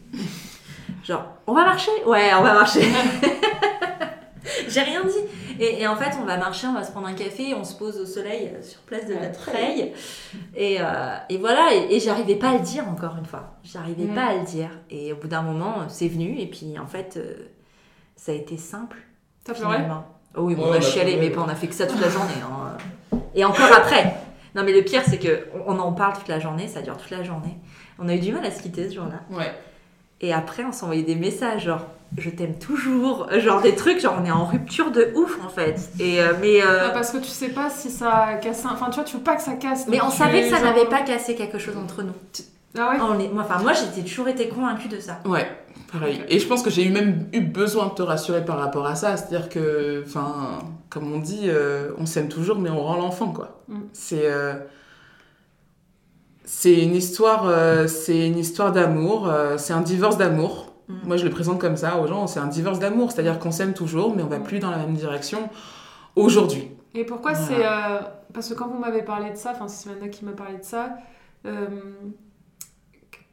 Genre, 1.04 1.24
on 1.46 1.54
va 1.54 1.64
marcher? 1.64 1.92
Ouais, 2.08 2.32
on 2.36 2.42
va 2.42 2.54
marcher. 2.56 2.82
J'ai 4.68 4.82
rien 4.82 5.04
dit. 5.04 5.45
Et, 5.60 5.82
et 5.82 5.88
en 5.88 5.96
fait, 5.96 6.16
on 6.22 6.26
va 6.26 6.38
marcher, 6.38 6.68
on 6.68 6.74
va 6.74 6.84
se 6.84 6.92
prendre 6.92 7.08
un 7.08 7.14
café, 7.14 7.54
on 7.54 7.64
se 7.64 7.76
pose 7.76 7.98
au 8.00 8.06
soleil 8.06 8.52
euh, 8.54 8.62
sur 8.62 8.80
place 8.82 9.06
de 9.08 9.14
la 9.14 9.22
la 9.22 9.30
treille. 9.30 9.94
Et, 10.56 10.78
euh, 10.80 11.16
et 11.30 11.38
voilà, 11.38 11.70
et, 11.74 11.96
et 11.96 12.00
j'arrivais 12.00 12.36
pas 12.36 12.50
à 12.50 12.54
le 12.54 12.60
dire 12.60 12.88
encore 12.90 13.16
une 13.18 13.26
fois. 13.26 13.56
J'arrivais 13.64 14.06
Mm. 14.06 14.16
pas 14.16 14.26
à 14.26 14.34
le 14.36 14.44
dire. 14.46 14.70
Et 14.90 15.14
au 15.14 15.16
bout 15.16 15.28
d'un 15.28 15.42
moment, 15.42 15.76
euh, 15.80 15.86
c'est 15.88 16.08
venu, 16.08 16.38
et 16.40 16.48
puis 16.48 16.78
en 16.80 16.88
fait, 16.88 17.16
euh, 17.18 17.36
ça 18.16 18.32
a 18.32 18.36
été 18.36 18.58
simple. 18.58 18.98
T'as 19.44 19.54
pleuré 19.54 19.76
finalement. 19.76 20.06
Oh 20.38 20.42
oui, 20.42 20.56
bon, 20.56 20.64
on 20.68 20.72
a 20.72 20.80
bah, 20.80 20.82
chialé, 20.82 21.16
mais 21.18 21.30
pas, 21.30 21.42
on 21.42 21.48
a 21.50 21.56
fait 21.56 21.68
que 21.68 21.74
ça 21.76 21.88
toute 21.88 22.02
la 22.02 22.10
journée. 22.10 22.34
hein. 22.44 22.78
Et 23.36 23.46
encore 23.46 23.72
après. 23.74 24.16
Non, 24.56 24.64
mais 24.64 24.74
le 24.74 24.82
pire, 24.84 25.02
c'est 25.08 25.18
que 25.20 25.48
on 25.66 25.78
en 25.80 25.92
parle 25.94 26.14
toute 26.18 26.28
la 26.30 26.40
journée, 26.40 26.68
ça 26.68 26.82
dure 26.82 26.98
toute 26.98 27.12
la 27.12 27.24
journée. 27.24 27.58
On 28.00 28.08
a 28.10 28.16
eu 28.16 28.20
du 28.20 28.32
mal 28.34 28.46
à 28.46 28.52
se 28.52 28.62
quitter 28.62 28.90
ce 28.90 28.96
jour-là. 28.96 29.20
Ouais. 29.38 29.54
Et 30.22 30.34
après, 30.34 30.64
on 30.64 30.72
s'envoyait 30.72 31.04
des 31.04 31.16
messages, 31.16 31.64
genre, 31.66 31.82
je 32.18 32.30
t'aime 32.30 32.56
toujours, 32.58 33.28
genre 33.40 33.62
des 33.62 33.76
trucs, 33.76 34.00
genre, 34.00 34.16
on 34.22 34.26
est 34.26 34.32
en 34.32 34.46
rupture 34.46 34.92
de 34.92 35.12
ouf 35.16 35.38
en 35.46 35.50
fait. 35.50 35.76
Et, 36.00 36.22
euh, 36.22 36.34
mais 36.42 36.62
euh, 36.62 36.90
parce 36.92 37.12
que 37.12 37.18
tu 37.18 37.28
sais 37.30 37.50
pas 37.50 37.70
si 37.70 37.90
ça 37.90 38.36
casse 38.42 38.66
un... 38.66 38.70
Enfin, 38.72 38.90
tu 38.90 38.96
vois, 38.96 39.04
tu 39.04 39.18
veux 39.18 39.24
pas 39.24 39.36
que 39.36 39.42
ça 39.42 39.54
casse. 39.54 39.88
mais 39.88 40.02
on 40.02 40.10
savait 40.10 40.44
que 40.44 40.50
ça 40.50 40.58
genre- 40.58 40.66
n'avait 40.74 40.86
pas 40.86 41.02
cassé 41.02 41.36
quelque 41.36 41.58
chose 41.60 41.76
entre 41.78 42.04
nous. 42.04 42.14
Ah 42.78 42.90
ouais? 42.92 42.98
On 43.02 43.20
est- 43.20 43.30
enfin, 43.40 43.62
moi, 43.62 43.74
j'ai 43.74 44.04
toujours 44.04 44.28
été 44.28 44.48
convaincue 44.50 44.88
de 44.90 45.00
ça. 45.00 45.20
Ouais, 45.26 45.48
pareil. 45.92 46.22
Et 46.30 46.40
je 46.40 46.48
pense 46.48 46.62
que 46.62 46.70
j'ai 46.70 46.84
eu 46.86 46.92
même 46.92 47.28
eu 47.34 47.40
besoin 47.42 47.88
de 47.88 47.92
te 47.94 48.02
rassurer 48.02 48.44
par 48.46 48.60
rapport 48.60 48.86
à 48.86 48.96
ça. 48.96 49.16
C'est-à-dire 49.18 49.48
que, 49.50 50.04
enfin, 50.06 50.60
comme 50.90 51.12
on 51.14 51.20
dit, 51.20 51.44
euh, 51.46 51.92
on 51.98 52.06
s'aime 52.06 52.28
toujours, 52.30 52.60
mais 52.60 52.70
on 52.70 52.82
rend 52.84 52.96
l'enfant, 52.98 53.32
quoi. 53.32 53.62
Mm. 53.70 53.80
C'est. 53.94 54.26
euh, 54.30 54.56
c'est 56.44 56.76
une 56.84 56.96
histoire, 56.96 57.48
euh, 57.48 57.88
c'est 57.88 58.28
une 58.28 58.38
histoire 58.38 58.72
d'amour, 58.72 59.28
euh, 59.28 59.58
c'est 59.58 59.74
un 59.74 59.82
divorce 59.82 60.18
d'amour. 60.18 60.75
Mm. 60.88 60.94
Moi, 61.06 61.18
je 61.18 61.24
le 61.26 61.30
présente 61.32 61.60
comme 61.60 61.78
ça 61.78 61.98
aux 61.98 62.08
gens, 62.08 62.28
c'est 62.28 62.40
un 62.40 62.48
divorce 62.48 62.80
d'amour, 62.80 63.12
c'est-à-dire 63.12 63.40
qu'on 63.40 63.52
s'aime 63.52 63.74
toujours, 63.74 64.16
mais 64.16 64.24
on 64.24 64.28
va 64.28 64.40
Mm. 64.40 64.44
plus 64.44 64.60
dans 64.60 64.70
la 64.72 64.78
même 64.78 64.94
direction 64.94 65.50
aujourd'hui. 66.16 66.70
Et 66.94 67.04
pourquoi 67.06 67.34
Voilà. 67.34 67.48
c'est. 67.48 67.66
euh, 67.66 68.00
Parce 68.34 68.50
que 68.50 68.54
quand 68.54 68.68
vous 68.68 68.78
m'avez 68.80 69.02
parlé 69.02 69.32
de 69.32 69.36
ça, 69.38 69.52
enfin, 69.56 69.68
c'est 69.68 69.84
Simona 69.90 70.10
qui 70.10 70.26
m'a 70.26 70.32
parlé 70.34 70.58
de 70.58 70.64
ça, 70.64 70.90
euh, 71.46 71.68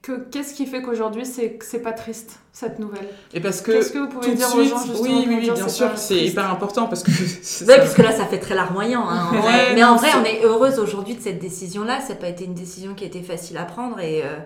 que... 0.01 0.13
qu'est-ce 0.31 0.55
qui 0.55 0.67
fait 0.67 0.83
qu'aujourd'hui 0.83 1.25
c'est 1.27 1.59
c'est 1.63 1.81
pas 1.81 1.93
triste, 1.93 2.41
cette 2.53 2.79
nouvelle? 2.79 3.09
Et 3.35 3.41
parce 3.41 3.61
que 3.61 3.73
Qu'est-ce 3.73 3.93
que 3.93 3.99
vous 3.99 4.09
pouvez 4.09 4.27
tout 4.27 4.31
de 4.33 4.37
dire 4.37 4.47
aux 4.49 4.51
suite, 4.61 4.69
gens 4.71 4.79
justement 4.85 5.01
oui, 5.03 5.25
oui, 5.29 5.35
oui, 5.37 5.43
dire 5.43 5.55
bien 5.55 5.69
sûr, 5.69 5.91
c'est 5.97 6.25
hyper 6.25 6.51
important 6.51 6.87
parce 6.87 7.03
que. 7.03 7.11
ça. 7.43 7.77
parce 7.77 7.95
que 7.95 8.03
là, 8.03 8.13
ça 8.13 8.27
fait 8.27 8.39
très 8.39 8.55
larmoyant. 8.55 9.09
Hein, 9.09 9.29
en 9.33 9.41
vrai. 9.41 9.47
Ouais, 9.69 9.75
mais 9.75 9.85
en 9.85 9.97
vrai, 9.97 10.09
on 10.21 10.25
est 10.25 10.45
heureuse 10.45 10.79
aujourd'hui 10.79 11.15
de 11.15 11.21
cette 11.21 11.39
décision-là. 11.39 12.01
Ça 12.01 12.11
n'a 12.11 12.15
pas 12.21 12.29
été 12.29 12.45
une 12.45 12.55
décision 12.55 12.95
qui 12.95 13.05
a 13.05 13.07
été 13.07 13.23
facile 13.23 13.57
à 13.59 13.65
prendre 13.65 13.99
et, 14.01 14.23
euh, 14.25 14.37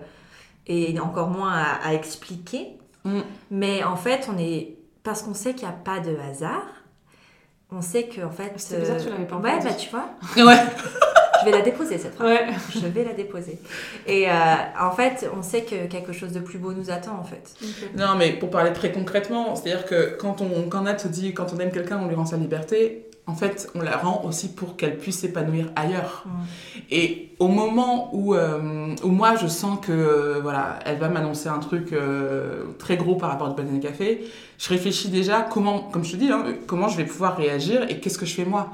et 0.67 0.99
encore 0.99 1.29
moins 1.29 1.51
à, 1.53 1.87
à 1.87 1.93
expliquer. 1.93 2.77
Mm. 3.07 3.21
Mais 3.51 3.83
en 3.83 3.95
fait, 3.95 4.27
on 4.33 4.37
est 4.37 4.75
parce 5.03 5.21
qu'on 5.21 5.33
sait 5.33 5.53
qu'il 5.53 5.67
n'y 5.67 5.73
a 5.73 5.77
pas 5.77 5.99
de 5.99 6.15
hasard. 6.17 6.65
on 7.71 7.81
sait 7.81 8.03
que 8.03 8.21
en 8.21 8.29
fait. 8.31 8.51
C'était 8.57 8.81
bizarre, 8.81 8.97
tu 9.01 9.09
l'avais 9.09 9.25
pas 9.25 9.37
Ouais, 9.37 9.59
bah 9.63 9.73
tu 9.73 9.89
vois, 9.89 10.09
Ouais. 10.45 10.57
je 11.39 11.45
vais 11.45 11.51
la 11.51 11.61
déposer 11.61 11.97
cette 11.97 12.15
fois. 12.15 12.25
Ouais. 12.25 12.47
Je 12.73 12.85
vais 12.87 13.03
la 13.03 13.13
déposer. 13.13 13.59
Et 14.05 14.29
euh, 14.29 14.33
en 14.79 14.91
fait, 14.91 15.29
on 15.37 15.41
sait 15.41 15.61
que 15.63 15.87
quelque 15.87 16.11
chose 16.11 16.31
de 16.33 16.39
plus 16.39 16.57
beau 16.59 16.73
nous 16.73 16.89
attend 16.91 17.17
en 17.19 17.23
fait. 17.23 17.53
Non, 17.95 18.15
mais 18.17 18.33
pour 18.33 18.49
parler 18.49 18.73
très 18.73 18.91
concrètement, 18.91 19.55
c'est-à-dire 19.55 19.85
que 19.85 20.17
quand, 20.19 20.41
on, 20.41 20.67
quand 20.69 20.81
Nat 20.81 20.95
dit 21.07 21.33
quand 21.33 21.53
on 21.53 21.59
aime 21.59 21.71
quelqu'un, 21.71 21.99
on 22.03 22.07
lui 22.07 22.15
rend 22.15 22.25
sa 22.25 22.37
liberté, 22.37 23.06
en 23.27 23.35
fait, 23.35 23.69
on 23.75 23.81
la 23.81 23.97
rend 23.97 24.23
aussi 24.23 24.47
pour 24.53 24.77
qu'elle 24.77 24.97
puisse 24.97 25.19
s'épanouir 25.19 25.69
ailleurs. 25.75 26.23
Et 26.89 27.35
au 27.39 27.49
moment 27.49 28.09
où, 28.13 28.33
euh, 28.33 28.95
où 29.03 29.09
moi, 29.09 29.35
je 29.35 29.47
sens 29.47 29.79
que 29.85 29.91
euh, 29.91 30.39
voilà, 30.41 30.79
elle 30.85 30.97
va 30.97 31.09
m'annoncer 31.09 31.49
un 31.49 31.59
truc 31.59 31.91
euh, 31.91 32.63
très 32.79 32.95
gros 32.95 33.15
par 33.15 33.29
rapport 33.29 33.51
au 33.51 33.53
banane 33.53 33.81
café, 33.81 34.23
je 34.57 34.69
réfléchis 34.69 35.09
déjà 35.09 35.41
comment, 35.41 35.81
comme 35.81 36.05
je 36.05 36.13
te 36.13 36.15
dis, 36.15 36.31
hein, 36.31 36.45
comment 36.67 36.87
je 36.87 36.95
vais 36.95 37.05
pouvoir 37.05 37.35
réagir 37.35 37.83
et 37.89 37.99
qu'est-ce 37.99 38.17
que 38.17 38.25
je 38.25 38.33
fais 38.33 38.45
moi? 38.45 38.69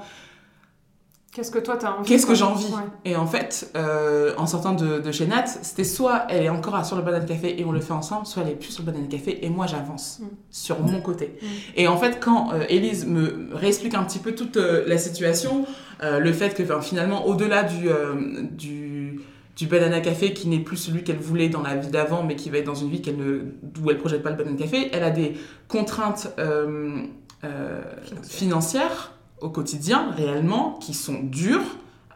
Qu'est-ce 1.36 1.49
que 1.49 1.57
toi 1.59 1.77
t'as 1.77 1.93
envie 1.93 2.07
Qu'est-ce 2.07 2.27
que 2.27 2.36
j'ai 2.36 2.43
envie 2.43 2.65
Ouais. 2.65 2.81
Et 3.05 3.15
en 3.15 3.25
fait, 3.25 3.71
euh, 3.75 4.34
en 4.38 4.45
sortant 4.45 4.73
de, 4.73 4.99
de 4.99 5.11
chez 5.11 5.25
Nat, 5.25 5.47
c'était 5.47 5.84
soit 5.84 6.25
elle 6.29 6.43
est 6.43 6.49
encore 6.49 6.86
sur 6.86 6.95
le 6.95 7.01
banane 7.01 7.25
café 7.25 7.59
et 7.59 7.65
on 7.65 7.71
le 7.71 7.79
fait 7.79 7.93
ensemble, 7.93 8.27
soit 8.27 8.43
elle 8.43 8.49
est 8.49 8.55
plus 8.55 8.69
sur 8.71 8.84
le 8.86 8.91
banane 8.91 9.07
café 9.07 9.43
et 9.43 9.49
moi 9.49 9.65
j'avance 9.65 10.19
Mm. 10.21 10.25
sur 10.51 10.79
mon 10.79 11.01
côté. 11.01 11.38
Mm. 11.41 11.45
Et 11.75 11.88
en 11.88 11.97
fait, 11.97 12.19
quand 12.19 12.53
euh, 12.53 12.63
Élise 12.69 13.07
me 13.07 13.49
réexplique 13.53 13.95
un 13.95 14.03
petit 14.03 14.19
peu 14.19 14.34
toute 14.36 14.57
euh, 14.57 14.84
la 14.86 14.97
situation, 14.99 15.65
euh, 16.03 16.19
le 16.19 16.31
fait 16.34 16.53
que 16.53 16.63
finalement, 16.81 17.25
au-delà 17.25 17.63
du, 17.63 17.89
euh, 17.89 18.43
du, 18.51 19.19
du 19.55 19.65
banana 19.67 20.01
café 20.01 20.34
qui 20.34 20.47
n'est 20.47 20.59
plus 20.59 20.77
celui 20.77 21.03
qu'elle 21.03 21.17
voulait 21.17 21.49
dans 21.49 21.63
la 21.63 21.75
vie 21.75 21.89
d'avant, 21.89 22.21
mais 22.21 22.36
qui 22.36 22.51
va 22.51 22.59
être 22.59 22.65
dans 22.65 22.75
une 22.75 22.89
vie 22.89 23.01
qu'elle 23.01 23.17
ne, 23.17 23.39
où 23.84 23.89
elle 23.89 23.97
projette 23.97 24.21
pas 24.21 24.29
le 24.29 24.36
banana 24.36 24.55
café, 24.57 24.89
elle 24.93 25.03
a 25.03 25.09
des 25.09 25.34
contraintes 25.67 26.31
euh, 26.38 27.01
euh, 27.43 27.81
financières 28.21 29.12
au 29.43 29.49
quotidien, 29.49 30.07
réellement, 30.17 30.79
qui 30.81 30.93
sont 30.93 31.19
dures. 31.21 31.61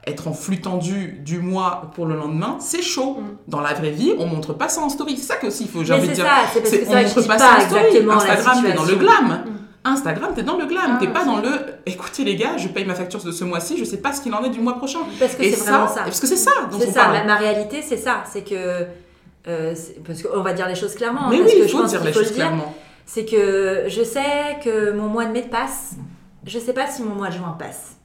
Être 0.07 0.30
en 0.30 0.34
flux 0.34 0.61
tendu 0.61 1.19
du 1.25 1.39
mois 1.39 1.91
pour 1.93 2.05
le 2.05 2.15
lendemain, 2.15 2.55
c'est 2.61 2.82
chaud. 2.82 3.17
Mm. 3.19 3.23
Dans 3.49 3.59
la 3.59 3.73
vraie 3.73 3.91
vie, 3.91 4.13
on 4.17 4.25
montre 4.25 4.53
pas 4.53 4.69
ça 4.69 4.80
en 4.82 4.88
story. 4.88 5.17
C'est 5.17 5.25
ça 5.34 5.36
que 5.36 5.47
aussi, 5.47 5.63
il 5.63 5.69
faut, 5.69 5.84
j'ai 5.84 5.91
Mais 5.93 5.99
envie 5.99 6.07
de 6.07 6.13
c'est 6.15 6.21
dire. 6.21 6.25
ça, 6.25 6.32
c'est 6.53 6.61
parce 6.61 6.71
que 6.71 6.86
on 6.86 6.91
que 6.91 7.03
montre 7.03 7.21
dis 7.21 7.28
pas 7.28 7.38
ça 7.38 7.57
en 7.57 7.59
story. 7.59 7.84
Instagram, 8.09 8.63
t'es 8.63 8.73
dans 8.73 8.86
le 8.86 8.95
glam. 8.95 9.25
Mm. 9.28 9.57
Instagram, 9.84 10.32
t'es 10.34 10.43
dans 10.43 10.57
le 10.57 10.65
glam. 10.65 10.91
Ah, 10.93 10.97
t'es 11.01 11.07
pas 11.07 11.25
dans 11.25 11.38
le. 11.41 11.49
Écoutez 11.86 12.23
les 12.23 12.38
gars, 12.38 12.55
je 12.55 12.69
paye 12.69 12.86
ma 12.86 12.95
facture 12.95 13.21
de 13.21 13.32
ce 13.32 13.43
mois-ci, 13.43 13.78
je 13.78 13.84
sais 13.84 13.97
pas 13.97 14.13
ce 14.13 14.21
qu'il 14.21 14.34
en 14.34 14.43
est 14.45 14.49
du 14.49 14.61
mois 14.61 14.78
prochain. 14.78 14.99
Parce 15.19 15.36
que 15.36 15.43
c'est 15.43 15.49
vraiment 15.61 15.88
ça. 15.89 16.03
Parce 16.03 16.21
que 16.21 16.28
c'est 16.28 16.38
ça 16.38 16.51
C'est 16.80 16.91
ça, 16.91 17.09
ma, 17.09 17.23
ma 17.25 17.36
réalité, 17.36 17.82
c'est 17.82 17.97
ça. 17.97 18.23
C'est 18.32 18.43
que. 18.43 18.86
euh, 19.49 19.75
parce 20.05 20.21
qu'on 20.23 20.41
va 20.41 20.53
dire 20.53 20.67
les 20.69 20.75
choses 20.75 20.95
clairement. 20.95 21.28
Mais 21.30 21.39
parce 21.39 21.51
oui, 21.51 21.59
que 21.59 21.63
il 21.65 21.67
je 21.67 21.73
faut 21.75 21.82
pense 21.82 21.89
dire 21.91 22.03
les 22.05 22.13
choses 22.13 22.32
clairement. 22.32 22.73
C'est 23.05 23.25
que 23.25 23.84
je 23.88 24.03
sais 24.03 24.57
que 24.63 24.91
mon 24.93 25.07
mois 25.07 25.25
de 25.25 25.32
mai 25.32 25.45
passe. 25.49 25.95
Je 26.48 26.60
sais 26.60 26.74
pas 26.74 26.88
si 26.88 27.04
mon 27.04 27.14
mois 27.14 27.28
de 27.28 27.34
juin 27.34 27.56
passe. 27.60 27.98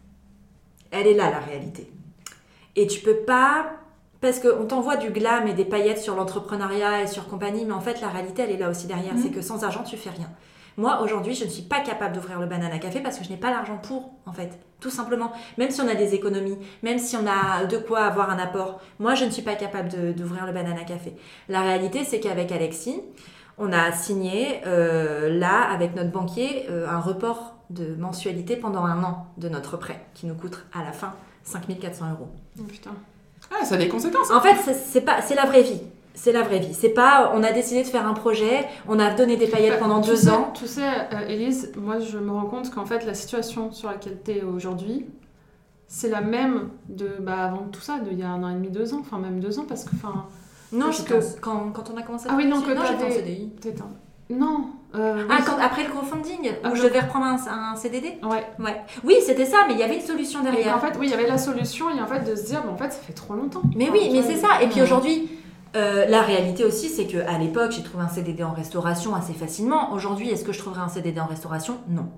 Elle 0.91 1.07
est 1.07 1.15
là, 1.15 1.31
la 1.31 1.39
réalité. 1.39 1.91
Et 2.75 2.87
tu 2.87 3.01
peux 3.01 3.19
pas. 3.19 3.71
Parce 4.21 4.39
qu'on 4.39 4.67
t'envoie 4.67 4.97
du 4.97 5.11
glam 5.11 5.49
et 5.49 5.53
des 5.53 5.65
paillettes 5.65 5.99
sur 5.99 6.15
l'entrepreneuriat 6.15 7.03
et 7.03 7.07
sur 7.09 7.27
compagnie, 7.27 7.65
mais 7.65 7.73
en 7.73 7.81
fait, 7.81 8.01
la 8.01 8.09
réalité, 8.09 8.43
elle 8.43 8.53
est 8.53 8.57
là 8.57 8.71
aussi 8.71 8.87
derrière. 8.87 9.15
C'est 9.21 9.31
que 9.31 9.43
sans 9.43 9.65
argent, 9.65 9.83
tu 9.83 9.97
fais 9.97 10.11
rien. 10.11 10.29
Moi, 10.77 11.03
aujourd'hui, 11.03 11.35
je 11.35 11.45
ne 11.45 11.51
suis 11.51 11.63
pas 11.63 11.81
capable 11.81 12.15
d'ouvrir 12.15 12.39
le 12.39 12.47
banana 12.47 12.79
café 12.79 13.01
parce 13.01 13.19
que 13.19 13.25
je 13.25 13.31
n'ai 13.31 13.37
pas 13.37 13.51
l'argent 13.51 13.79
pour, 13.79 14.13
en 14.27 14.33
fait. 14.33 14.59
Tout 14.81 14.91
simplement. 14.91 15.33
Même 15.59 15.71
si 15.71 15.81
on 15.81 15.89
a 15.89 15.95
des 15.95 16.15
économies, 16.15 16.57
même 16.83 16.99
si 16.99 17.17
on 17.17 17.27
a 17.27 17.65
de 17.67 17.79
quoi 17.79 18.01
avoir 18.01 18.31
un 18.31 18.39
apport, 18.39 18.81
moi, 19.01 19.15
je 19.15 19.25
ne 19.25 19.31
suis 19.31 19.43
pas 19.43 19.55
capable 19.55 20.15
d'ouvrir 20.15 20.47
le 20.47 20.53
banana 20.53 20.85
café. 20.85 21.15
La 21.49 21.63
réalité, 21.63 22.05
c'est 22.05 22.21
qu'avec 22.21 22.53
Alexis, 22.53 23.01
on 23.59 23.73
a 23.73 23.93
signé, 23.93 24.61
euh, 24.67 25.37
là, 25.37 25.63
avec 25.71 25.95
notre 25.95 26.11
banquier, 26.11 26.67
euh, 26.71 26.89
un 26.89 27.01
report 27.01 27.52
de 27.73 27.95
mensualité 27.97 28.57
pendant 28.57 28.85
un 28.85 29.03
an 29.03 29.27
de 29.39 29.49
notre 29.49 29.77
prêt, 29.77 30.05
qui 30.15 30.27
nous 30.27 30.35
coûte 30.35 30.65
à 30.75 30.83
la 30.85 30.93
fin 30.93 31.15
5400 31.45 32.11
euros. 32.13 32.29
Oh, 32.59 32.63
putain. 32.65 32.91
Ah, 33.51 33.65
ça 33.65 33.75
a 33.75 33.79
des 33.79 33.89
conséquences. 33.89 34.31
En 34.31 34.41
fait, 34.41 34.55
c'est- 34.75 35.01
pas, 35.01 35.21
c'est 35.23 35.35
la 35.35 35.47
vraie 35.47 35.63
vie. 35.63 35.81
C'est 36.15 36.33
la 36.33 36.43
vraie 36.43 36.59
vie. 36.59 36.75
C'est 36.75 36.91
pas, 36.91 37.33
on 37.35 37.43
a 37.43 37.53
décidé 37.53 37.83
de 37.83 37.89
faire 37.89 38.07
un 38.07 38.13
projet, 38.15 38.67
on 38.87 38.99
a 38.99 39.13
donné 39.15 39.37
des 39.37 39.47
paillettes 39.47 39.79
pendant 39.79 40.01
Tu 40.03 40.11
deux 40.11 40.17
sais- 40.17 40.31
ans. 40.31 40.53
Tu 40.55 40.67
sais, 40.67 40.83
euh, 41.13 41.27
Élise, 41.27 41.73
moi 41.77 41.99
je 42.01 42.19
me 42.19 42.31
rends 42.31 42.45
compte 42.45 42.71
qu'en 42.71 42.85
fait 42.85 43.05
la 43.07 43.15
situation 43.15 43.73
sur 43.73 43.89
laquelle 43.91 44.19
tu 44.25 44.33
es 44.33 44.43
aujourd'hui, 44.43 45.07
c'est 45.89 46.11
la 46.11 46.21
même 46.21 46.69
de 46.89 47.09
bah, 47.21 47.45
avant 47.45 47.65
tout 47.73 47.81
ça, 47.81 47.99
d'il 47.99 48.19
y 48.19 48.23
a 48.23 48.29
un 48.29 48.43
an 48.43 48.51
et 48.51 48.55
demi, 48.55 48.69
deux 48.71 48.93
ans, 48.95 48.99
enfin 49.01 49.19
même 49.19 49.41
deux 49.41 49.59
ans, 49.59 49.65
parce 49.67 49.85
que 49.85 49.91
enfin. 49.97 50.27
Non, 50.75 50.87
Parce 50.87 51.03
que- 51.03 51.41
quand, 51.41 51.71
quand 51.73 51.91
on 51.93 51.99
a 51.99 52.03
commencé 52.03 52.29
à 52.29 52.33
Ah 52.33 52.35
oui, 52.37 52.47
non, 52.47 52.63
que 52.63 52.71
dessus, 52.71 52.87
j'étais 52.93 53.05
en 53.05 53.11
CDI. 53.11 53.53
Non. 54.33 54.67
euh, 54.95 55.27
Ah, 55.31 55.37
oui. 55.39 55.45
quand, 55.47 55.59
après 55.59 55.85
le 55.85 55.91
crowdfunding, 55.91 56.51
Ah, 56.65 56.71
où 56.71 56.75
je 56.75 56.83
je- 56.83 56.87
devais 56.89 57.01
reprendre 57.01 57.25
un, 57.27 57.73
un 57.73 57.77
CDD 57.77 58.19
Ouais. 58.23 58.45
Ouais. 58.59 58.77
Oui, 59.05 59.17
c'était 59.25 59.47
ça, 59.47 59.59
mais 59.69 59.75
il 59.75 59.81
y 59.81 59.83
avait 59.83 59.97
une 59.97 60.01
solution 60.07 60.41
Et 60.41 60.45
derrière. 60.45 60.77
en 60.77 60.81
fait, 60.81 60.95
oui, 60.99 61.07
il 61.07 61.11
y 61.11 61.15
avait 61.15 61.27
la 61.29 61.39
solution 61.39 61.89
et 61.91 62.01
en 62.01 62.07
fait 62.07 62.21
de 62.29 62.35
se 62.37 62.45
dire, 62.47 62.63
mais 62.65 62.73
en 62.73 62.77
fait, 62.77 62.91
ça 62.93 63.01
fait 63.01 63.13
trop 63.13 63.35
longtemps. 63.35 63.63
Mais 63.77 63.89
oui, 63.91 64.11
mais 64.13 64.23
c'est 64.23 64.37
ça. 64.37 64.61
Et 64.63 64.69
puis 64.69 64.83
aujourd'hui, 64.83 65.31
euh, 65.77 66.05
la 66.07 66.21
réalité 66.23 66.65
aussi, 66.65 66.89
c'est 66.89 67.07
qu'à 67.07 67.39
l'époque, 67.39 67.71
j'ai 67.73 67.83
trouvé 67.83 68.05
un 68.05 68.09
CDD 68.09 68.43
en 68.45 68.53
restauration 68.53 69.15
assez 69.15 69.33
facilement. 69.33 69.93
Aujourd'hui, 69.93 70.29
est-ce 70.31 70.45
que 70.45 70.53
je 70.53 70.59
trouverai 70.59 70.83
un 70.83 70.89
CDD 70.89 71.19
en 71.21 71.27
restauration? 71.27 71.79
Non. 71.89 72.09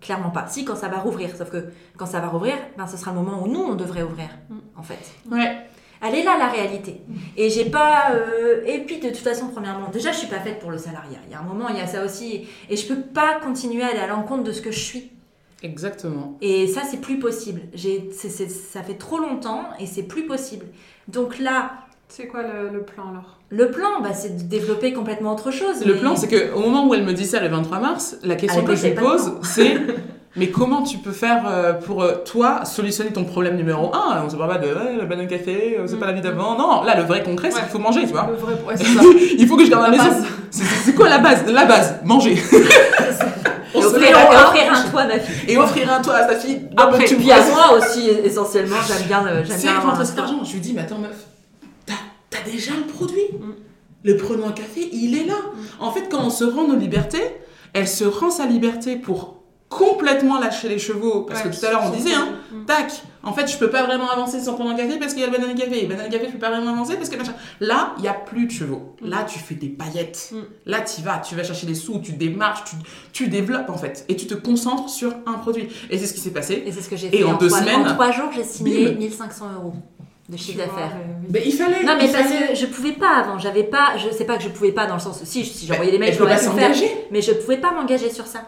Clairement 0.00 0.30
pas. 0.30 0.46
Si, 0.48 0.64
quand 0.64 0.76
ça 0.76 0.88
va 0.88 0.98
rouvrir. 0.98 1.34
Sauf 1.36 1.50
que 1.50 1.68
quand 1.96 2.06
ça 2.06 2.20
va 2.20 2.26
rouvrir, 2.28 2.54
ben, 2.76 2.86
ce 2.86 2.96
sera 2.96 3.12
le 3.12 3.18
moment 3.18 3.42
où 3.42 3.48
nous, 3.48 3.60
on 3.60 3.74
devrait 3.76 4.02
ouvrir, 4.02 4.28
Mhm. 4.50 4.60
en 4.76 4.82
fait. 4.82 4.98
Ouais. 5.30 5.56
Elle 6.02 6.14
est 6.14 6.22
là, 6.24 6.36
la 6.38 6.48
réalité. 6.48 7.00
Et 7.36 7.48
j'ai 7.50 7.64
pas. 7.66 8.10
euh, 8.12 8.62
Et 8.66 8.80
puis, 8.80 8.98
de 8.98 9.08
toute 9.08 9.16
façon, 9.18 9.48
premièrement, 9.48 9.88
déjà, 9.90 10.12
je 10.12 10.18
suis 10.18 10.26
pas 10.28 10.40
faite 10.40 10.58
pour 10.58 10.70
le 10.70 10.78
salariat. 10.78 11.18
Il 11.26 11.32
y 11.32 11.34
a 11.34 11.40
un 11.40 11.42
moment, 11.42 11.68
il 11.70 11.76
y 11.76 11.80
a 11.80 11.86
ça 11.86 12.04
aussi. 12.04 12.46
Et 12.68 12.76
je 12.76 12.86
peux 12.86 13.00
pas 13.00 13.38
continuer 13.42 13.82
à 13.82 13.88
aller 13.88 13.98
à 14.00 14.06
l'encontre 14.06 14.42
de 14.44 14.52
ce 14.52 14.60
que 14.60 14.70
je 14.70 14.80
suis. 14.80 15.10
Exactement. 15.62 16.36
Et 16.42 16.66
ça, 16.66 16.82
c'est 16.88 17.00
plus 17.00 17.18
possible. 17.18 17.62
J'ai, 17.74 18.10
c'est- 18.12 18.28
c'est- 18.28 18.48
ça 18.50 18.82
fait 18.82 18.94
trop 18.98 19.18
longtemps 19.18 19.64
et 19.80 19.86
c'est 19.86 20.02
plus 20.02 20.26
possible. 20.26 20.66
Donc 21.08 21.38
là, 21.38 21.72
C'est 22.08 22.26
quoi 22.28 22.42
le, 22.42 22.68
le 22.68 22.82
plan 22.82 23.08
alors? 23.10 23.38
le 23.48 23.70
plan, 23.70 24.00
bah, 24.02 24.12
c'est 24.12 24.36
de 24.36 24.42
développer 24.42 24.92
complètement 24.92 25.32
autre 25.32 25.50
chose. 25.50 25.84
Le 25.84 25.94
mais- 25.94 26.00
plan, 26.00 26.14
c'est 26.14 26.28
qu'au 26.28 26.60
moment 26.60 26.86
où 26.86 26.94
elle 26.94 27.04
me 27.04 27.12
dit 27.14 27.24
ça 27.24 27.40
le 27.40 27.48
23 27.48 27.78
mars, 27.80 28.18
la 28.22 28.34
question 28.36 28.64
que 28.64 28.74
je 28.76 28.88
de 28.88 28.94
pose, 28.94 29.32
c'est 29.42 29.76
mais 30.36 30.48
comment 30.50 30.82
tu 30.82 30.98
peux 30.98 31.12
faire 31.12 31.44
euh, 31.48 31.72
pour 31.72 32.02
euh, 32.02 32.16
toi 32.24 32.64
solutionner 32.64 33.10
ton 33.12 33.24
problème 33.24 33.56
numéro 33.56 33.94
un? 33.94 34.22
On 34.24 34.28
se 34.30 34.36
parle 34.36 34.50
pas 34.50 34.58
de 34.58 34.66
ouais, 34.68 34.96
le 35.00 35.06
banane 35.06 35.26
café, 35.28 35.76
euh, 35.78 35.84
c'est 35.86 35.96
Mm. 35.96 35.98
pas 35.98 36.06
la 36.06 36.12
vie 36.12 36.20
d'avant. 36.20 36.56
Non, 36.58 36.82
là, 36.82 36.94
le 36.96 37.02
vrai 37.04 37.22
concret, 37.22 37.50
c'est 37.50 37.56
Ouais. 37.56 37.62
qu'il 37.62 37.70
faut 37.70 37.78
manger, 37.78 38.00
tu 38.02 38.12
vois. 38.12 38.28
Le 38.30 38.36
vrai, 38.36 38.54
ouais, 38.66 38.74
c'est 38.76 38.84
ça. 38.84 39.00
Il 39.38 39.46
faut 39.48 39.56
que 39.56 39.64
je 39.64 39.70
garde 39.70 39.90
la 39.90 39.96
La 39.96 40.04
maison. 40.04 40.16
C'est- 40.50 40.94
quoi 40.94 41.08
la 41.08 41.18
base? 41.18 41.44
La 41.50 41.64
base, 41.64 41.96
manger. 42.04 42.34
Et 43.74 43.78
On 43.78 43.82
se 43.82 43.86
offrir, 43.88 44.08
et 44.08 44.14
offrir 44.14 44.72
un 44.72 44.90
toit 44.90 45.00
à 45.02 45.06
ma 45.06 45.18
fille. 45.18 45.50
et 45.52 45.56
offrir 45.58 45.92
un 45.92 46.00
toit 46.00 46.14
à 46.14 46.28
sa 46.28 46.36
fille. 46.36 46.62
Après, 46.76 47.04
tu 47.04 47.16
puis 47.16 47.30
à 47.30 47.40
moi 47.44 47.76
aussi, 47.76 48.08
essentiellement, 48.08 48.76
j'aime 48.86 49.06
bien, 49.06 49.22
C'est 49.46 49.62
bien 49.62 49.76
avoir 49.76 50.04
cet 50.06 50.18
argent. 50.18 50.42
Je 50.44 50.52
lui 50.54 50.60
dis, 50.60 50.72
mais 50.72 50.80
attends, 50.82 50.98
meuf, 50.98 51.26
t'as 52.30 52.50
déjà 52.50 52.72
le 52.74 52.90
produit. 52.90 53.20
Mm. 53.38 53.52
Le 54.04 54.16
prenant 54.16 54.50
café, 54.52 54.88
il 54.92 55.18
est 55.18 55.24
là. 55.24 55.34
En 55.80 55.90
fait, 55.90 56.08
quand 56.10 56.20
on 56.24 56.30
se 56.30 56.44
rend 56.44 56.66
nos 56.68 56.76
libertés, 56.76 57.22
elle 57.74 57.88
se 57.88 58.04
rend 58.04 58.30
sa 58.30 58.46
liberté 58.46 58.96
pour 58.96 59.35
complètement 59.68 60.38
lâcher 60.38 60.68
les 60.68 60.78
chevaux. 60.78 61.22
Parce 61.22 61.42
Ouais, 61.44 61.50
que 61.50 61.56
tout 61.58 61.66
à 61.66 61.70
l'heure, 61.70 61.82
on 61.86 61.90
disait, 61.90 62.14
hein, 62.14 62.28
Mm. 62.52 62.64
tac, 62.66 62.92
en 63.24 63.32
fait, 63.32 63.46
je 63.50 63.58
peux 63.58 63.68
pas 63.70 63.82
vraiment 63.84 64.08
avancer 64.08 64.40
sans 64.40 64.54
prendre 64.54 64.70
un 64.70 64.74
café 64.76 64.98
parce 64.98 65.12
qu'il 65.12 65.22
y 65.22 65.24
a 65.24 65.28
le 65.30 65.36
banane 65.36 65.54
café. 65.56 65.82
Et 65.84 65.86
banane 65.86 66.08
café, 66.08 66.26
je 66.28 66.32
peux 66.32 66.38
pas 66.38 66.50
vraiment 66.50 66.70
avancer 66.72 66.94
parce 66.96 67.08
que 67.08 67.16
machin. 67.16 67.34
Là, 67.60 67.94
il 67.98 68.04
y 68.04 68.08
a 68.08 68.12
plus 68.14 68.46
de 68.46 68.52
chevaux. 68.52 68.94
Mm. 69.02 69.08
Là, 69.08 69.24
tu 69.28 69.38
fais 69.38 69.54
des 69.56 69.68
paillettes. 69.68 70.30
Mm. 70.32 70.36
Là, 70.66 70.80
tu 70.82 71.02
vas, 71.02 71.18
tu 71.18 71.34
vas 71.34 71.42
chercher 71.44 71.66
des 71.66 71.74
sous, 71.74 71.98
tu 71.98 72.12
démarches, 72.12 72.64
tu, 72.64 72.76
tu 73.12 73.28
développes 73.28 73.68
en 73.70 73.76
fait. 73.78 74.04
Et 74.08 74.16
tu 74.16 74.26
te 74.26 74.34
concentres 74.34 74.88
sur 74.88 75.12
un 75.26 75.34
produit. 75.34 75.68
Et 75.90 75.98
c'est 75.98 76.06
ce 76.06 76.14
qui 76.14 76.20
s'est 76.20 76.30
passé. 76.30 76.62
Et 76.64 76.72
c'est 76.72 76.80
ce 76.82 76.88
que 76.88 76.96
j'ai 76.96 77.08
Et 77.08 77.18
fait. 77.18 77.24
en 77.24 77.34
deux 77.34 77.48
trois, 77.48 77.60
semaines, 77.60 77.80
en 77.86 77.94
trois 77.94 78.10
jours, 78.12 78.30
j'ai 78.34 78.44
signé 78.44 78.86
bim. 78.90 78.98
1500 78.98 79.46
euros 79.56 79.72
de 80.28 80.36
chiffre 80.36 80.58
d'affaires. 80.58 80.92
euh. 80.96 81.26
Mais 81.32 81.42
il 81.44 81.52
fallait. 81.52 81.82
Non, 81.84 81.94
mais 82.00 82.08
parce 82.10 82.28
fallait. 82.28 82.48
que 82.48 82.54
je 82.54 82.66
pouvais 82.66 82.92
pas 82.92 83.16
avant. 83.18 83.38
J'avais 83.38 83.62
pas. 83.64 83.96
Je 83.96 84.10
sais 84.16 84.24
pas 84.24 84.36
que 84.36 84.42
je 84.44 84.48
pouvais 84.48 84.72
pas 84.72 84.86
dans 84.86 84.94
le 84.94 85.00
sens. 85.00 85.20
Si, 85.24 85.44
si 85.44 85.66
j'envoyais 85.66 85.90
des 85.92 85.98
mails, 85.98 86.14
je 86.14 86.18
l'aurais 86.20 86.34
pas 86.36 86.40
faire. 86.52 86.74
Mais 87.10 87.20
je 87.22 87.32
pouvais 87.32 87.58
pas 87.58 87.72
m'engager 87.72 88.10
sur 88.10 88.26
ça. 88.26 88.42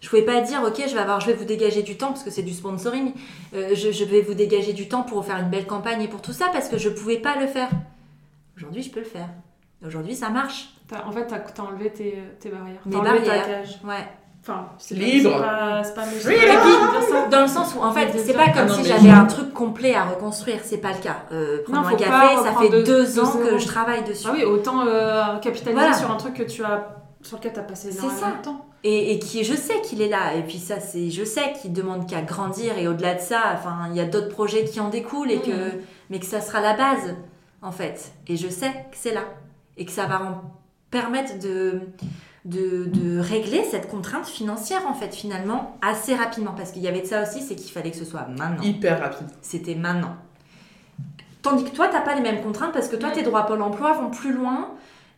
Je 0.00 0.08
pouvais 0.08 0.22
pas 0.22 0.40
dire, 0.40 0.62
ok, 0.66 0.82
je 0.88 0.94
vais 0.94 1.00
avoir, 1.00 1.20
je 1.20 1.26
vais 1.26 1.34
vous 1.34 1.44
dégager 1.44 1.82
du 1.82 1.96
temps 1.98 2.08
parce 2.08 2.22
que 2.22 2.30
c'est 2.30 2.42
du 2.42 2.54
sponsoring. 2.54 3.12
Euh, 3.54 3.74
je, 3.74 3.92
je 3.92 4.04
vais 4.04 4.22
vous 4.22 4.34
dégager 4.34 4.72
du 4.72 4.88
temps 4.88 5.02
pour 5.02 5.24
faire 5.24 5.36
une 5.36 5.50
belle 5.50 5.66
campagne 5.66 6.00
et 6.02 6.08
pour 6.08 6.22
tout 6.22 6.32
ça 6.32 6.46
parce 6.52 6.68
que 6.68 6.78
je 6.78 6.88
pouvais 6.88 7.18
pas 7.18 7.36
le 7.38 7.46
faire. 7.46 7.68
Aujourd'hui, 8.56 8.82
je 8.82 8.90
peux 8.90 9.00
le 9.00 9.06
faire. 9.06 9.28
Aujourd'hui, 9.86 10.14
ça 10.14 10.30
marche. 10.30 10.70
En 11.06 11.12
fait, 11.12 11.26
t'as 11.26 11.36
as 11.36 11.66
enlevé 11.66 11.90
tes, 11.90 12.18
tes 12.40 12.48
barrières. 12.48 12.80
Mes 12.86 12.96
barrières. 12.96 13.24
ta 13.24 13.48
cage. 13.48 13.78
Ouais. 13.84 14.06
Enfin, 14.42 14.68
c'est 14.78 14.94
Libre. 14.94 15.38
pas- 15.38 15.84
C'est 15.84 15.94
pas, 15.94 16.02
pas. 16.02 17.28
Dans 17.28 17.42
le 17.42 17.46
sens 17.46 17.74
où, 17.76 17.82
en 17.82 17.92
fait, 17.92 18.08
c'est 18.18 18.32
pas 18.32 18.46
comme 18.46 18.54
Ah 18.56 18.64
non, 18.64 18.74
si 18.74 18.84
j'avais 18.86 19.10
un 19.10 19.26
truc 19.26 19.52
complet 19.52 19.94
à 19.94 20.04
reconstruire. 20.04 20.60
C'est 20.64 20.78
pas 20.78 20.92
le 20.92 20.98
cas. 20.98 21.24
Euh, 21.30 21.62
prendre 21.62 21.82
Non, 21.82 21.86
un 21.86 21.90
faut 21.90 21.96
café, 21.96 22.10
pas 22.10 22.42
ça 22.42 22.52
fait 22.58 22.70
de- 22.70 22.82
deux 22.82 23.04
de 23.04 23.20
ans 23.20 23.32
que 23.36 23.58
je 23.58 23.66
travaille 23.66 24.02
dessus. 24.02 24.26
Ah 24.28 24.32
oui, 24.34 24.44
autant 24.44 24.86
euh, 24.86 25.36
capitaliser 25.40 25.72
Voilà. 25.78 25.92
sur 25.94 26.10
un 26.10 26.16
truc 26.16 26.34
que 26.34 26.42
tu 26.42 26.64
as, 26.64 26.88
sur 27.22 27.36
lequel 27.36 27.52
tu 27.52 27.60
as 27.60 27.64
passé 27.64 27.92
C'est 27.92 27.98
énormément 27.98 28.18
ça. 28.18 28.30
de 28.38 28.42
temps. 28.42 28.66
Et, 28.82 29.12
et 29.12 29.18
qui, 29.18 29.44
je 29.44 29.54
sais 29.54 29.80
qu'il 29.82 30.00
est 30.00 30.08
là. 30.08 30.34
Et 30.34 30.42
puis 30.42 30.58
ça, 30.58 30.80
c'est, 30.80 31.10
je 31.10 31.22
sais 31.24 31.52
qu'il 31.60 31.72
demande 31.72 32.08
qu'à 32.08 32.22
grandir. 32.22 32.78
Et 32.78 32.88
au-delà 32.88 33.14
de 33.14 33.20
ça, 33.20 33.42
enfin, 33.54 33.88
il 33.90 33.96
y 33.96 34.00
a 34.00 34.06
d'autres 34.06 34.30
projets 34.30 34.64
qui 34.64 34.80
en 34.80 34.88
découlent 34.88 35.30
et 35.30 35.40
que, 35.40 35.50
Mhm. 35.50 35.80
mais 36.08 36.18
que 36.18 36.24
ça 36.26 36.40
sera 36.40 36.60
la 36.62 36.72
base, 36.74 37.14
en 37.60 37.72
fait. 37.72 38.12
Et 38.26 38.36
je 38.38 38.48
sais 38.48 38.70
que 38.90 38.96
c'est 38.96 39.12
là 39.12 39.24
et 39.76 39.84
que 39.84 39.92
ça 39.92 40.06
va 40.06 40.22
en 40.22 40.42
permettre 40.90 41.38
de, 41.38 41.80
de, 42.46 42.86
de 42.86 43.18
régler 43.20 43.64
cette 43.70 43.88
contrainte 43.88 44.26
financière, 44.26 44.86
en 44.88 44.94
fait, 44.94 45.14
finalement, 45.14 45.76
assez 45.82 46.14
rapidement. 46.14 46.52
Parce 46.56 46.72
qu'il 46.72 46.80
y 46.82 46.88
avait 46.88 47.02
de 47.02 47.06
ça 47.06 47.22
aussi, 47.22 47.42
c'est 47.42 47.54
qu'il 47.56 47.70
fallait 47.70 47.90
que 47.90 47.98
ce 47.98 48.04
soit 48.06 48.26
maintenant. 48.38 48.62
Hyper 48.62 48.98
rapide. 48.98 49.26
C'était 49.42 49.74
maintenant. 49.74 50.16
Tandis 51.42 51.64
que 51.64 51.70
toi, 51.70 51.88
t'as 51.88 52.00
pas 52.00 52.14
les 52.14 52.20
mêmes 52.20 52.42
contraintes 52.42 52.72
parce 52.72 52.88
que 52.88 52.96
toi, 52.96 53.10
Mm. 53.10 53.12
tes 53.12 53.22
droits 53.22 53.44
Pôle 53.46 53.62
emploi 53.62 53.92
vont 53.94 54.10
plus 54.10 54.32
loin 54.32 54.70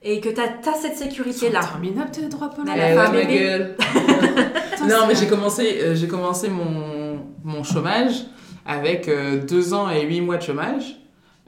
et 0.04 0.20
que 0.20 0.28
t'as 0.30 0.70
as 0.70 0.74
cette 0.80 0.96
sécurité-là. 0.96 1.60
Interminable 1.60 2.10
tes 2.10 2.28
droits 2.28 2.48
a 2.48 2.50
Eh 2.60 2.78
fait 2.78 2.96
un 2.98 3.10
ouais, 3.12 3.24
ma 3.24 3.24
gueule. 3.32 3.76
Non, 4.88 5.06
mais 5.06 5.14
j'ai 5.14 5.28
commencé, 5.28 5.78
euh, 5.80 5.94
j'ai 5.94 6.08
commencé 6.08 6.48
mon, 6.48 7.20
mon 7.44 7.62
chômage 7.62 8.24
avec 8.66 9.06
euh, 9.08 9.40
deux 9.44 9.74
ans 9.74 9.88
et 9.90 10.02
huit 10.04 10.20
mois 10.20 10.38
de 10.38 10.42
chômage. 10.42 10.96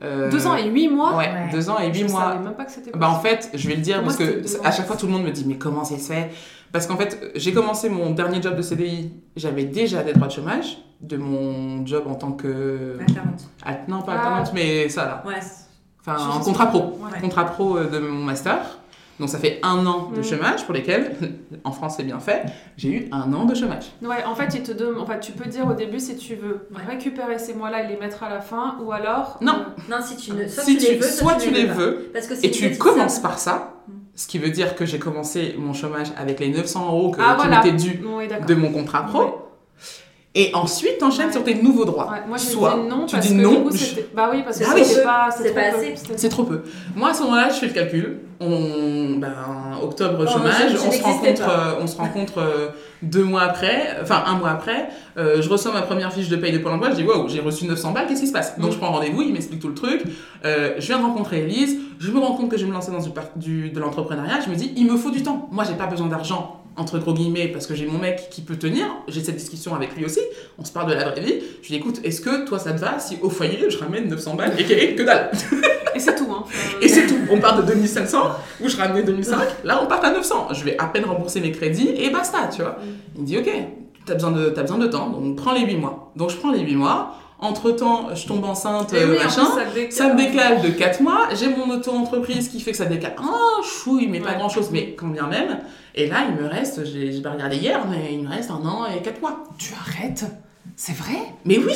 Euh, 0.02 0.30
Deux 0.30 0.46
ans 0.46 0.56
et 0.56 0.66
huit 0.68 0.88
mois 0.88 1.16
Ouais, 1.16 1.24
Ouais. 1.28 1.48
deux 1.52 1.70
ans 1.70 1.78
et 1.80 1.92
Je 1.92 2.00
huit 2.00 2.10
mois. 2.10 2.20
savais 2.32 2.44
même 2.44 2.54
pas 2.54 2.64
que 2.64 2.72
c'était 2.72 2.90
Bah 2.94 3.08
en 3.08 3.20
fait, 3.20 3.48
je 3.54 3.68
vais 3.68 3.76
le 3.76 3.80
dire 3.80 3.96
Pour 3.98 4.06
parce 4.08 4.18
moi, 4.20 4.28
que 4.28 4.66
à 4.66 4.70
chaque 4.72 4.86
fois 4.86 4.96
tout 4.96 5.06
le 5.06 5.12
monde 5.12 5.22
me 5.24 5.30
dit 5.30 5.44
mais 5.46 5.56
comment 5.56 5.84
ça 5.84 5.96
se 5.98 6.12
fait? 6.12 6.30
Parce 6.72 6.86
qu'en 6.88 6.96
fait, 6.96 7.30
j'ai 7.36 7.52
commencé 7.52 7.88
mon 7.88 8.10
dernier 8.10 8.42
job 8.42 8.56
de 8.56 8.62
CDI, 8.62 9.12
j'avais 9.36 9.64
déjà 9.64 10.02
des 10.02 10.12
droits 10.12 10.26
de 10.26 10.32
chômage 10.32 10.78
de 11.00 11.16
mon 11.16 11.86
job 11.86 12.04
en 12.08 12.16
tant 12.16 12.32
que 12.32 12.98
Alternante. 13.00 13.48
Ah, 13.64 13.72
non 13.88 14.02
pas 14.02 14.12
Ah. 14.12 14.18
alternante 14.18 14.50
mais 14.52 14.88
ça 14.88 15.04
là. 15.06 15.22
Ouais. 15.26 15.40
Enfin 16.06 16.40
contrat 16.44 16.66
pro, 16.66 16.78
Ouais. 16.80 17.20
contrat 17.20 17.44
pro 17.46 17.76
euh, 17.78 17.88
de 17.88 17.98
mon 17.98 18.24
master. 18.24 18.58
Donc 19.20 19.28
ça 19.28 19.38
fait 19.38 19.60
un 19.62 19.86
an 19.86 20.10
de 20.14 20.20
Mm. 20.20 20.24
chômage 20.24 20.64
pour 20.64 20.74
lesquels, 20.74 21.16
en 21.64 21.70
France 21.70 21.94
c'est 21.96 22.02
bien 22.02 22.18
fait, 22.18 22.42
j'ai 22.76 22.88
eu 22.90 23.08
un 23.12 23.32
an 23.32 23.44
de 23.44 23.54
chômage. 23.54 23.84
Ouais, 24.02 24.24
en 24.26 24.34
fait, 24.34 24.48
te 24.60 24.72
donne, 24.72 24.98
en 24.98 25.06
fait, 25.06 25.20
tu 25.20 25.30
peux 25.32 25.48
dire 25.48 25.68
au 25.68 25.72
début 25.72 26.00
si 26.00 26.16
tu 26.16 26.34
veux 26.34 26.66
récupérer 26.88 27.38
ces 27.38 27.54
mois-là 27.54 27.84
et 27.84 27.88
les 27.88 27.96
mettre 27.96 28.24
à 28.24 28.28
la 28.28 28.40
fin, 28.40 28.76
ou 28.84 28.90
alors. 28.90 29.38
Non. 29.40 29.52
euh, 29.52 29.82
Non, 29.88 29.98
si 30.04 30.16
tu 30.16 30.32
ne. 30.32 30.48
Soit 30.48 30.64
si 30.64 30.76
tu 30.78 30.86
les 30.92 30.96
veux, 30.98 31.06
soit 31.06 31.34
tu 31.36 31.50
les 31.52 31.64
veux, 31.66 32.10
Parce 32.12 32.26
que 32.26 32.34
c'est 32.34 32.46
et 32.46 32.50
tu 32.50 32.76
commences 32.76 33.20
par 33.20 33.38
ça, 33.38 33.70
Mm. 33.86 33.92
ce 34.16 34.26
qui 34.26 34.38
veut 34.38 34.50
dire 34.50 34.74
que 34.74 34.84
j'ai 34.84 34.98
commencé 34.98 35.54
mon 35.58 35.72
chômage 35.74 36.08
avec 36.18 36.40
les 36.40 36.48
900 36.48 36.86
euros 36.88 37.10
que, 37.12 37.20
Ah, 37.22 37.36
qui 37.38 37.46
voilà. 37.46 37.62
m'étaient 37.62 37.76
dus 37.76 38.02
Oui, 38.04 38.26
d'accord. 38.26 38.46
de 38.46 38.54
mon 38.56 38.72
contrat 38.72 39.04
pro. 39.06 39.43
Et 40.36 40.50
ensuite, 40.52 40.98
t'enchaînes 40.98 41.26
Ouais. 41.26 41.32
sur 41.32 41.44
tes 41.44 41.54
nouveaux 41.54 41.84
droits. 41.84 42.10
Ouais, 42.10 42.18
moi, 42.26 42.36
j'ai 42.36 42.46
Soit 42.46 42.74
dit 42.82 42.88
non 42.88 43.06
tu 43.06 43.14
parce 43.14 43.26
dis 43.28 43.36
que 43.36 43.40
non, 43.40 43.52
du 43.52 43.62
coup, 43.68 43.72
je- 43.72 43.76
c'était. 43.78 44.08
Bah 44.16 44.30
oui, 44.32 44.42
parce 44.44 44.58
que 44.58 44.64
Ah 44.66 44.72
oui, 44.74 44.80
pas. 45.04 45.28
c'est 45.30 45.44
trop 45.44 45.54
pas 45.54 45.60
peu. 45.70 45.76
assez. 45.76 45.94
C'est 46.16 46.28
trop 46.28 46.42
peu. 46.42 46.62
Moi, 46.96 47.10
à 47.10 47.14
ce 47.14 47.22
moment-là, 47.22 47.50
je 47.50 47.54
fais 47.54 47.66
le 47.68 47.72
calcul. 47.72 48.18
On, 48.40 49.14
ben, 49.18 49.32
octobre 49.80 50.18
Oh, 50.22 50.26
chômage, 50.28 50.54
je- 50.64 50.72
je 50.72 50.76
on, 50.76 50.78
se 50.80 50.84
n'existais 50.86 51.08
rencontre, 51.08 51.46
pas. 51.46 51.52
euh, 51.68 51.80
on 51.82 51.86
se 51.86 51.96
rencontre 51.96 52.38
euh, 52.38 52.68
deux 53.02 53.22
mois 53.22 53.42
après, 53.42 53.96
enfin 54.02 54.24
un 54.26 54.34
mois 54.34 54.50
après. 54.50 54.88
euh, 55.16 55.40
je 55.40 55.48
reçois 55.48 55.72
ma 55.72 55.82
première 55.82 56.12
fiche 56.12 56.28
de 56.28 56.34
paye 56.36 56.50
de 56.52 56.58
Pôle 56.58 56.72
emploi. 56.72 56.90
Je 56.90 56.96
dis 56.96 57.04
waouh, 57.04 57.28
j'ai 57.28 57.38
reçu 57.40 57.66
900 57.66 57.92
balles, 57.92 58.06
qu'est-ce 58.08 58.22
qui 58.22 58.26
se 58.26 58.32
passe? 58.32 58.58
Donc 58.58 58.70
Mm. 58.70 58.72
je 58.72 58.78
prends 58.78 58.90
rendez-vous, 58.90 59.22
il 59.22 59.32
m'explique 59.32 59.60
tout 59.60 59.68
le 59.68 59.74
truc. 59.74 60.02
Euh, 60.44 60.74
je 60.78 60.86
viens 60.88 60.98
de 60.98 61.04
rencontrer 61.04 61.42
Elise. 61.44 61.78
Je 62.00 62.10
me 62.10 62.18
rends 62.18 62.34
compte 62.34 62.50
que 62.50 62.56
je 62.56 62.64
vais 62.64 62.68
me 62.70 62.74
lancer 62.74 62.90
dans 62.90 62.98
du, 62.98 63.10
du- 63.36 63.70
de 63.70 63.78
l'entrepreneuriat. 63.80 64.40
Je 64.44 64.50
me 64.50 64.56
dis, 64.56 64.72
il 64.76 64.90
me 64.90 64.96
faut 64.96 65.10
du 65.12 65.22
temps. 65.22 65.48
Moi, 65.52 65.62
j'ai 65.62 65.74
pas 65.74 65.86
besoin 65.86 66.08
d'argent 66.08 66.63
entre 66.76 66.98
gros 66.98 67.14
guillemets 67.14 67.48
parce 67.48 67.66
que 67.66 67.74
j'ai 67.74 67.86
mon 67.86 67.98
mec 67.98 68.28
qui 68.30 68.42
peut 68.42 68.56
tenir. 68.56 68.86
J'ai 69.08 69.22
cette 69.22 69.36
discussion 69.36 69.74
avec 69.74 69.96
lui 69.96 70.04
aussi. 70.04 70.20
On 70.58 70.64
se 70.64 70.72
parle 70.72 70.90
de 70.90 70.94
la 70.94 71.10
vraie 71.10 71.20
vie. 71.20 71.40
Je 71.62 71.68
lui 71.68 71.68
dis 71.68 71.76
écoute, 71.76 72.00
est-ce 72.04 72.20
que 72.20 72.44
toi 72.46 72.58
ça 72.58 72.72
te 72.72 72.80
va 72.80 72.98
si 72.98 73.18
au 73.22 73.30
foyer 73.30 73.70
je 73.70 73.78
ramène 73.78 74.08
900 74.08 74.34
balles 74.34 74.54
et 74.58 74.94
que 74.94 75.02
dalle? 75.02 75.30
Et 75.94 76.00
c'est 76.00 76.16
tout, 76.16 76.26
hein. 76.30 76.44
Et 76.82 76.88
c'est 76.88 77.06
tout. 77.06 77.18
On 77.30 77.38
part 77.38 77.56
de 77.56 77.62
2500, 77.62 78.18
où 78.60 78.68
je 78.68 78.76
ramenais 78.76 79.02
2005. 79.02 79.38
Là, 79.64 79.80
on 79.82 79.86
part 79.86 80.04
à 80.04 80.10
900. 80.10 80.48
Je 80.52 80.64
vais 80.64 80.76
à 80.78 80.86
peine 80.86 81.04
rembourser 81.04 81.40
mes 81.40 81.52
crédits 81.52 81.90
et 81.96 82.10
basta, 82.10 82.48
tu 82.54 82.62
vois. 82.62 82.78
Il 83.14 83.22
me 83.22 83.26
dit, 83.26 83.38
ok, 83.38 83.50
t'as 84.04 84.14
besoin, 84.14 84.32
de, 84.32 84.50
besoin 84.50 84.78
de 84.78 84.86
temps, 84.86 85.08
donc 85.08 85.36
prends 85.36 85.52
les 85.52 85.64
8 85.64 85.76
mois. 85.76 86.12
Donc, 86.16 86.30
je 86.30 86.36
prends 86.36 86.50
les 86.50 86.60
8 86.60 86.76
mois. 86.76 87.14
Entre-temps, 87.40 88.14
je 88.14 88.26
tombe 88.26 88.44
enceinte, 88.44 88.94
en 88.94 89.24
machin. 89.24 89.44
ça 89.44 89.64
décale. 89.74 89.92
Ça 89.92 90.14
me 90.14 90.16
décale 90.16 90.62
de 90.62 90.68
4 90.68 91.00
mois. 91.02 91.28
J'ai 91.38 91.48
mon 91.48 91.68
auto-entreprise 91.74 92.48
qui 92.48 92.60
fait 92.60 92.70
que 92.70 92.76
ça 92.76 92.86
décale. 92.86 93.16
Oh, 93.22 93.62
chouille, 93.62 94.06
mais 94.08 94.20
pas 94.20 94.34
grand-chose, 94.34 94.70
mais 94.72 94.94
quand 94.94 95.08
bien 95.08 95.26
même. 95.26 95.60
Et 95.94 96.08
là, 96.08 96.26
il 96.28 96.42
me 96.42 96.48
reste, 96.48 96.84
j'ai 96.84 97.20
pas 97.20 97.30
regardé 97.32 97.56
hier, 97.56 97.84
mais 97.88 98.12
il 98.14 98.22
me 98.24 98.28
reste 98.28 98.50
un 98.50 98.66
an 98.66 98.84
et 98.86 99.00
4 99.02 99.20
mois. 99.20 99.44
Tu 99.58 99.72
arrêtes? 99.74 100.24
C'est 100.76 100.96
vrai? 100.96 101.18
Mais 101.44 101.58
oui 101.58 101.72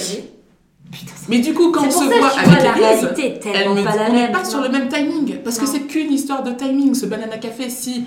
Putain, 0.91 1.13
Mais 1.29 1.39
du 1.41 1.53
coup, 1.53 1.71
quand 1.71 1.87
on 1.87 1.91
se 1.91 1.99
ça 1.99 2.05
voit 2.07 2.29
avec 2.29 2.63
la 2.65 2.71
Elise, 2.71 3.05
réalité 3.05 3.35
elle 3.35 3.53
tellement 3.53 3.75
me 3.75 3.85
pas 3.85 3.93
dit, 3.93 3.99
la 3.99 4.09
on 4.09 4.13
n'est 4.15 4.33
pas 4.33 4.45
sur 4.45 4.61
le 4.63 4.71
même 4.71 4.89
timing, 4.89 5.37
parce 5.45 5.59
que 5.59 5.67
c'est 5.67 5.83
qu'une 5.83 6.11
histoire 6.11 6.43
de 6.43 6.53
timing, 6.53 6.95
ce 6.95 7.05
banana 7.07 7.37
café. 7.37 7.69
Si 7.69 8.07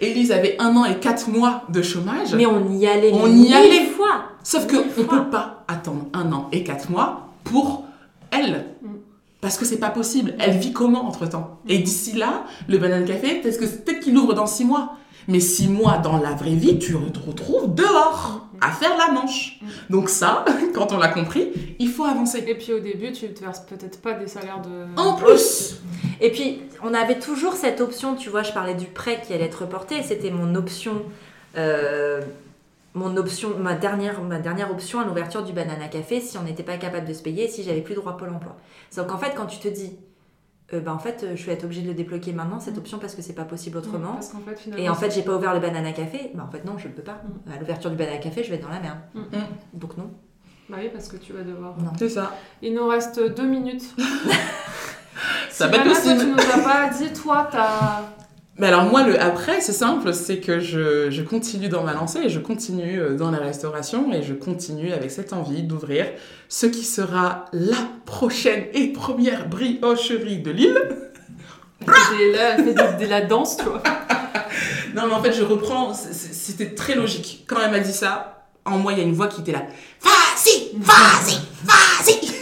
Élise 0.00 0.32
avait 0.32 0.56
un 0.58 0.76
an 0.76 0.84
et 0.84 0.96
quatre 0.96 1.28
mois 1.30 1.62
de 1.68 1.80
chômage, 1.82 2.34
Mais 2.34 2.44
on 2.46 2.72
y 2.72 2.86
allait. 2.86 3.12
On 3.14 3.28
y 3.32 3.52
allait. 3.54 3.86
fois. 3.86 4.24
sauf 4.42 4.66
qu'on 4.66 4.78
ne 4.84 5.04
peut 5.04 5.30
pas 5.30 5.64
attendre 5.68 6.06
un 6.12 6.32
an 6.32 6.48
et 6.52 6.64
quatre 6.64 6.90
mois 6.90 7.28
pour 7.44 7.84
elle. 8.32 8.66
Mm. 8.82 8.88
Parce 9.40 9.56
que 9.56 9.64
c'est 9.64 9.78
pas 9.78 9.90
possible. 9.90 10.34
Elle 10.40 10.58
vit 10.58 10.72
comment 10.72 11.06
entre 11.06 11.26
temps 11.28 11.60
Et 11.68 11.78
d'ici 11.78 12.12
là, 12.12 12.44
le 12.68 12.78
banana 12.78 13.06
café, 13.06 13.36
peut-être 13.36 13.58
que- 13.60 13.64
peut-être 13.66 14.00
qu'il 14.00 14.16
ouvre 14.18 14.34
dans 14.34 14.46
six 14.46 14.64
mois. 14.64 14.96
Mais 15.28 15.40
six 15.40 15.68
mois 15.68 15.98
dans 15.98 16.18
la 16.18 16.32
vraie 16.32 16.54
vie, 16.54 16.78
tu 16.78 16.92
te 16.92 17.18
retrouves 17.18 17.74
dehors 17.74 18.46
à 18.60 18.70
faire 18.70 18.96
la 18.96 19.12
manche. 19.12 19.58
Mm. 19.60 19.66
Donc 19.90 20.08
ça, 20.08 20.44
quand 20.74 20.92
on 20.92 20.98
l'a 20.98 21.08
compris, 21.08 21.48
il 21.78 21.88
faut 21.88 22.04
avancer. 22.04 22.44
Et 22.46 22.54
puis 22.54 22.72
au 22.72 22.80
début, 22.80 23.12
tu 23.12 23.28
te 23.32 23.40
verses 23.40 23.60
peut-être 23.60 24.00
pas 24.00 24.12
des 24.12 24.26
salaires 24.26 24.62
de. 24.62 25.00
En 25.00 25.14
plus, 25.14 25.80
Et 26.20 26.30
puis, 26.30 26.62
on 26.82 26.94
avait 26.94 27.18
toujours 27.18 27.54
cette 27.54 27.80
option, 27.80 28.14
tu 28.14 28.30
vois, 28.30 28.42
je 28.42 28.52
parlais 28.52 28.74
du 28.74 28.86
prêt 28.86 29.20
qui 29.26 29.32
allait 29.32 29.44
être 29.44 29.62
reporté, 29.62 30.02
c'était 30.02 30.30
mon 30.30 30.54
option, 30.54 31.02
euh, 31.56 32.20
mon 32.94 33.16
option, 33.16 33.58
ma 33.58 33.74
dernière, 33.74 34.22
ma 34.22 34.38
dernière 34.38 34.70
option 34.70 35.00
à 35.00 35.04
l'ouverture 35.04 35.42
du 35.42 35.52
Banana 35.52 35.88
Café 35.88 36.20
si 36.20 36.38
on 36.38 36.42
n'était 36.42 36.62
pas 36.62 36.76
capable 36.76 37.06
de 37.06 37.12
se 37.12 37.22
payer, 37.22 37.48
si 37.48 37.62
j'avais 37.62 37.82
plus 37.82 37.94
droit 37.94 38.16
Pôle 38.16 38.30
emploi. 38.30 38.56
Donc 38.96 39.12
en 39.12 39.18
fait, 39.18 39.34
quand 39.36 39.46
tu 39.46 39.58
te 39.58 39.68
dis, 39.68 39.96
euh, 40.72 40.80
bah, 40.80 40.92
en 40.92 40.98
fait, 40.98 41.22
euh, 41.22 41.36
je 41.36 41.46
vais 41.46 41.52
être 41.52 41.64
obligée 41.64 41.82
de 41.82 41.88
le 41.88 41.94
débloquer 41.94 42.32
maintenant, 42.32 42.58
cette 42.58 42.76
option, 42.76 42.98
parce 42.98 43.14
que 43.14 43.22
c'est 43.22 43.34
pas 43.34 43.44
possible 43.44 43.78
autrement. 43.78 44.14
Parce 44.14 44.30
qu'en 44.30 44.40
fait, 44.40 44.58
finalement. 44.58 44.84
Et 44.84 44.88
en 44.88 44.94
fait, 44.94 45.14
j'ai 45.14 45.22
pas 45.22 45.36
ouvert 45.36 45.54
le 45.54 45.60
Banana 45.60 45.92
Café. 45.92 46.32
Bah, 46.34 46.44
en 46.46 46.50
fait, 46.50 46.64
non, 46.64 46.76
je 46.76 46.88
ne 46.88 46.92
peux 46.92 47.02
pas. 47.02 47.22
Mm. 47.46 47.52
À 47.52 47.58
l'ouverture 47.60 47.90
du 47.90 47.96
Banana 47.96 48.18
Café, 48.18 48.42
je 48.42 48.50
vais 48.50 48.56
être 48.56 48.62
dans 48.62 48.74
la 48.74 48.80
merde. 48.80 48.98
Mm. 49.14 49.20
Donc, 49.74 49.96
non. 49.96 50.10
Bah 50.68 50.78
oui, 50.80 50.90
parce 50.92 51.08
que 51.08 51.16
tu 51.16 51.32
vas 51.32 51.42
devoir. 51.42 51.78
Non. 51.78 51.92
c'est 51.96 52.08
ça. 52.08 52.34
Il 52.60 52.74
nous 52.74 52.88
reste 52.88 53.20
deux 53.36 53.46
minutes. 53.46 53.84
Ça 55.50 55.68
va 55.68 55.76
être 55.78 55.88
possible. 55.88 56.20
tu 56.20 56.26
nous 56.26 56.38
as 56.38 56.62
pas 56.64 56.88
dit, 56.88 57.12
toi, 57.12 57.48
t'as. 57.50 58.02
Mais 58.58 58.68
alors 58.68 58.84
moi, 58.84 59.02
le 59.02 59.20
après, 59.20 59.60
c'est 59.60 59.72
simple, 59.72 60.14
c'est 60.14 60.38
que 60.38 60.60
je, 60.60 61.10
je 61.10 61.22
continue 61.22 61.68
dans 61.68 61.82
ma 61.82 61.92
lancée 61.92 62.20
et 62.24 62.28
je 62.30 62.38
continue 62.38 62.98
euh, 62.98 63.14
dans 63.14 63.30
la 63.30 63.38
restauration 63.38 64.12
et 64.14 64.22
je 64.22 64.32
continue 64.32 64.92
avec 64.92 65.10
cette 65.10 65.34
envie 65.34 65.62
d'ouvrir 65.62 66.06
ce 66.48 66.64
qui 66.66 66.84
sera 66.84 67.44
la 67.52 67.76
prochaine 68.06 68.64
et 68.72 68.88
première 68.88 69.48
briocherie 69.48 70.38
de 70.38 70.52
là, 72.32 72.56
elle 72.56 72.64
fait 72.64 72.74
de, 72.74 73.04
de 73.04 73.10
la 73.10 73.20
danse, 73.20 73.58
tu 73.58 73.64
vois. 73.64 73.82
Non 74.94 75.08
mais 75.08 75.12
en 75.12 75.22
fait, 75.22 75.32
je 75.32 75.42
reprends, 75.42 75.92
c'était 75.92 76.74
très 76.74 76.94
logique. 76.94 77.44
Quand 77.46 77.56
elle 77.62 77.70
m'a 77.70 77.80
dit 77.80 77.92
ça, 77.92 78.46
en 78.64 78.78
moi, 78.78 78.92
il 78.92 78.98
y 78.98 79.00
a 79.02 79.04
une 79.04 79.12
voix 79.12 79.28
qui 79.28 79.42
était 79.42 79.52
là. 79.52 79.62
Vas-y, 80.02 80.70
vas-y, 80.78 81.38
vas-y 81.64 82.35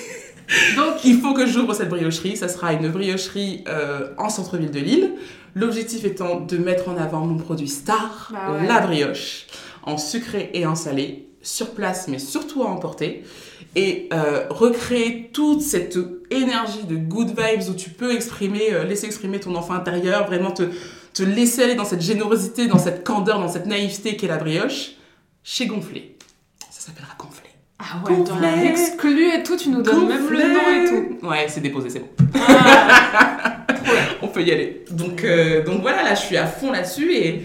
Donc 0.77 1.05
il 1.05 1.21
faut 1.21 1.35
que 1.35 1.47
j'ouvre 1.47 1.75
cette 1.75 1.89
briocherie. 1.89 2.37
Ça 2.37 2.49
sera 2.49 2.73
une 2.73 2.89
briocherie 2.91 3.65
euh, 3.69 4.11
en 4.19 4.29
centre-ville 4.29 4.71
de 4.71 4.81
Lille. 4.81 5.13
L'objectif 5.55 6.05
étant 6.05 6.41
de 6.41 6.57
mettre 6.57 6.89
en 6.89 6.97
avant 6.97 7.21
mon 7.27 7.37
produit 7.39 7.69
star, 7.69 8.31
Bah 8.33 8.53
ouais. 8.53 8.67
la 8.67 8.81
brioche, 8.81 9.47
en 9.85 9.97
sucré 9.99 10.51
et 10.55 10.67
en 10.67 10.75
salé, 10.75 11.29
sur 11.43 11.71
place 11.71 12.09
mais 12.09 12.19
surtout 12.19 12.63
à 12.65 12.67
emporter. 12.67 13.23
Et 13.77 14.09
euh, 14.13 14.47
recréer 14.51 15.31
toute 15.33 15.61
cette 15.61 15.99
énergie 16.31 16.85
de 16.85 16.97
good 16.97 17.29
vibes 17.29 17.69
où 17.71 17.75
tu 17.75 17.91
peux 17.91 18.13
exprimer, 18.15 18.73
euh, 18.73 18.85
laisser 18.85 19.07
exprimer 19.07 19.41
ton 19.41 19.55
enfant 19.57 19.75
intérieur, 19.75 20.27
vraiment 20.27 20.53
te, 20.53 20.63
te 21.13 21.23
laisser 21.25 21.63
aller 21.65 21.75
dans 21.75 21.85
cette 21.85 22.01
générosité, 22.03 22.67
dans 22.69 22.79
cette 22.79 23.05
candeur, 23.05 23.39
dans 23.41 23.49
cette 23.49 23.67
naïveté 23.67 24.17
qu'est 24.17 24.29
la 24.29 24.37
brioche, 24.39 24.93
chez 25.43 25.67
Gonflé. 25.67 26.17
Ça 26.71 26.81
s'appellera 26.87 27.15
Gonflé. 27.19 27.49
Ah 27.79 28.09
ouais, 28.09 28.17
dans 28.25 28.39
l'exclu 28.39 29.29
et 29.35 29.43
tout, 29.43 29.57
tu 29.57 29.69
nous 29.69 29.83
donnes 29.83 30.09
même 30.09 30.29
le 30.31 30.39
nom 30.39 30.71
et 30.71 30.89
tout. 31.19 31.27
Ouais, 31.27 31.47
c'est 31.49 31.61
déposé, 31.61 31.91
c'est 31.91 31.99
bon. 32.01 32.09
Ah. 32.37 33.59
On 34.23 34.29
peut 34.29 34.43
y 34.43 34.53
aller. 34.53 34.85
Donc, 34.91 35.25
euh, 35.25 35.63
donc 35.65 35.83
voilà, 35.83 36.03
là, 36.03 36.15
je 36.15 36.21
suis 36.23 36.37
à 36.37 36.47
fond 36.47 36.71
là-dessus 36.73 37.13
et, 37.13 37.43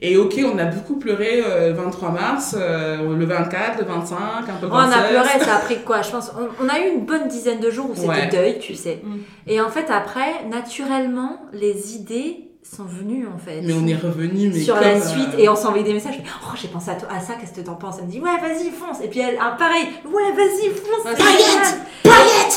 et 0.00 0.16
ok, 0.16 0.34
on 0.52 0.58
a 0.58 0.64
beaucoup 0.64 0.96
pleuré 0.98 1.42
euh, 1.46 1.72
23 1.74 2.10
mars, 2.10 2.56
euh, 2.58 3.16
le 3.16 3.24
24, 3.24 3.78
le 3.78 3.84
25, 3.86 4.16
un 4.16 4.42
peu 4.60 4.66
le 4.66 4.72
On 4.72 4.76
a 4.76 4.86
26. 4.88 5.08
pleuré, 5.08 5.28
ça 5.44 5.56
a 5.56 5.58
pris 5.60 5.78
quoi 5.82 6.02
Je 6.02 6.10
pense. 6.10 6.32
On, 6.38 6.64
on 6.64 6.68
a 6.68 6.80
eu 6.80 6.88
une 6.94 7.06
bonne 7.06 7.28
dizaine 7.28 7.60
de 7.60 7.70
jours 7.70 7.88
où 7.90 7.94
c'était 7.94 8.08
Ouais. 8.08 8.28
deuil, 8.30 8.58
tu 8.58 8.74
sais. 8.74 9.00
Mm. 9.02 9.16
Et 9.46 9.60
en 9.60 9.70
fait, 9.70 9.86
après, 9.90 10.44
naturellement, 10.50 11.40
les 11.52 11.94
idées 11.96 12.48
sont 12.62 12.84
venues, 12.84 13.26
en 13.26 13.38
fait. 13.38 13.60
Mais 13.62 13.72
on 13.72 13.86
est 13.86 13.96
revenu, 13.96 14.50
mais 14.50 14.60
sur 14.60 14.74
comme, 14.74 14.84
la 14.84 14.96
euh, 14.96 15.00
suite 15.00 15.34
et 15.38 15.48
on 15.48 15.56
s'envoyait 15.56 15.84
des 15.84 15.92
messages. 15.92 16.20
Oh, 16.44 16.54
j'ai 16.54 16.68
pensé 16.68 16.90
à, 16.90 16.94
toi, 16.94 17.08
à 17.10 17.20
ça, 17.20 17.34
qu'est-ce 17.34 17.52
que 17.52 17.60
t'en 17.60 17.74
penses? 17.74 17.96
Elle 17.98 18.06
me 18.06 18.10
dit, 18.10 18.20
ouais, 18.20 18.38
vas-y, 18.40 18.70
fonce. 18.70 19.00
Et 19.02 19.08
puis 19.08 19.20
elle, 19.20 19.36
ah, 19.40 19.56
pareil, 19.58 19.86
ouais, 20.04 20.32
vas-y, 20.32 20.70
fonce. 20.70 21.02
C'est 21.04 21.16
génial. 21.18 21.86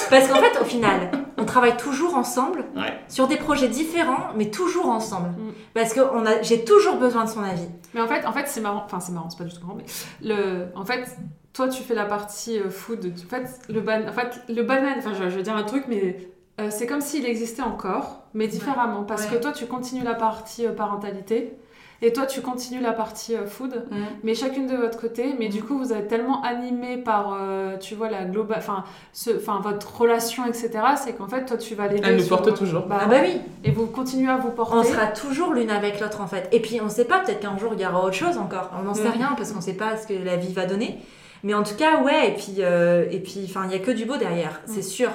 Parce 0.10 0.28
qu'en 0.28 0.36
fait, 0.42 0.60
au 0.62 0.66
final, 0.66 1.12
on 1.38 1.46
travaille 1.46 1.78
toujours 1.78 2.16
ensemble 2.16 2.66
Ouais. 2.76 2.94
sur 3.08 3.28
des 3.28 3.38
projets 3.38 3.68
différents, 3.68 4.28
mais 4.36 4.50
toujours 4.52 4.88
ensemble. 4.90 5.30
Mm. 5.30 5.52
Parce 5.74 5.94
que 5.94 6.02
on 6.14 6.26
a, 6.26 6.42
j'ai 6.42 6.64
toujours 6.64 6.98
besoin 6.98 7.26
de 7.26 7.30
son 7.30 7.44
avis. 7.44 7.68
Mais 7.94 8.02
en 8.02 8.08
fait, 8.08 8.26
en 8.26 8.32
fait 8.32 8.48
c'est 8.48 8.62
marrant. 8.62 8.84
Enfin, 8.86 9.00
c'est 9.00 9.12
marrant, 9.12 9.30
c'est 9.30 9.38
pas 9.38 9.44
du 9.46 9.54
tout 9.54 9.62
marrant, 9.66 9.78
mais 9.78 9.86
le, 10.22 10.68
en 10.76 10.86
fait, 10.86 11.06
toi, 11.54 11.68
tu 11.70 11.82
fais 11.84 11.96
la 11.96 12.06
partie 12.06 12.60
euh, 12.60 12.70
food. 12.70 13.14
En 13.26 13.30
fait, 13.30 13.60
le 13.70 13.82
ban, 13.82 14.02
en 14.08 14.12
fait, 14.12 14.42
le 14.50 14.64
banane. 14.64 14.96
Enfin, 14.98 15.14
je, 15.14 15.30
je 15.30 15.36
veux 15.38 15.44
dire 15.44 15.56
un 15.56 15.64
truc, 15.64 15.86
mais 15.88 16.18
euh, 16.60 16.70
c'est 16.72 16.88
comme 16.88 17.02
s'il 17.02 17.26
existait 17.26 17.62
encore, 17.64 18.22
mais 18.34 18.48
différemment, 18.48 19.04
parce 19.04 19.26
Ouais. 19.30 19.38
que 19.38 19.42
toi, 19.42 19.52
tu 19.52 19.66
continues 19.66 20.04
la 20.04 20.16
partie 20.16 20.66
euh, 20.66 20.72
parentalité. 20.72 21.54
Et 22.02 22.12
toi, 22.12 22.26
tu 22.26 22.42
continues 22.42 22.82
la 22.82 22.92
partie 22.92 23.36
euh, 23.36 23.46
food, 23.48 23.86
Mm. 23.90 23.96
mais 24.24 24.36
chacune 24.36 24.68
de 24.68 24.76
votre 24.76 25.00
côté. 25.00 25.34
Mais 25.40 25.48
du 25.48 25.64
coup, 25.64 25.78
vous 25.78 25.94
êtes 25.94 26.10
tellement 26.10 26.42
animés 26.44 26.98
par, 26.98 27.38
euh, 27.40 27.78
tu 27.78 27.96
vois, 27.96 28.10
la 28.10 28.26
globale, 28.26 28.58
enfin, 28.60 28.84
ce, 29.14 29.32
enfin, 29.38 29.62
votre 29.64 29.98
relation, 30.02 30.46
etc. 30.46 30.72
C'est 30.98 31.14
qu'en 31.14 31.28
fait, 31.28 31.46
toi, 31.46 31.58
tu 31.58 31.74
vas 31.74 31.88
l'aider. 31.88 32.02
Elle 32.06 32.18
nous 32.18 32.24
sur- 32.24 32.42
porte 32.42 32.54
toujours. 32.58 32.86
Bah, 32.86 33.00
Ah 33.04 33.06
bah 33.06 33.18
oui, 33.24 33.40
Et 33.64 33.72
vous 33.72 33.88
continuez 33.88 34.30
à 34.30 34.36
vous 34.36 34.52
porter. 34.52 34.76
on 34.76 34.84
sera 34.84 35.08
toujours 35.08 35.54
l'une 35.54 35.72
avec 35.72 36.02
l'autre 36.02 36.20
en 36.22 36.28
fait. 36.28 36.50
Et 36.52 36.60
puis 36.62 36.82
on 36.82 36.90
sait 36.90 37.06
pas, 37.06 37.20
peut-être 37.20 37.40
qu'un 37.40 37.58
jour 37.58 37.72
il 37.74 37.82
y 37.82 37.86
aura 37.86 38.04
autre 38.04 38.14
chose 38.16 38.38
encore. 38.38 38.70
On 38.78 38.84
n'en 38.84 38.94
sait 38.94 39.08
Mm. 39.08 39.12
rien 39.14 39.34
parce 39.38 39.54
qu'on 39.54 39.62
sait 39.62 39.74
pas 39.74 39.96
ce 39.96 40.06
que 40.06 40.14
la 40.14 40.36
vie 40.36 40.52
va 40.54 40.66
donner. 40.66 40.98
Mais 41.44 41.54
en 41.54 41.64
tout 41.64 41.76
cas, 41.76 42.02
ouais, 42.02 42.28
et 42.30 42.34
puis, 42.34 42.56
euh, 42.60 43.06
et 43.10 43.20
puis, 43.20 43.46
enfin, 43.46 43.62
il 43.68 43.72
y 43.72 43.76
a 43.76 43.80
que 43.80 43.92
du 43.92 44.04
beau 44.06 44.18
derrière, 44.18 44.60
c'est 44.66 44.82
sûr. 44.82 45.12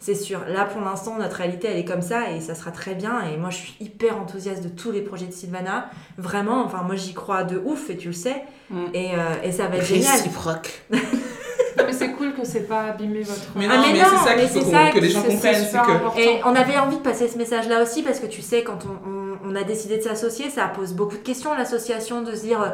C'est 0.00 0.14
sûr. 0.14 0.40
Là, 0.48 0.64
pour 0.64 0.80
l'instant, 0.80 1.16
notre 1.18 1.36
réalité, 1.36 1.66
elle 1.70 1.78
est 1.78 1.84
comme 1.84 2.02
ça 2.02 2.30
et 2.30 2.40
ça 2.40 2.54
sera 2.54 2.70
très 2.70 2.94
bien. 2.94 3.20
Et 3.32 3.36
moi, 3.36 3.50
je 3.50 3.56
suis 3.56 3.74
hyper 3.80 4.16
enthousiaste 4.16 4.62
de 4.62 4.68
tous 4.68 4.92
les 4.92 5.00
projets 5.00 5.26
de 5.26 5.32
Sylvana. 5.32 5.90
Vraiment, 6.18 6.62
enfin, 6.64 6.82
moi, 6.86 6.94
j'y 6.94 7.14
crois 7.14 7.42
de 7.42 7.60
ouf 7.64 7.90
et 7.90 7.96
tu 7.96 8.08
le 8.08 8.14
sais. 8.14 8.42
Mm. 8.70 8.76
Et, 8.94 9.10
euh, 9.14 9.18
et 9.42 9.50
ça 9.50 9.66
va 9.66 9.76
être 9.76 9.84
génial. 9.84 10.12
Réciproque. 10.12 10.82
Non, 10.90 11.84
mais 11.86 11.92
c'est 11.92 12.10
cool 12.12 12.32
que 12.34 12.44
c'est 12.44 12.66
pas 12.68 12.82
abîmé 12.86 13.22
votre. 13.22 13.40
Mais 13.56 13.66
Ah, 13.70 13.76
non, 13.76 13.82
mais 13.92 13.98
c'est 13.98 14.16
ça 14.16 14.34
mais 14.36 14.42
qu'il 14.42 14.48
faut 14.48 14.58
c'est 14.58 14.64
qu'on- 14.64 14.70
ça 14.72 14.90
que 14.90 14.98
les 14.98 15.08
qui- 15.08 15.14
gens 15.14 15.22
comprennent. 15.22 16.12
que. 16.14 16.20
Et 16.20 16.40
on 16.44 16.54
avait 16.56 16.76
envie 16.78 16.96
de 16.96 17.02
passer 17.02 17.28
ce 17.28 17.38
message-là 17.38 17.82
aussi 17.82 18.02
parce 18.02 18.18
que 18.20 18.26
tu 18.26 18.42
sais, 18.42 18.62
quand 18.64 18.78
on, 18.84 19.08
on- 19.08 19.38
on 19.52 19.54
a 19.56 19.62
décidé 19.64 19.96
de 19.98 20.02
s'associer, 20.02 20.50
ça 20.50 20.66
pose 20.68 20.92
beaucoup 20.92 21.16
de 21.16 21.22
questions, 21.22 21.54
l'association, 21.54 22.22
de 22.22 22.34
se 22.34 22.42
dire 22.42 22.60
euh, 22.62 22.68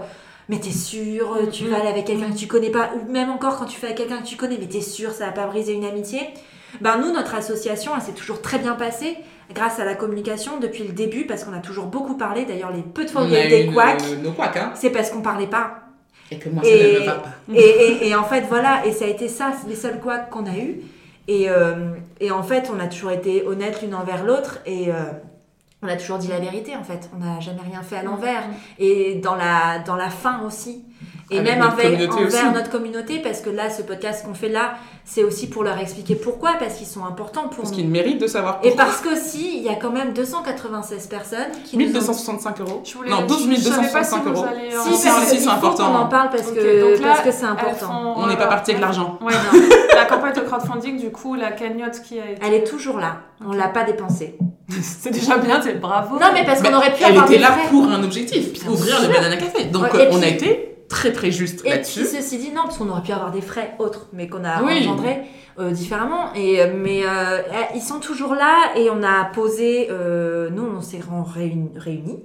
Mais 0.48 0.58
t'es 0.58 0.70
sûr, 0.70 1.32
euh, 1.34 1.46
tu 1.50 1.64
Mm, 1.64 1.68
vas 1.68 1.78
mm, 1.78 1.80
aller 1.80 1.88
avec 1.90 2.04
quelqu'un 2.06 2.30
que 2.30 2.36
tu 2.36 2.46
connais 2.46 2.70
pas 2.70 2.90
Ou 2.96 3.10
même 3.10 3.30
encore 3.30 3.58
quand 3.58 3.64
tu 3.66 3.78
fais 3.78 3.86
avec 3.88 3.98
quelqu'un 3.98 4.18
que 4.18 4.26
tu 4.26 4.36
connais, 4.36 4.56
mais 4.58 4.66
t'es 4.68 4.80
sûr, 4.82 5.10
ça 5.12 5.26
va 5.26 5.32
pas 5.32 5.46
briser 5.46 5.72
une 5.72 5.84
amitié 5.86 6.20
Ben 6.80 6.98
nous, 6.98 7.12
notre 7.12 7.34
association, 7.34 7.92
elle 7.94 8.02
s'est 8.02 8.12
toujours 8.12 8.42
très 8.42 8.58
bien 8.58 8.74
passée 8.74 9.16
grâce 9.54 9.78
à 9.78 9.84
la 9.84 9.94
communication 9.94 10.58
depuis 10.58 10.84
le 10.84 10.92
début 10.92 11.26
parce 11.26 11.44
qu'on 11.44 11.52
a 11.52 11.58
toujours 11.58 11.86
beaucoup 11.86 12.16
parlé. 12.16 12.44
D'ailleurs, 12.44 12.72
les 12.72 12.82
peu 12.82 13.04
de 13.04 13.10
fois 13.10 13.22
où 13.22 13.26
il 13.26 13.32
y 13.32 13.36
a 13.36 13.46
eu 13.46 13.48
des 13.48 13.66
couacs, 13.66 14.02
hein. 14.56 14.72
c'est 14.74 14.90
parce 14.90 15.10
qu'on 15.10 15.20
parlait 15.22 15.46
pas. 15.46 15.80
Et 16.30 16.38
que 16.38 16.48
moi, 16.48 16.62
ça 16.64 16.70
Et- 16.70 16.94
ne 16.94 17.00
me 17.00 17.04
va 17.06 17.12
pas. 17.14 17.28
Et, 17.54 17.60
et- 17.60 18.08
et 18.08 18.14
en 18.14 18.24
fait, 18.24 18.42
voilà, 18.48 18.84
et 18.86 18.92
ça 18.92 19.04
a 19.04 19.08
été 19.08 19.28
ça, 19.28 19.52
les 19.68 19.74
seuls 19.76 20.00
couacs 20.00 20.30
qu'on 20.30 20.46
a 20.46 20.56
eu. 20.56 20.80
Et, 21.28 21.48
euh, 21.48 21.94
et 22.20 22.30
en 22.30 22.42
fait, 22.42 22.70
on 22.74 22.80
a 22.80 22.86
toujours 22.86 23.10
été 23.10 23.46
honnêtes 23.46 23.80
l'une 23.82 23.94
envers 23.94 24.24
l'autre 24.24 24.58
et 24.66 24.88
euh, 24.90 24.94
on 25.84 25.88
a 25.88 25.96
toujours 25.96 26.18
dit 26.18 26.28
la 26.28 26.38
vérité, 26.40 26.74
en 26.76 26.82
fait. 26.84 27.10
On 27.14 27.24
n'a 27.24 27.40
jamais 27.40 27.60
rien 27.70 27.82
fait 27.82 27.96
à 27.96 28.02
l'envers. 28.02 28.42
Et 28.78 29.16
dans 29.16 29.34
la, 29.34 29.78
dans 29.86 29.96
la 29.96 30.10
fin 30.10 30.40
aussi. 30.46 30.84
Et 31.30 31.38
Avec 31.38 31.52
même 31.58 31.62
envers 31.66 31.90
aussi. 32.26 32.44
notre 32.52 32.70
communauté, 32.70 33.18
parce 33.18 33.40
que 33.40 33.48
là, 33.48 33.70
ce 33.70 33.80
podcast 33.82 34.26
qu'on 34.26 34.34
fait 34.34 34.50
là, 34.50 34.74
c'est 35.06 35.24
aussi 35.24 35.48
pour 35.48 35.64
leur 35.64 35.78
expliquer 35.78 36.16
pourquoi, 36.16 36.52
parce 36.58 36.74
qu'ils 36.74 36.86
sont 36.86 37.04
importants 37.04 37.48
pour 37.48 37.58
Parce 37.58 37.70
nous. 37.70 37.76
qu'ils 37.76 37.88
méritent 37.88 38.20
de 38.20 38.26
savoir 38.26 38.58
Et 38.62 38.68
pourquoi. 38.68 38.84
parce 38.84 39.00
qu'aussi, 39.00 39.56
il 39.56 39.62
y 39.62 39.70
a 39.70 39.74
quand 39.76 39.90
même 39.90 40.12
296 40.12 41.06
personnes 41.06 41.38
qui 41.64 41.78
nous 41.78 41.84
ont 41.84 41.86
1265 41.88 42.60
euros. 42.60 42.82
Je 42.84 42.94
voulais- 42.94 43.10
Non, 43.10 43.26
je- 43.26 43.34
je 43.54 43.60
savais 43.60 43.88
pas 43.90 44.04
si 44.04 44.14
12 44.16 44.22
265 44.22 44.22
vous 44.24 44.28
euros. 44.34 44.46
Si, 44.84 44.94
Si, 44.96 45.08
si, 45.08 45.08
que 45.08 45.26
si, 45.36 45.40
c'est 45.40 45.48
important. 45.48 45.86
qu'on 45.86 45.94
en 45.98 46.06
parle 46.08 46.28
parce 46.30 46.50
que 46.50 47.00
là, 47.00 47.08
parce 47.08 47.20
que 47.22 47.32
c'est 47.32 47.44
important. 47.46 47.86
font, 47.86 48.14
On 48.16 48.26
n'est 48.26 48.36
pas 48.36 48.44
euh, 48.44 48.48
parti 48.48 48.70
avec 48.72 48.82
l'argent. 48.82 49.18
Ouais, 49.22 49.32
non. 49.32 49.60
la 49.96 50.04
campagne 50.04 50.34
de 50.34 50.40
crowdfunding, 50.40 50.98
du 51.00 51.10
coup, 51.10 51.34
la 51.36 51.52
cagnotte 51.52 52.00
qui 52.02 52.20
a 52.20 52.30
été. 52.30 52.40
Elle 52.46 52.54
est 52.54 52.64
toujours 52.64 52.98
là. 52.98 53.16
On 53.44 53.52
l'a 53.52 53.68
pas 53.68 53.84
dépensée. 53.84 54.36
C'est 54.82 55.10
déjà 55.10 55.36
bien, 55.38 55.60
c'est 55.62 55.80
bravo. 55.80 56.14
Non, 56.18 56.26
mais 56.32 56.44
parce 56.44 56.62
qu'on 56.62 56.74
aurait 56.74 56.92
pu 56.94 57.02
elle 57.02 57.10
avoir 57.10 57.24
était 57.26 57.34
des 57.36 57.40
là 57.42 57.52
frais. 57.52 57.68
pour 57.70 57.84
un 57.84 58.02
objectif, 58.02 58.52
Bien 58.62 58.72
ouvrir 58.72 58.96
sûr. 58.98 59.08
le 59.08 59.14
Banana 59.14 59.36
Café. 59.36 59.64
Donc 59.64 59.82
Ouais, 59.92 60.00
euh, 60.06 60.08
on 60.12 60.16
puis- 60.18 60.24
a 60.24 60.28
été 60.28 60.76
très 60.88 61.12
très 61.12 61.30
juste 61.30 61.60
Et 61.60 61.62
puis 61.62 61.70
là-dessus. 61.70 62.04
ceci 62.06 62.38
dit, 62.38 62.50
non, 62.50 62.62
parce 62.64 62.78
qu'on 62.78 62.88
aurait 62.88 63.02
pu 63.02 63.12
avoir 63.12 63.30
des 63.30 63.40
frais 63.42 63.74
autres, 63.78 64.06
mais 64.12 64.28
qu'on 64.28 64.44
a 64.44 64.62
Oui. 64.62 64.78
engendrés 64.80 65.22
euh, 65.58 65.70
différemment. 65.70 66.32
Et, 66.34 66.60
euh, 66.62 66.72
mais 66.76 67.02
euh, 67.04 67.38
ils 67.74 67.80
sont 67.82 68.00
toujours 68.00 68.34
là 68.34 68.70
et 68.76 68.88
on 68.90 69.02
a 69.02 69.24
posé, 69.26 69.88
euh, 69.90 70.48
nous 70.50 70.64
on 70.76 70.80
s'est 70.80 71.00
ren- 71.08 71.24
réuni- 71.24 71.76
réunis 71.76 72.20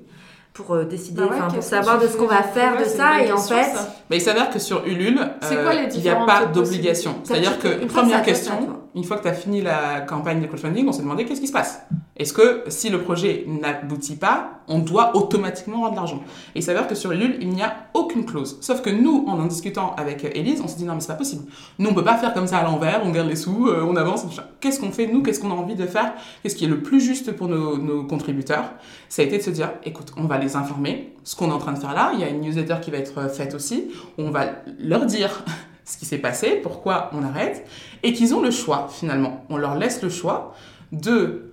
pour 0.54 0.76
décider, 0.86 1.22
Bah 1.22 1.28
ouais, 1.32 1.54
pour 1.54 1.64
savoir 1.64 2.00
de 2.00 2.08
ce 2.08 2.18
qu'on 2.18 2.26
va 2.28 2.44
faire 2.44 2.78
de 2.78 2.84
ça. 2.86 3.22
Et 3.24 3.32
en 3.32 3.38
fait, 3.38 3.64
ça. 3.64 3.96
Mais 4.10 4.18
il 4.18 4.22
s'avère 4.22 4.50
que 4.50 4.60
sur 4.60 4.86
Ulule, 4.86 5.20
C'est 5.42 5.58
euh, 5.58 5.64
quoi 5.64 5.74
les 5.74 5.94
il 5.96 6.02
n'y 6.02 6.10
a 6.10 6.16
pas 6.26 6.46
d'obligation. 6.48 7.16
C'est-à-dire 7.24 7.60
que, 7.60 7.86
première 7.86 8.22
question, 8.24 8.68
une 8.96 9.04
fois 9.04 9.18
que 9.18 9.24
tu 9.24 9.28
as 9.30 9.34
fini 9.34 9.62
la 9.62 10.02
campagne 10.02 10.42
de 10.42 10.48
crowdfunding, 10.48 10.88
on 10.88 10.92
s'est 10.92 11.02
demandé 11.04 11.24
qu'est-ce 11.26 11.40
qui 11.42 11.48
se 11.48 11.54
passe. 11.54 11.82
Est-ce 12.20 12.34
que 12.34 12.64
si 12.68 12.90
le 12.90 13.02
projet 13.02 13.46
n'aboutit 13.48 14.18
pas, 14.18 14.60
on 14.68 14.80
doit 14.80 15.16
automatiquement 15.16 15.84
rendre 15.84 15.96
l'argent? 15.96 16.22
Et 16.54 16.60
il 16.60 16.64
s'avère 16.64 16.86
que 16.86 16.94
sur 16.94 17.14
Ulule, 17.14 17.38
il 17.40 17.50
n'y 17.50 17.62
a 17.62 17.88
aucune 17.94 18.26
clause. 18.26 18.58
Sauf 18.60 18.82
que 18.82 18.90
nous, 18.90 19.24
en 19.28 19.40
en 19.40 19.46
discutant 19.46 19.96
avec 19.96 20.26
Élise, 20.36 20.60
on 20.62 20.68
s'est 20.68 20.78
dit 20.78 20.84
non 20.84 20.96
mais 20.96 21.00
c'est 21.00 21.08
pas 21.08 21.14
possible. 21.14 21.46
Nous, 21.80 21.90
on 21.90 21.94
peut 21.94 22.04
pas 22.04 22.18
faire 22.18 22.34
comme 22.34 22.48
ça 22.48 22.58
à 22.58 22.64
l'envers, 22.64 23.02
on 23.06 23.12
garde 23.12 23.30
les 23.30 23.38
sous, 23.38 23.68
euh, 23.68 23.86
on 23.88 23.96
avance. 23.96 24.26
Qu'est-ce 24.60 24.82
qu'on 24.82 24.92
fait 24.92 25.08
nous? 25.08 25.24
Qu'est-ce 25.24 25.40
qu'on 25.40 25.52
a 25.52 25.56
envie 25.56 25.76
de 25.76 25.86
faire? 25.86 26.14
Qu'est-ce 26.44 26.58
qui 26.58 26.66
est 26.66 26.70
le 26.70 26.82
plus 26.82 27.00
juste 27.00 27.32
pour 27.32 27.48
nos, 27.48 27.78
nos 27.78 28.04
contributeurs? 28.04 28.74
Ça 29.08 29.22
a 29.22 29.26
été 29.26 29.38
de 29.38 29.44
se 29.44 29.52
dire, 29.52 29.72
écoute, 29.86 30.12
on 30.18 30.26
va 30.26 30.38
les 30.38 30.58
informer. 30.58 31.14
Ce 31.24 31.38
qu'on 31.38 31.50
est 31.50 31.54
en 31.54 31.58
train 31.58 31.74
de 31.74 31.80
faire 31.80 31.94
là, 31.94 32.12
il 32.14 32.20
y 32.20 32.24
a 32.26 32.30
une 32.30 32.42
newsletter 32.42 32.76
qui 32.82 32.92
va 32.92 32.98
être 32.98 33.18
euh, 33.18 33.30
faite 33.30 33.56
aussi. 33.56 33.92
On 34.18 34.30
va 34.30 34.48
leur 34.78 35.06
dire 35.06 35.46
ce 35.86 35.98
qui 35.98 36.06
s'est 36.06 36.18
passé, 36.18 36.60
pourquoi 36.62 37.12
on 37.14 37.24
arrête, 37.24 37.66
et 38.04 38.12
qu'ils 38.12 38.36
ont 38.36 38.42
le 38.42 38.52
choix 38.52 38.90
finalement. 38.92 39.46
On 39.50 39.56
leur 39.56 39.76
laisse 39.76 40.02
le 40.04 40.10
choix 40.10 40.54
de 40.92 41.49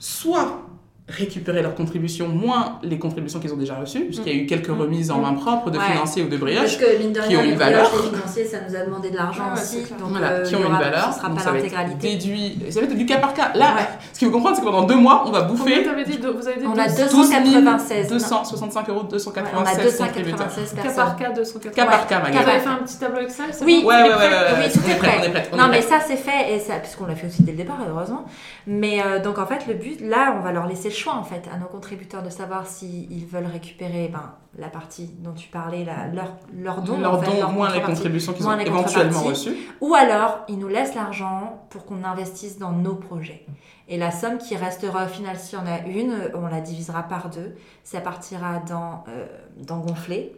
soit 0.00 0.69
récupérer 1.10 1.62
leurs 1.62 1.74
contributions 1.74 2.28
moins 2.28 2.78
les 2.82 2.98
contributions 2.98 3.40
qu'ils 3.40 3.52
ont 3.52 3.56
déjà 3.56 3.74
reçues, 3.74 4.02
puisqu'il 4.04 4.32
y 4.34 4.38
a 4.38 4.42
eu 4.42 4.46
quelques 4.46 4.68
remises 4.68 5.10
en 5.10 5.18
main 5.18 5.32
propre 5.34 5.70
de 5.70 5.78
Ouais. 5.78 5.84
financiers 5.92 6.22
ou 6.22 6.26
de 6.26 6.36
parce 6.36 6.40
brioches, 6.40 6.78
que 6.78 6.98
mine 6.98 7.12
de 7.12 7.20
qui 7.20 7.36
ont 7.36 7.42
une 7.42 7.54
valeur. 7.56 7.90
les 7.92 8.16
financiers, 8.18 8.44
ça 8.44 8.58
nous 8.68 8.74
a 8.76 8.80
demandé 8.84 9.10
de 9.10 9.16
l'argent 9.16 9.44
Ouais, 9.50 9.56
ouais, 9.56 9.62
aussi. 9.62 9.82
Donc, 9.98 10.10
voilà, 10.10 10.28
euh, 10.28 10.44
qui 10.44 10.54
ont 10.56 10.60
une 10.60 10.66
aura- 10.66 10.78
valeur. 10.78 11.12
Ce 11.12 11.18
sera 11.18 11.28
donc 11.28 11.38
pas 11.38 11.44
ça 11.44 11.50
va 11.50 11.56
être 11.58 11.64
l'intégralité. 11.64 12.10
déduit. 12.16 12.58
Ça 12.70 12.80
va 12.80 12.86
être 12.86 12.94
du 12.96 13.06
cas 13.06 13.18
par 13.18 13.34
cas. 13.34 13.50
Là, 13.54 13.74
Ouais. 13.74 13.80
ce 14.12 14.18
qu'il 14.18 14.28
faut 14.28 14.34
comprendre, 14.34 14.56
c'est 14.56 14.62
que 14.62 14.66
pendant 14.66 14.82
deux 14.86 14.96
mois, 14.96 15.24
on 15.26 15.30
va 15.30 15.42
Combien 15.42 15.54
bouffer 15.56 15.82
t'avais 15.82 16.04
dit 16.04 16.18
Vous 16.20 16.48
avez 16.48 16.60
dit 16.60 16.66
On 16.66 16.78
a 16.78 16.86
200 16.88 16.96
deux- 16.96 17.10
12 17.10 17.30
296. 17.30 18.08
265 18.08 18.88
euros, 18.88 19.00
Ouais, 19.00 19.04
on 19.04 19.06
a 19.06 19.10
296 19.10 19.96
contributeurs. 19.98 20.46
296 20.46 20.74
Cas 20.82 20.90
par 20.94 21.16
cas, 21.16 21.30
280. 21.32 21.70
Cas 21.74 21.86
par 21.90 22.06
cas, 22.06 22.20
Vous 22.20 22.48
avez 22.48 22.58
fait 22.60 22.68
un 22.68 22.76
petit 22.76 22.98
tableau 22.98 23.20
Excel 23.22 23.46
Oui. 23.64 23.82
Ouais, 23.84 23.94
ouais, 23.94 24.08
ouais, 24.08 24.70
tout 24.72 24.80
on 24.86 24.90
est 24.90 24.96
prêt, 24.96 25.32
Non, 25.56 25.68
mais 25.70 25.82
ça 25.82 25.96
c'est 26.06 26.16
fait, 26.16 26.58
ça, 26.60 26.74
puisqu'on 26.76 27.06
l'a 27.06 27.14
fait 27.14 27.26
aussi 27.26 27.42
dès 27.42 27.52
le 27.52 27.58
départ, 27.58 27.78
heureusement. 27.88 28.24
Mais 28.66 29.02
euh, 29.04 29.20
donc 29.22 29.38
en 29.38 29.46
fait, 29.46 29.66
le 29.66 29.74
but, 29.74 30.00
là, 30.00 30.36
on 30.38 30.42
va 30.44 30.52
leur 30.52 30.66
laisser 30.66 30.90
choix 31.00 31.14
en 31.14 31.24
fait 31.24 31.48
à 31.52 31.56
nos 31.58 31.66
contributeurs 31.66 32.22
de 32.22 32.30
savoir 32.30 32.66
s'ils 32.66 33.26
veulent 33.26 33.46
récupérer 33.46 34.08
ben, 34.08 34.34
la 34.58 34.68
partie 34.68 35.06
dont 35.18 35.32
tu 35.32 35.48
parlais, 35.48 35.84
la, 35.84 36.06
leur, 36.08 36.36
leur 36.52 36.82
don, 36.82 36.98
Leur 36.98 37.14
en 37.14 37.20
fait, 37.20 37.30
don, 37.30 37.38
leur 37.38 37.52
moins 37.52 37.72
les 37.72 37.82
contributions 37.82 38.32
qu'ils 38.32 38.46
ont 38.46 38.58
éventuellement 38.58 39.22
reçues. 39.22 39.56
Ou 39.80 39.94
alors, 39.94 40.40
ils 40.48 40.58
nous 40.58 40.68
laissent 40.68 40.94
l'argent 40.94 41.66
pour 41.70 41.84
qu'on 41.86 42.04
investisse 42.04 42.58
dans 42.58 42.72
nos 42.72 42.94
projets. 42.94 43.44
Et 43.88 43.98
la 43.98 44.10
somme 44.10 44.38
qui 44.38 44.56
restera 44.56 45.04
au 45.04 45.08
final, 45.08 45.36
si 45.36 45.56
on 45.56 45.66
a 45.66 45.86
une, 45.86 46.30
on 46.34 46.46
la 46.46 46.60
divisera 46.60 47.02
par 47.04 47.30
deux. 47.30 47.56
Ça 47.82 48.00
partira 48.00 48.58
dans, 48.60 49.04
euh, 49.08 49.26
dans 49.56 49.78
Gonflé 49.78 50.32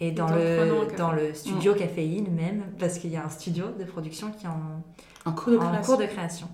et 0.00 0.10
dans, 0.10 0.28
le, 0.28 0.96
dans 0.96 1.12
le 1.12 1.34
studio 1.34 1.74
caféine 1.74 2.28
même, 2.34 2.64
parce 2.78 2.98
qu'il 2.98 3.10
y 3.10 3.16
a 3.16 3.24
un 3.24 3.28
studio 3.28 3.66
de 3.78 3.84
production 3.84 4.30
qui 4.30 4.46
est 4.46 4.48
en, 4.48 4.82
En 5.30 5.32
cours 5.32 5.52
de 5.52 5.58
en 5.58 5.80
cours 5.82 5.98
de 5.98 6.06
création 6.06 6.48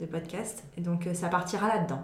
de 0.00 0.06
podcast. 0.06 0.64
Et 0.78 0.80
donc, 0.80 1.06
euh, 1.06 1.14
ça 1.14 1.28
partira 1.28 1.68
là-dedans. 1.68 2.02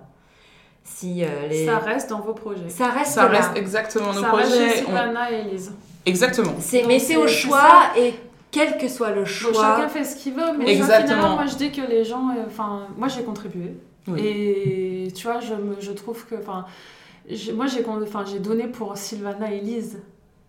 Si 0.89 1.25
euh, 1.25 1.49
les... 1.49 1.67
Ça 1.67 1.79
reste 1.79 2.09
dans 2.11 2.21
vos 2.21 2.33
projets. 2.33 2.69
ça 2.69 2.87
reste 2.89 3.13
Ça 3.13 3.25
là. 3.25 3.39
reste 3.41 3.57
exactement 3.57 4.13
nos 4.13 4.21
Ça 4.23 4.33
reste 4.33 4.53
chez 4.53 4.59
projets. 4.59 4.83
on- 4.83 4.87
Sylvana 4.87 5.31
et 5.33 5.35
Elise. 5.41 5.73
Exactement. 6.07 6.53
Mais 6.87 6.99
c'est 7.01 7.17
au 7.17 7.27
c'est- 7.27 7.35
choix 7.35 7.91
et 7.99 8.15
quel 8.53 8.79
que 8.79 8.87
soit 8.89 9.11
le 9.11 9.17
Donc, 9.17 9.27
choix. 9.27 9.53
chacun 9.77 9.89
fait 9.89 10.05
ce 10.05 10.17
qu'il 10.17 10.35
veut, 10.35 10.53
mais 10.57 10.71
Exactement. 10.73 11.07
finalement, 11.17 11.35
moi 11.37 11.47
je 11.47 11.57
dis 11.57 11.73
que 11.73 11.83
les 11.83 12.05
gens. 12.05 12.29
euh, 12.31 12.45
Enfin, 12.47 12.87
moi 12.97 13.09
j'ai 13.09 13.23
contribué. 13.25 13.75
Oui. 14.09 14.21
Et 14.25 15.13
tu 15.13 15.27
vois, 15.27 15.41
je, 15.41 15.55
me, 15.55 15.77
je 15.81 15.91
trouve 15.91 16.25
que. 16.27 16.37
Enfin, 16.37 16.65
j'ai- 17.29 17.53
moi 17.53 17.67
j'ai 17.67 17.83
con- 17.83 18.01
enfin, 18.03 18.25
j'ai 18.25 18.39
donné 18.39 18.69
pour 18.69 18.97
Sylvana 18.97 19.53
et 19.53 19.57
Elise. 19.59 19.99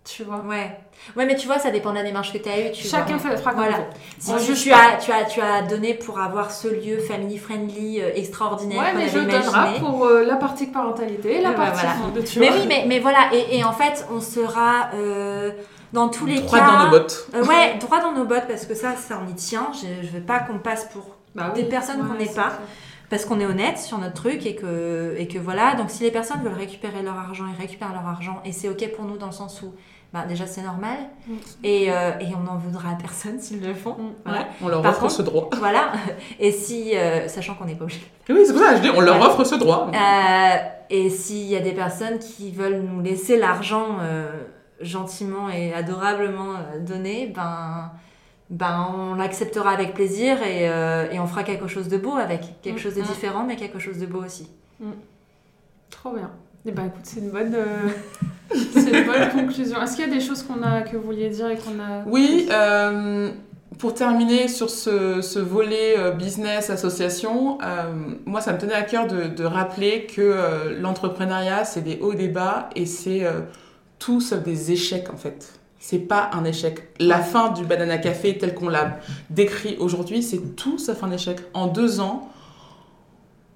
Tu 0.10 0.24
vois. 0.24 0.38
Ouais. 0.48 0.72
ouais, 1.18 1.26
mais 1.26 1.36
tu 1.36 1.48
vois, 1.48 1.60
ça 1.60 1.70
dépend 1.70 1.90
de 1.92 1.96
la 1.96 2.04
démarche 2.04 2.32
que 2.32 2.38
tu 2.38 2.48
as 2.48 2.60
eue. 2.62 2.72
Tu 2.72 2.88
Chacun 2.88 3.18
vois. 3.18 3.32
fait, 3.32 3.38
fera 3.38 3.52
comme 3.52 3.60
Voilà. 3.60 3.80
Si 4.20 4.30
Moi, 4.32 4.40
tu, 4.40 4.56
je 4.56 4.64
tu 4.64 4.72
as, 4.72 4.96
tu, 5.04 5.12
as, 5.12 5.26
tu 5.26 5.42
as 5.42 5.64
donné 5.64 5.94
pour 5.96 6.20
avoir 6.20 6.50
ce 6.52 6.70
lieu 6.70 7.00
family 7.00 7.38
friendly 7.38 8.00
euh, 8.02 8.12
extraordinaire 8.16 8.80
Ouais, 8.82 8.94
mais 8.96 9.10
je 9.10 9.20
donnerai 9.20 9.80
pour 9.80 10.06
euh, 10.06 10.24
la 10.24 10.38
partie 10.38 10.68
parentalité 10.68 11.40
et 11.40 11.42
la 11.42 11.50
Ouais, 11.50 11.56
bah, 11.58 11.66
partie 11.72 11.82
voilà. 11.86 11.96
food, 12.14 12.24
tu 12.24 12.40
Mais 12.40 12.48
vois. 12.50 12.58
oui, 12.58 12.66
mais, 12.70 12.86
mais 12.88 13.00
voilà. 13.00 13.30
Et, 13.34 13.58
et 13.58 13.64
en 13.66 13.74
fait, 13.74 14.08
on 14.10 14.22
sera 14.22 14.92
euh, 14.94 15.52
dans 15.92 16.08
tous 16.08 16.26
les 16.26 16.40
Droit 16.40 16.58
cas. 16.60 16.66
dans 16.68 16.84
nos 16.86 16.90
bottes. 16.90 17.28
Euh, 17.36 17.44
ouais, 17.44 17.76
droit 17.80 18.00
dans 18.00 18.14
nos 18.14 18.24
bottes 18.26 18.48
parce 18.48 18.66
que 18.66 18.76
ça, 18.76 18.96
ça 18.96 19.20
on 19.26 19.30
y 19.30 19.36
tient. 19.36 19.72
Je, 19.74 20.08
je 20.08 20.12
veux 20.14 20.24
pas 20.24 20.40
qu'on 20.40 20.60
passe 20.60 20.86
pour 20.86 21.18
Bah 21.36 21.52
des 21.54 21.64
personnes 21.66 22.08
qu'on 22.08 22.14
n'est 22.16 22.26
pas. 22.34 22.54
parce 23.10 23.24
qu'on 23.26 23.40
est 23.40 23.46
honnête 23.46 23.78
sur 23.78 23.98
notre 23.98 24.16
truc 24.16 24.46
et 24.46 24.56
que, 24.56 25.16
et 25.18 25.28
que 25.28 25.38
voilà. 25.38 25.76
Donc 25.76 25.90
si 25.90 26.04
les 26.04 26.12
personnes 26.12 26.42
veulent 26.44 26.54
récupérer 26.58 27.02
leur 27.04 27.18
argent, 27.18 27.46
ils 27.54 27.62
récupèrent 27.62 27.94
leur 27.94 28.06
argent 28.08 28.42
et 28.46 28.52
c'est 28.54 28.68
ok 28.70 28.90
pour 28.96 29.06
nous 29.06 29.18
dans 29.18 29.28
le 29.28 29.32
sens 29.34 29.62
où 29.62 29.74
bah, 30.14 30.26
déjà 30.28 30.46
c'est 30.48 30.62
normal 30.62 30.98
Mm. 31.28 31.34
et, 31.64 31.92
euh, 31.92 32.12
et 32.20 32.28
on 32.36 32.40
n'en 32.44 32.58
voudra 32.58 32.92
à 32.92 32.96
personne 32.96 33.40
s'ils 33.40 33.62
le 33.66 33.74
font. 33.74 33.92
Mm. 33.94 34.14
Voilà. 34.26 34.40
Ouais, 34.42 34.46
on 34.62 34.68
leur 34.70 34.82
Par 34.82 34.92
offre 34.92 35.02
contre- 35.02 35.14
ce 35.14 35.22
droit. 35.22 35.50
voilà. 35.58 35.92
Et 36.40 36.52
si, 36.52 36.96
euh, 36.96 37.28
sachant 37.28 37.56
qu'on 37.56 37.66
n'est 37.66 37.76
pas 37.76 37.84
obligé. 37.84 38.02
Oui, 38.30 38.40
c'est 38.46 38.54
pour 38.54 38.62
ça 38.62 38.72
que 38.72 38.78
je 38.78 38.82
dis, 38.84 38.90
on 38.96 39.02
leur 39.02 39.20
offre 39.22 39.44
ce 39.44 39.56
droit. 39.56 39.92
Euh, 39.94 40.56
et 40.90 41.10
s'il 41.10 41.48
y 41.48 41.56
a 41.56 41.60
des 41.60 41.74
personnes 41.74 42.20
qui 42.20 42.52
veulent 42.52 42.82
nous 42.82 43.02
laisser 43.02 43.38
l'argent 43.38 43.98
euh, 44.02 44.30
gentiment 44.80 45.50
et 45.50 45.74
adorablement 45.74 46.54
donné, 46.80 47.28
ben, 47.36 47.92
ben 48.50 48.88
on 48.98 49.16
l'acceptera 49.16 49.72
avec 49.72 49.94
plaisir 49.94 50.42
et, 50.44 50.70
euh, 50.70 51.12
et 51.12 51.20
on 51.20 51.28
fera 51.28 51.44
quelque 51.44 51.68
chose 51.68 51.90
de 51.90 51.98
beau 51.98 52.16
avec. 52.16 52.62
Quelque 52.62 52.78
Mm. 52.78 52.80
chose 52.80 52.96
de 52.96 53.02
différent, 53.02 53.44
mais 53.44 53.58
quelque 53.58 53.80
chose 53.80 53.98
de 53.98 54.06
beau 54.06 54.24
aussi. 54.24 54.50
Trop 55.90 56.12
bien. 56.12 56.32
Eh 56.70 56.72
ben, 56.72 56.88
écoute, 56.88 57.04
c'est 57.04 57.22
une 57.22 57.30
bonne, 57.30 57.56
euh, 57.56 57.88
c'est 58.74 58.92
une 58.92 59.06
bonne 59.06 59.30
conclusion. 59.32 59.82
Est-ce 59.82 59.96
qu'il 59.96 60.06
y 60.06 60.12
a 60.12 60.14
des 60.14 60.20
choses 60.20 60.44
qu'on 60.44 60.62
a, 60.64 60.82
que 60.82 60.98
vous 60.98 61.04
vouliez 61.04 61.30
dire 61.30 61.50
et 61.50 61.56
qu'on 61.56 61.80
a... 61.80 62.04
Oui, 62.06 62.46
euh, 62.52 63.32
pour 63.78 63.94
terminer 63.94 64.50
sur 64.50 64.70
ce, 64.70 65.22
ce 65.22 65.40
volet 65.40 65.98
euh, 65.98 66.12
business, 66.12 66.70
association, 66.70 67.58
moi 68.26 68.42
ça 68.42 68.52
me 68.52 68.58
tenait 68.58 68.74
à 68.74 68.82
cœur 68.82 69.08
de, 69.08 69.28
de 69.28 69.44
rappeler 69.46 70.08
que 70.08 70.76
l'entrepreneuriat 70.82 71.64
c'est 71.64 71.82
des 71.82 72.00
hauts 72.02 72.12
et 72.12 72.18
des 72.18 72.28
bas 72.28 72.70
et 72.76 72.86
c'est 72.86 73.26
tout 73.98 74.20
sauf 74.20 74.44
des 74.44 74.72
échecs 74.74 75.10
en 75.14 75.18
fait. 75.18 75.54
C'est 75.80 76.00
pas 76.00 76.32
un 76.34 76.44
échec. 76.44 76.90
La 77.00 77.20
fin 77.20 77.52
du 77.52 77.64
Banana 77.64 77.98
Café 77.98 78.38
tel 78.38 78.54
qu'on 78.56 78.68
l'a 78.68 79.00
décrit 79.30 79.78
aujourd'hui, 79.80 80.22
c'est 80.22 80.56
tout 80.58 80.80
sauf 80.80 81.02
un 81.04 81.12
échec. 81.12 81.38
En 81.54 81.68
deux 81.68 82.02
ans, 82.02 82.30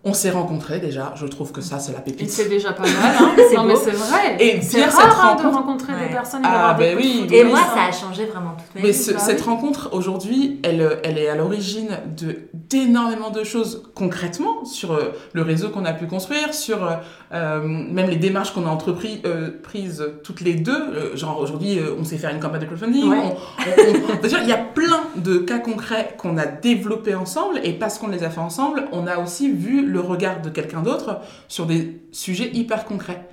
on 0.04 0.14
s'est 0.14 0.32
rencontrés 0.32 0.80
déjà. 0.80 1.14
Je 1.16 1.28
trouve 1.28 1.52
que 1.52 1.62
ça 1.62 1.78
c'est 1.78 1.94
la 1.94 2.00
pépite. 2.00 2.30
c'est 2.32 2.50
déjà 2.50 2.74
pas 2.74 2.82
mal, 3.02 3.16
hein 3.20 3.32
C'est 3.50 3.56
Non, 3.56 3.66
mais 3.66 3.76
c'est 3.76 3.92
vrai. 3.92 4.36
Et 4.40 4.60
c'est 4.62 4.84
rare 4.86 4.92
cette 4.92 5.02
hein, 5.04 5.36
de 5.36 5.42
rencontre- 5.44 5.54
rencontrer 5.58 5.94
Ouais. 5.94 6.08
des 6.08 6.14
personnes 6.14 6.42
et 6.44 6.48
Ah, 6.48 6.76
ben 6.78 6.98
oui. 6.98 7.28
Et 7.32 7.44
moi, 7.44 7.60
ça. 7.60 7.84
a 7.84 7.92
changé 7.92 8.26
vraiment 8.26 8.52
toute 8.58 8.74
ma 8.76 8.82
Mais 8.82 8.88
vie. 8.92 8.94
ce- 8.98 9.12
bah 9.12 9.20
cette 9.20 9.40
oui. 9.42 9.46
rencontre 9.46 9.90
aujourd'hui, 9.94 10.60
elle, 10.64 11.00
elle 11.04 11.18
est 11.20 11.28
à 11.30 11.36
l'origine 11.36 11.90
de 12.18 12.40
d'énormément 12.54 13.32
de 13.32 13.44
choses 13.44 13.84
concrètement 13.96 14.64
sur 14.64 14.94
euh, 14.94 15.12
le 15.34 15.42
réseau 15.42 15.70
qu'on 15.70 15.84
a 15.84 15.92
pu 15.92 16.08
construire, 16.08 16.54
sur 16.54 16.84
euh, 16.86 16.92
euh, 17.34 17.60
même 17.62 18.10
les 18.10 18.16
démarches 18.16 18.54
qu'on 18.54 18.66
a 18.66 18.70
entreprises 18.70 19.20
euh, 19.26 19.50
prises 19.62 20.04
toutes 20.24 20.40
les 20.42 20.54
deux. 20.54 20.72
Euh, 20.72 21.16
genre 21.18 21.40
aujourd'hui, 21.40 21.78
euh, 21.80 21.94
on 22.00 22.04
sait 22.06 22.18
faire 22.18 22.32
une 22.34 22.40
campagne 22.40 22.62
de 22.62 22.66
crowdfunding. 22.66 23.10
Ouais. 23.10 23.18
on- 23.18 23.62
on- 23.82 24.14
on- 24.18 24.22
Déjà, 24.22 24.40
il 24.42 24.48
y 24.48 24.54
a 24.54 24.58
plein 24.58 25.02
de 25.18 25.38
cas 25.40 25.60
concrets 25.60 26.16
qu'on 26.18 26.38
a 26.38 26.46
développés 26.46 27.14
ensemble 27.14 27.60
et 27.64 27.74
parce 27.74 28.00
qu'on 28.00 28.08
les 28.08 28.24
a 28.24 28.30
fait 28.30 28.40
ensemble, 28.40 28.86
on 28.94 29.06
a 29.06 29.18
aussi 29.20 29.52
vu 29.52 29.86
le 29.92 30.00
regard 30.00 30.42
de 30.42 30.50
quelqu'un 30.50 30.82
d'autre 30.82 31.20
sur 31.48 31.66
des 31.66 32.02
sujets 32.12 32.50
hyper 32.54 32.86
concrets. 32.86 33.28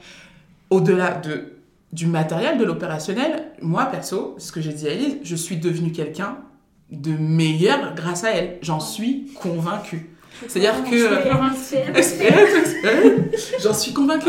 Au-delà 0.71 1.13
de 1.15 1.59
du 1.93 2.07
matériel, 2.07 2.59
de 2.59 2.65
l'opérationnel, 2.65 3.47
moi 3.63 3.87
perso, 3.87 4.35
ce 4.39 4.53
que 4.53 4.61
j'ai 4.61 4.73
dit 4.73 4.87
à 4.87 4.91
Elise, 4.91 5.17
je 5.23 5.37
suis 5.37 5.57
devenue 5.57 5.91
quelqu'un 5.91 6.37
de 6.91 7.13
meilleur 7.13 7.95
grâce 7.95 8.25
à 8.25 8.31
elle. 8.31 8.59
J'en 8.63 8.81
suis 8.81 9.33
convaincue. 9.41 10.11
C'est-à-dire 10.47 10.85
que... 10.85 11.09
J'en 13.63 13.75
suis 13.75 13.93
convaincue. 13.93 14.29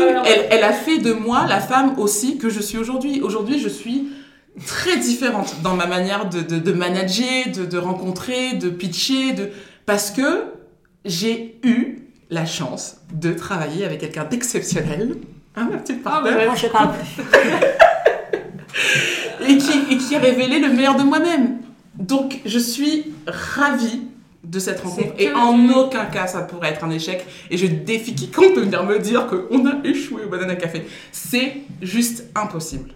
Elle 0.50 0.64
a 0.64 0.72
fait 0.72 0.98
de 0.98 1.12
moi 1.12 1.46
la 1.46 1.60
femme 1.60 1.98
aussi 1.98 2.38
que 2.38 2.48
je 2.48 2.60
suis 2.60 2.78
aujourd'hui. 2.78 3.20
Aujourd'hui, 3.20 3.60
je 3.60 3.68
suis 3.68 4.08
très 4.66 4.96
différente 4.96 5.56
dans 5.62 5.74
ma 5.74 5.86
manière 5.86 6.28
de, 6.28 6.40
de, 6.40 6.58
de 6.58 6.72
manager, 6.72 7.46
de, 7.54 7.64
de 7.64 7.78
rencontrer, 7.78 8.54
de 8.54 8.68
pitcher, 8.70 9.32
de... 9.32 9.50
parce 9.86 10.10
que 10.10 10.46
j'ai 11.04 11.58
eu 11.62 11.99
la 12.30 12.46
chance 12.46 12.96
de 13.12 13.32
travailler 13.32 13.84
avec 13.84 14.00
quelqu'un 14.00 14.24
d'exceptionnel. 14.24 15.16
Hein, 15.56 15.68
ma 15.70 15.78
petite 15.78 16.00
Ah. 16.04 16.22
Je 16.56 16.66
parle 16.68 16.94
et 19.48 19.58
qui, 19.58 19.94
et 19.94 19.98
qui 19.98 20.14
a 20.14 20.18
révélé 20.18 20.60
le 20.60 20.68
meilleur 20.68 20.96
de 20.96 21.02
moi-même. 21.02 21.58
Donc, 21.98 22.40
je 22.46 22.58
suis 22.58 23.12
ravie 23.26 24.02
de 24.44 24.58
cette 24.58 24.80
rencontre. 24.80 25.12
Et 25.18 25.32
en 25.32 25.56
du- 25.58 25.70
aucun 25.72 26.06
cas, 26.06 26.26
ça 26.26 26.42
pourrait 26.42 26.70
être 26.70 26.84
un 26.84 26.90
échec. 26.90 27.24
Et 27.50 27.56
je 27.56 27.66
défie 27.66 28.14
quiconque 28.14 28.54
de 28.54 28.60
venir 28.60 28.84
me 28.84 28.98
dire 28.98 29.26
qu'on 29.26 29.66
a 29.66 29.74
échoué 29.84 30.24
au 30.24 30.28
Banana 30.28 30.56
Café. 30.56 30.86
C'est 31.12 31.56
juste 31.82 32.24
impossible. 32.34 32.92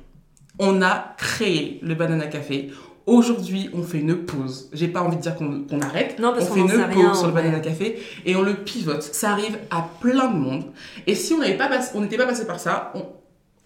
On 0.58 0.80
a 0.82 1.14
créé 1.18 1.80
le 1.82 1.94
Banana 1.94 2.26
Café. 2.28 2.70
Aujourd'hui, 3.06 3.68
on 3.74 3.82
fait 3.82 3.98
une 3.98 4.16
pause. 4.16 4.70
J'ai 4.72 4.88
pas 4.88 5.02
envie 5.02 5.16
de 5.16 5.20
dire 5.22 5.36
qu'on 5.36 5.64
arrête. 5.80 6.18
Non, 6.18 6.32
parce 6.32 6.46
on 6.46 6.54
qu'on 6.54 6.68
fait 6.68 6.74
une 6.76 6.88
pause 6.88 7.18
sur 7.18 7.26
le. 7.26 7.32
Banana 7.34 7.60
Café 7.60 7.98
et 8.24 8.34
on 8.34 8.42
le 8.42 8.54
pivote. 8.54 9.02
Ça 9.02 9.30
arrive 9.32 9.58
à 9.70 9.86
plein 10.00 10.28
de 10.28 10.36
monde. 10.38 10.64
Et 11.06 11.14
si 11.14 11.34
on 11.34 11.38
n'avait 11.38 11.56
pas 11.58 11.68
on 11.94 12.00
n'était 12.00 12.16
pas 12.16 12.26
passé 12.26 12.46
par 12.46 12.58
ça, 12.58 12.92
on- 12.94 13.04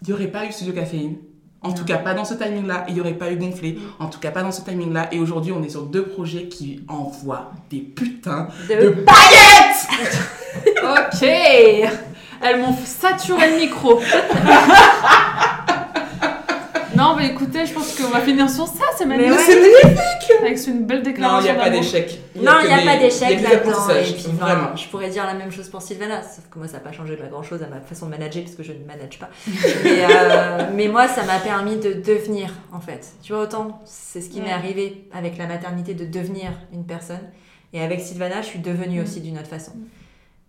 il 0.01 0.07
n'y 0.07 0.13
aurait 0.13 0.27
pas 0.27 0.45
eu 0.45 0.51
Studio 0.51 0.73
Caféine. 0.73 1.17
En 1.61 1.73
tout 1.73 1.83
cas, 1.83 1.97
pas 1.97 2.13
dans 2.13 2.23
ce 2.25 2.33
timing-là. 2.35 2.85
Il 2.87 2.93
n'y 2.95 3.01
aurait 3.01 3.13
pas 3.13 3.31
eu 3.31 3.35
Gonflé. 3.37 3.77
En 3.99 4.07
tout 4.07 4.19
cas, 4.19 4.31
pas 4.31 4.43
dans 4.43 4.51
ce 4.51 4.61
timing-là. 4.61 5.09
Et 5.13 5.19
aujourd'hui, 5.19 5.51
on 5.51 5.61
est 5.63 5.69
sur 5.69 5.83
deux 5.83 6.03
projets 6.03 6.45
qui 6.47 6.81
envoient 6.87 7.51
des 7.69 7.79
putains 7.79 8.47
de 8.69 8.75
De... 8.75 8.89
paillettes 8.91 9.87
Ok 11.21 11.21
Elles 12.41 12.61
m'ont 12.61 12.73
saturé 12.85 13.51
le 13.51 13.57
micro. 13.57 13.99
non, 16.99 17.15
mais 17.15 17.27
écoutez, 17.27 17.65
je 17.65 17.73
pense 17.73 17.95
qu'on 17.97 18.09
va 18.09 18.21
finir 18.21 18.49
sur 18.49 18.67
ça, 18.67 18.83
c'est 18.97 19.05
magnifique. 19.05 19.31
Mais 19.31 19.35
ouais. 19.37 19.43
C'est 19.45 19.59
magnifique 19.59 20.31
Avec 20.41 20.67
une 20.67 20.85
belle 20.85 20.97
Non, 20.99 21.03
déclaration 21.03 21.49
il 21.49 21.53
n'y 21.55 21.59
a 21.59 21.63
pas 21.63 21.69
d'échec. 21.69 22.19
Non, 22.35 22.51
il 22.61 22.67
n'y 22.67 22.73
a 22.73 22.77
pas 22.93 22.97
d'échec 22.97 23.27
il 23.31 23.41
y 23.41 23.45
a 23.45 23.49
que 23.57 23.63
des 23.63 23.71
là-dedans. 23.71 23.89
Et 23.89 24.03
puis, 24.13 24.23
Vraiment. 24.39 24.75
je 24.75 24.87
pourrais 24.89 25.09
dire 25.09 25.25
la 25.25 25.33
même 25.33 25.51
chose 25.51 25.67
pour 25.69 25.81
Sylvana, 25.81 26.21
sauf 26.21 26.47
que 26.49 26.59
moi, 26.59 26.67
ça 26.67 26.73
n'a 26.75 26.79
pas 26.83 26.91
changé 26.91 27.17
grand-chose 27.29 27.63
à 27.63 27.67
ma 27.67 27.79
façon 27.81 28.05
de 28.05 28.11
manager, 28.11 28.43
parce 28.43 28.55
que 28.55 28.63
je 28.63 28.73
ne 28.73 28.85
manage 28.85 29.17
pas. 29.19 29.29
mais, 29.83 30.05
euh, 30.05 30.69
mais 30.75 30.87
moi, 30.87 31.07
ça 31.07 31.23
m'a 31.23 31.39
permis 31.39 31.77
de 31.77 31.93
devenir, 31.93 32.51
en 32.71 32.79
fait. 32.79 33.07
Tu 33.23 33.33
vois, 33.33 33.43
autant, 33.43 33.79
c'est 33.85 34.21
ce 34.21 34.29
qui 34.29 34.39
m'est 34.41 34.47
Ouais. 34.47 34.51
arrivé 34.53 35.07
avec 35.13 35.37
la 35.37 35.47
maternité, 35.47 35.93
de 35.93 36.05
devenir 36.05 36.51
une 36.73 36.85
personne. 36.85 37.21
Et 37.73 37.81
avec 37.81 38.01
Sylvana, 38.01 38.41
je 38.41 38.47
suis 38.47 38.59
devenue 38.59 38.99
Mm. 38.99 39.03
aussi 39.03 39.21
d'une 39.21 39.37
autre 39.37 39.47
façon. 39.47 39.73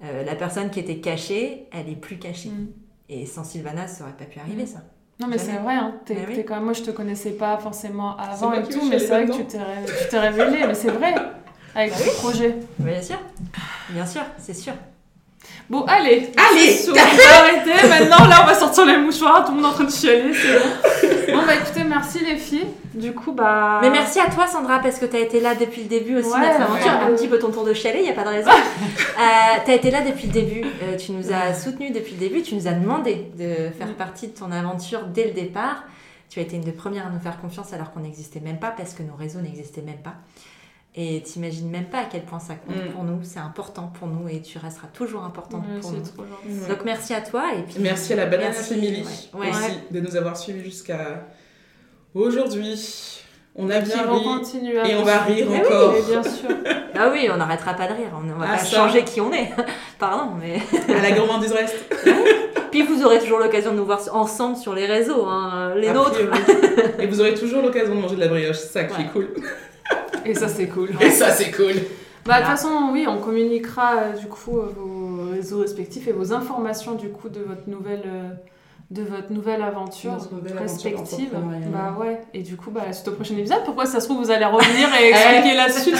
Euh, 0.03 0.24
la 0.24 0.34
personne 0.34 0.70
qui 0.70 0.80
était 0.80 0.96
cachée, 1.01 1.68
elle 1.72 1.88
est 1.90 1.96
plus 2.01 2.16
cachée. 2.18 2.48
Mm. 2.48 2.68
Et 3.11 3.26
sans 3.26 3.44
Sylvana, 3.44 3.86
ça 3.86 4.05
aurait 4.05 4.12
pas 4.16 4.24
pu 4.24 4.38
arriver, 4.38 4.62
Mm. 4.62 4.66
ça. 4.66 4.78
Non, 5.21 5.27
mais 5.29 5.39
c'est 5.39 5.53
vrai, 5.59 5.75
hein. 5.75 5.95
oui. 6.39 6.45
quand 6.47 6.55
même... 6.55 6.64
moi 6.64 6.73
je 6.73 6.83
te 6.83 6.91
connaissais 6.91 7.33
pas 7.33 7.59
forcément 7.59 8.16
avant 8.16 8.53
et 8.55 8.62
tout, 8.62 8.89
mais 8.89 8.99
c'est 8.99 9.07
vrai 9.09 9.27
que 9.27 9.33
tu 9.33 9.45
t'es, 9.45 9.59
ré- 9.59 9.85
tu 9.87 10.09
t'es 10.09 10.18
révélé, 10.18 10.64
mais 10.66 10.75
c'est 10.75 10.91
vrai, 10.91 11.14
avec 11.75 11.91
Bah 11.93 11.97
ce 11.99 12.05
oui. 12.05 12.11
projet. 12.18 12.57
Bien 12.79 13.03
sûr. 13.03 13.18
Bien 13.91 14.07
sûr, 14.07 14.23
c'est 14.39 14.55
sûr. 14.55 14.73
Bon, 15.68 15.84
allez, 15.86 16.30
Allez, 16.36 16.78
arrêter. 17.32 17.88
Maintenant, 17.88 18.26
là, 18.26 18.40
on 18.42 18.46
va 18.46 18.55
sortir 18.55 18.86
les 18.86 18.96
mouchoirs, 18.96 19.44
tout 19.44 19.53
le 19.55 19.59
monde 19.61 19.66
est 19.66 19.68
en 19.68 19.74
train 19.74 19.84
de 19.84 19.90
chialer, 19.92 20.32
c'est 20.34 20.59
bon. 20.59 21.36
Bon, 21.38 21.46
bah 21.46 21.55
écoutez, 21.55 21.84
merci 21.84 22.18
les 22.24 22.36
filles. 22.36 22.66
Du 22.92 23.12
coup, 23.12 23.30
bah. 23.30 23.78
Mais 23.80 23.90
merci 23.90 24.18
à 24.18 24.26
toi, 24.28 24.48
Sandra, 24.48 24.80
parce 24.80 24.98
que 24.98 25.07
tu 25.07 25.14
as 25.14 25.20
été 25.20 25.38
là 25.38 25.55
depuis 25.55 25.82
le 25.82 25.88
début 25.88 26.16
aussi, 26.16 26.28
Ouais, 26.28 26.40
notre 26.40 26.62
aventure. 26.62 26.86
ouais. 26.86 27.12
Un 27.12 27.14
petit 27.14 27.28
peu 27.28 27.38
ton 27.38 27.53
tour 27.53 27.64
de 27.64 27.72
chialer, 27.72 28.01
il 28.01 28.05
n'y 28.05 28.11
a 28.11 28.14
pas 28.14 28.24
de 28.24 28.30
raison. 28.30 28.51
euh, 28.51 29.59
tu 29.64 29.70
as 29.70 29.74
été 29.74 29.92
là 29.92 30.01
depuis 30.01 30.26
le 30.26 30.32
début. 30.32 30.64
Euh, 30.82 30.96
tu 30.96 31.12
nous 31.12 31.32
as 31.32 31.55
soutenus 31.55 31.92
depuis 31.92 32.14
le 32.14 32.18
début. 32.18 32.42
Tu 32.42 32.57
nous 32.57 32.66
as 32.66 32.72
demandé 32.72 33.30
de 33.38 33.70
faire 33.78 33.86
Mm. 33.88 33.94
partie 33.96 34.26
de 34.26 34.32
ton 34.36 34.51
aventure 34.51 35.05
dès 35.07 35.26
le 35.26 35.30
départ. 35.32 35.84
Tu 36.28 36.40
as 36.40 36.42
été 36.42 36.57
une 36.57 36.62
des 36.62 36.72
premières 36.72 37.07
à 37.07 37.11
nous 37.11 37.20
faire 37.20 37.40
confiance 37.40 37.72
alors 37.72 37.92
qu'on 37.92 38.01
n'existait 38.01 38.40
même 38.40 38.59
pas, 38.59 38.72
parce 38.76 38.92
que 38.94 39.05
nos 39.05 39.14
réseaux 39.14 39.40
n'existaient 39.40 39.82
même 39.82 39.98
pas. 40.03 40.14
Et 40.97 41.22
t'imagines 41.22 41.70
même 41.70 41.84
pas 41.84 41.99
à 42.01 42.05
quel 42.11 42.22
point 42.22 42.41
ça 42.41 42.55
compte 42.55 42.74
Mm. 42.76 42.93
pour 42.93 43.05
nous. 43.05 43.20
C'est 43.22 43.38
important 43.38 43.93
pour 43.99 44.09
nous 44.09 44.28
et 44.28 44.41
tu 44.43 44.59
resteras 44.59 44.88
toujours 44.93 45.22
importante 45.22 45.62
Ouais, 45.72 45.80
pour 45.80 45.93
nous. 45.93 46.01
trop 46.01 46.24
gentil. 46.24 46.68
Donc 46.68 46.84
merci 46.84 47.14
à 47.14 47.20
toi 47.20 47.45
et 47.57 47.62
puis 47.62 47.76
Merci 47.78 48.12
à 48.12 48.16
la 48.16 48.26
Banana 48.26 48.51
Merci, 48.51 48.74
Family 48.74 49.05
ouais. 49.34 49.41
Ouais. 49.41 49.49
aussi 49.51 49.78
de 49.93 50.01
nous 50.01 50.16
avoir 50.16 50.36
suivis 50.36 50.64
jusqu'à 50.64 51.26
aujourd'hui. 52.14 53.20
On 53.57 53.68
a 53.68 53.80
bien 53.80 54.03
ri. 54.11 54.91
Et 54.91 54.95
on 54.97 55.03
va 55.03 55.18
rire 55.20 55.47
Mais 55.51 55.64
encore. 55.66 55.95
Oui, 55.95 56.03
bien 56.09 56.22
sûr. 56.22 56.49
Ah 57.03 57.09
oui, 57.11 57.28
on 57.32 57.36
n'arrêtera 57.38 57.72
pas 57.72 57.86
de 57.86 57.95
rire. 57.95 58.09
On 58.14 58.38
va 58.38 58.45
Ah, 58.47 58.53
pas 58.53 58.59
ça. 58.59 58.76
changer 58.76 59.05
qui 59.05 59.20
on 59.22 59.32
est. 59.32 59.49
Pardon, 59.99 60.32
mais. 60.38 60.59
À 60.95 61.01
la 61.01 61.12
gourmandise 61.12 61.53
reste. 61.53 61.76
Puis 62.70 62.82
vous 62.82 63.03
aurez 63.05 63.20
toujours 63.20 63.38
l'occasion 63.38 63.70
de 63.72 63.76
nous 63.76 63.86
voir 63.86 64.01
ensemble 64.12 64.57
sur 64.57 64.74
les 64.74 64.84
réseaux, 64.86 65.24
hein, 65.24 65.72
les 65.76 65.91
nôtres. 65.93 66.18
Et 66.99 67.07
vous 67.07 67.20
aurez 67.20 67.32
toujours 67.34 67.62
l'occasion 67.62 67.95
de 67.95 68.01
manger 68.01 68.16
de 68.16 68.20
la 68.20 68.28
brioche, 68.28 68.59
c'est 68.59 68.68
ça 68.72 68.84
qui 68.84 68.97
Ouais. 68.99 69.05
est 69.05 69.12
cool. 69.12 69.28
Et 70.25 70.35
ça, 70.35 70.49
c'est 70.49 70.66
cool. 70.68 70.91
Et 71.01 71.11
ça, 71.11 71.31
c'est 71.31 71.51
cool. 71.51 71.75
Bah, 72.27 72.35
de 72.37 72.41
toute 72.41 72.51
façon, 72.51 72.91
oui, 72.93 73.07
on 73.09 73.18
communiquera 73.18 73.95
euh, 73.97 74.12
du 74.16 74.27
coup 74.27 74.59
euh, 74.59 74.71
vos 74.77 75.31
réseaux 75.33 75.61
respectifs 75.61 76.07
et 76.07 76.12
vos 76.12 76.33
informations 76.35 76.93
du 76.95 77.09
coup 77.09 77.31
de 77.31 77.41
votre 77.41 77.66
nouvelle, 77.66 78.03
euh, 78.07 78.29
de 78.91 79.03
votre 79.03 79.33
nouvelle 79.33 79.62
aventure 79.62 80.12
Notre 80.12 80.35
nouvelle 80.35 80.59
aventure 80.59 80.91
respective. 80.99 81.31
Bah 81.73 81.97
ouais. 81.99 82.21
Et 82.35 82.43
du 82.43 82.57
coup, 82.57 82.71
bah, 82.71 82.93
suite 82.93 83.09
au 83.09 83.12
prochain 83.12 83.36
épisode, 83.39 83.65
pourquoi 83.65 83.86
ça 83.86 84.01
se 84.01 84.07
trouve 84.07 84.23
vous 84.23 84.31
allez 84.31 84.44
revenir 84.44 84.89
et 85.01 85.09
expliquer 85.11 85.57
la 85.57 85.70
suite. 85.70 85.97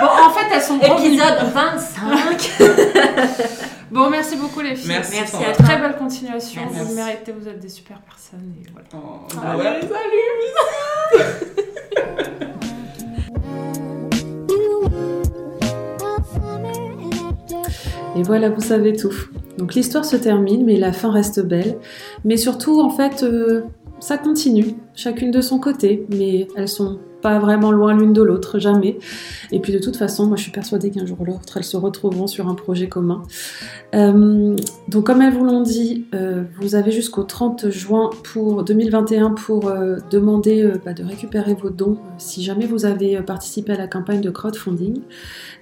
Bon, 0.00 0.06
en 0.06 0.30
fait, 0.30 0.46
elles 0.54 0.62
sont. 0.62 0.78
Épisode 0.78 1.50
25. 1.52 2.50
Bon, 3.90 4.10
merci 4.10 4.36
beaucoup 4.36 4.60
les 4.60 4.76
filles. 4.76 4.88
Merci, 4.90 5.16
Merci 5.18 5.36
à 5.36 5.54
toi. 5.54 5.64
Très 5.64 5.78
belle 5.78 5.96
continuation. 5.96 6.60
Merci. 6.60 6.78
Vous 6.84 6.88
le 6.90 6.94
méritez. 7.04 7.32
Vous 7.32 7.48
êtes 7.48 7.58
des 7.58 7.70
super 7.70 7.98
personnes. 8.02 8.52
Et 8.62 8.70
voilà. 8.70 8.86
Oh, 8.94 9.26
Ah, 9.42 9.56
bah 9.56 9.56
ouais, 9.56 9.80
salut 9.80 11.64
Et 18.18 18.22
voilà, 18.24 18.50
vous 18.50 18.60
savez 18.60 18.94
tout. 18.94 19.14
Donc 19.58 19.74
l'histoire 19.74 20.04
se 20.04 20.16
termine, 20.16 20.64
mais 20.64 20.76
la 20.76 20.92
fin 20.92 21.12
reste 21.12 21.40
belle. 21.40 21.78
Mais 22.24 22.36
surtout, 22.36 22.80
en 22.80 22.90
fait, 22.90 23.22
euh, 23.22 23.62
ça 24.00 24.18
continue, 24.18 24.74
chacune 24.96 25.30
de 25.30 25.40
son 25.40 25.60
côté, 25.60 26.04
mais 26.10 26.48
elles 26.56 26.68
sont 26.68 26.98
pas 27.20 27.38
vraiment 27.38 27.72
loin 27.72 27.94
l'une 27.94 28.12
de 28.12 28.22
l'autre, 28.22 28.58
jamais. 28.58 28.98
Et 29.52 29.60
puis 29.60 29.72
de 29.72 29.78
toute 29.78 29.96
façon, 29.96 30.26
moi 30.26 30.36
je 30.36 30.42
suis 30.42 30.52
persuadée 30.52 30.90
qu'un 30.90 31.06
jour 31.06 31.20
ou 31.20 31.24
l'autre, 31.24 31.56
elles 31.56 31.64
se 31.64 31.76
retrouveront 31.76 32.26
sur 32.26 32.48
un 32.48 32.54
projet 32.54 32.88
commun. 32.88 33.22
Euh, 33.94 34.56
donc 34.88 35.06
comme 35.06 35.22
elles 35.22 35.32
vous 35.32 35.44
l'ont 35.44 35.62
dit, 35.62 36.06
euh, 36.14 36.44
vous 36.60 36.74
avez 36.74 36.90
jusqu'au 36.92 37.22
30 37.22 37.70
juin 37.70 38.10
pour 38.22 38.62
2021 38.62 39.30
pour 39.30 39.68
euh, 39.68 39.96
demander 40.10 40.70
bah, 40.84 40.92
de 40.92 41.02
récupérer 41.02 41.54
vos 41.54 41.70
dons 41.70 41.98
si 42.18 42.42
jamais 42.42 42.66
vous 42.66 42.84
avez 42.84 43.20
participé 43.22 43.72
à 43.72 43.76
la 43.76 43.86
campagne 43.86 44.20
de 44.20 44.30
crowdfunding. 44.30 45.00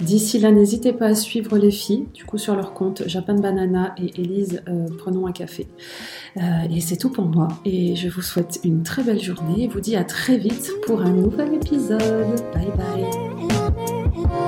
D'ici 0.00 0.38
là, 0.38 0.50
n'hésitez 0.50 0.92
pas 0.92 1.06
à 1.06 1.14
suivre 1.14 1.56
les 1.56 1.70
filles, 1.70 2.06
du 2.12 2.24
coup 2.24 2.38
sur 2.38 2.54
leur 2.54 2.74
compte 2.74 3.02
Japan 3.06 3.34
Banana 3.34 3.94
et 3.98 4.20
Elise 4.20 4.62
Prenons 4.98 5.26
un 5.26 5.32
café. 5.32 5.66
et 6.36 6.80
c'est 6.80 6.96
tout 6.96 7.10
pour 7.10 7.26
moi. 7.26 7.48
Et 7.64 7.94
je 7.96 8.08
vous 8.08 8.22
souhaite 8.22 8.60
une 8.64 8.82
très 8.82 9.02
belle 9.02 9.20
journée 9.20 9.64
et 9.64 9.68
vous 9.68 9.80
dis 9.80 9.96
à 9.96 10.04
très 10.04 10.36
vite 10.36 10.70
pour 10.86 11.00
un 11.00 11.10
nouvel 11.10 11.45
épisode. 11.54 12.42
Bye 12.52 12.70
bye. 12.76 14.45